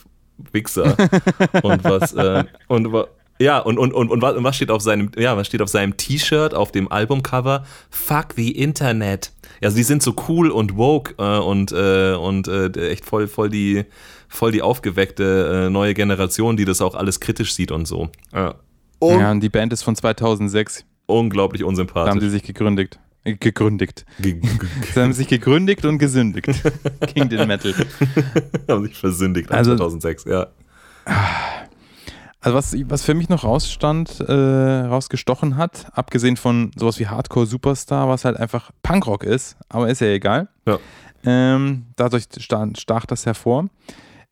Wichser. 0.52 0.96
und 1.62 1.84
was, 1.84 2.14
äh, 2.14 2.44
und 2.68 2.92
wa- 2.92 3.08
ja, 3.42 3.60
und, 3.60 3.78
und, 3.78 3.94
und, 3.94 4.10
und, 4.10 4.22
wa- 4.22 4.30
und 4.32 4.44
was 4.44 4.56
steht 4.56 4.72
auf 4.72 4.82
seinem, 4.82 5.12
ja, 5.18 5.36
was 5.38 5.48
steht 5.48 5.62
auf 5.62 5.70
seinem 5.70 5.98
T-Shirt, 5.98 6.54
auf 6.54 6.72
dem 6.72 6.92
Albumcover? 6.92 7.66
Fuck 7.90 8.34
the 8.36 8.52
Internet. 8.52 9.32
Also 9.64 9.78
die 9.78 9.84
sind 9.84 10.02
so 10.04 10.16
cool 10.28 10.50
und 10.50 10.78
woke 10.78 11.14
äh, 11.18 11.40
und, 11.40 11.72
äh, 11.72 12.14
und 12.16 12.48
äh, 12.48 12.70
echt 12.92 13.06
voll, 13.06 13.28
voll 13.28 13.50
die, 13.50 13.86
voll 14.28 14.52
die 14.52 14.62
aufgeweckte 14.62 15.66
äh, 15.68 15.70
neue 15.70 15.94
Generation, 15.94 16.58
die 16.58 16.66
das 16.66 16.82
auch 16.82 16.96
alles 16.96 17.20
kritisch 17.20 17.54
sieht 17.54 17.72
und 17.72 17.86
so. 17.88 18.10
Ja. 18.34 18.56
Un 19.02 19.20
Ja, 19.20 19.32
und 19.32 19.40
die 19.42 19.50
Band 19.50 19.74
ist 19.74 19.84
von 19.84 19.96
2006. 19.96 20.86
Unglaublich 21.08 21.60
Da 21.62 21.66
haben 21.66 21.70
unsympathisch. 21.70 22.22
sie 22.22 22.30
sich 22.30 22.44
gegründet. 22.44 23.00
Äh, 23.24 23.36
gegründet. 23.36 24.06
Ge- 24.20 24.34
ge- 24.34 24.50
Sie 24.94 25.00
haben 25.00 25.14
sich 25.14 25.28
gegründet 25.28 25.84
und 25.86 25.98
gesündigt 26.00 26.48
gegen 27.14 27.30
den 27.30 27.48
Metal. 27.48 27.74
haben 28.68 28.84
sich 28.86 28.98
versündigt 28.98 29.52
Also- 29.52 29.72
2006, 29.76 30.26
ja. 30.26 30.48
Also 32.44 32.58
was, 32.58 32.76
was 32.90 33.04
für 33.04 33.14
mich 33.14 33.30
noch 33.30 33.44
rausstand, 33.44 34.20
äh, 34.20 34.32
rausgestochen 34.34 35.58
hat, 35.58 35.86
abgesehen 35.94 36.38
von 36.38 36.72
sowas 36.76 37.00
wie 37.00 37.08
Hardcore 37.08 37.46
Superstar, 37.46 38.10
was 38.10 38.26
halt 38.26 38.38
einfach 38.38 38.72
Punkrock 38.82 39.24
ist, 39.24 39.58
aber 39.70 39.90
ist 39.90 40.02
ja 40.02 40.08
egal. 40.08 40.48
Ja. 40.66 40.80
Ähm, 41.24 41.86
dadurch 41.98 42.26
sta- 42.40 42.68
stach 42.76 43.06
das 43.06 43.28
hervor. 43.28 43.68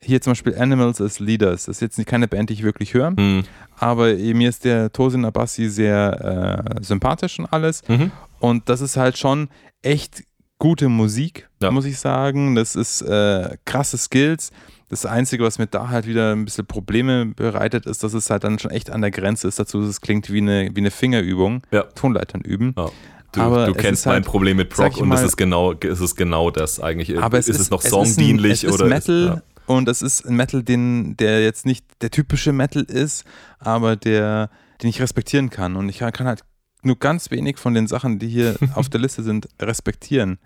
Hier 0.02 0.20
zum 0.22 0.32
Beispiel 0.32 0.58
Animals 0.58 1.00
as 1.00 1.20
Leaders. 1.20 1.66
Das 1.66 1.76
ist 1.76 1.82
jetzt 1.82 1.98
nicht 1.98 2.08
keine 2.08 2.26
Band, 2.26 2.50
die 2.50 2.54
ich 2.54 2.62
wirklich 2.64 2.94
höre, 2.94 3.08
Hm. 3.16 3.44
aber 3.78 4.08
eh, 4.16 4.34
mir 4.34 4.48
ist 4.48 4.64
der 4.64 4.90
Tosin 4.90 5.24
Abassi 5.24 5.68
sehr 5.68 6.64
äh, 6.78 6.82
sympathisch 6.82 7.38
und 7.38 7.46
alles. 7.52 7.82
Mhm. 7.86 8.10
Und 8.40 8.68
das 8.68 8.80
ist 8.80 8.96
halt 8.96 9.18
schon 9.18 9.50
echt 9.82 10.24
gute 10.60 10.88
Musik, 10.88 11.48
Ja. 11.60 11.72
muss 11.72 11.84
ich 11.86 11.98
sagen. 11.98 12.54
Das 12.54 12.76
ist 12.76 13.02
äh, 13.02 13.56
krasse 13.64 13.98
Skills. 13.98 14.52
Das 14.88 15.06
Einzige, 15.06 15.42
was 15.44 15.58
mir 15.58 15.66
da 15.66 15.88
halt 15.88 16.06
wieder 16.06 16.32
ein 16.32 16.44
bisschen 16.44 16.66
Probleme 16.66 17.26
bereitet, 17.26 17.86
ist, 17.86 18.02
dass 18.04 18.12
es 18.14 18.28
halt 18.30 18.44
dann 18.44 18.58
schon 18.60 18.70
echt 18.70 18.90
an 18.90 19.00
der 19.00 19.10
Grenze 19.10 19.48
ist 19.48 19.58
dazu, 19.58 19.80
dass 19.80 19.88
es 19.88 20.00
klingt 20.00 20.30
wie 20.32 20.38
eine, 20.38 20.70
wie 20.74 20.80
eine 20.80 20.90
Fingerübung, 20.90 21.62
Ja. 21.72 21.82
Tonleitern 21.84 22.42
üben. 22.42 22.74
Ja. 22.76 22.90
Du, 23.32 23.40
Aber 23.40 23.66
du 23.66 23.72
es 23.72 23.76
kennst 23.78 24.00
ist 24.02 24.06
mein 24.06 24.14
halt, 24.14 24.24
Problem 24.26 24.56
mit 24.56 24.70
Prog 24.70 24.96
und 24.96 25.12
es 25.12 25.20
mal- 25.20 25.24
ist 25.24 25.36
genau, 25.36 25.72
es 25.74 26.00
ist 26.00 26.16
genau 26.16 26.50
das 26.50 26.80
eigentlich. 26.80 27.16
Aber 27.20 27.38
es 27.38 27.48
ist, 27.48 27.56
ist, 27.56 27.62
es 27.62 27.70
noch 27.70 27.78
es 27.78 27.84
ist 27.84 27.90
songdienlich 27.92 28.52
es 28.52 28.64
ist 28.64 28.72
oder 28.74 28.86
Metal 28.86 29.26
ja. 29.26 29.42
und 29.72 29.88
es 29.88 30.02
ist 30.02 30.26
ein 30.26 30.34
Metal, 30.34 30.64
den, 30.64 31.16
der 31.16 31.42
jetzt 31.44 31.64
nicht 31.64 31.86
der 32.02 32.10
typische 32.10 32.52
Metal 32.52 32.82
ist, 32.82 33.24
aber 33.60 33.94
der, 33.94 34.50
den 34.82 34.90
ich 34.90 35.00
respektieren 35.00 35.48
kann. 35.48 35.76
Und 35.76 35.88
ich 35.88 35.98
kann 36.00 36.26
halt 36.26 36.42
nur 36.82 36.98
ganz 36.98 37.30
wenig 37.30 37.58
von 37.58 37.74
den 37.74 37.86
Sachen, 37.86 38.18
die 38.18 38.28
hier 38.28 38.56
auf 38.74 38.88
der 38.88 39.00
Liste 39.00 39.22
sind, 39.22 39.48
respektieren. 39.60 40.38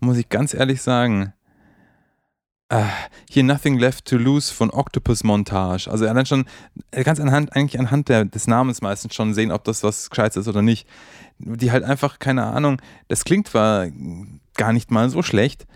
Muss 0.00 0.16
ich 0.16 0.28
ganz 0.28 0.54
ehrlich 0.54 0.82
sagen. 0.82 1.32
äh, 2.68 2.84
hier 3.28 3.44
Nothing 3.44 3.78
Left 3.78 4.06
to 4.06 4.16
Lose 4.16 4.52
von 4.52 4.70
Octopus 4.70 5.22
Montage. 5.24 5.88
Also 5.90 6.06
allein 6.06 6.26
schon, 6.26 6.46
er 6.90 7.04
kann 7.04 7.18
anhand, 7.20 7.54
eigentlich 7.54 7.78
anhand 7.78 8.08
der, 8.08 8.24
des 8.24 8.46
Namens 8.46 8.80
meistens 8.82 9.14
schon 9.14 9.34
sehen, 9.34 9.52
ob 9.52 9.64
das 9.64 9.82
was 9.82 10.10
Gescheites 10.10 10.36
ist 10.36 10.48
oder 10.48 10.62
nicht. 10.62 10.88
Die 11.38 11.70
halt 11.70 11.84
einfach, 11.84 12.18
keine 12.18 12.44
Ahnung, 12.44 12.80
das 13.08 13.24
klingt 13.24 13.48
zwar 13.48 13.88
gar 14.54 14.72
nicht 14.72 14.90
mal 14.90 15.10
so 15.10 15.22
schlecht, 15.22 15.66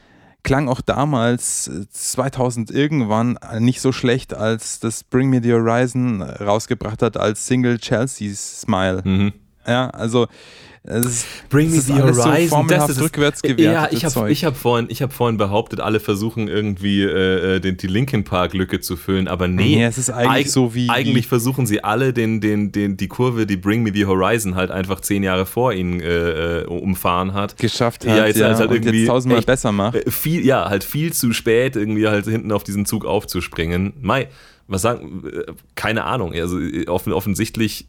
klang 0.43 0.69
auch 0.69 0.81
damals 0.81 1.69
äh, 1.69 1.89
2000 1.91 2.71
irgendwann 2.71 3.39
nicht 3.59 3.81
so 3.81 3.93
schlecht, 3.93 4.33
als 4.33 4.81
das 4.81 5.05
Bring 5.05 5.29
Me 5.29 5.41
the 5.43 5.53
Horizon 5.53 6.23
rausgebracht 6.23 7.03
hat 7.03 7.17
als 7.17 7.47
Single 7.47 7.79
Chelsea's 7.79 8.61
Smile. 8.63 9.03
Mhm. 9.05 9.33
Ja, 9.67 9.91
also 9.91 10.27
es 10.89 11.05
ist, 11.05 11.27
Bring 11.49 11.73
me 11.73 11.81
the 11.81 11.95
horizon. 11.95 12.49
so 12.49 12.63
das 12.69 12.91
ist, 12.91 13.01
rückwärts 13.01 13.43
Ja, 13.57 13.89
ich 13.91 14.05
habe 14.05 14.31
ich 14.31 14.45
hab 14.45 14.57
vorhin, 14.57 14.87
ich 14.89 15.03
hab 15.03 15.13
vorhin 15.13 15.37
behauptet, 15.37 15.81
alle 15.81 15.99
versuchen 15.99 16.47
irgendwie 16.47 17.03
äh, 17.03 17.57
äh, 17.57 17.61
den, 17.61 17.77
die 17.77 17.89
Linkin 17.89 18.23
Park 18.23 18.55
Lücke 18.55 18.79
zu 18.79 18.97
füllen, 18.97 19.27
aber 19.27 19.49
nee. 19.49 19.65
Nee, 19.77 19.85
es 19.85 19.99
ist 19.99 20.11
eigentlich 20.11 20.47
eig- 20.47 20.51
so 20.53 20.77
wie- 20.77 20.89
Eigentlich 20.89 21.27
versuchen 21.27 21.67
sie 21.67 21.83
alle 21.83 22.13
den, 22.13 22.41
den, 22.41 22.71
den, 22.71 22.97
die 22.97 23.09
Kurve, 23.09 23.47
die 23.47 23.57
Bring 23.57 23.83
Me 23.83 23.91
the 23.93 24.07
Horizon 24.07 24.55
halt 24.55 24.71
einfach 24.71 25.01
zehn 25.01 25.25
Jahre 25.25 25.45
vor 25.45 25.73
ihnen 25.73 25.99
äh, 25.99 26.61
äh, 26.61 26.65
umfahren 26.67 27.35
hat. 27.35 27.57
geschafft 27.57 28.07
hat 28.07 28.17
Ja, 28.17 28.27
jetzt- 28.27 28.39
ja, 28.39 28.51
jetzt 28.51 28.61
halt 28.61 28.71
und 28.71 28.77
irgendwie 28.77 29.01
jetzt 29.01 29.09
tausendmal 29.09 29.39
echt- 29.41 29.47
besser 29.49 29.73
macht. 29.73 29.97
Äh, 29.97 30.09
Viel, 30.09 30.47
ja, 30.47 30.69
halt 30.69 30.85
viel 30.85 31.13
zu 31.13 31.33
spät, 31.33 31.75
irgendwie 31.75 32.07
halt 32.07 32.27
hinten 32.27 32.53
auf 32.53 32.63
diesen 32.63 32.87
Zug 32.87 33.05
aufzuspringen. 33.05 33.95
Mai, 34.01 34.29
was 34.69 34.83
sagen, 34.83 35.25
keine 35.75 36.05
Ahnung. 36.05 36.33
Also 36.33 36.59
offen, 36.87 37.13
offensichtlich, 37.13 37.89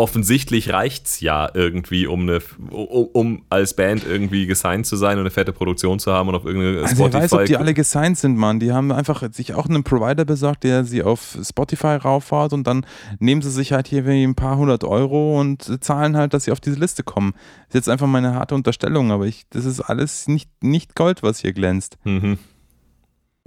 offensichtlich 0.00 0.72
reicht's 0.72 1.18
ja 1.20 1.50
irgendwie, 1.52 2.06
um 2.06 2.20
eine, 2.20 2.40
um, 2.70 3.08
um 3.12 3.42
als 3.50 3.74
Band 3.74 4.06
irgendwie 4.06 4.46
gesigned 4.46 4.86
zu 4.86 4.94
sein 4.94 5.14
und 5.14 5.22
eine 5.22 5.30
fette 5.30 5.52
Produktion 5.52 5.98
zu 5.98 6.12
haben 6.12 6.28
und 6.28 6.36
auf 6.36 6.44
irgendeine 6.44 6.82
Also 6.82 6.98
wer 6.98 7.12
weiß, 7.12 7.32
ob 7.32 7.40
die 7.40 7.46
Spotify. 7.46 7.56
alle 7.56 7.74
gesigned 7.74 8.16
sind, 8.16 8.36
Mann. 8.36 8.60
Die 8.60 8.72
haben 8.72 8.92
einfach 8.92 9.24
sich 9.32 9.54
auch 9.54 9.68
einen 9.68 9.82
Provider 9.82 10.24
besorgt, 10.24 10.62
der 10.62 10.84
sie 10.84 11.02
auf 11.02 11.36
Spotify 11.42 11.96
rauffahrt 11.96 12.52
und 12.52 12.68
dann 12.68 12.86
nehmen 13.18 13.42
sie 13.42 13.50
sich 13.50 13.72
halt 13.72 13.88
hier 13.88 14.06
wie 14.06 14.22
ein 14.22 14.36
paar 14.36 14.56
hundert 14.56 14.84
Euro 14.84 15.38
und 15.40 15.82
zahlen 15.82 16.16
halt, 16.16 16.32
dass 16.32 16.44
sie 16.44 16.52
auf 16.52 16.60
diese 16.60 16.78
Liste 16.78 17.02
kommen. 17.02 17.34
ist 17.66 17.74
jetzt 17.74 17.88
einfach 17.88 18.06
meine 18.06 18.34
harte 18.34 18.54
Unterstellung, 18.54 19.10
aber 19.10 19.26
ich, 19.26 19.46
das 19.50 19.64
ist 19.64 19.80
alles 19.80 20.28
nicht, 20.28 20.48
nicht 20.62 20.94
Gold, 20.94 21.24
was 21.24 21.40
hier 21.40 21.52
glänzt. 21.52 21.98
Mhm. 22.04 22.38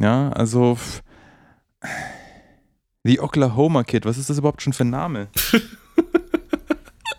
Ja, 0.02 0.30
also 0.32 0.78
die 3.06 3.22
Oklahoma 3.22 3.86
Kid, 3.86 4.06
was 4.06 4.18
ist 4.18 4.30
das 4.30 4.38
überhaupt 4.38 4.62
schon 4.62 4.74
für 4.74 4.84
ein 4.84 4.90
Name? 4.90 5.30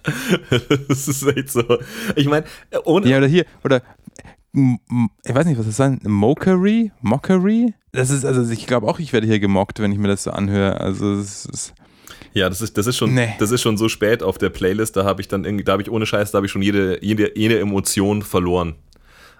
das 0.88 1.08
ist 1.08 1.22
echt 1.26 1.50
so. 1.50 1.62
Ich 2.16 2.26
meine, 2.26 2.44
ohne. 2.84 3.08
Ja, 3.08 3.18
oder 3.18 3.26
hier, 3.26 3.44
oder 3.64 3.82
ich 4.54 5.34
weiß 5.34 5.46
nicht, 5.46 5.58
was 5.58 5.66
das 5.66 5.76
sein? 5.76 5.98
Mockery? 6.04 6.92
Mockery? 7.00 7.72
Das 7.92 8.10
ist, 8.10 8.24
also 8.24 8.50
ich 8.52 8.66
glaube 8.66 8.86
auch, 8.86 8.98
ich 8.98 9.12
werde 9.12 9.26
hier 9.26 9.40
gemockt, 9.40 9.80
wenn 9.80 9.92
ich 9.92 9.98
mir 9.98 10.08
das 10.08 10.24
so 10.24 10.30
anhöre. 10.30 10.78
Also 10.80 11.12
es 11.14 11.46
ist. 11.46 11.74
Ja, 12.34 12.48
das 12.48 12.60
ist, 12.62 12.76
das 12.78 12.86
ist 12.86 12.96
schon, 12.96 13.14
Nee. 13.14 13.34
das 13.38 13.50
ist 13.50 13.60
schon 13.62 13.76
so 13.76 13.88
spät 13.88 14.22
auf 14.22 14.38
der 14.38 14.48
Playlist, 14.50 14.96
da 14.96 15.04
habe 15.04 15.20
ich 15.20 15.28
dann 15.28 15.44
irgendwie, 15.44 15.64
da 15.64 15.72
habe 15.72 15.82
ich 15.82 15.90
ohne 15.90 16.06
Scheiß, 16.06 16.30
da 16.32 16.36
habe 16.36 16.46
ich 16.46 16.52
schon 16.52 16.62
jede, 16.62 17.02
jede, 17.04 17.38
jede 17.38 17.58
Emotion 17.60 18.22
verloren. 18.22 18.74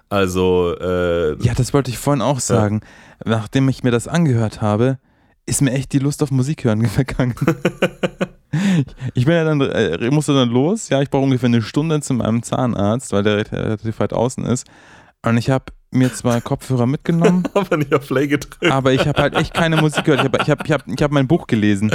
Also, 0.09 0.75
äh, 0.79 1.35
Ja, 1.43 1.53
das 1.55 1.73
wollte 1.73 1.89
ich 1.89 1.97
vorhin 1.97 2.21
auch 2.21 2.39
sagen. 2.39 2.81
Nachdem 3.25 3.67
ich 3.69 3.83
mir 3.83 3.89
das 3.91 4.07
angehört 4.07 4.61
habe, 4.61 4.99
ist 5.47 5.61
mir 5.61 5.71
echt 5.71 5.91
die 5.93 5.99
Lust 5.99 6.21
auf 6.21 6.29
Musik 6.29 6.63
hören 6.65 6.85
vergangen. 6.87 7.33
ich 9.13 9.25
bin 9.25 9.33
ja 9.35 9.43
dann, 9.43 9.61
äh, 9.61 10.11
musste 10.11 10.33
dann 10.33 10.49
los. 10.49 10.89
Ja, 10.89 11.01
ich 11.01 11.09
brauche 11.09 11.23
ungefähr 11.23 11.47
eine 11.47 11.61
Stunde 11.61 12.01
zu 12.01 12.13
meinem 12.13 12.43
Zahnarzt, 12.43 13.11
weil 13.11 13.23
der 13.23 13.51
relativ 13.51 13.99
weit 13.99 14.13
außen 14.13 14.45
ist. 14.45 14.67
Und 15.25 15.37
ich 15.37 15.49
habe 15.49 15.65
mir 15.91 16.13
zwar 16.13 16.41
Kopfhörer 16.41 16.85
mitgenommen, 16.85 17.43
aber 17.53 17.77
nicht 17.77 17.93
auf 17.93 18.07
Play 18.07 18.27
gedrückt. 18.27 18.71
aber 18.71 18.91
ich 18.91 19.07
habe 19.07 19.21
halt 19.21 19.35
echt 19.35 19.53
keine 19.53 19.77
Musik 19.77 20.05
gehört. 20.05 20.21
Ich 20.21 20.25
habe 20.25 20.37
ich 20.43 20.49
hab, 20.49 20.65
ich 20.65 20.71
hab, 20.71 20.87
ich 20.87 21.03
hab 21.03 21.11
mein 21.11 21.27
Buch 21.27 21.47
gelesen. 21.47 21.91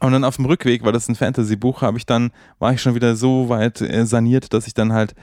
Und 0.00 0.10
dann 0.10 0.24
auf 0.24 0.34
dem 0.36 0.46
Rückweg, 0.46 0.84
weil 0.84 0.92
das 0.92 1.08
ein 1.08 1.14
Fantasy-Buch, 1.14 1.80
habe 1.80 1.96
ich 1.96 2.06
dann, 2.06 2.32
war 2.58 2.72
ich 2.72 2.82
schon 2.82 2.96
wieder 2.96 3.14
so 3.14 3.48
weit 3.48 3.80
äh, 3.80 4.04
saniert, 4.04 4.52
dass 4.52 4.66
ich 4.66 4.74
dann 4.74 4.92
halt 4.92 5.14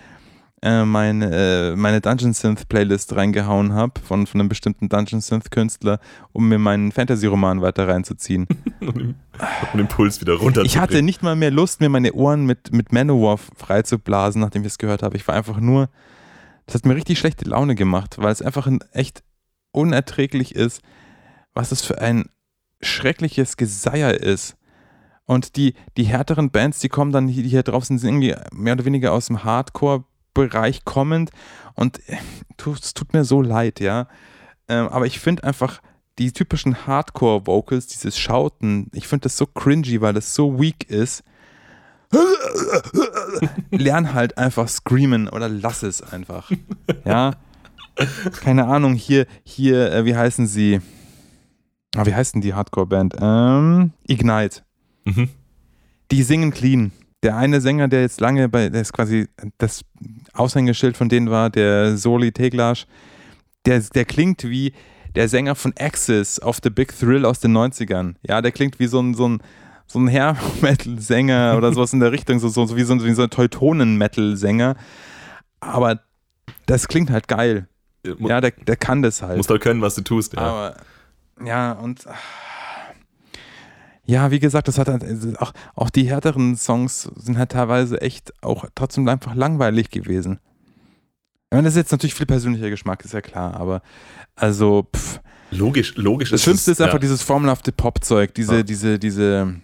äh, 0.61 0.83
meine, 0.83 1.71
äh, 1.71 1.75
meine 1.75 2.01
Dungeon 2.01 2.33
Synth 2.33 2.67
Playlist 2.67 3.15
reingehauen 3.15 3.73
habe 3.73 3.99
von, 4.01 4.27
von 4.27 4.41
einem 4.41 4.49
bestimmten 4.49 4.89
Dungeon 4.89 5.21
Synth 5.21 5.51
Künstler, 5.51 5.99
um 6.33 6.49
mir 6.49 6.59
meinen 6.59 6.91
Fantasy-Roman 6.91 7.61
weiter 7.61 7.87
reinzuziehen. 7.87 8.47
um 8.81 9.15
den 9.73 9.87
Puls 9.87 10.19
wieder 10.19 10.33
runter 10.33 10.63
Ich 10.63 10.77
hatte 10.77 11.01
nicht 11.01 11.23
mal 11.23 11.35
mehr 11.35 11.51
Lust, 11.51 11.79
mir 11.79 11.89
meine 11.89 12.13
Ohren 12.13 12.45
mit, 12.45 12.73
mit 12.73 12.91
Manowar 12.91 13.37
freizublasen, 13.37 14.41
nachdem 14.41 14.63
ich 14.63 14.69
es 14.69 14.77
gehört 14.77 15.03
habe. 15.03 15.15
Ich 15.15 15.27
war 15.27 15.35
einfach 15.35 15.59
nur, 15.59 15.89
das 16.65 16.75
hat 16.75 16.85
mir 16.85 16.95
richtig 16.95 17.19
schlechte 17.19 17.45
Laune 17.45 17.75
gemacht, 17.75 18.17
weil 18.17 18.31
es 18.31 18.41
einfach 18.41 18.67
ein, 18.67 18.79
echt 18.91 19.23
unerträglich 19.71 20.55
ist, 20.55 20.81
was 21.53 21.69
das 21.69 21.81
für 21.81 22.01
ein 22.01 22.25
schreckliches 22.81 23.57
Geseier 23.57 24.13
ist. 24.13 24.55
Und 25.25 25.57
die, 25.57 25.75
die 25.95 26.05
härteren 26.05 26.49
Bands, 26.49 26.79
die 26.79 26.89
kommen 26.89 27.11
dann 27.11 27.27
hier, 27.27 27.43
die 27.43 27.49
hier 27.49 27.63
drauf 27.63 27.85
sind, 27.85 27.99
sind 27.99 28.09
irgendwie 28.09 28.35
mehr 28.51 28.73
oder 28.73 28.85
weniger 28.85 29.13
aus 29.13 29.27
dem 29.27 29.43
Hardcore-Bereich 30.29 30.85
kommend. 30.85 31.31
Und 31.75 31.99
äh, 32.09 32.17
es 32.57 32.93
tut 32.93 33.13
mir 33.13 33.23
so 33.23 33.41
leid, 33.41 33.79
ja. 33.79 34.07
Ähm, 34.67 34.87
aber 34.89 35.05
ich 35.05 35.19
finde 35.19 35.43
einfach 35.43 35.81
die 36.17 36.31
typischen 36.31 36.85
Hardcore-Vocals, 36.85 37.87
dieses 37.87 38.17
Schauten, 38.17 38.89
ich 38.93 39.07
finde 39.07 39.23
das 39.23 39.37
so 39.37 39.45
cringy, 39.45 40.01
weil 40.01 40.13
das 40.13 40.35
so 40.35 40.59
weak 40.59 40.89
ist. 40.89 41.23
Lern 43.71 44.13
halt 44.13 44.37
einfach 44.37 44.67
screamen 44.67 45.29
oder 45.29 45.47
lass 45.47 45.83
es 45.83 46.01
einfach. 46.01 46.51
Ja. 47.05 47.35
Keine 48.41 48.65
Ahnung, 48.65 48.93
hier, 48.93 49.27
hier, 49.43 49.91
äh, 49.91 50.05
wie 50.05 50.15
heißen 50.15 50.47
sie? 50.47 50.81
Ah, 51.95 52.05
wie 52.05 52.13
heißt 52.13 52.35
denn 52.35 52.41
die 52.41 52.53
Hardcore-Band? 52.53 53.15
Ähm, 53.19 53.91
Ignite. 54.07 54.61
Mhm. 55.05 55.29
Die 56.11 56.23
singen 56.23 56.51
clean. 56.51 56.91
Der 57.23 57.35
eine 57.35 57.59
Sänger, 57.59 57.87
der 57.87 58.01
jetzt 58.01 58.21
lange 58.21 58.47
bei, 58.47 58.69
der 58.69 58.81
ist 58.81 58.93
quasi 58.93 59.27
das 59.57 59.81
Aushängeschild 60.33 60.95
von 60.95 61.09
denen 61.09 61.29
war, 61.29 61.49
der 61.49 61.97
Soli 61.97 62.31
Teglasch, 62.31 62.85
der, 63.65 63.81
der 63.81 64.05
klingt 64.05 64.43
wie 64.45 64.73
der 65.15 65.27
Sänger 65.27 65.55
von 65.55 65.73
Axis 65.77 66.39
auf 66.39 66.59
The 66.63 66.69
Big 66.69 66.97
Thrill 66.97 67.25
aus 67.25 67.39
den 67.39 67.55
90ern. 67.55 68.15
Ja, 68.21 68.41
der 68.41 68.51
klingt 68.51 68.79
wie 68.79 68.87
so 68.87 69.01
ein, 69.01 69.13
so 69.15 69.27
ein, 69.27 69.41
so 69.85 69.99
ein 69.99 70.07
Hair-Metal-Sänger 70.07 71.55
oder 71.57 71.73
sowas 71.73 71.93
in 71.93 71.99
der 71.99 72.11
Richtung, 72.11 72.39
so, 72.39 72.47
so, 72.47 72.75
wie 72.77 72.83
so 72.83 72.93
ein, 72.93 73.03
wie 73.03 73.13
so 73.13 73.23
ein 73.23 73.29
Teutonen-Metal-Sänger. 73.29 74.75
Aber 75.59 75.99
das 76.67 76.87
klingt 76.87 77.09
halt 77.09 77.27
geil. 77.27 77.67
Ja, 78.19 78.39
der, 78.39 78.51
der 78.51 78.77
kann 78.77 79.01
das 79.01 79.21
halt. 79.21 79.37
musst 79.37 79.49
halt 79.49 79.61
können, 79.61 79.81
was 79.81 79.95
du 79.95 80.01
tust. 80.01 80.33
Ja. 80.33 80.39
Aber 80.39 80.77
ja, 81.45 81.73
und 81.73 82.07
ah, 82.07 82.15
ja, 84.09 84.31
wie 84.31 84.39
gesagt, 84.39 84.67
das 84.67 84.79
hat 84.79 84.87
halt, 84.87 85.03
auch, 85.39 85.51
auch 85.75 85.91
die 85.91 86.09
härteren 86.09 86.55
Songs 86.57 87.03
sind 87.15 87.37
halt 87.37 87.51
teilweise 87.51 88.01
echt 88.01 88.33
auch 88.41 88.65
trotzdem 88.73 89.07
einfach 89.07 89.35
langweilig 89.35 89.91
gewesen. 89.91 90.39
Ich 91.51 91.55
meine, 91.55 91.65
das 91.65 91.73
ist 91.73 91.77
jetzt 91.77 91.91
natürlich 91.91 92.15
viel 92.15 92.25
persönlicher 92.25 92.71
Geschmack, 92.71 93.05
ist 93.05 93.13
ja 93.13 93.21
klar, 93.21 93.53
aber 93.55 93.81
also, 94.35 94.87
pff, 94.95 95.19
Logisch, 95.51 95.95
logisch. 95.95 96.29
das 96.31 96.41
Schlimmste 96.43 96.71
ist 96.71 96.81
einfach 96.81 96.93
ja. 96.95 96.99
dieses 96.99 97.21
formelhafte 97.21 97.71
Popzeug, 97.71 98.33
diese, 98.33 98.57
Ja. 98.57 98.63
diese, 98.63 98.97
diese, 98.99 99.55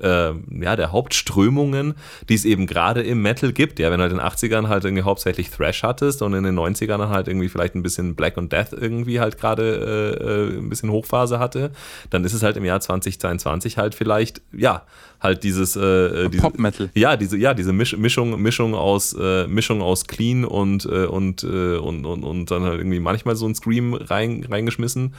äh, 0.00 0.32
ja, 0.60 0.76
der 0.76 0.92
Hauptströmungen, 0.92 1.94
die 2.28 2.34
es 2.34 2.44
eben 2.44 2.66
gerade 2.66 3.02
im 3.02 3.22
Metal 3.22 3.52
gibt. 3.52 3.78
Ja, 3.78 3.90
wenn 3.90 3.98
du 3.98 4.02
halt 4.02 4.12
in 4.12 4.18
den 4.18 4.26
80ern 4.26 4.68
halt 4.68 4.84
irgendwie 4.84 5.02
hauptsächlich 5.02 5.50
Thrash 5.50 5.82
hattest 5.82 6.22
und 6.22 6.34
in 6.34 6.44
den 6.44 6.58
90ern 6.58 6.98
dann 6.98 7.08
halt 7.08 7.28
irgendwie 7.28 7.48
vielleicht 7.48 7.74
ein 7.74 7.82
bisschen 7.82 8.14
Black 8.14 8.36
und 8.36 8.52
Death 8.52 8.72
irgendwie 8.72 9.20
halt 9.20 9.38
gerade 9.38 10.16
äh, 10.22 10.56
äh, 10.56 10.58
ein 10.58 10.68
bisschen 10.68 10.90
Hochphase 10.90 11.38
hatte, 11.38 11.70
dann 12.10 12.24
ist 12.24 12.32
es 12.32 12.42
halt 12.42 12.56
im 12.56 12.64
Jahr 12.64 12.80
2022 12.80 13.78
halt 13.78 13.94
vielleicht, 13.94 14.42
ja, 14.52 14.84
halt 15.20 15.44
dieses 15.44 15.76
äh, 15.76 16.28
diese, 16.28 16.42
Pop-Metal. 16.42 16.90
Ja, 16.94 17.16
diese, 17.16 17.36
ja, 17.36 17.54
diese 17.54 17.72
Misch, 17.72 17.96
Mischung, 17.96 18.40
Mischung 18.40 18.74
aus, 18.74 19.14
äh, 19.18 19.46
Mischung 19.46 19.82
aus 19.82 20.06
Clean 20.06 20.44
und, 20.44 20.84
äh, 20.84 21.06
und, 21.06 21.42
äh, 21.42 21.76
und, 21.76 22.04
und, 22.04 22.24
und 22.24 22.50
dann 22.50 22.62
halt 22.62 22.78
irgendwie 22.78 23.00
manchmal 23.00 23.36
so 23.36 23.46
ein 23.46 23.54
Scream 23.54 23.94
rein, 23.94 24.46
reingeschmissen. 24.48 25.14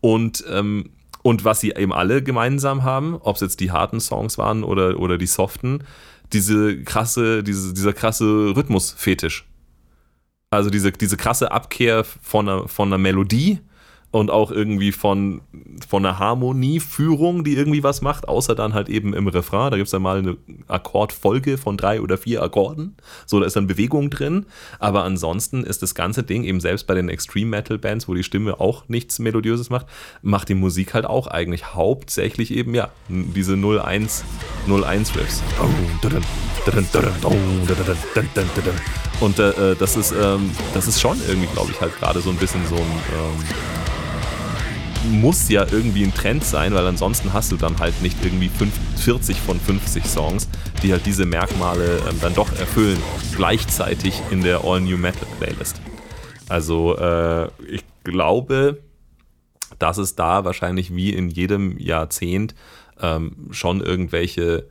Und, 0.00 0.44
ähm, 0.50 0.90
und 1.22 1.44
was 1.44 1.60
sie 1.60 1.70
eben 1.70 1.92
alle 1.92 2.22
gemeinsam 2.22 2.82
haben, 2.82 3.16
ob 3.16 3.36
es 3.36 3.42
jetzt 3.42 3.60
die 3.60 3.70
harten 3.70 4.00
Songs 4.00 4.38
waren 4.38 4.64
oder, 4.64 4.98
oder 4.98 5.18
die 5.18 5.26
soften, 5.26 5.84
diese 6.32 6.82
krasse, 6.82 7.42
diese, 7.42 7.74
dieser 7.74 7.92
krasse 7.92 8.54
Rhythmusfetisch. 8.56 9.46
Also 10.50 10.70
diese, 10.70 10.92
diese 10.92 11.16
krasse 11.16 11.52
Abkehr 11.52 12.04
von 12.04 12.48
einer, 12.48 12.68
von 12.68 12.88
einer 12.88 12.98
Melodie 12.98 13.60
und 14.12 14.30
auch 14.30 14.50
irgendwie 14.50 14.90
von, 14.90 15.40
von 15.88 16.04
einer 16.04 16.18
Harmonieführung, 16.18 17.44
die 17.44 17.54
irgendwie 17.54 17.84
was 17.84 18.02
macht, 18.02 18.28
außer 18.28 18.54
dann 18.56 18.74
halt 18.74 18.88
eben 18.88 19.14
im 19.14 19.28
Refrain. 19.28 19.70
Da 19.70 19.76
gibt 19.76 19.86
es 19.86 19.92
dann 19.92 20.02
mal 20.02 20.18
eine 20.18 20.36
Akkordfolge 20.66 21.58
von 21.58 21.76
drei 21.76 22.00
oder 22.00 22.18
vier 22.18 22.42
Akkorden. 22.42 22.96
So, 23.26 23.38
da 23.38 23.46
ist 23.46 23.54
dann 23.54 23.68
Bewegung 23.68 24.10
drin. 24.10 24.46
Aber 24.80 25.04
ansonsten 25.04 25.62
ist 25.62 25.82
das 25.82 25.94
ganze 25.94 26.24
Ding, 26.24 26.42
eben 26.42 26.60
selbst 26.60 26.88
bei 26.88 26.94
den 26.94 27.08
Extreme 27.08 27.50
Metal 27.50 27.78
Bands, 27.78 28.08
wo 28.08 28.14
die 28.14 28.24
Stimme 28.24 28.58
auch 28.58 28.88
nichts 28.88 29.20
Melodiöses 29.20 29.70
macht, 29.70 29.86
macht 30.22 30.48
die 30.48 30.54
Musik 30.54 30.92
halt 30.94 31.06
auch 31.06 31.28
eigentlich 31.28 31.74
hauptsächlich 31.74 32.52
eben, 32.52 32.74
ja, 32.74 32.88
diese 33.08 33.54
01, 33.54 34.24
01 34.68 35.16
Riffs. 35.16 35.42
Und 39.20 39.38
äh, 39.38 39.76
das 39.78 39.96
ist, 39.96 40.12
ähm, 40.12 40.50
das 40.74 40.88
ist 40.88 41.00
schon 41.00 41.18
irgendwie, 41.28 41.48
glaube 41.52 41.70
ich, 41.70 41.80
halt 41.80 41.96
gerade 41.98 42.20
so 42.20 42.30
ein 42.30 42.36
bisschen 42.36 42.66
so 42.66 42.74
ein, 42.74 42.80
ähm, 42.80 43.44
muss 45.04 45.48
ja 45.48 45.66
irgendwie 45.70 46.04
ein 46.04 46.14
Trend 46.14 46.44
sein, 46.44 46.74
weil 46.74 46.86
ansonsten 46.86 47.32
hast 47.32 47.52
du 47.52 47.56
dann 47.56 47.78
halt 47.78 48.00
nicht 48.02 48.16
irgendwie 48.22 48.48
fünf, 48.48 48.72
40 48.96 49.36
von 49.38 49.58
50 49.58 50.04
Songs, 50.04 50.48
die 50.82 50.92
halt 50.92 51.06
diese 51.06 51.26
Merkmale 51.26 51.98
ähm, 52.08 52.16
dann 52.20 52.34
doch 52.34 52.52
erfüllen, 52.58 52.98
gleichzeitig 53.36 54.20
in 54.30 54.42
der 54.42 54.64
All 54.64 54.80
New 54.80 54.96
Metal 54.98 55.26
Playlist. 55.38 55.80
Also 56.48 56.96
äh, 56.98 57.46
ich 57.68 57.84
glaube, 58.04 58.78
dass 59.78 59.98
es 59.98 60.16
da 60.16 60.44
wahrscheinlich 60.44 60.94
wie 60.94 61.10
in 61.14 61.28
jedem 61.30 61.78
Jahrzehnt 61.78 62.54
ähm, 63.00 63.48
schon 63.50 63.80
irgendwelche, 63.80 64.66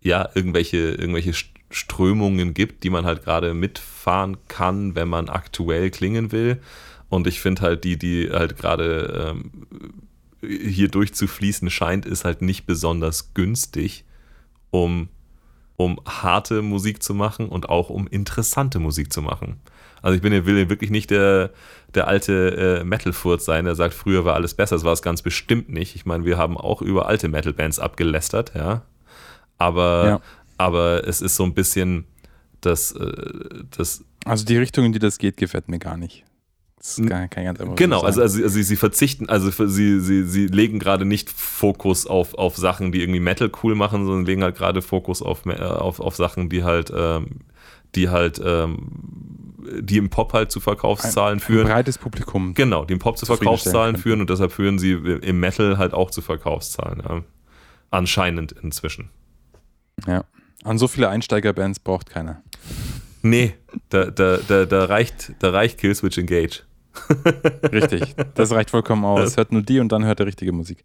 ja, 0.00 0.28
irgendwelche, 0.34 0.78
irgendwelche 0.78 1.30
St- 1.30 1.46
Strömungen 1.70 2.52
gibt, 2.52 2.84
die 2.84 2.90
man 2.90 3.06
halt 3.06 3.24
gerade 3.24 3.54
mitfahren 3.54 4.36
kann, 4.48 4.94
wenn 4.94 5.08
man 5.08 5.28
aktuell 5.28 5.90
klingen 5.90 6.30
will. 6.32 6.60
Und 7.12 7.26
ich 7.26 7.42
finde 7.42 7.60
halt, 7.60 7.84
die, 7.84 7.98
die 7.98 8.30
halt 8.32 8.56
gerade 8.56 9.34
ähm, 9.36 9.50
hier 10.40 10.88
durchzufließen 10.88 11.68
scheint, 11.68 12.06
ist 12.06 12.24
halt 12.24 12.40
nicht 12.40 12.64
besonders 12.64 13.34
günstig, 13.34 14.06
um, 14.70 15.10
um 15.76 16.00
harte 16.06 16.62
Musik 16.62 17.02
zu 17.02 17.12
machen 17.12 17.50
und 17.50 17.68
auch 17.68 17.90
um 17.90 18.06
interessante 18.06 18.78
Musik 18.78 19.12
zu 19.12 19.20
machen. 19.20 19.60
Also 20.00 20.16
ich 20.16 20.22
bin, 20.22 20.32
will 20.46 20.56
hier 20.56 20.70
wirklich 20.70 20.88
nicht 20.90 21.10
der, 21.10 21.50
der 21.92 22.08
alte 22.08 22.80
äh, 22.80 22.84
Metal-Furz 22.84 23.44
sein, 23.44 23.66
der 23.66 23.74
sagt, 23.74 23.92
früher 23.92 24.24
war 24.24 24.32
alles 24.32 24.54
besser. 24.54 24.76
Das 24.76 24.84
war 24.84 24.94
es 24.94 25.02
ganz 25.02 25.20
bestimmt 25.20 25.68
nicht. 25.68 25.94
Ich 25.94 26.06
meine, 26.06 26.24
wir 26.24 26.38
haben 26.38 26.56
auch 26.56 26.80
über 26.80 27.08
alte 27.08 27.28
Metal-Bands 27.28 27.78
abgelästert, 27.78 28.52
ja. 28.54 28.86
Aber, 29.58 30.06
Ja. 30.06 30.20
aber 30.56 31.06
es 31.06 31.20
ist 31.20 31.36
so 31.36 31.44
ein 31.44 31.52
bisschen 31.52 32.06
das, 32.62 32.92
äh, 32.92 33.64
das 33.76 34.02
Also 34.24 34.46
die 34.46 34.56
Richtung, 34.56 34.86
in 34.86 34.94
die 34.94 34.98
das 34.98 35.18
geht, 35.18 35.36
gefällt 35.36 35.68
mir 35.68 35.78
gar 35.78 35.98
nicht. 35.98 36.24
Das 36.82 36.98
ist 36.98 37.08
gar, 37.08 37.28
kein 37.28 37.44
ganz 37.44 37.60
anderes 37.60 37.78
Genau, 37.78 38.00
also, 38.00 38.20
also, 38.20 38.42
also 38.42 38.60
sie 38.60 38.76
verzichten, 38.76 39.28
also 39.28 39.50
sie, 39.68 40.00
sie, 40.00 40.24
sie 40.24 40.46
legen 40.48 40.80
gerade 40.80 41.04
nicht 41.04 41.30
Fokus 41.30 42.08
auf, 42.08 42.34
auf 42.34 42.56
Sachen, 42.56 42.90
die 42.90 43.02
irgendwie 43.02 43.20
Metal 43.20 43.52
cool 43.62 43.76
machen, 43.76 44.04
sondern 44.04 44.26
legen 44.26 44.42
halt 44.42 44.56
gerade 44.56 44.82
Fokus 44.82 45.22
auf, 45.22 45.46
äh, 45.46 45.60
auf, 45.60 46.00
auf 46.00 46.16
Sachen, 46.16 46.48
die 46.48 46.64
halt, 46.64 46.92
ähm, 46.92 47.42
die 47.94 48.08
halt, 48.08 48.40
ähm, 48.44 48.88
die 49.80 49.96
im 49.96 50.10
Pop 50.10 50.32
halt 50.32 50.50
zu 50.50 50.58
Verkaufszahlen 50.58 51.38
ein 51.38 51.40
führen. 51.40 51.68
breites 51.68 51.98
Publikum. 51.98 52.52
Genau, 52.54 52.84
die 52.84 52.94
im 52.94 52.98
Pop 52.98 53.16
zu 53.16 53.26
Verkaufszahlen 53.26 53.96
führen 53.96 54.20
und 54.20 54.28
deshalb 54.28 54.50
führen 54.50 54.80
sie 54.80 54.94
im 54.94 55.38
Metal 55.38 55.78
halt 55.78 55.94
auch 55.94 56.10
zu 56.10 56.20
Verkaufszahlen. 56.20 57.00
Ja. 57.08 57.22
Anscheinend 57.92 58.50
inzwischen. 58.60 59.08
Ja. 60.08 60.24
An 60.64 60.78
so 60.78 60.88
viele 60.88 61.08
Einsteigerbands 61.08 61.78
braucht 61.78 62.10
keiner. 62.10 62.42
Nee, 63.22 63.54
da, 63.88 64.06
da, 64.06 64.38
da, 64.38 64.64
da, 64.64 64.84
reicht, 64.86 65.34
da 65.38 65.50
reicht 65.50 65.78
Killswitch 65.78 66.18
Engage. 66.18 66.62
Richtig, 67.72 68.14
das 68.34 68.52
reicht 68.52 68.70
vollkommen 68.70 69.04
aus. 69.04 69.36
Hört 69.36 69.52
nur 69.52 69.62
die 69.62 69.80
und 69.80 69.90
dann 69.92 70.04
hört 70.04 70.20
er 70.20 70.26
richtige 70.26 70.52
Musik. 70.52 70.84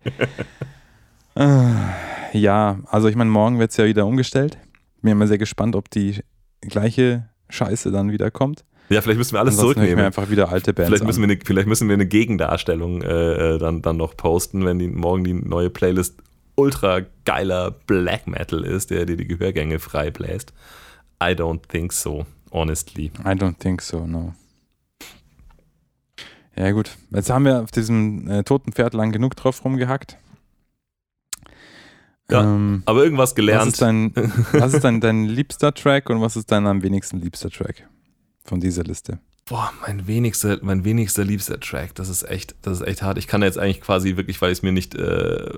Ah, 1.35 1.93
ja, 2.33 2.79
also 2.85 3.07
ich 3.07 3.15
meine, 3.15 3.29
morgen 3.29 3.59
wird 3.59 3.71
es 3.71 3.77
ja 3.77 3.85
wieder 3.85 4.05
umgestellt. 4.05 4.57
Bin 5.01 5.17
mal 5.17 5.27
sehr 5.27 5.37
gespannt, 5.37 5.75
ob 5.75 5.89
die 5.89 6.19
gleiche 6.61 7.29
Scheiße 7.49 7.91
dann 7.91 8.11
wieder 8.11 8.31
kommt. 8.31 8.65
Ja, 8.89 9.01
vielleicht 9.01 9.17
müssen 9.17 9.33
wir 9.33 9.39
alles 9.41 9.55
Ansonsten 9.55 9.81
zurücknehmen. 9.81 10.05
einfach 10.05 10.29
wieder 10.29 10.49
alte 10.49 10.73
Bands 10.73 10.89
Vielleicht 10.89 11.03
müssen, 11.05 11.23
an. 11.23 11.29
wir 11.29 11.35
eine, 11.35 11.45
vielleicht 11.45 11.67
müssen 11.67 11.87
wir 11.89 11.93
eine 11.93 12.05
Gegendarstellung 12.07 13.01
äh, 13.01 13.55
äh, 13.55 13.57
dann, 13.57 13.81
dann 13.81 13.97
noch 13.97 14.15
posten, 14.15 14.65
wenn 14.65 14.79
die, 14.79 14.87
morgen 14.87 15.23
die 15.23 15.33
neue 15.33 15.69
Playlist 15.69 16.17
ultra 16.55 17.01
geiler 17.25 17.71
Black 17.71 18.27
Metal 18.27 18.63
ist, 18.63 18.89
der 18.89 19.05
dir 19.05 19.17
die 19.17 19.27
Gehörgänge 19.27 19.79
frei 19.79 20.09
bläst. 20.09 20.53
I 21.21 21.27
don't 21.33 21.61
think 21.67 21.91
so, 21.93 22.25
honestly. 22.51 23.11
I 23.25 23.29
don't 23.33 23.57
think 23.59 23.81
so, 23.81 24.07
no. 24.07 24.33
Ja 26.57 26.71
gut, 26.71 26.97
jetzt 27.11 27.29
haben 27.29 27.45
wir 27.45 27.61
auf 27.61 27.71
diesem 27.71 28.27
äh, 28.29 28.43
toten 28.43 28.71
Pferd 28.71 28.93
lang 28.93 29.11
genug 29.11 29.35
drauf 29.35 29.63
rumgehackt. 29.63 30.17
Ja, 32.29 32.43
Ähm, 32.43 32.83
Aber 32.85 33.03
irgendwas 33.03 33.29
was 33.29 33.35
gelernt. 33.35 33.71
ist, 33.71 33.81
dein, 33.81 34.11
was 34.51 34.73
ist 34.73 34.83
dein, 34.83 34.99
dein 34.99 35.25
liebster 35.25 35.73
Track 35.73 36.09
und 36.09 36.19
was 36.21 36.35
ist 36.35 36.51
dein 36.51 36.67
am 36.67 36.81
wenigsten 36.83 37.19
liebster 37.21 37.49
Track 37.49 37.87
von 38.43 38.59
dieser 38.59 38.83
Liste? 38.83 39.19
Boah, 39.45 39.71
mein 39.85 40.07
wenigster, 40.07 40.59
mein 40.61 40.83
wenigster 40.83 41.23
liebster 41.23 41.59
Track, 41.59 41.95
das 41.95 42.09
ist 42.09 42.23
echt, 42.23 42.55
das 42.63 42.81
ist 42.81 42.87
echt 42.87 43.01
hart. 43.01 43.17
Ich 43.17 43.27
kann 43.27 43.43
jetzt 43.43 43.57
eigentlich 43.57 43.79
quasi 43.79 44.17
wirklich, 44.17 44.41
weil 44.41 44.51
ich 44.51 44.57
es 44.59 44.63
mir 44.63 44.73
nicht, 44.73 44.93
äh, 44.95 45.53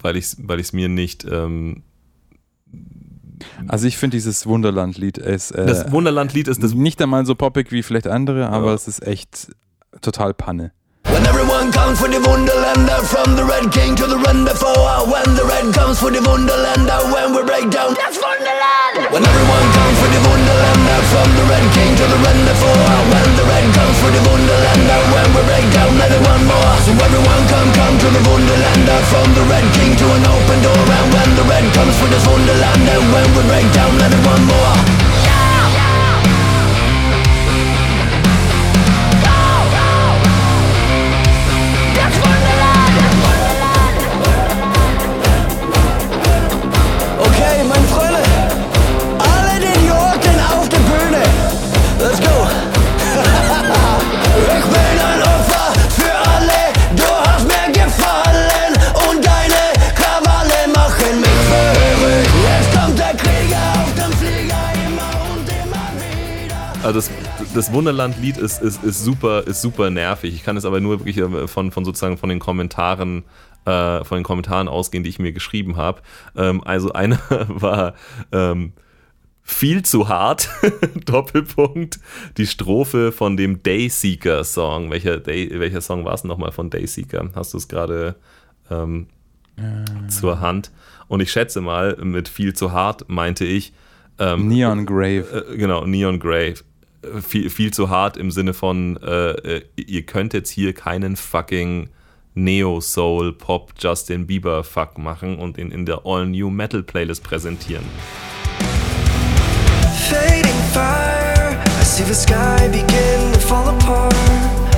weil 0.00 0.16
ich 0.16 0.34
weil 0.38 0.58
ich 0.58 0.66
es 0.66 0.72
mir 0.72 0.88
nicht, 0.88 1.24
ähm, 1.30 1.84
Also 3.68 3.86
ich 3.86 3.96
finde 3.96 4.16
dieses 4.16 4.46
Wunderland-Lied 4.46 5.18
ist 5.18 5.50
äh, 5.52 5.66
das 5.66 5.90
Wunderland-Lied 5.90 6.48
ist 6.48 6.62
das 6.62 6.74
nicht 6.74 7.00
einmal 7.00 7.26
so 7.26 7.34
poppig 7.34 7.72
wie 7.72 7.82
vielleicht 7.82 8.06
andere, 8.06 8.48
aber 8.50 8.74
es 8.74 8.88
ist 8.88 9.06
echt 9.06 9.48
total 10.00 10.34
Panne. 10.34 10.72
When 11.06 11.24
everyone 11.26 11.70
comes 11.70 12.00
for 12.00 12.08
the 12.08 12.18
Wunderlander 12.18 13.02
From 13.04 13.36
the 13.36 13.42
Red 13.42 13.70
King 13.70 13.94
to 13.96 14.06
the 14.06 14.16
Render 14.16 14.54
Four 14.54 15.06
When 15.06 15.36
the 15.36 15.44
Red 15.44 15.72
comes 15.74 15.98
for 15.98 16.10
the 16.10 16.18
Wunderlander 16.18 16.98
When 17.12 17.36
we 17.36 17.44
break 17.44 17.70
down 17.70 17.94
That's 17.94 18.18
Wunderland! 18.18 19.12
When 19.12 19.22
everyone 19.22 19.72
comes 19.72 19.98
for 20.00 20.08
the 20.08 20.73
Wunderlander 20.94 21.10
From 21.10 21.36
the 21.36 21.44
Red 21.50 21.66
King 21.74 21.96
to 21.96 22.06
the 22.06 22.18
Render 22.22 22.54
Four 22.54 22.86
When 23.10 23.30
the 23.36 23.44
Red 23.44 23.66
comes 23.74 23.98
for 23.98 24.10
the 24.10 24.22
Wunderlander 24.30 25.00
When 25.12 25.26
we 25.34 25.42
break 25.42 25.66
down 25.72 25.90
Another 25.94 26.20
one 26.22 26.44
more. 26.46 26.74
So 26.86 26.92
everyone 26.92 27.42
come, 27.48 27.70
come 27.74 27.98
to 27.98 28.08
the 28.10 28.22
Wunderlander 28.22 29.00
From 29.10 29.34
the 29.34 29.42
Red 29.50 29.66
King 29.74 29.96
to 29.96 30.06
an 30.06 30.24
open 30.26 30.62
door. 30.62 30.78
And 30.78 31.06
when 31.12 31.30
the 31.34 31.44
Red 31.50 31.66
comes 31.74 31.98
for 31.98 32.06
this 32.06 32.24
Wunderlander 32.26 32.98
When 33.12 33.26
we 33.34 33.42
break 33.48 33.72
down 33.72 33.90
Another 33.96 34.20
one 34.22 34.44
more 34.46 34.93
Also 66.84 66.98
das, 66.98 67.10
das 67.54 67.72
Wunderland-Lied 67.72 68.36
ist, 68.36 68.60
ist, 68.60 68.84
ist, 68.84 69.02
super, 69.02 69.46
ist 69.46 69.62
super 69.62 69.88
nervig. 69.88 70.34
Ich 70.34 70.44
kann 70.44 70.58
es 70.58 70.66
aber 70.66 70.80
nur 70.80 71.00
wirklich 71.00 71.16
äh, 71.16 71.48
von, 71.48 71.70
von 71.70 71.84
sozusagen 71.84 72.18
von 72.18 72.28
den 72.28 72.40
Kommentaren 72.40 73.24
äh, 73.64 74.04
von 74.04 74.18
den 74.18 74.24
Kommentaren 74.24 74.68
ausgehen, 74.68 75.02
die 75.02 75.08
ich 75.08 75.18
mir 75.18 75.32
geschrieben 75.32 75.76
habe. 75.76 76.02
Ähm, 76.36 76.62
also 76.62 76.92
einer 76.92 77.18
war 77.48 77.94
ähm, 78.32 78.74
viel 79.42 79.82
zu 79.82 80.08
hart, 80.08 80.50
Doppelpunkt, 81.06 82.00
die 82.36 82.46
Strophe 82.46 83.12
von 83.12 83.38
dem 83.38 83.62
Dayseeker-Song. 83.62 84.90
Welcher, 84.90 85.18
Day, 85.18 85.48
welcher 85.58 85.80
Song 85.80 86.04
war 86.04 86.12
es 86.12 86.24
nochmal 86.24 86.52
von 86.52 86.68
Dayseeker? 86.68 87.30
Hast 87.34 87.54
du 87.54 87.58
es 87.58 87.68
gerade 87.68 88.16
ähm, 88.70 89.06
zur 90.08 90.40
Hand? 90.40 90.70
Und 91.08 91.20
ich 91.20 91.32
schätze 91.32 91.62
mal, 91.62 91.96
mit 92.02 92.28
viel 92.28 92.52
zu 92.52 92.72
hart 92.72 93.08
meinte 93.08 93.46
ich, 93.46 93.72
ähm, 94.18 94.48
Neon 94.48 94.86
Grave. 94.86 95.46
äh, 95.50 95.56
genau, 95.56 95.86
Neon 95.86 96.20
Grave. 96.20 96.56
Viel, 97.26 97.50
viel 97.50 97.72
zu 97.72 97.90
hart 97.90 98.16
im 98.16 98.30
Sinne 98.30 98.54
von, 98.54 98.96
äh, 99.02 99.30
äh, 99.30 99.62
ihr 99.76 100.02
könnt 100.02 100.32
jetzt 100.32 100.50
hier 100.50 100.72
keinen 100.72 101.16
fucking 101.16 101.90
Neo-Soul, 102.34 103.32
Pop, 103.32 103.74
Justin 103.78 104.26
Bieber 104.26 104.64
Fuck 104.64 104.98
machen 104.98 105.38
und 105.38 105.56
ihn 105.56 105.70
in 105.70 105.86
der 105.86 106.04
All-New 106.04 106.50
Metal 106.50 106.82
Playlist 106.82 107.22
präsentieren. 107.22 107.84
Fading 110.08 110.60
fire, 110.72 111.56
I 111.80 111.84
see 111.84 112.04
the 112.04 112.14
sky 112.14 112.68
begin 112.72 113.32
to 113.32 113.38
fall 113.38 113.68
apart. 113.68 114.14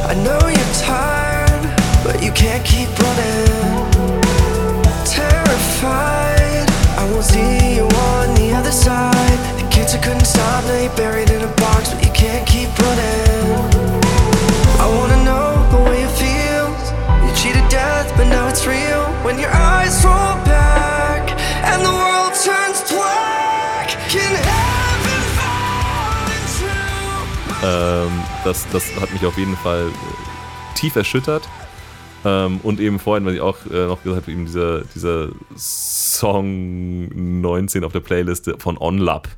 I 0.08 0.14
know 0.22 0.38
you're 0.48 0.74
tired, 0.74 1.66
but 2.04 2.22
you 2.22 2.30
can't 2.32 2.62
keep 2.64 2.88
running. 3.00 3.90
Terrified, 5.04 6.68
I 6.98 7.10
won't 7.10 7.24
see 7.24 7.76
you 7.76 7.84
on 7.84 8.34
the 8.34 8.52
other 8.54 8.70
side. 8.70 9.38
The 9.58 9.66
kids 9.70 9.94
who 9.94 10.00
couldn't 10.00 10.26
stop, 10.26 10.64
now 10.64 10.78
you're 10.80 10.94
buried 10.94 11.30
in 11.30 11.42
a 11.42 11.52
box, 11.56 11.94
can't 12.16 12.46
keep 12.46 12.70
running. 12.78 13.60
I 14.80 14.86
wanna 14.96 15.20
know 15.28 15.48
the 15.70 15.82
way 15.88 15.98
it 16.02 16.12
feels. 16.22 16.82
You 17.22 17.30
cheated 17.36 17.68
death, 17.68 18.08
but 18.16 18.26
now 18.28 18.48
it's 18.48 18.66
real. 18.66 19.04
When 19.22 19.38
your 19.38 19.52
eyes 19.52 20.02
roll 20.02 20.36
back 20.48 21.22
and 21.70 21.84
the 21.84 21.92
world 21.92 22.32
turns 22.46 22.80
black, 22.88 23.88
can 24.08 24.32
heaven 24.50 25.22
fall 25.36 26.24
into 26.38 26.66
Ähm, 27.66 28.12
das, 28.44 28.66
das 28.72 28.84
hat 28.98 29.12
mich 29.12 29.24
auf 29.26 29.36
jeden 29.36 29.56
Fall 29.56 29.88
äh, 29.88 30.74
tief 30.78 30.96
erschüttert. 30.96 31.46
Ähm, 32.24 32.60
und 32.62 32.80
eben 32.80 32.98
vorhin, 32.98 33.26
was 33.26 33.34
ich 33.34 33.42
auch 33.42 33.58
äh, 33.70 33.86
noch 33.86 34.02
gesagt 34.02 34.22
habe, 34.22 34.32
eben 34.32 34.46
dieser, 34.46 34.82
dieser 34.94 35.28
Song 35.54 37.08
19 37.42 37.84
auf 37.84 37.92
der 37.92 38.00
Playlist 38.00 38.50
von 38.58 38.78
OnLab. 38.78 39.28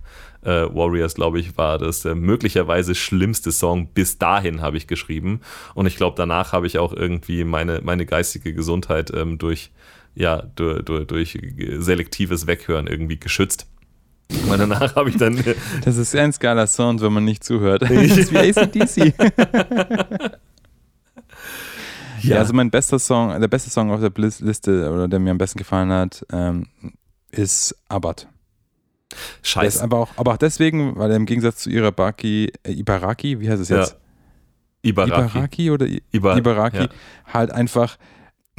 Äh, 0.49 0.75
Warriors, 0.75 1.15
glaube 1.15 1.41
ich, 1.41 1.59
war 1.59 1.77
das 1.77 2.01
der 2.01 2.15
möglicherweise 2.15 2.95
schlimmste 2.95 3.53
Song 3.53 3.89
bis 3.89 4.17
dahin, 4.17 4.63
habe 4.63 4.79
ich 4.79 4.87
geschrieben. 4.87 5.41
Und 5.75 5.85
ich 5.85 5.97
glaube, 5.97 6.17
danach 6.17 6.53
habe 6.53 6.67
ich 6.67 6.79
auch 6.79 6.95
irgendwie 6.95 7.45
meine, 7.45 7.83
meine 7.83 8.07
geistige 8.07 8.55
Gesundheit 8.55 9.13
ähm, 9.15 9.37
durch, 9.37 9.71
ja, 10.15 10.41
durch, 10.57 10.83
durch, 10.85 11.07
durch 11.07 11.39
selektives 11.77 12.47
Weghören 12.47 12.87
irgendwie 12.87 13.21
geschützt. 13.21 13.67
Und 14.31 14.59
danach 14.59 14.97
habe 14.97 15.11
ich 15.11 15.19
dann 15.19 15.37
äh, 15.37 15.55
Das 15.85 15.99
ist 15.99 16.17
ein 16.17 16.33
geiler 16.41 16.67
Sound, 16.67 17.03
wenn 17.03 17.13
man 17.13 17.27
nicht 17.27 17.45
zuhört. 17.45 17.83
Das 17.83 17.91
ist 17.91 18.33
wie 18.33 18.39
ACDC. 18.39 19.15
ja. 22.23 22.39
also 22.39 22.55
mein 22.55 22.71
bester 22.71 22.99
Song, 22.99 23.39
der 23.39 23.49
beste 23.49 23.69
Song 23.69 23.91
auf 23.91 24.01
der 24.01 24.13
Liste 24.17 24.91
oder 24.91 25.09
der 25.09 25.19
mir 25.19 25.33
am 25.33 25.39
besten 25.39 25.59
gefallen 25.59 25.93
hat, 25.93 26.25
ähm, 26.33 26.69
ist 27.33 27.77
Abad. 27.91 28.29
Scheiße. 29.43 29.83
aber 29.83 29.99
auch, 29.99 30.11
aber 30.17 30.33
auch 30.35 30.37
deswegen, 30.37 30.97
weil 30.97 31.11
er 31.11 31.17
im 31.17 31.27
Gegensatz 31.27 31.59
zu 31.63 31.71
Ibaraki, 31.71 32.53
äh, 32.65 32.73
Ibaraki, 32.73 33.41
wie 33.41 33.49
heißt 33.49 33.63
es 33.63 33.69
Ja. 33.71 33.79
jetzt? 33.81 33.97
Ibaraki. 34.83 35.39
Ibaraki 35.39 35.71
oder 35.71 35.87
I 35.87 36.03
Ibar- 36.13 36.37
Ibaraki 36.37 36.77
ja. 36.85 36.89
halt 37.33 37.51
einfach 37.51 37.97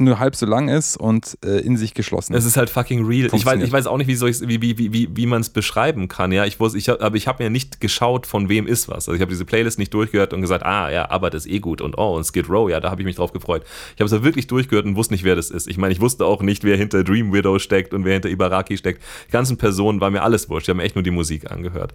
nur 0.00 0.18
halb 0.18 0.36
so 0.36 0.46
lang 0.46 0.68
ist 0.68 0.96
und 0.96 1.38
äh, 1.44 1.60
in 1.60 1.76
sich 1.76 1.94
geschlossen. 1.94 2.34
Es 2.34 2.44
ist 2.44 2.56
halt 2.56 2.70
fucking 2.70 3.04
real. 3.04 3.28
Ich 3.32 3.44
weiß, 3.44 3.62
ich 3.62 3.72
weiß 3.72 3.86
auch 3.86 3.98
nicht, 3.98 4.08
wie, 4.08 4.20
wie, 4.20 4.60
wie, 4.62 4.78
wie, 4.78 4.92
wie, 4.92 5.08
wie 5.16 5.26
man 5.26 5.40
es 5.40 5.50
beschreiben 5.50 6.08
kann. 6.08 6.32
Ja, 6.32 6.44
ich 6.44 6.60
wusste, 6.60 6.78
ich 6.78 6.88
hab, 6.88 7.02
aber 7.02 7.16
ich 7.16 7.28
habe 7.28 7.42
mir 7.42 7.50
nicht 7.50 7.80
geschaut, 7.80 8.26
von 8.26 8.48
wem 8.48 8.66
ist 8.66 8.88
was. 8.88 9.08
Also 9.08 9.12
ich 9.12 9.20
habe 9.20 9.30
diese 9.30 9.44
Playlist 9.44 9.78
nicht 9.78 9.94
durchgehört 9.94 10.32
und 10.32 10.40
gesagt, 10.40 10.64
ah 10.64 10.90
ja, 10.90 11.10
aber 11.10 11.30
das 11.30 11.46
ist 11.46 11.52
eh 11.52 11.60
gut 11.60 11.80
und 11.80 11.98
oh 11.98 12.16
und 12.16 12.24
Skid 12.24 12.48
Row, 12.48 12.68
ja, 12.70 12.80
da 12.80 12.90
habe 12.90 13.02
ich 13.02 13.06
mich 13.06 13.16
drauf 13.16 13.32
gefreut. 13.32 13.62
Ich 13.94 14.00
habe 14.00 14.06
es 14.06 14.12
ja 14.12 14.22
wirklich 14.22 14.46
durchgehört 14.46 14.86
und 14.86 14.96
wusste 14.96 15.14
nicht, 15.14 15.24
wer 15.24 15.36
das 15.36 15.50
ist. 15.50 15.68
Ich 15.68 15.78
meine, 15.78 15.92
ich 15.92 16.00
wusste 16.00 16.24
auch 16.24 16.42
nicht, 16.42 16.64
wer 16.64 16.76
hinter 16.76 17.04
Dream 17.04 17.32
Widow 17.32 17.58
steckt 17.58 17.94
und 17.94 18.04
wer 18.04 18.14
hinter 18.14 18.28
Ibaraki 18.28 18.76
steckt. 18.76 19.02
Die 19.28 19.32
ganzen 19.32 19.56
Personen 19.56 20.00
war 20.00 20.10
mir 20.10 20.22
alles 20.22 20.48
wurscht. 20.48 20.66
Ich 20.66 20.70
habe 20.70 20.78
mir 20.78 20.84
echt 20.84 20.94
nur 20.96 21.04
die 21.04 21.10
Musik 21.10 21.50
angehört. 21.50 21.92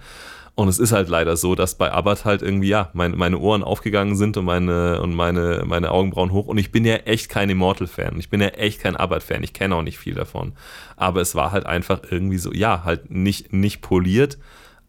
Und 0.56 0.69
es 0.69 0.80
ist 0.80 0.94
halt 0.94 1.10
leider 1.10 1.36
so, 1.36 1.53
dass 1.53 1.76
bei 1.76 1.91
Abbott 1.91 2.23
halt 2.23 2.41
irgendwie, 2.41 2.69
ja, 2.69 2.90
meine, 2.94 3.18
meine 3.18 3.38
Ohren 3.40 3.61
aufgegangen 3.61 4.15
sind 4.15 4.38
und 4.38 4.45
meine, 4.45 5.02
und 5.02 5.14
meine, 5.14 5.64
meine 5.65 5.91
Augenbrauen 5.91 6.32
hoch. 6.32 6.48
Und 6.48 6.57
ich 6.57 6.72
bin 6.72 6.86
ja 6.86 6.95
echt 6.95 7.27
kein 7.27 7.49
Immortal-Fan. 7.49 8.18
Ich 8.19 8.30
bin 8.30 8.40
ja 8.40 8.48
echt 8.48 8.80
kein 8.80 8.95
Abbott-Fan. 8.95 9.44
Ich 9.44 9.52
kenne 9.52 9.76
auch 9.76 9.82
nicht 9.82 9.98
viel 9.99 10.14
davon. 10.14 10.53
Aber 10.95 11.19
es 11.19 11.36
war 11.36 11.52
halt 11.52 11.65
einfach 11.65 11.99
irgendwie 12.10 12.38
so, 12.38 12.53
ja, 12.53 12.86
halt 12.86 13.11
nicht, 13.11 13.52
nicht 13.52 13.82
poliert, 13.82 14.38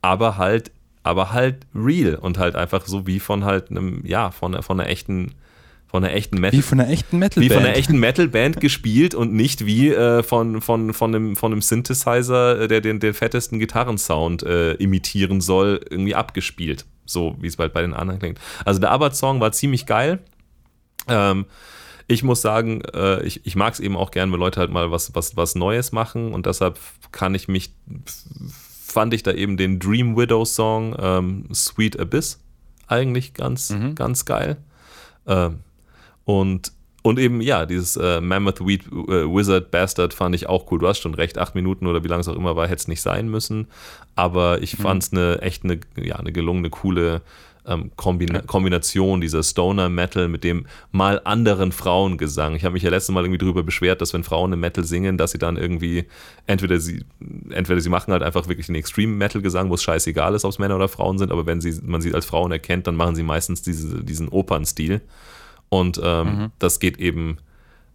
aber 0.02 0.36
halt, 0.36 0.70
aber 1.02 1.32
halt 1.32 1.66
real 1.74 2.14
und 2.14 2.38
halt 2.38 2.54
einfach 2.54 2.86
so 2.86 3.08
wie 3.08 3.18
von 3.18 3.44
halt 3.44 3.70
einem, 3.70 4.02
ja, 4.06 4.30
von, 4.30 4.62
von 4.62 4.78
einer 4.78 4.88
echten, 4.88 5.34
von 5.96 6.04
einer 6.04 6.14
echten 6.14 6.38
Metal 6.38 6.58
wie 6.58 6.62
von 6.62 6.78
einer 6.78 6.90
echten 6.90 7.18
metal 7.18 7.42
wie 7.42 7.48
von 7.48 7.58
einer 7.58 7.74
echten 7.74 7.98
Metal-Band 7.98 8.60
gespielt 8.60 9.14
und 9.14 9.32
nicht 9.32 9.64
wie 9.64 9.88
äh, 9.88 10.22
von, 10.22 10.60
von, 10.60 10.92
von, 10.92 11.14
einem, 11.14 11.36
von 11.36 11.52
einem 11.52 11.62
Synthesizer, 11.62 12.60
äh, 12.60 12.68
der 12.68 12.82
den, 12.82 13.00
den 13.00 13.14
fettesten 13.14 13.58
Gitarrensound 13.58 14.42
äh, 14.42 14.74
imitieren 14.74 15.40
soll, 15.40 15.80
irgendwie 15.88 16.14
abgespielt. 16.14 16.84
So 17.06 17.36
wie 17.40 17.46
es 17.46 17.56
bald 17.56 17.72
bei 17.72 17.80
den 17.80 17.94
anderen 17.94 18.20
klingt. 18.20 18.38
Also 18.66 18.78
der 18.78 18.90
Abbott-Song 18.90 19.40
war 19.40 19.52
ziemlich 19.52 19.86
geil. 19.86 20.18
Ähm, 21.08 21.46
ich 22.08 22.22
muss 22.22 22.42
sagen, 22.42 22.82
äh, 22.92 23.22
ich, 23.22 23.46
ich 23.46 23.56
mag 23.56 23.72
es 23.72 23.80
eben 23.80 23.96
auch 23.96 24.10
gern, 24.10 24.30
wenn 24.32 24.38
Leute 24.38 24.60
halt 24.60 24.70
mal 24.70 24.90
was, 24.90 25.14
was, 25.14 25.34
was 25.34 25.54
Neues 25.54 25.92
machen 25.92 26.34
und 26.34 26.44
deshalb 26.44 26.78
kann 27.10 27.34
ich 27.34 27.48
mich, 27.48 27.72
fand 28.84 29.14
ich 29.14 29.22
da 29.22 29.32
eben 29.32 29.56
den 29.56 29.78
Dream 29.78 30.14
Widow 30.14 30.44
Song 30.44 30.94
ähm, 30.98 31.48
Sweet 31.54 31.98
Abyss 31.98 32.38
eigentlich 32.86 33.32
ganz, 33.32 33.74
ganz 33.94 34.26
geil. 34.26 34.58
Ähm, 35.26 35.60
und, 36.26 36.72
und 37.02 37.20
eben, 37.20 37.40
ja, 37.40 37.66
dieses 37.66 37.96
äh, 37.96 38.20
Mammoth 38.20 38.66
Weed, 38.66 38.84
äh, 38.88 39.24
Wizard 39.24 39.70
Bastard 39.70 40.12
fand 40.12 40.34
ich 40.34 40.48
auch 40.48 40.70
cool. 40.70 40.80
Du 40.80 40.88
hast 40.88 40.98
schon 40.98 41.14
recht, 41.14 41.38
acht 41.38 41.54
Minuten 41.54 41.86
oder 41.86 42.02
wie 42.02 42.08
lange 42.08 42.20
es 42.20 42.28
auch 42.28 42.34
immer 42.34 42.56
war, 42.56 42.66
hätte 42.66 42.80
es 42.80 42.88
nicht 42.88 43.00
sein 43.00 43.28
müssen. 43.28 43.68
Aber 44.16 44.60
ich 44.60 44.74
fand 44.76 45.04
es 45.04 45.12
eine 45.12 45.40
echt 45.40 45.62
eine, 45.62 45.78
ja, 45.96 46.16
eine 46.16 46.32
gelungene, 46.32 46.68
coole 46.68 47.22
ähm, 47.64 47.92
Kombina 47.94 48.40
Kombination 48.40 49.20
dieser 49.20 49.44
Stoner 49.44 49.88
Metal 49.88 50.26
mit 50.26 50.42
dem 50.42 50.66
mal 50.90 51.20
anderen 51.22 51.70
Frauengesang. 51.70 52.56
Ich 52.56 52.64
habe 52.64 52.72
mich 52.72 52.82
ja 52.82 52.90
letztes 52.90 53.14
Mal 53.14 53.22
irgendwie 53.22 53.38
darüber 53.38 53.62
beschwert, 53.62 54.00
dass 54.00 54.12
wenn 54.12 54.24
Frauen 54.24 54.52
im 54.52 54.60
Metal 54.60 54.82
singen, 54.82 55.16
dass 55.16 55.30
sie 55.30 55.38
dann 55.38 55.56
irgendwie 55.56 56.06
entweder 56.46 56.80
sie 56.80 57.04
entweder 57.50 57.80
sie 57.80 57.88
machen 57.88 58.12
halt 58.12 58.24
einfach 58.24 58.48
wirklich 58.48 58.66
den 58.66 58.74
Extreme 58.74 59.12
Metal 59.12 59.42
Gesang, 59.42 59.70
wo 59.70 59.74
es 59.74 59.82
scheißegal 59.84 60.34
ist, 60.34 60.44
ob 60.44 60.50
es 60.50 60.58
Männer 60.58 60.74
oder 60.74 60.88
Frauen 60.88 61.18
sind, 61.18 61.30
aber 61.30 61.46
wenn 61.46 61.60
sie 61.60 61.80
man 61.84 62.00
sie 62.00 62.12
als 62.14 62.26
Frauen 62.26 62.50
erkennt, 62.50 62.88
dann 62.88 62.96
machen 62.96 63.14
sie 63.14 63.22
meistens 63.22 63.62
diese, 63.62 64.02
diesen 64.02 64.28
Opernstil. 64.28 65.02
Und 65.68 66.00
ähm, 66.02 66.52
das 66.58 66.78
geht 66.80 66.98
eben, 66.98 67.38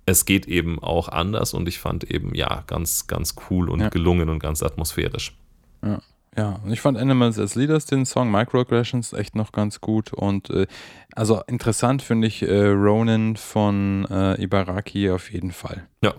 es 0.05 0.25
geht 0.25 0.47
eben 0.47 0.79
auch 0.79 1.07
anders 1.07 1.53
und 1.53 1.67
ich 1.67 1.79
fand 1.79 2.03
eben, 2.03 2.35
ja, 2.35 2.63
ganz, 2.67 3.07
ganz 3.07 3.35
cool 3.49 3.69
und 3.69 3.79
Ja. 3.81 3.89
gelungen 3.89 4.29
und 4.29 4.39
ganz 4.39 4.61
atmosphärisch. 4.61 5.35
Ja, 5.83 5.99
ja. 6.35 6.59
Und 6.63 6.71
ich 6.71 6.81
fand 6.81 6.97
Animals 6.97 7.39
as 7.39 7.55
Leaders, 7.55 7.85
den 7.85 8.05
Song 8.05 8.29
Microaggressions, 8.31 9.13
echt 9.13 9.35
noch 9.35 9.51
ganz 9.51 9.79
gut. 9.81 10.11
Und 10.13 10.49
äh, 10.49 10.67
also 11.15 11.41
interessant 11.47 12.01
finde 12.01 12.27
ich 12.27 12.41
äh, 12.43 12.67
Ronin 12.67 13.37
von 13.37 14.05
äh, 14.09 14.41
Ibaraki 14.41 15.09
auf 15.09 15.31
jeden 15.31 15.51
Fall. 15.51 15.87
Ja. 16.03 16.13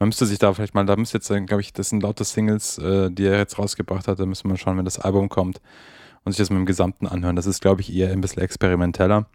Man 0.00 0.10
müsste 0.10 0.26
sich 0.26 0.38
da 0.38 0.54
vielleicht 0.54 0.74
mal, 0.74 0.86
da 0.86 0.94
müsste 0.96 1.18
jetzt, 1.18 1.28
glaube 1.46 1.60
ich, 1.60 1.72
das 1.72 1.88
sind 1.88 2.02
lauter 2.04 2.24
Singles, 2.24 2.78
äh, 2.78 3.10
die 3.10 3.24
er 3.26 3.38
jetzt 3.38 3.58
rausgebracht 3.58 4.06
hat. 4.06 4.20
Da 4.20 4.26
müssen 4.26 4.48
wir 4.48 4.56
schauen, 4.56 4.78
wenn 4.78 4.84
das 4.84 4.98
Album 5.00 5.28
kommt 5.28 5.60
und 6.24 6.32
sich 6.32 6.38
das 6.38 6.50
mit 6.50 6.58
dem 6.58 6.66
Gesamten 6.66 7.06
anhören. 7.08 7.34
Das 7.34 7.46
ist, 7.46 7.60
glaube 7.60 7.80
ich, 7.80 7.92
eher 7.92 8.12
ein 8.12 8.20
bisschen 8.20 8.40
experimenteller, 8.42 9.26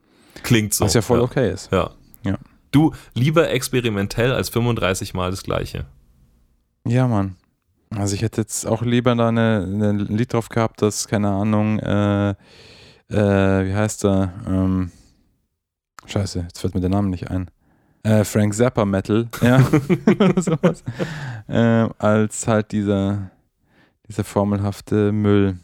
Klingt 0.41 0.73
so. 0.73 0.85
was 0.85 0.93
ja 0.93 1.01
voll 1.01 1.19
okay 1.21 1.51
ist. 1.51 1.71
Ja. 1.71 1.91
Ja. 2.23 2.37
Du, 2.71 2.91
lieber 3.13 3.51
experimentell 3.51 4.33
als 4.33 4.49
35 4.49 5.13
Mal 5.13 5.29
das 5.29 5.43
Gleiche. 5.43 5.85
Ja, 6.87 7.07
Mann. 7.07 7.35
Also 7.95 8.15
ich 8.15 8.21
hätte 8.23 8.41
jetzt 8.41 8.65
auch 8.65 8.81
lieber 8.81 9.15
da 9.15 9.29
eine, 9.29 9.59
ein 9.63 9.99
Lied 9.99 10.33
drauf 10.33 10.49
gehabt, 10.49 10.81
das, 10.81 11.07
keine 11.07 11.29
Ahnung, 11.29 11.79
äh, 11.79 12.31
äh, 12.31 12.35
wie 13.09 13.73
heißt 13.73 14.05
er? 14.05 14.33
Ähm, 14.47 14.91
scheiße, 16.05 16.39
jetzt 16.39 16.59
fällt 16.59 16.73
mir 16.73 16.81
der 16.81 16.89
Name 16.89 17.09
nicht 17.09 17.29
ein. 17.29 17.49
Äh, 18.03 18.23
Frank 18.23 18.53
Zappa 18.53 18.85
Metal, 18.85 19.27
ja, 19.41 19.65
oder 20.19 20.41
sowas. 20.41 20.83
Ähm, 21.47 21.91
als 21.99 22.47
halt 22.47 22.71
dieser, 22.71 23.29
dieser 24.07 24.23
formelhafte 24.23 25.11
Müll, 25.11 25.57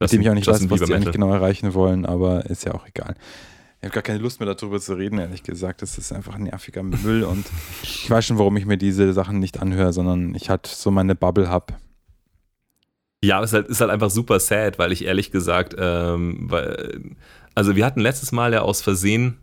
mit 0.00 0.12
dem 0.12 0.22
ich 0.22 0.30
auch 0.30 0.34
nicht 0.34 0.46
weiß, 0.46 0.68
was 0.70 0.80
die 0.82 0.94
eigentlich 0.94 1.12
genau 1.12 1.32
erreichen 1.32 1.74
wollen, 1.74 2.06
aber 2.06 2.46
ist 2.46 2.64
ja 2.64 2.74
auch 2.74 2.86
egal. 2.86 3.14
Ich 3.86 3.88
habe 3.88 3.94
gar 3.94 4.02
keine 4.02 4.18
Lust 4.18 4.40
mehr 4.40 4.52
darüber 4.52 4.80
zu 4.80 4.94
reden, 4.94 5.20
ehrlich 5.20 5.44
gesagt. 5.44 5.80
Das 5.80 5.96
ist 5.96 6.12
einfach 6.12 6.36
nerviger 6.38 6.82
Müll 6.82 7.22
und 7.22 7.46
ich 7.84 8.10
weiß 8.10 8.26
schon, 8.26 8.36
warum 8.36 8.56
ich 8.56 8.66
mir 8.66 8.78
diese 8.78 9.12
Sachen 9.12 9.38
nicht 9.38 9.60
anhöre, 9.60 9.92
sondern 9.92 10.34
ich 10.34 10.50
halt 10.50 10.66
so 10.66 10.90
meine 10.90 11.14
Bubble 11.14 11.48
habe. 11.48 11.74
Ja, 13.22 13.40
es 13.40 13.50
ist 13.50 13.54
halt, 13.54 13.68
ist 13.68 13.80
halt 13.80 13.92
einfach 13.92 14.10
super 14.10 14.40
sad, 14.40 14.80
weil 14.80 14.90
ich 14.90 15.04
ehrlich 15.04 15.30
gesagt, 15.30 15.76
ähm, 15.78 16.50
weil, 16.50 17.12
also 17.54 17.76
wir 17.76 17.86
hatten 17.86 18.00
letztes 18.00 18.32
Mal 18.32 18.52
ja 18.52 18.62
aus 18.62 18.82
Versehen, 18.82 19.36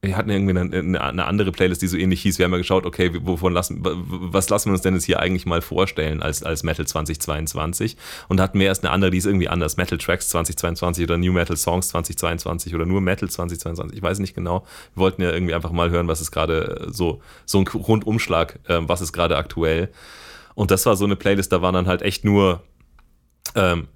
wir 0.00 0.16
hatten 0.16 0.30
irgendwie 0.30 0.56
eine, 0.56 1.00
eine, 1.00 1.24
andere 1.24 1.50
Playlist, 1.50 1.82
die 1.82 1.88
so 1.88 1.96
ähnlich 1.96 2.22
hieß. 2.22 2.38
Wir 2.38 2.44
haben 2.44 2.52
ja 2.52 2.58
geschaut, 2.58 2.86
okay, 2.86 3.10
wovon 3.20 3.52
lassen, 3.52 3.80
was 3.82 4.48
lassen 4.48 4.68
wir 4.68 4.74
uns 4.74 4.82
denn 4.82 4.94
jetzt 4.94 5.04
hier 5.04 5.18
eigentlich 5.18 5.44
mal 5.44 5.60
vorstellen 5.60 6.22
als, 6.22 6.44
als 6.44 6.62
Metal 6.62 6.86
2022? 6.86 7.96
Und 8.28 8.40
hatten 8.40 8.60
wir 8.60 8.66
erst 8.66 8.84
eine 8.84 8.92
andere, 8.92 9.10
die 9.10 9.18
ist 9.18 9.26
irgendwie 9.26 9.48
anders, 9.48 9.76
Metal 9.76 9.98
Tracks 9.98 10.28
2022 10.28 11.02
oder 11.02 11.18
New 11.18 11.32
Metal 11.32 11.56
Songs 11.56 11.88
2022 11.88 12.76
oder 12.76 12.86
nur 12.86 13.00
Metal 13.00 13.28
2022, 13.28 13.96
ich 13.96 14.02
weiß 14.02 14.20
nicht 14.20 14.34
genau. 14.34 14.64
Wir 14.94 15.00
wollten 15.00 15.20
ja 15.20 15.32
irgendwie 15.32 15.54
einfach 15.54 15.72
mal 15.72 15.90
hören, 15.90 16.06
was 16.06 16.20
ist 16.20 16.30
gerade 16.30 16.86
so, 16.92 17.20
so 17.44 17.58
ein 17.58 17.66
Rundumschlag, 17.66 18.60
äh, 18.68 18.78
was 18.82 19.00
ist 19.00 19.12
gerade 19.12 19.36
aktuell. 19.36 19.88
Und 20.54 20.70
das 20.70 20.86
war 20.86 20.94
so 20.94 21.06
eine 21.06 21.16
Playlist, 21.16 21.50
da 21.50 21.60
waren 21.60 21.74
dann 21.74 21.88
halt 21.88 22.02
echt 22.02 22.24
nur 22.24 22.62
ähm, 23.56 23.88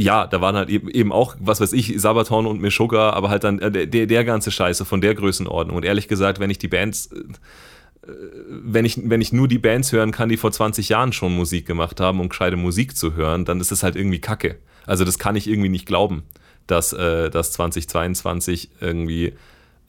ja, 0.00 0.26
da 0.26 0.40
waren 0.40 0.56
halt 0.56 0.70
eben, 0.70 1.12
auch, 1.12 1.36
was 1.38 1.60
weiß 1.60 1.74
ich, 1.74 2.00
Sabaton 2.00 2.46
und 2.46 2.60
Meshuggah, 2.60 3.10
aber 3.10 3.28
halt 3.28 3.44
dann 3.44 3.58
äh, 3.58 3.86
der, 3.86 4.06
der 4.06 4.24
ganze 4.24 4.50
Scheiße 4.50 4.84
von 4.86 5.02
der 5.02 5.14
Größenordnung. 5.14 5.76
Und 5.76 5.84
ehrlich 5.84 6.08
gesagt, 6.08 6.40
wenn 6.40 6.48
ich 6.48 6.58
die 6.58 6.68
Bands, 6.68 7.10
äh, 7.12 8.08
wenn 8.48 8.86
ich, 8.86 8.98
wenn 9.10 9.20
ich 9.20 9.32
nur 9.32 9.46
die 9.46 9.58
Bands 9.58 9.92
hören 9.92 10.10
kann, 10.10 10.30
die 10.30 10.38
vor 10.38 10.52
20 10.52 10.88
Jahren 10.88 11.12
schon 11.12 11.36
Musik 11.36 11.66
gemacht 11.66 12.00
haben, 12.00 12.20
um 12.20 12.30
gescheite 12.30 12.56
Musik 12.56 12.96
zu 12.96 13.14
hören, 13.14 13.44
dann 13.44 13.60
ist 13.60 13.72
es 13.72 13.82
halt 13.82 13.94
irgendwie 13.94 14.20
Kacke. 14.20 14.56
Also 14.86 15.04
das 15.04 15.18
kann 15.18 15.36
ich 15.36 15.46
irgendwie 15.46 15.68
nicht 15.68 15.84
glauben, 15.84 16.22
dass, 16.66 16.94
äh, 16.94 17.28
dass 17.28 17.52
2022 17.52 18.70
irgendwie 18.80 19.34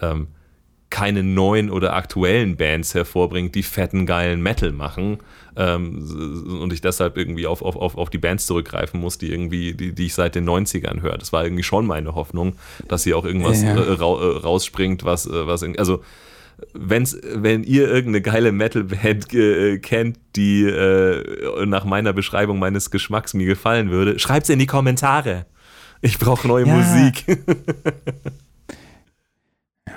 ähm, 0.01 0.27
keine 0.91 1.23
neuen 1.23 1.72
oder 1.72 1.95
aktuellen 1.95 2.57
Bands 2.57 2.93
hervorbringt, 2.93 3.55
die 3.55 3.63
fetten, 3.63 4.05
geilen 4.05 4.43
Metal 4.43 4.72
machen 4.72 5.18
ähm, 5.55 6.59
und 6.61 6.72
ich 6.72 6.81
deshalb 6.81 7.18
irgendwie 7.18 7.47
auf, 7.47 7.61
auf, 7.63 7.95
auf, 7.97 8.09
die 8.09 8.18
Bands 8.19 8.45
zurückgreifen 8.45 8.99
muss, 8.99 9.18
die 9.18 9.31
irgendwie, 9.31 9.73
die, 9.73 9.93
die 9.93 10.05
ich 10.05 10.13
seit 10.13 10.35
den 10.35 10.47
90ern 10.47 11.01
höre. 11.01 11.18
Das 11.18 11.34
war 11.34 11.43
irgendwie 11.43 11.63
schon 11.63 11.88
meine 11.88 12.13
Hoffnung, 12.13 12.53
dass 12.88 13.03
hier 13.03 13.18
auch 13.18 13.26
irgendwas 13.26 13.63
Ja. 13.63 13.76
äh, 13.76 13.93
ra 13.93 14.05
äh, 14.05 14.38
rausspringt, 14.38 15.03
was, 15.03 15.26
äh, 15.26 15.47
was 15.47 15.63
also 15.63 16.03
wenn's, 16.73 17.18
wenn 17.34 17.63
ihr 17.63 17.88
irgendeine 17.88 18.22
geile 18.22 18.51
Metal-Band 18.51 19.34
äh, 19.34 19.77
kennt, 19.80 20.19
die 20.35 20.63
äh, 20.63 21.65
nach 21.65 21.85
meiner 21.85 22.13
Beschreibung 22.13 22.59
meines 22.59 22.91
Geschmacks 22.91 23.34
mir 23.34 23.47
gefallen 23.47 23.89
würde, 23.89 24.19
schreibt's 24.19 24.49
in 24.49 24.59
die 24.59 24.68
Kommentare. 24.68 25.45
Ich 26.01 26.19
brauche 26.19 26.47
neue 26.47 26.68
Ja. 26.68 26.76
Musik. 26.76 27.26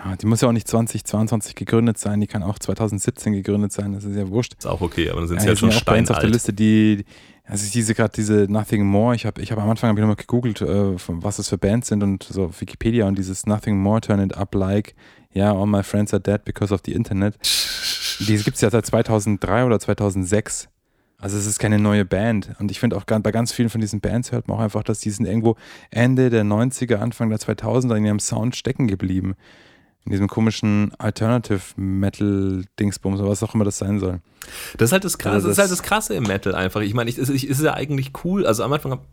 Ja, 0.05 0.17
die 0.17 0.27
muss 0.27 0.41
ja 0.41 0.49
auch 0.49 0.53
nicht 0.53 0.69
2022 0.69 1.55
gegründet 1.55 1.99
sein, 1.99 2.21
die 2.21 2.27
kann 2.27 2.43
auch 2.43 2.59
2017 2.59 3.33
gegründet 3.33 3.73
sein, 3.73 3.93
das 3.93 4.05
ist 4.05 4.17
ja 4.17 4.29
wurscht. 4.29 4.55
Ist 4.59 4.67
auch 4.67 4.81
okay, 4.81 5.11
aber 5.11 5.21
dann 5.21 5.29
sind 5.29 5.37
Ja, 5.37 5.41
sie 5.41 5.45
hier 5.45 5.51
halt 5.51 5.59
schon 5.59 5.71
sind 5.71 5.81
ja 5.81 5.83
auch 5.83 5.95
Bands 5.95 6.11
auf 6.11 6.17
der 6.17 6.21
steinalt. 6.29 6.35
Liste, 6.35 6.53
die, 6.53 7.05
also 7.45 7.71
diese 7.71 7.95
gerade 7.95 8.13
diese 8.15 8.47
Nothing 8.51 8.85
More, 8.85 9.15
ich 9.15 9.27
habe 9.27 9.41
ich 9.41 9.53
hab 9.53 9.59
am 9.59 9.71
Anfang 9.71 9.91
hab 9.91 9.97
ich 9.97 10.01
nochmal 10.01 10.17
gegoogelt, 10.17 10.61
äh, 10.63 10.95
was 11.09 11.37
das 11.37 11.49
für 11.49 11.59
Bands 11.59 11.89
sind 11.89 12.03
und 12.03 12.23
so 12.23 12.45
auf 12.47 12.61
Wikipedia 12.61 13.07
und 13.07 13.17
dieses 13.19 13.47
Nothing 13.47 13.79
More, 13.79 14.01
Turn 14.01 14.21
It 14.21 14.37
Up 14.37 14.55
Like, 14.55 14.95
ja, 15.33 15.53
All 15.53 15.67
My 15.67 15.83
Friends 15.83 16.13
Are 16.15 16.23
Dead 16.23 16.45
Because 16.45 16.73
of 16.73 16.81
the 16.85 16.93
Internet. 16.93 17.37
Die 18.21 18.37
gibt 18.37 18.55
es 18.55 18.61
ja 18.61 18.71
seit 18.71 18.87
2003 18.87 19.65
oder 19.65 19.81
2006. 19.81 20.69
Also 21.19 21.39
es 21.39 21.47
ist 21.47 21.59
keine 21.59 21.79
neue 21.79 22.05
Band. 22.05 22.51
Und 22.59 22.71
ich 22.71 22.79
finde 22.81 22.97
auch 22.97 23.05
bei 23.05 23.33
ganz 23.33 23.51
vielen 23.51 23.71
von 23.71 23.81
diesen 23.81 24.01
Bands 24.01 24.31
hört 24.31 24.47
man 24.47 24.59
auch 24.59 24.63
einfach, 24.63 24.83
dass 24.83 25.01
die 25.01 25.11
sind 25.11 25.27
irgendwo 25.27 25.57
Ende 25.91 26.29
der 26.29 26.45
90er, 26.45 26.97
Anfang 26.97 27.31
der 27.31 27.39
2000er 27.39 27.97
in 27.97 28.05
ihrem 28.05 28.21
Sound 28.21 28.57
stecken 28.57 28.87
geblieben. 28.87 29.35
In 30.07 30.13
diesem 30.13 30.29
komischen 30.29 30.93
Alternative 30.99 31.61
Metal 31.77 32.65
Dingsbums 32.79 33.21
oder 33.21 33.31
was 33.31 33.43
auch 33.43 33.55
immer 33.55 33.65
das 33.65 33.79
sein 33.79 33.99
soll. 34.01 34.21
Das 34.77 34.89
ist 34.91 34.93
halt 34.93 35.05
das 35.05 35.17
Krasse, 35.17 35.35
Also 35.37 35.49
das 35.49 35.57
ist 35.57 35.63
halt 35.63 35.71
das- 35.73 35.83
Krasse 35.83 36.15
im 36.15 36.25
Metal 36.25 36.55
einfach. 36.55 36.83
Ich 36.83 36.93
meine, 36.93 37.09
ich, 37.09 37.17
es 37.19 37.31
ist, 37.31 37.63
ja 37.63 37.73
eigentlich 37.75 38.13
cool. 38.25 38.45
Also 38.47 38.65
am 38.65 38.73
Anfang, 38.75 38.93
hab- 38.93 39.07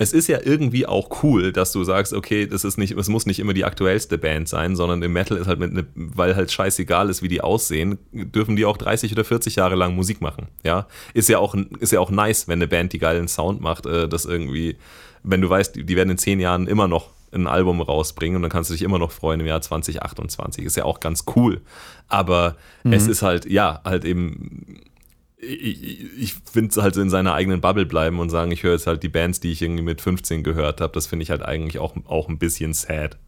es 0.00 0.12
ist 0.14 0.28
ja 0.28 0.38
irgendwie 0.42 0.86
auch 0.86 1.22
cool, 1.22 1.52
dass 1.52 1.72
du 1.72 1.82
sagst, 1.84 2.14
okay, 2.14 2.46
das 2.46 2.64
ist 2.64 2.78
nicht, 2.78 2.96
es 2.96 3.08
muss 3.08 3.26
nicht 3.26 3.40
immer 3.40 3.52
die 3.52 3.64
aktuellste 3.64 4.16
Band 4.16 4.48
sein, 4.48 4.76
sondern 4.76 5.02
im 5.02 5.12
Metal 5.12 5.36
ist 5.36 5.46
halt 5.48 5.58
mit, 5.58 5.72
ne, 5.74 5.86
weil 5.94 6.36
halt 6.36 6.50
scheißegal 6.52 7.10
ist, 7.10 7.20
wie 7.20 7.28
die 7.28 7.40
aussehen, 7.42 7.98
dürfen 8.12 8.54
die 8.56 8.64
auch 8.64 8.76
30 8.76 9.12
oder 9.12 9.24
40 9.24 9.56
Jahre 9.56 9.74
lang 9.74 9.94
Musik 9.96 10.20
machen. 10.22 10.46
Ja, 10.64 10.86
ist 11.14 11.28
ja 11.28 11.38
auch, 11.38 11.54
ist 11.80 11.92
ja 11.92 12.00
auch 12.00 12.10
nice, 12.12 12.46
wenn 12.48 12.60
eine 12.60 12.68
Band 12.68 12.92
die 12.94 12.98
geilen 13.00 13.26
Sound 13.28 13.60
macht, 13.60 13.86
äh, 13.86 14.08
das 14.08 14.24
irgendwie, 14.24 14.76
wenn 15.24 15.40
du 15.42 15.50
weißt, 15.50 15.74
die, 15.74 15.84
die 15.84 15.96
werden 15.96 16.10
in 16.10 16.18
10 16.18 16.38
Jahren 16.40 16.66
immer 16.68 16.86
noch 16.88 17.10
ein 17.32 17.46
Album 17.46 17.80
rausbringen 17.80 18.36
und 18.36 18.42
dann 18.42 18.50
kannst 18.50 18.70
du 18.70 18.74
dich 18.74 18.82
immer 18.82 18.98
noch 18.98 19.12
freuen 19.12 19.40
im 19.40 19.46
Jahr 19.46 19.60
2028. 19.60 20.64
Ist 20.64 20.76
ja 20.76 20.84
auch 20.84 21.00
ganz 21.00 21.24
cool. 21.36 21.60
Aber 22.08 22.56
es 22.84 23.06
ist 23.06 23.22
halt, 23.22 23.44
ja, 23.44 23.80
halt 23.84 24.04
eben 24.04 24.80
ich, 25.40 26.18
ich 26.18 26.34
finde 26.34 26.70
es 26.70 26.76
halt 26.76 26.94
so 26.94 27.00
in 27.00 27.10
seiner 27.10 27.34
eigenen 27.34 27.60
Bubble 27.60 27.86
bleiben 27.86 28.18
und 28.18 28.30
sagen, 28.30 28.50
ich 28.50 28.62
höre 28.62 28.72
jetzt 28.72 28.86
halt 28.86 29.02
die 29.02 29.08
Bands, 29.08 29.40
die 29.40 29.52
ich 29.52 29.62
irgendwie 29.62 29.84
mit 29.84 30.00
15 30.00 30.42
gehört 30.42 30.80
habe. 30.80 30.92
Das 30.92 31.06
finde 31.06 31.22
ich 31.22 31.30
halt 31.30 31.42
eigentlich 31.42 31.78
auch, 31.78 31.94
auch 32.06 32.28
ein 32.28 32.38
bisschen 32.38 32.72
sad. 32.72 33.18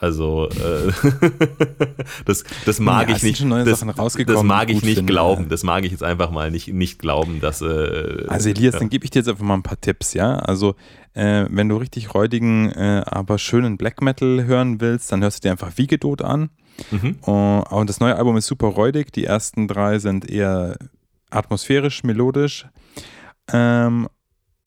Also 0.00 0.48
äh, 0.48 0.90
das, 2.24 2.44
das 2.64 2.80
mag 2.80 3.10
Ja, 3.10 3.16
ich 3.16 3.22
nicht. 3.22 3.44
das, 3.44 3.84
das 4.26 4.42
mag 4.42 4.70
ich 4.70 4.82
nicht 4.82 4.96
finde, 4.96 5.12
glauben. 5.12 5.42
ja. 5.44 5.48
Das 5.50 5.62
mag 5.62 5.84
ich 5.84 5.92
jetzt 5.92 6.02
einfach 6.02 6.30
mal 6.30 6.50
nicht, 6.50 6.68
nicht 6.72 6.98
glauben, 6.98 7.40
dass. 7.40 7.60
Äh, 7.60 8.24
Also 8.28 8.48
Elias, 8.48 8.74
ja. 8.74 8.80
dann 8.80 8.88
gebe 8.88 9.04
ich 9.04 9.10
dir 9.10 9.18
jetzt 9.18 9.28
einfach 9.28 9.44
mal 9.44 9.54
ein 9.54 9.62
paar 9.62 9.78
Tipps, 9.80 10.14
ja. 10.14 10.36
Also 10.36 10.74
äh, 11.12 11.44
wenn 11.50 11.68
du 11.68 11.76
richtig 11.76 12.14
räudigen, 12.14 12.70
äh, 12.70 13.02
aber 13.04 13.36
schönen 13.36 13.76
Black 13.76 14.00
Metal 14.00 14.44
hören 14.44 14.80
willst, 14.80 15.12
dann 15.12 15.22
hörst 15.22 15.38
du 15.44 15.48
dir 15.48 15.52
einfach 15.52 15.76
Wiegedot 15.76 16.22
an. 16.22 16.48
Mhm. 16.90 17.16
Und 17.24 17.90
das 17.90 18.00
neue 18.00 18.16
Album 18.16 18.38
ist 18.38 18.46
super 18.46 18.68
räudig. 18.68 19.12
Die 19.12 19.24
ersten 19.26 19.68
drei 19.68 19.98
sind 19.98 20.30
eher 20.30 20.78
atmosphärisch, 21.28 22.04
melodisch. 22.04 22.66
Ähm, 23.52 24.08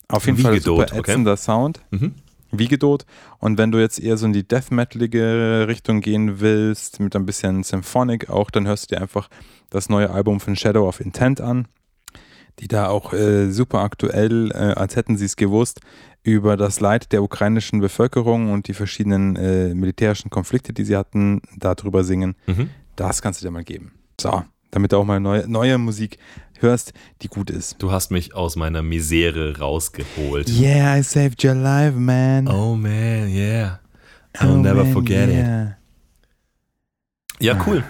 auf 0.10 0.28
jeden 0.28 0.38
Fall 0.38 0.54
Wiegedot, 0.54 0.90
super 0.90 1.00
okay. 1.00 1.12
ätzender 1.12 1.38
Sound. 1.38 1.82
Mhm. 1.90 2.14
Wiegedot. 2.58 3.06
Und 3.40 3.58
wenn 3.58 3.72
du 3.72 3.80
jetzt 3.80 4.00
eher 4.00 4.18
so 4.18 4.26
in 4.26 4.34
die 4.34 4.48
Death 4.48 4.72
Metalige 4.72 5.66
Richtung 5.68 6.02
gehen 6.02 6.40
willst, 6.40 7.00
mit 7.00 7.16
ein 7.16 7.26
bisschen 7.26 7.64
Symphonic 7.64 8.30
auch, 8.30 8.52
dann 8.52 8.68
hörst 8.68 8.90
du 8.92 8.96
dir 8.96 9.02
einfach 9.02 9.30
das 9.70 9.90
neue 9.90 10.10
Album 10.10 10.40
von 10.40 10.56
Shadow 10.56 10.88
of 10.88 11.00
Intent 11.00 11.42
an, 11.42 11.68
die 12.60 12.68
da 12.68 12.88
auch 12.88 13.14
äh, 13.14 13.52
super 13.52 13.80
aktuell, 13.80 14.52
äh, 14.52 14.74
als 14.74 14.96
hätten 14.96 15.18
sie 15.18 15.26
es 15.26 15.36
gewusst, 15.36 15.82
über 16.24 16.56
das 16.56 16.80
Leid 16.80 17.12
der 17.12 17.24
ukrainischen 17.24 17.82
Bevölkerung 17.82 18.52
und 18.52 18.68
die 18.68 18.74
verschiedenen 18.74 19.36
äh, 19.36 19.74
militärischen 19.74 20.30
Konflikte, 20.30 20.72
die 20.72 20.86
sie 20.86 20.96
hatten, 20.96 21.42
darüber 21.58 22.04
singen. 22.04 22.36
Mhm. 22.46 22.70
Das 22.96 23.22
kannst 23.22 23.42
du 23.42 23.46
dir 23.46 23.52
mal 23.52 23.64
geben. 23.64 23.94
So, 24.20 24.44
damit 24.72 24.92
du 24.92 24.98
auch 24.98 25.06
mal 25.06 25.20
neue, 25.20 25.48
neue 25.48 25.78
Musik 25.78 26.18
hörst, 26.60 26.94
die 27.22 27.28
gut 27.28 27.50
ist. 27.50 27.82
Du 27.82 27.92
hast 27.92 28.12
mich 28.12 28.34
aus 28.36 28.56
meiner 28.56 28.82
Misere 28.82 29.58
rausgeholt. 29.60 30.50
Yeah, 30.50 30.98
I 30.98 31.04
saved 31.04 31.44
your 31.44 31.56
life, 31.56 31.98
man. 31.98 32.48
Oh 32.48 32.76
man, 32.76 33.28
yeah. 33.30 33.80
I'll 34.38 34.52
Oh, 34.54 34.58
never 34.58 34.84
man, 34.84 34.94
forget 34.94 35.30
it. 35.30 35.36
yeah. 35.36 35.78
Ja, 37.40 37.58
cool. 37.68 37.84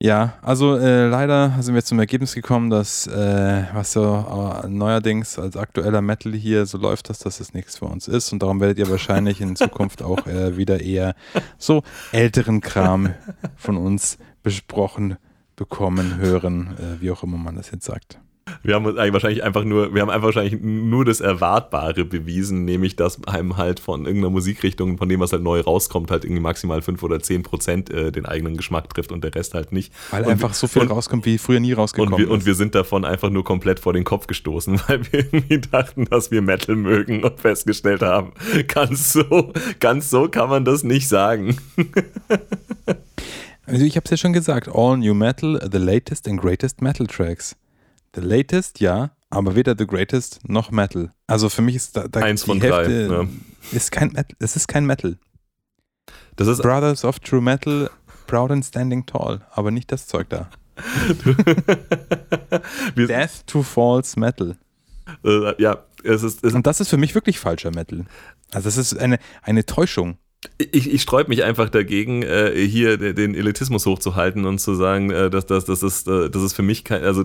Ja, 0.00 0.34
also 0.42 0.76
äh, 0.76 1.08
leider 1.08 1.56
sind 1.60 1.74
wir 1.74 1.82
zum 1.84 1.98
Ergebnis 1.98 2.32
gekommen, 2.32 2.70
dass 2.70 3.08
äh, 3.08 3.64
was 3.72 3.92
so 3.92 4.62
äh, 4.64 4.68
neuerdings 4.68 5.40
als 5.40 5.56
aktueller 5.56 6.00
Metal 6.02 6.32
hier 6.34 6.66
so 6.66 6.78
läuft, 6.78 7.10
dass 7.10 7.18
das 7.18 7.40
jetzt 7.40 7.52
nichts 7.52 7.78
für 7.78 7.86
uns 7.86 8.06
ist 8.06 8.32
und 8.32 8.40
darum 8.40 8.60
werdet 8.60 8.78
ihr 8.78 8.88
wahrscheinlich 8.88 9.40
in 9.40 9.56
Zukunft 9.56 10.00
auch 10.02 10.24
äh, 10.28 10.56
wieder 10.56 10.80
eher 10.80 11.16
so 11.58 11.82
älteren 12.12 12.60
Kram 12.60 13.12
von 13.56 13.76
uns 13.76 14.18
besprochen 14.44 15.16
bekommen, 15.58 16.16
hören, 16.16 16.76
äh, 16.78 17.00
wie 17.02 17.10
auch 17.10 17.22
immer 17.22 17.36
man 17.36 17.56
das 17.56 17.70
jetzt 17.70 17.84
sagt. 17.84 18.18
Wir 18.62 18.74
haben 18.74 18.86
eigentlich 18.86 19.12
wahrscheinlich 19.12 19.42
einfach 19.44 19.64
nur, 19.64 19.94
wir 19.94 20.00
haben 20.00 20.10
einfach 20.10 20.26
wahrscheinlich 20.26 20.60
nur 20.60 21.04
das 21.04 21.20
Erwartbare 21.20 22.04
bewiesen, 22.04 22.64
nämlich 22.64 22.96
dass 22.96 23.22
einem 23.26 23.56
halt 23.56 23.80
von 23.80 24.06
irgendeiner 24.06 24.30
Musikrichtung, 24.30 24.98
von 24.98 25.08
dem 25.08 25.20
was 25.20 25.32
halt 25.32 25.42
neu 25.42 25.60
rauskommt, 25.60 26.10
halt 26.10 26.24
irgendwie 26.24 26.40
maximal 26.40 26.80
5 26.80 27.02
oder 27.02 27.20
10 27.20 27.42
Prozent 27.42 27.90
äh, 27.90 28.10
den 28.10 28.26
eigenen 28.26 28.56
Geschmack 28.56 28.88
trifft 28.88 29.12
und 29.12 29.22
der 29.22 29.34
Rest 29.34 29.54
halt 29.54 29.72
nicht. 29.72 29.92
Weil 30.10 30.24
und, 30.24 30.30
einfach 30.30 30.54
so 30.54 30.66
viel 30.66 30.82
und, 30.82 30.90
rauskommt, 30.90 31.26
wie 31.26 31.38
früher 31.38 31.60
nie 31.60 31.72
rausgekommen 31.72 32.14
und 32.14 32.20
wir, 32.20 32.30
und 32.30 32.38
ist. 32.38 32.46
wir 32.46 32.54
sind 32.54 32.74
davon 32.74 33.04
einfach 33.04 33.30
nur 33.30 33.44
komplett 33.44 33.80
vor 33.80 33.92
den 33.92 34.04
Kopf 34.04 34.26
gestoßen, 34.26 34.80
weil 34.88 35.12
wir 35.12 35.26
irgendwie 35.32 35.58
dachten, 35.60 36.06
dass 36.06 36.30
wir 36.30 36.42
Metal 36.42 36.76
mögen 36.76 37.24
und 37.24 37.38
festgestellt 37.40 38.02
haben, 38.02 38.32
ganz 38.68 39.12
so, 39.12 39.52
ganz 39.80 40.10
so 40.10 40.28
kann 40.28 40.48
man 40.48 40.64
das 40.64 40.84
nicht 40.84 41.08
sagen. 41.08 41.56
Also 43.68 43.84
ich 43.84 43.96
habe 43.96 44.04
es 44.04 44.10
ja 44.10 44.16
schon 44.16 44.32
gesagt, 44.32 44.68
all 44.72 44.96
new 44.96 45.14
metal, 45.14 45.60
the 45.70 45.78
latest 45.78 46.26
and 46.26 46.40
greatest 46.40 46.80
metal 46.80 47.06
tracks. 47.06 47.54
The 48.14 48.22
latest, 48.22 48.80
ja, 48.80 49.10
aber 49.30 49.54
weder 49.54 49.74
the 49.76 49.86
greatest 49.86 50.40
noch 50.48 50.70
metal. 50.70 51.12
Also 51.26 51.50
für 51.50 51.62
mich 51.62 51.76
ist 51.76 51.96
da, 51.96 52.08
da 52.08 52.20
Eins 52.20 52.42
die 52.42 52.46
von 52.46 52.60
drei, 52.60 52.86
Hälfte 52.86 53.12
ja. 53.12 53.28
ist 53.76 53.92
kein 53.92 54.08
Metal. 54.08 54.36
Es 54.38 54.56
ist 54.56 54.68
kein 54.68 54.86
Metal. 54.86 55.18
Das 56.36 56.48
ist 56.48 56.62
Brothers 56.62 57.04
of 57.04 57.20
True 57.20 57.42
Metal, 57.42 57.90
proud 58.26 58.50
and 58.50 58.64
standing 58.64 59.04
tall, 59.04 59.42
aber 59.50 59.70
nicht 59.70 59.92
das 59.92 60.06
Zeug 60.06 60.30
da. 60.30 60.48
Death 62.96 63.46
to 63.46 63.62
false 63.62 64.18
Metal. 64.18 64.56
äh, 65.24 65.60
ja, 65.60 65.84
es 66.04 66.22
ist, 66.22 66.44
es, 66.44 66.54
Und 66.54 66.66
das 66.66 66.80
ist 66.80 66.88
für 66.88 66.96
mich 66.96 67.14
wirklich 67.14 67.38
falscher 67.38 67.70
Metal. 67.70 68.06
Also 68.52 68.68
es 68.68 68.78
ist 68.78 68.96
eine, 68.96 69.18
eine 69.42 69.66
Täuschung. 69.66 70.16
Ich, 70.58 70.92
ich 70.92 71.02
sträube 71.02 71.28
mich 71.30 71.42
einfach 71.42 71.68
dagegen, 71.68 72.22
äh, 72.22 72.52
hier 72.66 72.96
de- 72.96 73.12
den 73.12 73.34
Elitismus 73.34 73.86
hochzuhalten 73.86 74.44
und 74.44 74.58
zu 74.60 74.74
sagen, 74.74 75.10
äh, 75.10 75.30
dass, 75.30 75.46
dass, 75.46 75.64
dass, 75.64 75.82
es, 75.82 76.06
äh, 76.06 76.28
es 76.28 76.52
für 76.52 76.62
mich 76.62 76.84
kein, 76.84 77.02
also 77.02 77.24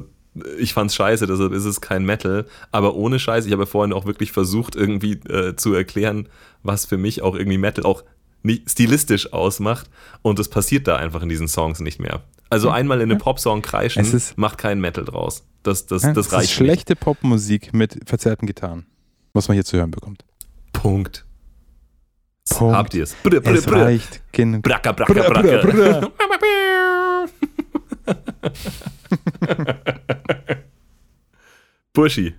ich 0.57 0.73
fand's 0.73 0.95
scheiße, 0.95 1.27
deshalb 1.27 1.51
ist 1.53 1.65
es 1.65 1.79
kein 1.79 2.05
Metal. 2.05 2.47
Aber 2.71 2.95
ohne 2.95 3.19
Scheiß, 3.19 3.45
ich 3.45 3.51
habe 3.51 3.67
vorhin 3.67 3.93
auch 3.93 4.05
wirklich 4.05 4.31
versucht, 4.31 4.75
irgendwie 4.75 5.13
äh, 5.29 5.55
zu 5.55 5.73
erklären, 5.75 6.27
was 6.63 6.85
für 6.85 6.97
mich 6.97 7.21
auch 7.21 7.35
irgendwie 7.35 7.59
Metal 7.59 7.85
auch 7.85 8.03
nicht 8.41 8.69
stilistisch 8.71 9.31
ausmacht. 9.31 9.91
Und 10.23 10.39
das 10.39 10.49
passiert 10.49 10.87
da 10.87 10.95
einfach 10.95 11.21
in 11.21 11.29
diesen 11.29 11.47
Songs 11.47 11.79
nicht 11.81 11.99
mehr. 11.99 12.23
Also 12.49 12.69
einmal 12.71 12.99
in 13.01 13.11
einem 13.11 13.19
Popsong 13.19 13.61
kreischen, 13.61 14.01
Es 14.01 14.13
ist- 14.13 14.37
macht 14.39 14.57
kein 14.57 14.81
Metal 14.81 15.05
draus. 15.05 15.43
Das, 15.61 15.85
das, 15.85 16.01
Ja, 16.01 16.13
das 16.13 16.27
ist 16.27 16.33
reicht 16.33 16.41
nicht. 16.49 16.55
schlechte 16.55 16.95
Popmusik 16.95 17.71
mit 17.73 17.99
verzerrten 18.07 18.47
Gitarren, 18.47 18.87
was 19.33 19.47
man 19.47 19.53
hier 19.55 19.65
zu 19.65 19.77
hören 19.77 19.91
bekommt. 19.91 20.25
Punkt. 20.73 21.25
Punkt. 22.49 22.75
Habt 22.75 22.93
ihr 22.93 23.03
es? 23.03 23.15
Brr, 23.15 23.39
brr, 23.41 23.53
Es 23.55 23.65
brr. 23.65 23.81
reicht 23.85 24.21
genug. 24.31 24.63
Bracka, 24.63 24.91
bracka, 24.91 25.13
Brr, 25.13 25.29
bracka. 25.29 25.57
brr, 25.61 26.11
brr. 26.11 26.11
Burschi, 31.93 32.33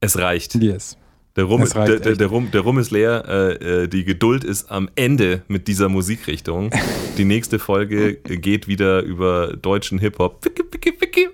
es 0.00 0.18
reicht. 0.18 0.54
Yes. 0.56 0.96
Der 1.36 1.44
Rum, 1.44 1.64
der, 1.64 2.00
der, 2.00 2.16
der, 2.16 2.26
Rum, 2.26 2.50
der 2.50 2.60
Rum 2.62 2.78
ist 2.78 2.90
leer, 2.90 3.24
äh, 3.28 3.82
äh, 3.84 3.88
die 3.88 4.04
Geduld 4.04 4.42
ist 4.42 4.70
am 4.72 4.90
Ende 4.96 5.42
mit 5.46 5.68
dieser 5.68 5.88
Musikrichtung. 5.88 6.70
Die 7.16 7.24
nächste 7.24 7.58
Folge 7.60 8.16
geht 8.24 8.66
wieder 8.66 9.02
über 9.02 9.56
deutschen 9.56 9.98
Hip-Hop. 10.00 10.44
Wicki, 10.44 10.64
wicki, 10.70 11.00
wicki. 11.00 11.28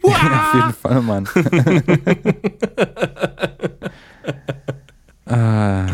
Auf 0.02 0.54
jeden 0.54 0.72
Fall, 0.72 1.02
Mann. 1.02 1.28
Ah, 5.28 5.86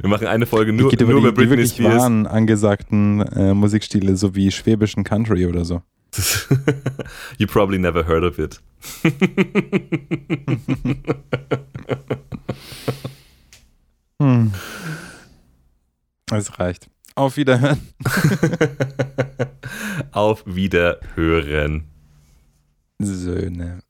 Wir 0.00 0.08
machen 0.08 0.26
eine 0.26 0.46
Folge 0.46 0.72
nur, 0.72 0.92
über 0.92 1.04
nur 1.04 1.20
die, 1.20 1.26
über 1.26 1.30
die 1.30 1.34
Britney 1.36 1.50
wirklich 1.50 1.70
Spears. 1.72 1.96
wahren 1.96 2.26
angesagten 2.26 3.20
äh, 3.20 3.54
Musikstile, 3.54 4.16
so 4.16 4.34
wie 4.34 4.50
schwäbischen 4.50 5.04
Country 5.04 5.46
oder 5.46 5.64
so. 5.64 5.82
you 7.38 7.46
probably 7.46 7.78
never 7.78 8.06
heard 8.06 8.24
of 8.24 8.38
it. 8.38 8.60
Hm. 14.20 14.52
Es 16.32 16.58
reicht. 16.58 16.88
Auf 17.14 17.36
Wiederhören. 17.36 17.78
Auf 20.12 20.42
Wiederhören. 20.46 21.84
Söhne. 22.98 23.80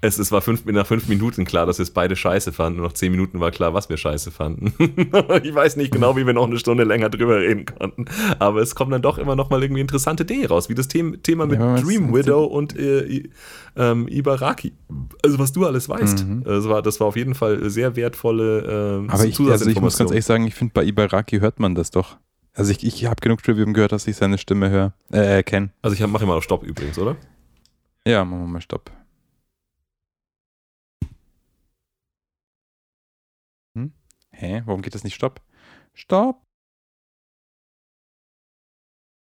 Es, 0.00 0.18
es 0.18 0.30
war 0.30 0.40
fünf, 0.42 0.64
nach 0.64 0.86
fünf 0.86 1.08
Minuten 1.08 1.44
klar, 1.44 1.66
dass 1.66 1.78
wir 1.78 1.82
es 1.82 1.90
beide 1.90 2.14
scheiße 2.14 2.52
fanden. 2.52 2.78
Und 2.78 2.86
nach 2.86 2.92
zehn 2.92 3.10
Minuten 3.10 3.40
war 3.40 3.50
klar, 3.50 3.74
was 3.74 3.88
wir 3.88 3.96
scheiße 3.96 4.30
fanden. 4.30 4.72
ich 5.42 5.54
weiß 5.54 5.76
nicht 5.76 5.92
genau, 5.92 6.16
wie 6.16 6.24
wir 6.24 6.34
noch 6.34 6.46
eine 6.46 6.58
Stunde 6.58 6.84
länger 6.84 7.10
drüber 7.10 7.40
reden 7.40 7.64
konnten. 7.64 8.04
Aber 8.38 8.60
es 8.60 8.76
kommen 8.76 8.92
dann 8.92 9.02
doch 9.02 9.18
immer 9.18 9.34
noch 9.34 9.50
mal 9.50 9.60
irgendwie 9.60 9.80
interessante 9.80 10.24
Dinge 10.24 10.48
raus, 10.48 10.68
wie 10.68 10.76
das 10.76 10.86
The 10.88 11.18
Thema 11.22 11.46
mit 11.46 11.58
Ja, 11.58 11.80
Dream 11.80 12.14
Widow 12.14 12.44
und 12.44 12.78
äh, 12.78 13.28
ähm, 13.76 14.06
Ibaraki. 14.06 14.72
Also 15.24 15.40
was 15.40 15.52
du 15.52 15.66
alles 15.66 15.88
weißt. 15.88 16.24
Mhm. 16.24 16.44
Das, 16.44 16.68
war, 16.68 16.80
das 16.80 17.00
war 17.00 17.08
auf 17.08 17.16
jeden 17.16 17.34
Fall 17.34 17.68
sehr 17.68 17.96
wertvolle 17.96 18.98
ähm, 19.00 19.10
Aber 19.10 19.24
ich, 19.24 19.40
also 19.40 19.68
ich 19.68 19.80
muss 19.80 19.98
ganz 19.98 20.12
ehrlich 20.12 20.24
sagen, 20.24 20.46
ich 20.46 20.54
finde, 20.54 20.74
bei 20.74 20.84
Ibaraki 20.84 21.40
hört 21.40 21.58
man 21.58 21.74
das 21.74 21.90
doch. 21.90 22.18
Also 22.54 22.70
ich, 22.70 22.84
ich 22.84 23.06
habe 23.06 23.16
genug 23.20 23.42
Trivium 23.42 23.72
gehört, 23.72 23.90
dass 23.90 24.06
ich 24.06 24.16
seine 24.16 24.38
Stimme 24.38 24.70
höre. 24.70 24.92
Äh, 25.10 25.42
kenne. 25.42 25.70
Also 25.82 25.94
ich 25.94 26.06
mache 26.06 26.22
immer 26.22 26.34
auf 26.34 26.44
Stopp 26.44 26.62
übrigens, 26.62 26.98
oder? 26.98 27.16
Ja, 28.06 28.24
machen 28.24 28.42
wir 28.42 28.46
mal 28.46 28.60
Stopp. 28.60 28.92
Hä? 34.40 34.62
Warum 34.66 34.82
geht 34.82 34.94
das 34.94 35.02
nicht 35.02 35.16
Stopp? 35.16 35.40
Stopp! 35.94 36.47